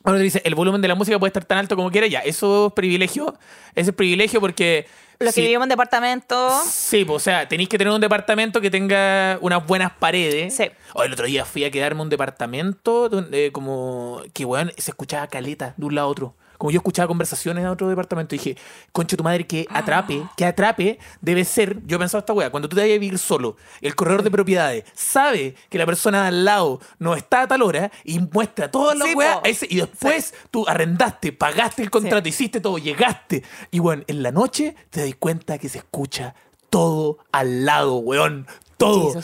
Ahora 0.04 0.18
te 0.18 0.24
dice, 0.24 0.42
el 0.44 0.54
volumen 0.54 0.82
de 0.82 0.88
la 0.88 0.94
música 0.94 1.18
puede 1.18 1.30
estar 1.30 1.46
tan 1.46 1.58
alto 1.58 1.76
como 1.76 1.90
quiera. 1.90 2.06
Ya, 2.06 2.20
eso 2.20 2.66
es 2.68 2.72
privilegio. 2.74 3.34
Ese 3.74 3.90
es 3.90 3.96
privilegio 3.96 4.38
porque. 4.40 4.86
Los 5.18 5.34
que 5.34 5.40
vivimos 5.40 5.64
en 5.64 5.70
departamento. 5.70 6.50
Sí, 6.66 7.04
pues, 7.04 7.16
o 7.16 7.20
sea, 7.20 7.48
tenéis 7.48 7.68
que 7.70 7.78
tener 7.78 7.92
un 7.92 8.00
departamento 8.00 8.60
que 8.60 8.70
tenga 8.70 9.38
unas 9.40 9.66
buenas 9.66 9.92
paredes. 9.92 10.54
Sí. 10.54 10.64
O 10.92 11.04
el 11.04 11.12
otro 11.12 11.26
día 11.26 11.44
fui 11.46 11.64
a 11.64 11.70
quedarme 11.70 12.00
en 12.00 12.02
un 12.02 12.10
departamento 12.10 13.08
donde, 13.08 13.50
como 13.50 14.20
que, 14.34 14.44
weón, 14.44 14.72
se 14.76 14.90
escuchaba 14.90 15.26
caleta 15.28 15.72
de 15.76 15.86
un 15.86 15.94
lado 15.94 16.08
a 16.08 16.10
otro. 16.10 16.36
Como 16.58 16.70
yo 16.70 16.78
escuchaba 16.78 17.08
conversaciones 17.08 17.62
en 17.62 17.68
otro 17.68 17.88
departamento, 17.88 18.34
dije, 18.34 18.56
conche 18.92 19.16
tu 19.16 19.24
madre, 19.24 19.46
que 19.46 19.66
atrape, 19.70 20.22
que 20.36 20.44
atrape 20.44 20.98
debe 21.20 21.44
ser, 21.44 21.78
yo 21.86 21.98
pensaba 21.98 22.20
esta 22.20 22.32
weá, 22.32 22.50
cuando 22.50 22.68
tú 22.68 22.76
te 22.76 22.82
vayas 22.82 22.96
a 22.96 23.00
vivir 23.00 23.18
solo, 23.18 23.56
el 23.80 23.94
corredor 23.94 24.22
de 24.22 24.30
propiedades 24.30 24.84
sabe 24.94 25.54
que 25.68 25.78
la 25.78 25.86
persona 25.86 26.22
de 26.22 26.28
al 26.28 26.44
lado 26.44 26.80
no 26.98 27.14
está 27.16 27.42
a 27.42 27.48
tal 27.48 27.62
hora 27.62 27.90
y 28.04 28.18
muestra 28.18 28.70
todas 28.70 28.96
las 28.96 29.08
Sí, 29.08 29.14
weas, 29.14 29.38
po. 29.38 29.44
ese- 29.46 29.66
y 29.68 29.76
después 29.76 30.34
tú 30.50 30.64
arrendaste, 30.68 31.32
pagaste 31.32 31.82
el 31.82 31.90
contrato, 31.90 32.28
hiciste 32.28 32.60
todo, 32.60 32.78
llegaste, 32.78 33.42
y 33.70 33.78
bueno, 33.78 34.02
en 34.06 34.22
la 34.22 34.30
noche 34.32 34.74
te 34.90 35.04
das 35.04 35.14
cuenta 35.18 35.58
que 35.58 35.68
se 35.68 35.78
escucha 35.78 36.34
todo 36.70 37.18
al 37.32 37.64
lado, 37.64 37.96
weón. 37.96 38.46
Todo. 38.76 39.14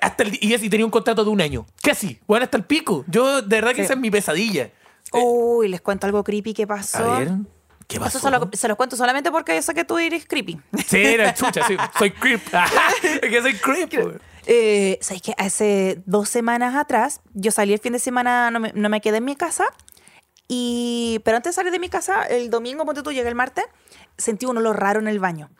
Hasta 0.00 0.22
el, 0.24 0.36
y 0.42 0.52
así 0.54 0.68
tenía 0.68 0.84
un 0.84 0.90
contrato 0.90 1.24
de 1.24 1.30
un 1.30 1.40
año. 1.40 1.64
Casi. 1.80 2.18
Weón, 2.26 2.42
hasta 2.42 2.56
el 2.56 2.64
pico. 2.64 3.04
Yo, 3.06 3.40
de 3.40 3.56
verdad 3.56 3.70
que 3.70 3.76
Sí. 3.76 3.82
esa 3.82 3.92
es 3.94 4.00
mi 4.00 4.10
pesadilla. 4.10 4.70
Uy, 5.12 5.68
les 5.68 5.80
cuento 5.80 6.06
algo 6.06 6.22
creepy 6.24 6.54
que 6.54 6.66
pasó. 6.66 7.12
A 7.12 7.18
ver, 7.20 7.30
¿qué 7.86 7.98
pasó? 7.98 8.18
Eso 8.18 8.26
se 8.26 8.30
lo, 8.30 8.50
se 8.52 8.68
los 8.68 8.76
cuento 8.76 8.96
solamente 8.96 9.30
porque 9.30 9.54
yo 9.54 9.62
sé 9.62 9.74
que 9.74 9.84
tú 9.84 9.98
eres 9.98 10.26
creepy. 10.26 10.60
Sí, 10.86 11.02
era 11.02 11.34
chucha, 11.34 11.66
sí. 11.66 11.76
Soy 11.98 12.10
creep. 12.10 12.42
es 13.02 13.20
que 13.20 13.42
soy 13.42 13.54
creep. 13.54 14.20
Eh, 14.46 14.98
¿Sabes 15.00 15.22
que 15.22 15.34
Hace 15.38 16.02
dos 16.06 16.28
semanas 16.28 16.74
atrás, 16.76 17.20
yo 17.34 17.50
salí 17.50 17.72
el 17.72 17.80
fin 17.80 17.92
de 17.92 17.98
semana, 17.98 18.50
no 18.50 18.60
me, 18.60 18.72
no 18.74 18.88
me 18.88 19.00
quedé 19.00 19.18
en 19.18 19.24
mi 19.24 19.36
casa. 19.36 19.66
Y, 20.48 21.20
pero 21.24 21.36
antes 21.36 21.52
de 21.52 21.54
salir 21.56 21.72
de 21.72 21.78
mi 21.78 21.88
casa, 21.88 22.22
el 22.22 22.50
domingo, 22.50 22.84
ponte 22.84 23.02
tú, 23.02 23.10
llegué 23.10 23.28
el 23.28 23.34
martes, 23.34 23.64
sentí 24.16 24.46
un 24.46 24.56
olor 24.58 24.78
raro 24.78 25.00
en 25.00 25.08
el 25.08 25.18
baño. 25.18 25.50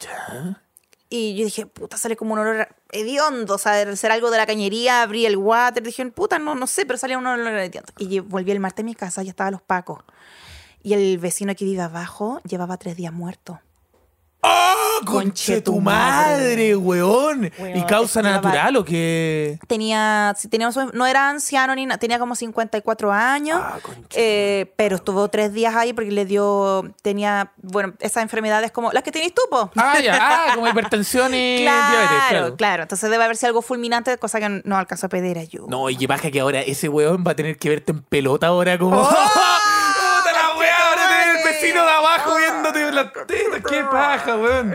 Y 1.09 1.37
yo 1.37 1.45
dije, 1.45 1.67
puta, 1.67 1.97
sale 1.97 2.17
como 2.17 2.33
un 2.33 2.41
olor 2.41 2.69
hediondo, 2.91 3.55
o 3.55 3.59
sea, 3.59 3.75
debe 3.75 3.97
ser 3.97 4.11
algo 4.11 4.31
de 4.31 4.39
la 4.39 4.47
cañería, 4.47 5.03
abrí 5.03 5.25
el 5.25 5.37
water, 5.37 5.83
dije, 5.83 6.05
puta, 6.07 6.39
no, 6.39 6.55
no 6.55 6.67
sé, 6.67 6.85
pero 6.85 6.99
salía 6.99 7.17
un 7.19 7.27
olor 7.27 7.55
hediondo. 7.55 7.93
Y 7.99 8.19
volví 8.21 8.51
el 8.51 8.61
martes 8.61 8.83
a 8.83 8.87
mi 8.87 8.95
casa, 8.95 9.23
ya 9.23 9.31
estaban 9.31 9.53
los 9.53 9.63
pacos. 9.63 10.03
Y 10.83 10.95
el 10.95 11.19
vecino 11.19 11.55
que 11.55 11.65
vive 11.65 11.83
abajo 11.83 12.41
llevaba 12.43 12.77
tres 12.77 12.97
días 12.97 13.13
muerto. 13.13 13.61
¡Oh, 14.43 15.01
conche 15.05 15.61
tu 15.61 15.81
madre, 15.81 16.77
weón! 16.77 17.51
¿Y 17.75 17.83
causa 17.85 18.23
natural 18.23 18.77
o 18.77 18.85
qué? 18.85 19.59
Tenía, 19.67 20.35
tenía 20.51 20.71
no 20.93 21.07
era 21.07 21.31
anciano 21.31 21.75
ni 21.75 21.85
nada, 21.87 21.99
tenía 21.99 22.19
como 22.19 22.35
54 22.35 23.13
años, 23.13 23.61
Ah, 23.61 23.79
eh, 24.15 24.73
pero 24.77 24.97
estuvo 24.97 25.29
tres 25.29 25.53
días 25.53 25.75
ahí 25.75 25.93
porque 25.93 26.13
le 26.13 26.25
dio, 26.27 26.85
tenía, 27.03 27.53
bueno, 27.57 27.95
esas 27.99 28.23
enfermedades 28.23 28.71
como 28.71 28.93
las 28.93 29.03
que 29.03 29.11
tenéis 29.11 29.35
tú, 29.35 29.43
po. 29.51 29.71
Ah, 29.75 29.99
ya, 30.01 30.17
ah, 30.21 30.55
como 30.55 30.69
hipertensión 30.69 31.35
y 31.35 31.63
claro, 31.63 31.91
diabetes, 31.91 32.25
claro, 32.29 32.57
claro. 32.57 32.83
Entonces 32.85 33.11
debe 33.11 33.25
haber 33.25 33.37
sido 33.37 33.49
algo 33.49 33.63
fulminante, 33.63 34.17
cosa 34.19 34.39
que 34.39 34.61
no 34.65 34.77
alcanzó 34.77 35.07
a 35.07 35.09
pedir 35.09 35.39
ayuda. 35.39 35.67
No, 35.69 35.91
y 35.91 35.97
que 35.97 36.07
baja 36.07 36.31
que 36.31 36.41
ahora 36.41 36.61
ese 36.61 36.89
weón 36.89 37.25
va 37.27 37.33
a 37.33 37.37
tener 37.37 37.59
que 37.59 37.69
verte 37.69 37.93
en 37.93 38.03
pelota 38.03 38.47
ahora 38.49 38.79
como. 38.79 39.01
¡Oh! 39.01 39.09
¡Puta 39.11 40.33
la 40.33 40.59
weá! 40.59 40.89
Ahora 40.89 41.03
tener 41.09 41.29
el 41.29 41.35
madre! 41.37 41.43
Vecino 41.61 41.85
de 41.85 41.91
abajo 41.91 42.37
viéndote 42.37 42.93
las 42.93 43.13
tetas. 43.13 43.63
¡Qué 43.69 43.85
paja, 43.85 44.37
weón! 44.37 44.71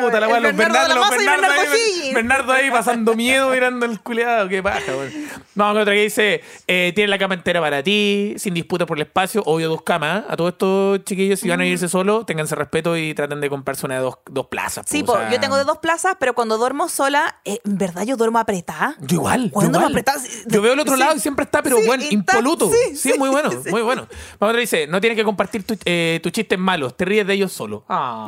Puta 0.00 0.20
la 0.20 0.28
weá, 0.28 0.40
los 0.40 0.56
Bernardo 0.56 0.88
la 0.88 0.94
los 0.94 1.10
Bernardo 1.10 1.42
Bernardo 1.42 1.72
ahí. 1.72 2.12
Bernardo 2.14 2.52
ahí 2.52 2.70
pasando 2.70 3.14
miedo 3.14 3.50
mirando 3.50 3.86
el 3.86 4.00
culeado. 4.00 4.48
¡Qué 4.48 4.62
paja, 4.62 4.82
weón! 4.88 5.12
Vamos 5.54 5.74
con 5.74 5.82
otra 5.82 5.94
que 5.94 6.00
dice: 6.02 6.42
eh, 6.66 6.92
Tiene 6.94 7.08
la 7.08 7.18
cama 7.18 7.34
entera 7.34 7.60
para 7.60 7.82
ti, 7.82 8.34
sin 8.38 8.54
disputa 8.54 8.86
por 8.86 8.98
el 8.98 9.02
espacio. 9.02 9.42
Obvio, 9.46 9.68
dos 9.68 9.82
camas. 9.82 10.24
A 10.28 10.36
todos 10.36 10.52
estos 10.52 11.04
chiquillos, 11.04 11.40
si 11.40 11.48
van 11.48 11.60
a 11.60 11.66
irse 11.66 11.88
solos, 11.88 12.26
ténganse 12.26 12.54
respeto 12.54 12.96
y 12.96 13.14
traten 13.14 13.40
de 13.40 13.48
comprarse 13.48 13.86
una 13.86 13.96
de 13.96 14.00
dos, 14.02 14.18
dos 14.30 14.46
plazas. 14.46 14.86
Sí, 14.88 15.02
po, 15.02 15.12
po, 15.12 15.18
o 15.18 15.20
sea, 15.22 15.30
yo 15.30 15.40
tengo 15.40 15.56
de 15.56 15.64
dos 15.64 15.78
plazas, 15.78 16.16
pero 16.18 16.34
cuando 16.34 16.58
duermo 16.58 16.88
sola, 16.88 17.36
eh, 17.44 17.60
en 17.64 17.78
verdad 17.78 18.02
yo 18.04 18.16
duermo 18.16 18.38
apretada. 18.38 18.96
Yo 19.00 19.16
igual. 19.16 19.44
Yo, 19.46 19.50
Cuando 19.52 19.80
me 19.80 19.86
igual. 19.88 20.04
yo 20.46 20.62
veo 20.62 20.72
el 20.72 20.80
otro 20.80 20.94
sí. 20.94 21.00
lado 21.00 21.16
y 21.16 21.20
siempre 21.20 21.44
está, 21.44 21.62
pero 21.62 21.76
Sí, 21.78 21.86
bueno, 21.86 22.04
impoluto. 22.10 22.70
Sí, 22.70 22.96
sí, 22.96 23.12
sí, 23.12 23.18
muy 23.18 23.28
bueno, 23.30 23.50
muy 23.70 23.82
bueno. 23.82 24.06
Vamos 24.38 24.54
a 24.56 24.58
dice, 24.58 24.86
no 24.86 25.00
tienes 25.00 25.16
que 25.16 25.24
compartir 25.24 25.64
tu- 25.64 25.78
eh, 25.84 26.15
tus 26.20 26.32
chistes 26.32 26.58
malos, 26.58 26.96
te 26.96 27.04
ríes 27.04 27.26
de 27.26 27.34
ellos 27.34 27.52
solo. 27.52 27.84
Ah. 27.88 28.26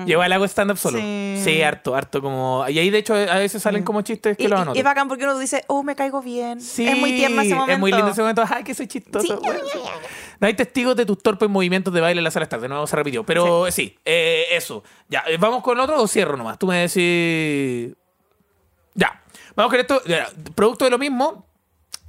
No. 0.00 0.06
Yo 0.06 0.12
igual 0.12 0.32
hago 0.32 0.44
stand-up 0.46 0.76
solo. 0.78 0.98
Sí. 0.98 1.40
Sí. 1.44 1.62
harto, 1.62 1.94
harto 1.94 2.20
como... 2.22 2.64
Y 2.68 2.78
ahí 2.78 2.90
de 2.90 2.98
hecho 2.98 3.14
a 3.14 3.38
veces 3.38 3.62
salen 3.62 3.82
como 3.84 4.02
chistes 4.02 4.36
que 4.36 4.44
Y, 4.44 4.48
los 4.48 4.58
y- 4.58 4.62
anoto. 4.62 4.76
y 4.76 4.78
es 4.78 4.84
bacán 4.84 5.08
porque 5.08 5.24
uno 5.24 5.38
dice, 5.38 5.64
oh, 5.66 5.82
me 5.82 5.94
caigo 5.96 6.22
bien. 6.22 6.60
Sí, 6.60 6.86
es 6.88 6.96
muy 6.98 7.12
tierno 7.12 7.42
ese 7.42 7.54
momento. 7.54 7.72
Es 7.72 7.78
muy 7.78 7.92
lindo 7.92 8.08
ese 8.10 8.20
momento. 8.22 8.44
Ay, 8.48 8.64
que 8.64 8.74
soy 8.74 8.86
chistoso. 8.86 9.26
Sí. 9.26 9.34
Bueno, 9.44 9.60
sí. 9.72 9.78
No 10.40 10.46
hay 10.46 10.54
testigos 10.54 10.96
de 10.96 11.06
tus 11.06 11.22
torpes 11.22 11.48
movimientos 11.48 11.92
de 11.94 12.00
baile 12.00 12.18
en 12.20 12.24
la 12.24 12.30
sala 12.30 12.46
tarde. 12.48 12.68
No 12.68 12.86
se 12.86 12.96
repitió. 12.96 13.24
Pero 13.24 13.70
sí, 13.70 13.96
eh, 14.04 14.46
eso. 14.52 14.82
Ya, 15.08 15.22
eh, 15.28 15.36
¿vamos 15.38 15.62
con 15.62 15.78
otro 15.80 16.00
o 16.02 16.08
cierro 16.08 16.36
nomás? 16.36 16.58
Tú 16.58 16.66
me 16.66 16.86
decís. 16.88 17.94
Ya. 18.94 19.22
Vamos 19.56 19.70
con 19.70 19.80
esto. 19.80 20.02
Ya, 20.06 20.28
Producto 20.54 20.84
de 20.84 20.90
lo 20.90 20.98
mismo. 20.98 21.46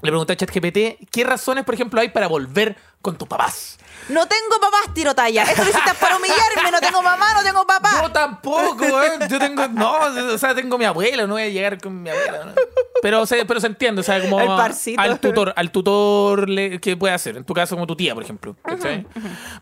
Le 0.02 0.10
pregunté 0.12 0.34
a 0.34 0.36
ChatGPT 0.36 1.10
qué 1.10 1.24
razones, 1.24 1.64
por 1.64 1.74
ejemplo, 1.74 2.00
hay 2.02 2.10
para 2.10 2.28
volver 2.28 2.76
con 3.06 3.18
tus 3.18 3.28
papás. 3.28 3.78
No 4.10 4.28
tengo 4.28 4.60
papás, 4.62 4.94
tirotalla. 4.94 5.44
Esto 5.44 5.64
lo 5.64 5.70
hiciste 5.70 5.92
para 6.00 6.18
humillarme. 6.18 6.72
No 6.72 6.80
tengo 6.80 7.02
mamá, 7.02 7.34
no 7.34 7.44
tengo 7.44 7.66
papá. 7.66 8.02
Yo 8.04 8.12
tampoco, 8.12 8.84
weón. 8.84 9.28
Yo 9.30 9.40
tengo. 9.40 9.68
No, 9.68 9.96
o 10.34 10.38
sea, 10.38 10.54
tengo 10.54 10.78
mi 10.78 10.86
abuela, 10.86 11.26
no 11.26 11.34
voy 11.34 11.44
a 11.44 11.50
llegar 11.50 11.80
con 11.82 12.04
mi 12.04 12.10
abuela. 12.10 12.46
¿no? 12.46 12.52
Pero, 13.02 13.26
se, 13.26 13.44
pero 13.46 13.60
se 13.60 13.68
entiende, 13.68 14.02
o 14.02 14.04
sea, 14.04 14.22
como. 14.22 14.40
Al 14.98 15.20
tutor, 15.20 15.54
al 15.56 15.72
tutor 15.72 16.50
le- 16.50 16.80
que 16.80 16.96
puede 16.98 17.14
hacer. 17.16 17.38
En 17.38 17.44
tu 17.46 17.54
caso, 17.54 17.76
como 17.76 17.88
tu 17.88 17.96
tía, 17.96 18.14
por 18.14 18.24
ejemplo. 18.24 18.56
¿cachai? 18.64 19.08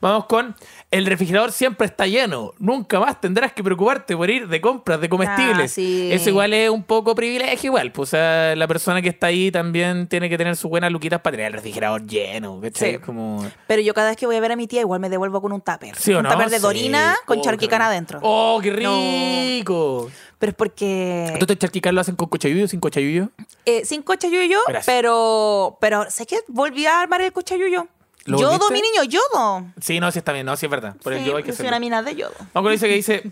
Vamos 0.01 0.25
con. 0.25 0.55
El 0.91 1.05
refrigerador 1.05 1.51
siempre 1.53 1.87
está 1.87 2.05
lleno. 2.05 2.53
Nunca 2.59 2.99
más 2.99 3.19
tendrás 3.21 3.53
que 3.53 3.63
preocuparte 3.63 4.15
por 4.17 4.29
ir 4.29 4.47
de 4.49 4.59
compras 4.61 4.99
de 4.99 5.07
comestibles. 5.09 5.71
Ah, 5.71 5.73
sí. 5.73 6.09
Eso 6.11 6.29
igual 6.29 6.53
es 6.53 6.69
un 6.69 6.83
poco 6.83 7.15
privilegio, 7.15 7.69
igual. 7.69 7.91
Pues, 7.93 8.09
o 8.09 8.11
sea, 8.11 8.55
la 8.57 8.67
persona 8.67 9.01
que 9.01 9.09
está 9.09 9.27
ahí 9.27 9.51
también 9.51 10.07
tiene 10.07 10.29
que 10.29 10.37
tener 10.37 10.55
sus 10.57 10.69
buenas 10.69 10.91
luquitas 10.91 11.21
para 11.21 11.35
tener 11.37 11.47
el 11.47 11.53
refrigerador 11.53 12.05
lleno. 12.05 12.59
¿cachai? 12.61 12.93
Sí. 12.93 12.97
Como. 12.99 13.32
Pero 13.67 13.81
yo 13.81 13.93
cada 13.93 14.09
vez 14.09 14.17
que 14.17 14.25
voy 14.25 14.35
a 14.35 14.39
ver 14.39 14.51
a 14.51 14.55
mi 14.55 14.67
tía, 14.67 14.81
igual 14.81 14.99
me 14.99 15.09
devuelvo 15.09 15.41
con 15.41 15.51
un 15.51 15.61
tupper. 15.61 15.95
¿Sí 15.95 16.13
o 16.13 16.17
un 16.17 16.23
no? 16.23 16.29
tupper 16.31 16.49
de 16.49 16.57
Sí. 16.57 16.61
Dorina 16.61 17.15
con 17.25 17.39
Oh, 17.39 17.41
charquicana 17.41 17.87
adentro. 17.87 18.19
¡Oh, 18.23 18.59
qué 18.61 18.71
No. 18.71 18.95
rico! 18.97 20.09
Pero 20.39 20.49
es 20.51 20.55
porque... 20.55 21.35
¿Tú 21.39 21.45
te 21.45 21.57
charquicar 21.57 21.93
lo 21.93 22.01
hacen 22.01 22.15
con 22.15 22.27
cochayuyo 22.27 22.65
o 22.65 22.67
sin 22.67 22.79
cochayuyo? 22.79 23.29
Eh, 23.65 23.85
sin 23.85 24.01
cochayuyo, 24.01 24.59
pero... 24.85 25.77
Pero 25.79 26.09
sé 26.11 26.25
que 26.25 26.39
volví 26.47 26.85
a 26.85 27.01
armar 27.01 27.21
el 27.21 27.31
cochayuyo. 27.31 27.87
¿Lo 28.25 28.39
Yodo, 28.39 28.51
volviste? 28.59 28.73
mi 28.73 28.81
niño, 28.81 29.03
yodo. 29.03 29.65
Sí, 29.81 29.99
no, 29.99 30.11
sí 30.11 30.19
está 30.19 30.31
bien, 30.31 30.45
no, 30.45 30.55
sí 30.57 30.65
es 30.65 30.69
verdad. 30.69 30.95
Por 31.03 31.13
el 31.13 31.19
Sí, 31.19 31.25
yo 31.25 31.35
hay 31.37 31.43
que 31.43 31.51
soy 31.53 31.67
una 31.67 31.79
mina 31.79 32.01
de 32.03 32.15
yodo. 32.15 32.33
Vamos 32.53 32.67
con 32.67 32.71
dice 32.71 32.87
que 32.87 32.95
dice, 32.95 33.31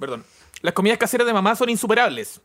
perdón, 0.00 0.24
las 0.62 0.74
comidas 0.74 0.98
caseras 0.98 1.26
de 1.26 1.32
mamá 1.32 1.54
son 1.54 1.68
insuperables. 1.68 2.40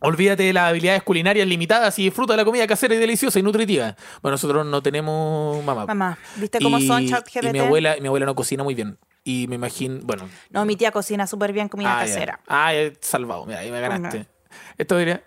Olvídate 0.00 0.44
de 0.44 0.52
las 0.52 0.70
habilidades 0.70 1.02
culinarias 1.02 1.46
limitadas 1.46 1.98
y 1.98 2.04
disfruta 2.04 2.32
de 2.32 2.38
la 2.38 2.44
comida 2.44 2.66
casera 2.66 2.94
y 2.94 2.98
deliciosa 2.98 3.38
y 3.38 3.42
nutritiva. 3.42 3.96
Bueno, 4.22 4.34
nosotros 4.34 4.64
no 4.64 4.82
tenemos 4.82 5.62
mamá. 5.64 5.86
Mamá, 5.86 6.18
¿viste 6.36 6.58
cómo 6.60 6.80
son 6.80 7.02
Y- 7.02 7.08
ChatGPT? 7.10 7.44
Y 7.44 7.52
mi 7.52 7.58
abuela, 7.58 7.96
mi 8.00 8.06
abuela 8.06 8.26
no 8.26 8.34
cocina 8.34 8.64
muy 8.64 8.74
bien. 8.74 8.98
Y 9.24 9.46
me 9.48 9.56
imagino, 9.56 10.00
bueno. 10.04 10.28
No, 10.48 10.64
mi 10.64 10.76
tía 10.76 10.90
cocina 10.90 11.26
súper 11.26 11.52
bien 11.52 11.68
comida 11.68 11.98
ah, 11.98 12.06
ya. 12.06 12.12
casera. 12.12 12.40
Ah, 12.46 12.72
ya, 12.72 12.90
salvado, 13.00 13.44
mira, 13.44 13.60
ahí 13.60 13.70
me 13.70 13.80
ganaste. 13.80 14.26
Esto 14.78 14.96
diría... 14.96 15.22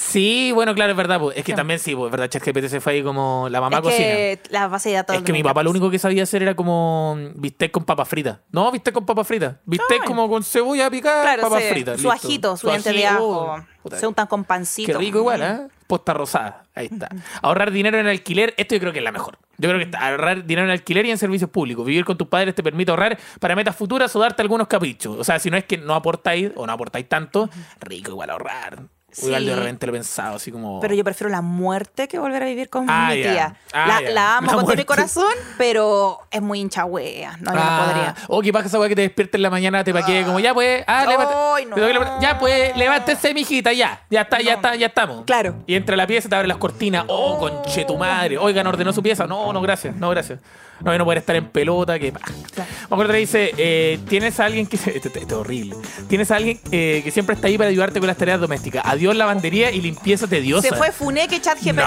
Sí, 0.00 0.52
bueno, 0.52 0.74
claro, 0.74 0.92
es 0.92 0.96
verdad. 0.96 1.18
pues. 1.18 1.36
Es 1.36 1.44
que 1.44 1.54
también 1.54 1.80
sí, 1.80 1.94
pues, 1.94 2.06
es 2.06 2.12
verdad, 2.12 2.28
ChatGPT 2.28 2.68
se 2.68 2.80
fue 2.80 2.92
ahí 2.94 3.02
como 3.02 3.48
la 3.50 3.60
mamá 3.60 3.78
es 3.78 3.82
cocina. 3.82 4.04
que 4.08 4.40
la 4.50 4.68
base 4.68 4.90
de. 4.90 4.96
Es 5.16 5.22
que 5.22 5.32
mi 5.32 5.42
papá 5.42 5.62
lo 5.64 5.70
único 5.70 5.90
que 5.90 5.98
sabía 5.98 6.22
hacer 6.22 6.42
era 6.42 6.54
como 6.54 7.18
bistec 7.34 7.72
con 7.72 7.84
papas 7.84 8.08
fritas. 8.08 8.38
No, 8.52 8.70
bistec 8.70 8.94
con 8.94 9.04
papas 9.04 9.26
fritas. 9.26 9.56
Bistec 9.64 10.00
Ay. 10.02 10.06
como 10.06 10.28
con 10.28 10.44
cebolla 10.44 10.88
picada, 10.88 11.22
Claro, 11.24 11.42
papas 11.42 11.62
sí, 11.64 11.68
fritas. 11.70 12.00
su 12.00 12.10
ajito, 12.10 12.56
su 12.56 12.68
diente 12.68 12.92
de 12.92 13.06
ajo. 13.06 13.56
oh. 13.82 13.96
Se 13.96 14.06
untan 14.06 14.26
con 14.28 14.44
pancito. 14.44 14.92
Qué 14.92 14.98
rico 14.98 15.18
igual, 15.18 15.42
¿eh? 15.42 15.68
Posta 15.86 16.14
rosada. 16.14 16.64
Ahí 16.74 16.88
está. 16.92 17.08
Ahorrar 17.42 17.70
dinero 17.72 17.98
en 17.98 18.06
alquiler, 18.06 18.54
esto 18.56 18.74
yo 18.76 18.80
creo 18.80 18.92
que 18.92 18.98
es 18.98 19.04
la 19.04 19.12
mejor. 19.12 19.38
Yo 19.56 19.68
creo 19.68 19.78
que 19.78 19.84
está, 19.86 20.06
ahorrar 20.10 20.44
dinero 20.46 20.66
en 20.66 20.70
alquiler 20.70 21.06
y 21.06 21.10
en 21.10 21.18
servicios 21.18 21.50
públicos. 21.50 21.84
Vivir 21.84 22.04
con 22.04 22.16
tus 22.16 22.28
padres 22.28 22.54
te 22.54 22.62
permite 22.62 22.90
ahorrar 22.92 23.18
para 23.40 23.56
metas 23.56 23.74
futuras 23.74 24.14
o 24.14 24.20
darte 24.20 24.42
algunos 24.42 24.68
caprichos. 24.68 25.16
O 25.18 25.24
sea, 25.24 25.38
si 25.38 25.50
no 25.50 25.56
es 25.56 25.64
que 25.64 25.76
no 25.78 25.94
aportáis 25.94 26.50
o 26.54 26.66
no 26.66 26.72
aportáis 26.72 27.08
tanto, 27.08 27.50
rico 27.80 28.12
igual 28.12 28.30
ahorrar. 28.30 28.84
Igual 29.22 29.46
de 29.46 29.52
Sí. 29.54 29.58
repente 29.58 29.86
lo 29.86 29.92
he 29.92 29.96
pensado, 29.96 30.36
así 30.36 30.52
como. 30.52 30.80
Pero 30.80 30.94
yo 30.94 31.02
prefiero 31.02 31.30
la 31.30 31.40
muerte 31.40 32.06
que 32.08 32.18
volver 32.18 32.42
a 32.42 32.46
vivir 32.46 32.68
con 32.68 32.86
Ah, 32.90 33.08
mi 33.10 33.22
tía. 33.22 33.56
Ah, 33.72 34.00
la, 34.02 34.36
amo 34.36 34.48
La 34.48 34.52
con 34.54 34.64
todo 34.66 34.76
mi 34.76 34.84
corazón, 34.84 35.32
pero 35.56 36.20
es 36.30 36.42
muy 36.42 36.60
hincha 36.60 36.84
wea. 36.84 37.36
No, 37.40 37.52
yo 37.52 37.56
no 37.58 37.62
Ah, 37.64 37.84
podría. 37.86 38.14
O 38.28 38.42
que 38.42 38.52
pasa 38.52 38.66
esa 38.66 38.78
weá 38.78 38.88
que 38.90 38.94
te 38.96 39.00
despiertes 39.02 39.36
en 39.38 39.42
la 39.42 39.50
mañana, 39.50 39.82
te 39.82 39.94
paquee 39.94 40.24
como 40.24 40.40
ya 40.40 40.52
pues, 40.52 40.84
ah, 40.86 41.06
levanta- 41.08 41.34
no. 41.66 42.20
ya 42.20 42.38
pues, 42.38 42.76
levántese, 42.76 43.32
mijita, 43.32 43.72
ya, 43.72 44.02
ya 44.10 44.20
está, 44.20 44.42
ya 44.42 44.54
está, 44.54 44.74
ya 44.76 44.86
estamos. 44.88 45.24
Claro. 45.24 45.54
Y 45.66 45.74
entra 45.74 45.94
a 45.94 45.96
la 45.96 46.06
pieza, 46.06 46.28
te 46.28 46.34
abre 46.36 46.46
las 46.46 46.58
cortinas, 46.58 47.04
oh, 47.08 47.38
conche 47.38 47.86
tu 47.86 47.96
madre, 47.96 48.36
oigan, 48.36 48.66
ordenó 48.66 48.92
su 48.92 49.02
pieza, 49.02 49.26
no, 49.26 49.52
no, 49.54 49.60
gracias, 49.62 49.96
no, 49.96 50.10
gracias. 50.10 50.38
No, 50.80 50.92
yo 50.92 50.98
no 50.98 51.04
poder 51.04 51.18
estar 51.18 51.34
en 51.36 51.46
pelota, 51.48 51.98
que. 51.98 52.12
Claro. 52.12 52.32
Me 52.54 52.94
acuerdo 52.94 53.12
que 53.12 53.18
dice, 53.18 53.52
eh, 53.56 53.98
tienes 54.08 54.38
a 54.40 54.44
alguien 54.44 54.66
que... 54.66 54.76
Es 54.76 55.32
horrible. 55.32 55.76
Tienes 56.08 56.30
a 56.30 56.36
alguien 56.36 56.60
eh, 56.70 57.00
que 57.04 57.10
siempre 57.10 57.34
está 57.34 57.48
ahí 57.48 57.58
para 57.58 57.70
ayudarte 57.70 57.98
con 57.98 58.06
las 58.06 58.16
tareas 58.16 58.40
domésticas. 58.40 58.82
Adiós 58.86 59.16
lavandería 59.16 59.70
y 59.70 59.80
limpieza 59.80 60.26
tediosa. 60.26 60.68
Se 60.68 60.74
fue 60.76 60.92
Funeque 60.92 61.40
chat 61.40 61.58
GPT. 61.58 61.74
No, 61.76 61.82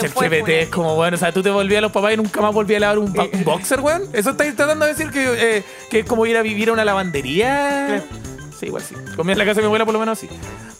se 0.00 0.08
fue 0.08 0.28
ChatGPT 0.30 0.48
es 0.48 0.68
como, 0.68 0.94
bueno, 0.94 1.16
o 1.16 1.18
sea, 1.18 1.32
tú 1.32 1.42
te 1.42 1.50
volvías 1.50 1.78
a 1.78 1.82
los 1.82 1.92
papás 1.92 2.14
y 2.14 2.16
nunca 2.16 2.40
más 2.40 2.54
volvías 2.54 2.78
a 2.78 2.80
lavar 2.80 2.98
un, 2.98 3.12
ba- 3.12 3.26
un 3.32 3.44
boxer, 3.44 3.80
weón. 3.80 4.02
Eso 4.12 4.30
estáis 4.30 4.54
tratando 4.56 4.84
de 4.86 4.92
decir 4.94 5.10
que, 5.10 5.24
eh, 5.58 5.64
que 5.90 6.00
es 6.00 6.06
como 6.06 6.24
ir 6.26 6.36
a 6.36 6.42
vivir 6.42 6.68
a 6.70 6.72
una 6.72 6.84
lavandería. 6.84 8.02
Sí, 8.58 8.66
igual 8.66 8.82
sí. 8.82 8.94
Comía 9.16 9.32
en 9.32 9.38
la 9.38 9.44
casa 9.44 9.56
de 9.56 9.62
mi 9.62 9.66
abuela, 9.66 9.84
por 9.84 9.92
lo 9.92 10.00
menos 10.00 10.18
sí. 10.18 10.28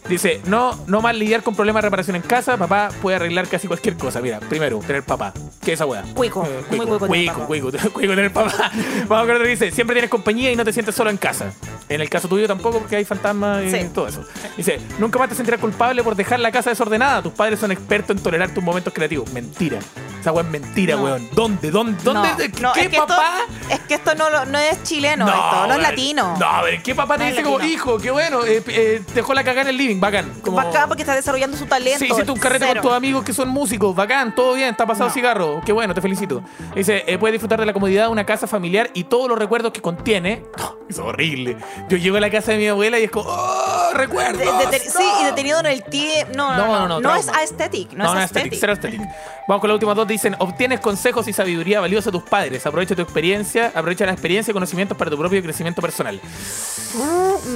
Dice, 0.08 0.40
no, 0.46 0.78
no 0.86 1.00
más 1.00 1.16
lidiar 1.16 1.42
con 1.42 1.54
problemas 1.56 1.82
de 1.82 1.86
reparación 1.88 2.16
en 2.16 2.22
casa. 2.22 2.56
Papá 2.56 2.90
puede 3.02 3.16
arreglar 3.16 3.48
casi 3.48 3.66
cualquier 3.66 3.96
cosa. 3.96 4.20
Mira, 4.20 4.38
primero, 4.40 4.78
tener 4.78 5.02
papá. 5.02 5.32
¿Qué 5.64 5.72
es 5.72 5.78
esa 5.80 5.86
weá? 5.86 6.02
Cuico, 6.14 6.44
Eh, 6.44 6.62
cuico 6.68 6.84
Cuico, 6.84 6.98
papá. 6.98 7.06
cuico, 7.46 7.46
cuico 7.92 8.14
tener 8.14 8.32
papá. 8.32 8.70
Vamos 9.08 9.28
a 9.28 9.32
ver, 9.32 9.46
dice, 9.48 9.70
siempre 9.72 9.94
tienes 9.94 10.10
compañía 10.10 10.52
y 10.52 10.56
no 10.56 10.64
te 10.64 10.72
sientes 10.72 10.94
solo 10.94 11.10
en 11.10 11.16
casa. 11.16 11.52
En 11.88 12.00
el 12.00 12.08
caso 12.08 12.28
tuyo 12.28 12.46
tampoco, 12.46 12.78
porque 12.80 12.96
hay 12.96 13.04
fantasmas 13.04 13.64
y 13.64 13.70
Sí. 13.70 13.88
todo 13.94 14.06
eso. 14.08 14.24
Dice, 14.56 14.80
nunca 14.98 15.18
más 15.18 15.28
te 15.28 15.34
sentirás 15.34 15.60
culpable 15.60 16.02
por 16.04 16.14
dejar 16.14 16.38
la 16.40 16.52
casa 16.52 16.70
desordenada. 16.70 17.22
Tus 17.22 17.32
padres 17.32 17.58
son 17.58 17.72
expertos 17.72 18.16
en 18.16 18.22
tolerar 18.22 18.50
tus 18.50 18.62
momentos 18.62 18.92
creativos. 18.92 19.30
Mentira. 19.32 19.78
Esa 20.20 20.32
weá 20.32 20.44
es 20.44 20.50
mentira, 20.50 20.96
No. 20.96 21.04
weón. 21.04 21.28
¿Dónde? 21.32 21.70
¿Dónde? 21.70 22.02
¿Dónde? 22.02 22.28
No, 22.30 22.36
¿Qué 22.36 22.60
no, 22.60 22.74
es 22.74 22.88
que 22.88 22.96
papá? 22.98 23.38
Esto, 23.48 23.74
es 23.74 23.80
que 23.80 23.94
esto 23.94 24.14
no, 24.16 24.44
no 24.46 24.58
es 24.58 24.82
chileno, 24.82 25.26
esto, 25.28 25.66
no 25.68 25.74
es 25.74 25.82
latino. 25.82 26.36
No, 26.38 26.46
a 26.46 26.62
ver, 26.62 26.82
¿qué 26.82 26.94
papá 26.96 27.16
te 27.18 27.24
dice 27.24 27.42
como, 27.42 27.60
hijo, 27.62 27.98
qué 27.98 28.10
bueno, 28.10 28.44
eh, 28.44 28.62
eh, 28.66 29.02
dejó 29.14 29.34
la 29.34 29.44
cagada 29.44 29.62
en 29.62 29.68
el 29.68 29.76
living, 29.76 29.95
bacán? 30.00 30.32
Como, 30.42 30.56
Bacán 30.56 30.88
porque 30.88 31.02
está 31.02 31.14
desarrollando 31.14 31.56
su 31.56 31.66
talento. 31.66 31.98
Sí, 31.98 32.06
hiciste 32.10 32.30
un 32.30 32.38
carrete 32.38 32.66
Cero. 32.68 32.80
con 32.82 32.90
tus 32.90 32.96
amigos 32.96 33.24
que 33.24 33.32
son 33.32 33.48
músicos, 33.48 33.94
bacán, 33.94 34.34
todo 34.34 34.54
bien, 34.54 34.70
está 34.70 34.86
pasado 34.86 35.08
No. 35.08 35.14
cigarro, 35.14 35.60
qué 35.64 35.72
bueno, 35.72 35.94
te 35.94 36.00
felicito. 36.00 36.42
Dice, 36.74 37.04
eh, 37.06 37.18
puedes 37.18 37.32
disfrutar 37.32 37.58
de 37.60 37.66
la 37.66 37.72
comodidad 37.72 38.04
de 38.04 38.08
una 38.10 38.24
casa 38.26 38.46
familiar 38.46 38.90
y 38.94 39.04
todos 39.04 39.28
los 39.28 39.38
recuerdos 39.38 39.72
que 39.72 39.80
contiene. 39.80 40.44
es 40.88 40.98
horrible. 40.98 41.56
Yo 41.88 41.96
llego 41.96 42.16
a 42.16 42.20
la 42.20 42.30
casa 42.30 42.52
de 42.52 42.58
mi 42.58 42.66
abuela 42.68 42.98
y 42.98 43.04
es 43.04 43.10
como, 43.10 43.28
¡oh, 43.28 43.90
recuerdos! 43.94 44.38
De- 44.40 44.66
de- 44.70 44.80
Sí, 44.80 45.02
y 45.02 45.22
no". 45.22 45.28
detenido 45.30 45.60
en 45.60 45.66
el 45.66 45.82
tiempo. 45.84 46.32
No, 46.36 46.56
no, 46.56 46.66
no. 46.66 46.88
No, 46.88 47.00
trauma. 47.00 47.18
es 47.20 47.28
aesthetic. 47.28 47.92
No, 47.92 48.04
No, 48.04 48.14
no 48.14 48.20
es 48.20 48.30
es 48.30 48.36
aesthetic, 48.36 48.58
cero 48.60 48.72
aesthetic. 48.72 49.00
Vamos 49.48 49.60
con 49.60 49.68
las 49.68 49.74
últimas 49.74 49.96
dos. 49.96 50.06
Dicen, 50.06 50.36
obtienes 50.38 50.80
consejos 50.80 51.26
y 51.28 51.32
sabiduría 51.32 51.80
valiosa 51.80 52.10
de 52.10 52.18
tus 52.18 52.28
padres. 52.28 52.64
Aprovecha 52.66 52.94
tu 52.94 53.02
experiencia, 53.02 53.66
aprovecha 53.74 54.06
la 54.06 54.12
experiencia 54.12 54.50
y 54.50 54.54
conocimientos 54.54 54.96
para 54.96 55.10
tu 55.10 55.18
propio 55.18 55.42
crecimiento 55.42 55.80
personal. 55.82 56.20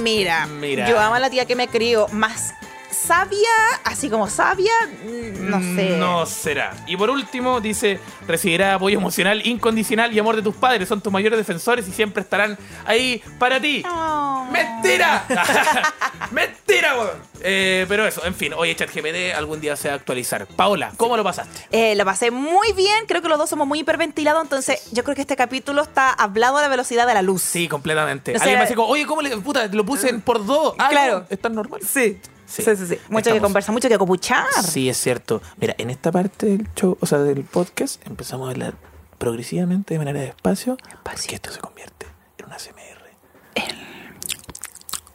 Mira, 0.01 0.45
Mira. 0.47 0.87
yo 0.89 0.99
amo 0.99 1.15
a 1.15 1.19
la 1.19 1.29
tía 1.29 1.45
que 1.45 1.55
me 1.55 1.67
crió 1.67 2.07
más 2.09 2.30
sabia, 2.91 3.49
así 3.83 4.09
como 4.09 4.29
sabia, 4.29 4.71
mm, 5.03 5.49
no 5.49 5.59
sé. 5.75 5.97
No 5.97 6.25
será. 6.25 6.73
Y 6.87 6.95
por 6.95 7.09
último, 7.09 7.59
dice, 7.59 7.99
recibirá 8.27 8.75
apoyo 8.75 8.97
emocional 8.97 9.45
incondicional 9.45 10.13
y 10.13 10.19
amor 10.19 10.35
de 10.35 10.41
tus 10.41 10.55
padres. 10.55 10.87
Son 10.87 11.01
tus 11.01 11.11
mayores 11.11 11.37
defensores 11.37 11.87
y 11.87 11.91
siempre 11.91 12.21
estarán 12.21 12.57
ahí 12.85 13.21
para 13.39 13.59
ti. 13.59 13.83
Oh. 13.89 14.20
¡Mentira! 14.51 15.25
¡Mentira, 16.31 16.95
weón! 16.95 17.31
Eh, 17.43 17.85
pero 17.87 18.05
eso, 18.05 18.23
en 18.25 18.35
fin, 18.35 18.53
oye, 18.53 18.75
ChatGPT 18.75 19.35
algún 19.35 19.59
día 19.61 19.75
se 19.75 19.87
va 19.87 19.95
a 19.95 19.97
actualizar. 19.97 20.45
Paola, 20.47 20.91
¿cómo 20.97 21.17
lo 21.17 21.23
pasaste? 21.23 21.67
Eh, 21.71 21.95
lo 21.95 22.05
pasé 22.05 22.31
muy 22.31 22.73
bien, 22.73 23.05
creo 23.07 23.21
que 23.21 23.27
los 23.29 23.37
dos 23.37 23.49
somos 23.49 23.67
muy 23.67 23.79
hiperventilados, 23.79 24.41
entonces 24.43 24.89
yo 24.91 25.03
creo 25.03 25.15
que 25.15 25.21
este 25.21 25.35
capítulo 25.35 25.81
está 25.81 26.11
hablado 26.11 26.57
a 26.57 26.61
la 26.61 26.67
velocidad 26.67 27.07
de 27.07 27.13
la 27.13 27.21
luz. 27.21 27.41
Sí, 27.41 27.67
completamente. 27.67 28.31
O 28.31 28.35
sea, 28.35 28.43
Alguien 28.43 28.59
me 28.59 28.65
dice 28.65 28.75
como, 28.75 28.87
oye, 28.89 29.05
¿cómo 29.05 29.21
le... 29.21 29.35
Puta, 29.37 29.67
lo 29.67 29.85
puse 29.85 30.09
en 30.09 30.21
por 30.21 30.45
dos. 30.45 30.75
Ah, 30.77 30.89
Claro. 30.89 31.25
¿Es 31.29 31.39
tan 31.39 31.53
normal? 31.55 31.81
Sí. 31.81 32.19
Sí. 32.45 32.63
Sí, 32.63 32.75
sí, 32.75 32.85
sí. 32.85 32.97
Mucho 33.07 33.31
que 33.31 33.39
conversar, 33.39 33.71
mucho 33.73 33.87
que 33.87 33.97
copuchar. 33.97 34.45
Sí, 34.61 34.89
es 34.89 34.97
cierto. 34.97 35.41
Mira, 35.57 35.73
en 35.77 35.89
esta 35.89 36.11
parte 36.11 36.47
del 36.47 36.67
show, 36.75 36.97
o 36.99 37.05
sea, 37.05 37.19
del 37.19 37.45
podcast, 37.45 38.05
empezamos 38.05 38.49
a 38.49 38.51
hablar 38.51 38.73
progresivamente, 39.17 39.93
de 39.93 39.99
manera 39.99 40.19
despacio, 40.19 40.77
porque 41.03 41.35
esto 41.35 41.49
se 41.51 41.59
convierte 41.59 42.07
en 42.37 42.45
una 42.47 42.57
CMR. 42.57 43.01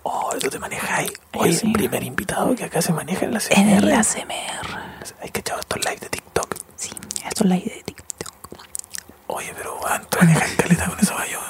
Oh, 0.08 0.30
tú 0.40 0.48
te 0.48 0.56
manejas 0.60 0.88
ahí. 1.00 1.10
Hoy 1.34 1.50
es 1.50 1.64
el 1.64 1.72
primer 1.72 2.00
invitado 2.04 2.54
que 2.54 2.62
acá 2.62 2.80
se 2.80 2.92
maneja 2.92 3.24
en 3.24 3.34
la 3.34 3.40
CMR. 3.40 3.58
En 3.58 3.88
la 3.88 4.04
CMR. 4.04 4.68
Hay 5.20 5.30
que 5.30 5.40
echar 5.40 5.58
estos 5.58 5.84
likes 5.84 6.00
de 6.00 6.08
TikTok. 6.10 6.54
Sí, 6.76 6.90
esto 7.26 7.42
es 7.42 7.50
la 7.50 7.56
idea 7.56 7.74
de 7.74 7.82
TikTok. 7.82 8.32
Oye, 9.26 9.52
pero 9.56 9.76
weón, 9.80 10.06
tú 10.08 10.18
manejas 10.20 10.48
caleta 10.52 10.86
con 10.86 11.00
eso, 11.00 11.16
yo. 11.32 11.40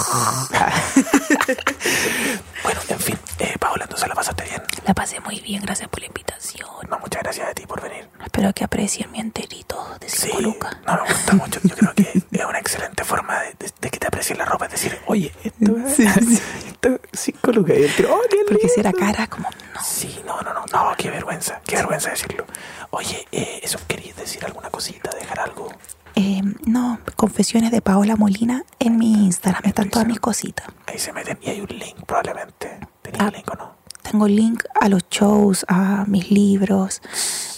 bueno, 2.64 2.80
en 2.88 3.00
fin, 3.00 3.18
eh, 3.38 3.54
Paola, 3.58 3.84
entonces 3.84 4.08
la 4.08 4.14
pasaste 4.14 4.44
bien. 4.44 4.62
La 4.90 4.94
pasé 4.94 5.20
muy 5.20 5.38
bien, 5.38 5.62
gracias 5.62 5.88
por 5.88 6.00
la 6.00 6.06
invitación. 6.06 6.66
No, 6.90 6.98
muchas 6.98 7.22
gracias 7.22 7.48
a 7.48 7.54
ti 7.54 7.64
por 7.64 7.80
venir. 7.80 8.08
Espero 8.24 8.52
que 8.52 8.64
aprecien 8.64 9.08
mi 9.12 9.20
enterito 9.20 9.76
de 10.00 10.08
5 10.08 10.36
Sí, 10.36 10.42
lucas. 10.42 10.76
no 10.84 10.94
me 10.94 11.00
gusta 11.12 11.32
mucho. 11.34 11.60
Yo 11.62 11.76
creo 11.76 11.94
que 11.94 12.10
es 12.32 12.44
una 12.44 12.58
excelente 12.58 13.04
forma 13.04 13.38
de, 13.38 13.54
de- 13.56 13.72
de 13.80 13.88
que 13.88 13.98
te 14.00 14.08
aprecien 14.08 14.38
la 14.38 14.46
ropa. 14.46 14.64
Es 14.66 14.72
decir, 14.72 14.98
oye, 15.06 15.32
esto 15.44 15.76
es 15.86 16.00
esto, 16.00 16.98
cinco 17.12 17.52
lucas. 17.52 17.78
Y 17.78 17.84
el 17.84 17.94
tiro, 17.94 18.16
oh, 18.16 18.20
qué 18.28 18.38
Porque 18.48 18.68
si 18.68 18.80
era 18.80 18.92
cara, 18.92 19.28
como 19.28 19.48
no. 19.48 19.80
Sí, 19.80 20.20
no, 20.26 20.40
no, 20.42 20.52
no, 20.52 20.64
no, 20.72 20.92
qué 20.98 21.08
vergüenza, 21.08 21.60
qué 21.64 21.76
vergüenza 21.76 22.10
decirlo. 22.10 22.44
Oye, 22.90 23.28
eh, 23.30 23.60
eso 23.62 23.78
querías 23.86 24.16
decir 24.16 24.44
alguna 24.44 24.70
cosita, 24.70 25.08
dejar 25.16 25.38
algo. 25.38 25.68
Eh, 26.16 26.42
no, 26.66 26.98
confesiones 27.14 27.70
de 27.70 27.80
Paola 27.80 28.16
Molina 28.16 28.64
en 28.80 28.96
mi 28.98 29.12
Instagram. 29.26 29.62
Están 29.66 29.88
todas 29.88 30.08
mis 30.08 30.18
cositas. 30.18 30.66
Ahí 30.88 30.98
se 30.98 31.12
meten 31.12 31.38
y 31.42 31.50
hay 31.50 31.60
un 31.60 31.68
link 31.78 31.94
probablemente. 32.04 32.76
¿Tenías 33.02 33.22
Ah. 33.28 33.30
link 33.32 33.48
o 33.52 33.54
no? 33.54 33.79
tengo 34.02 34.28
link 34.28 34.64
a 34.80 34.88
los 34.88 35.08
shows, 35.10 35.64
a 35.68 36.04
mis 36.06 36.30
libros, 36.30 37.02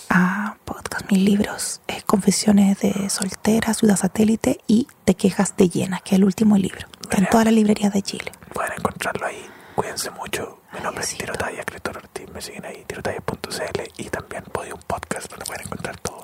a 0.09 0.57
podcast, 0.64 1.11
mis 1.11 1.20
libros, 1.20 1.80
eh, 1.88 2.03
Confesiones 2.07 2.78
de 2.80 3.09
Soltera, 3.11 3.74
Ciudad 3.74 3.97
Satélite 3.97 4.61
y 4.66 4.86
Te 5.05 5.14
Quejas 5.14 5.57
de 5.57 5.68
Llena, 5.68 6.01
que 6.01 6.14
es 6.14 6.18
el 6.18 6.24
último 6.24 6.57
libro. 6.57 6.86
Está 7.01 7.18
en 7.18 7.28
todas 7.28 7.47
las 7.47 7.55
librerías 7.55 7.93
de 7.93 8.03
Chile. 8.03 8.32
Pueden 8.53 8.72
encontrarlo 8.76 9.26
ahí. 9.26 9.45
Cuídense 9.74 10.11
mucho. 10.11 10.61
Mi 10.74 10.80
nombre 10.80 11.05
es 11.05 11.16
Tirotaya, 11.16 11.61
escritor 11.61 11.97
Ortiz. 11.99 12.28
Me 12.32 12.40
siguen 12.40 12.64
ahí, 12.64 12.84
tirotaya.cl 12.86 13.80
y 13.97 14.05
también 14.05 14.45
Podium 14.45 14.80
Podcast, 14.86 15.30
donde 15.30 15.45
pueden 15.47 15.66
encontrar 15.66 15.97
todo 15.99 16.22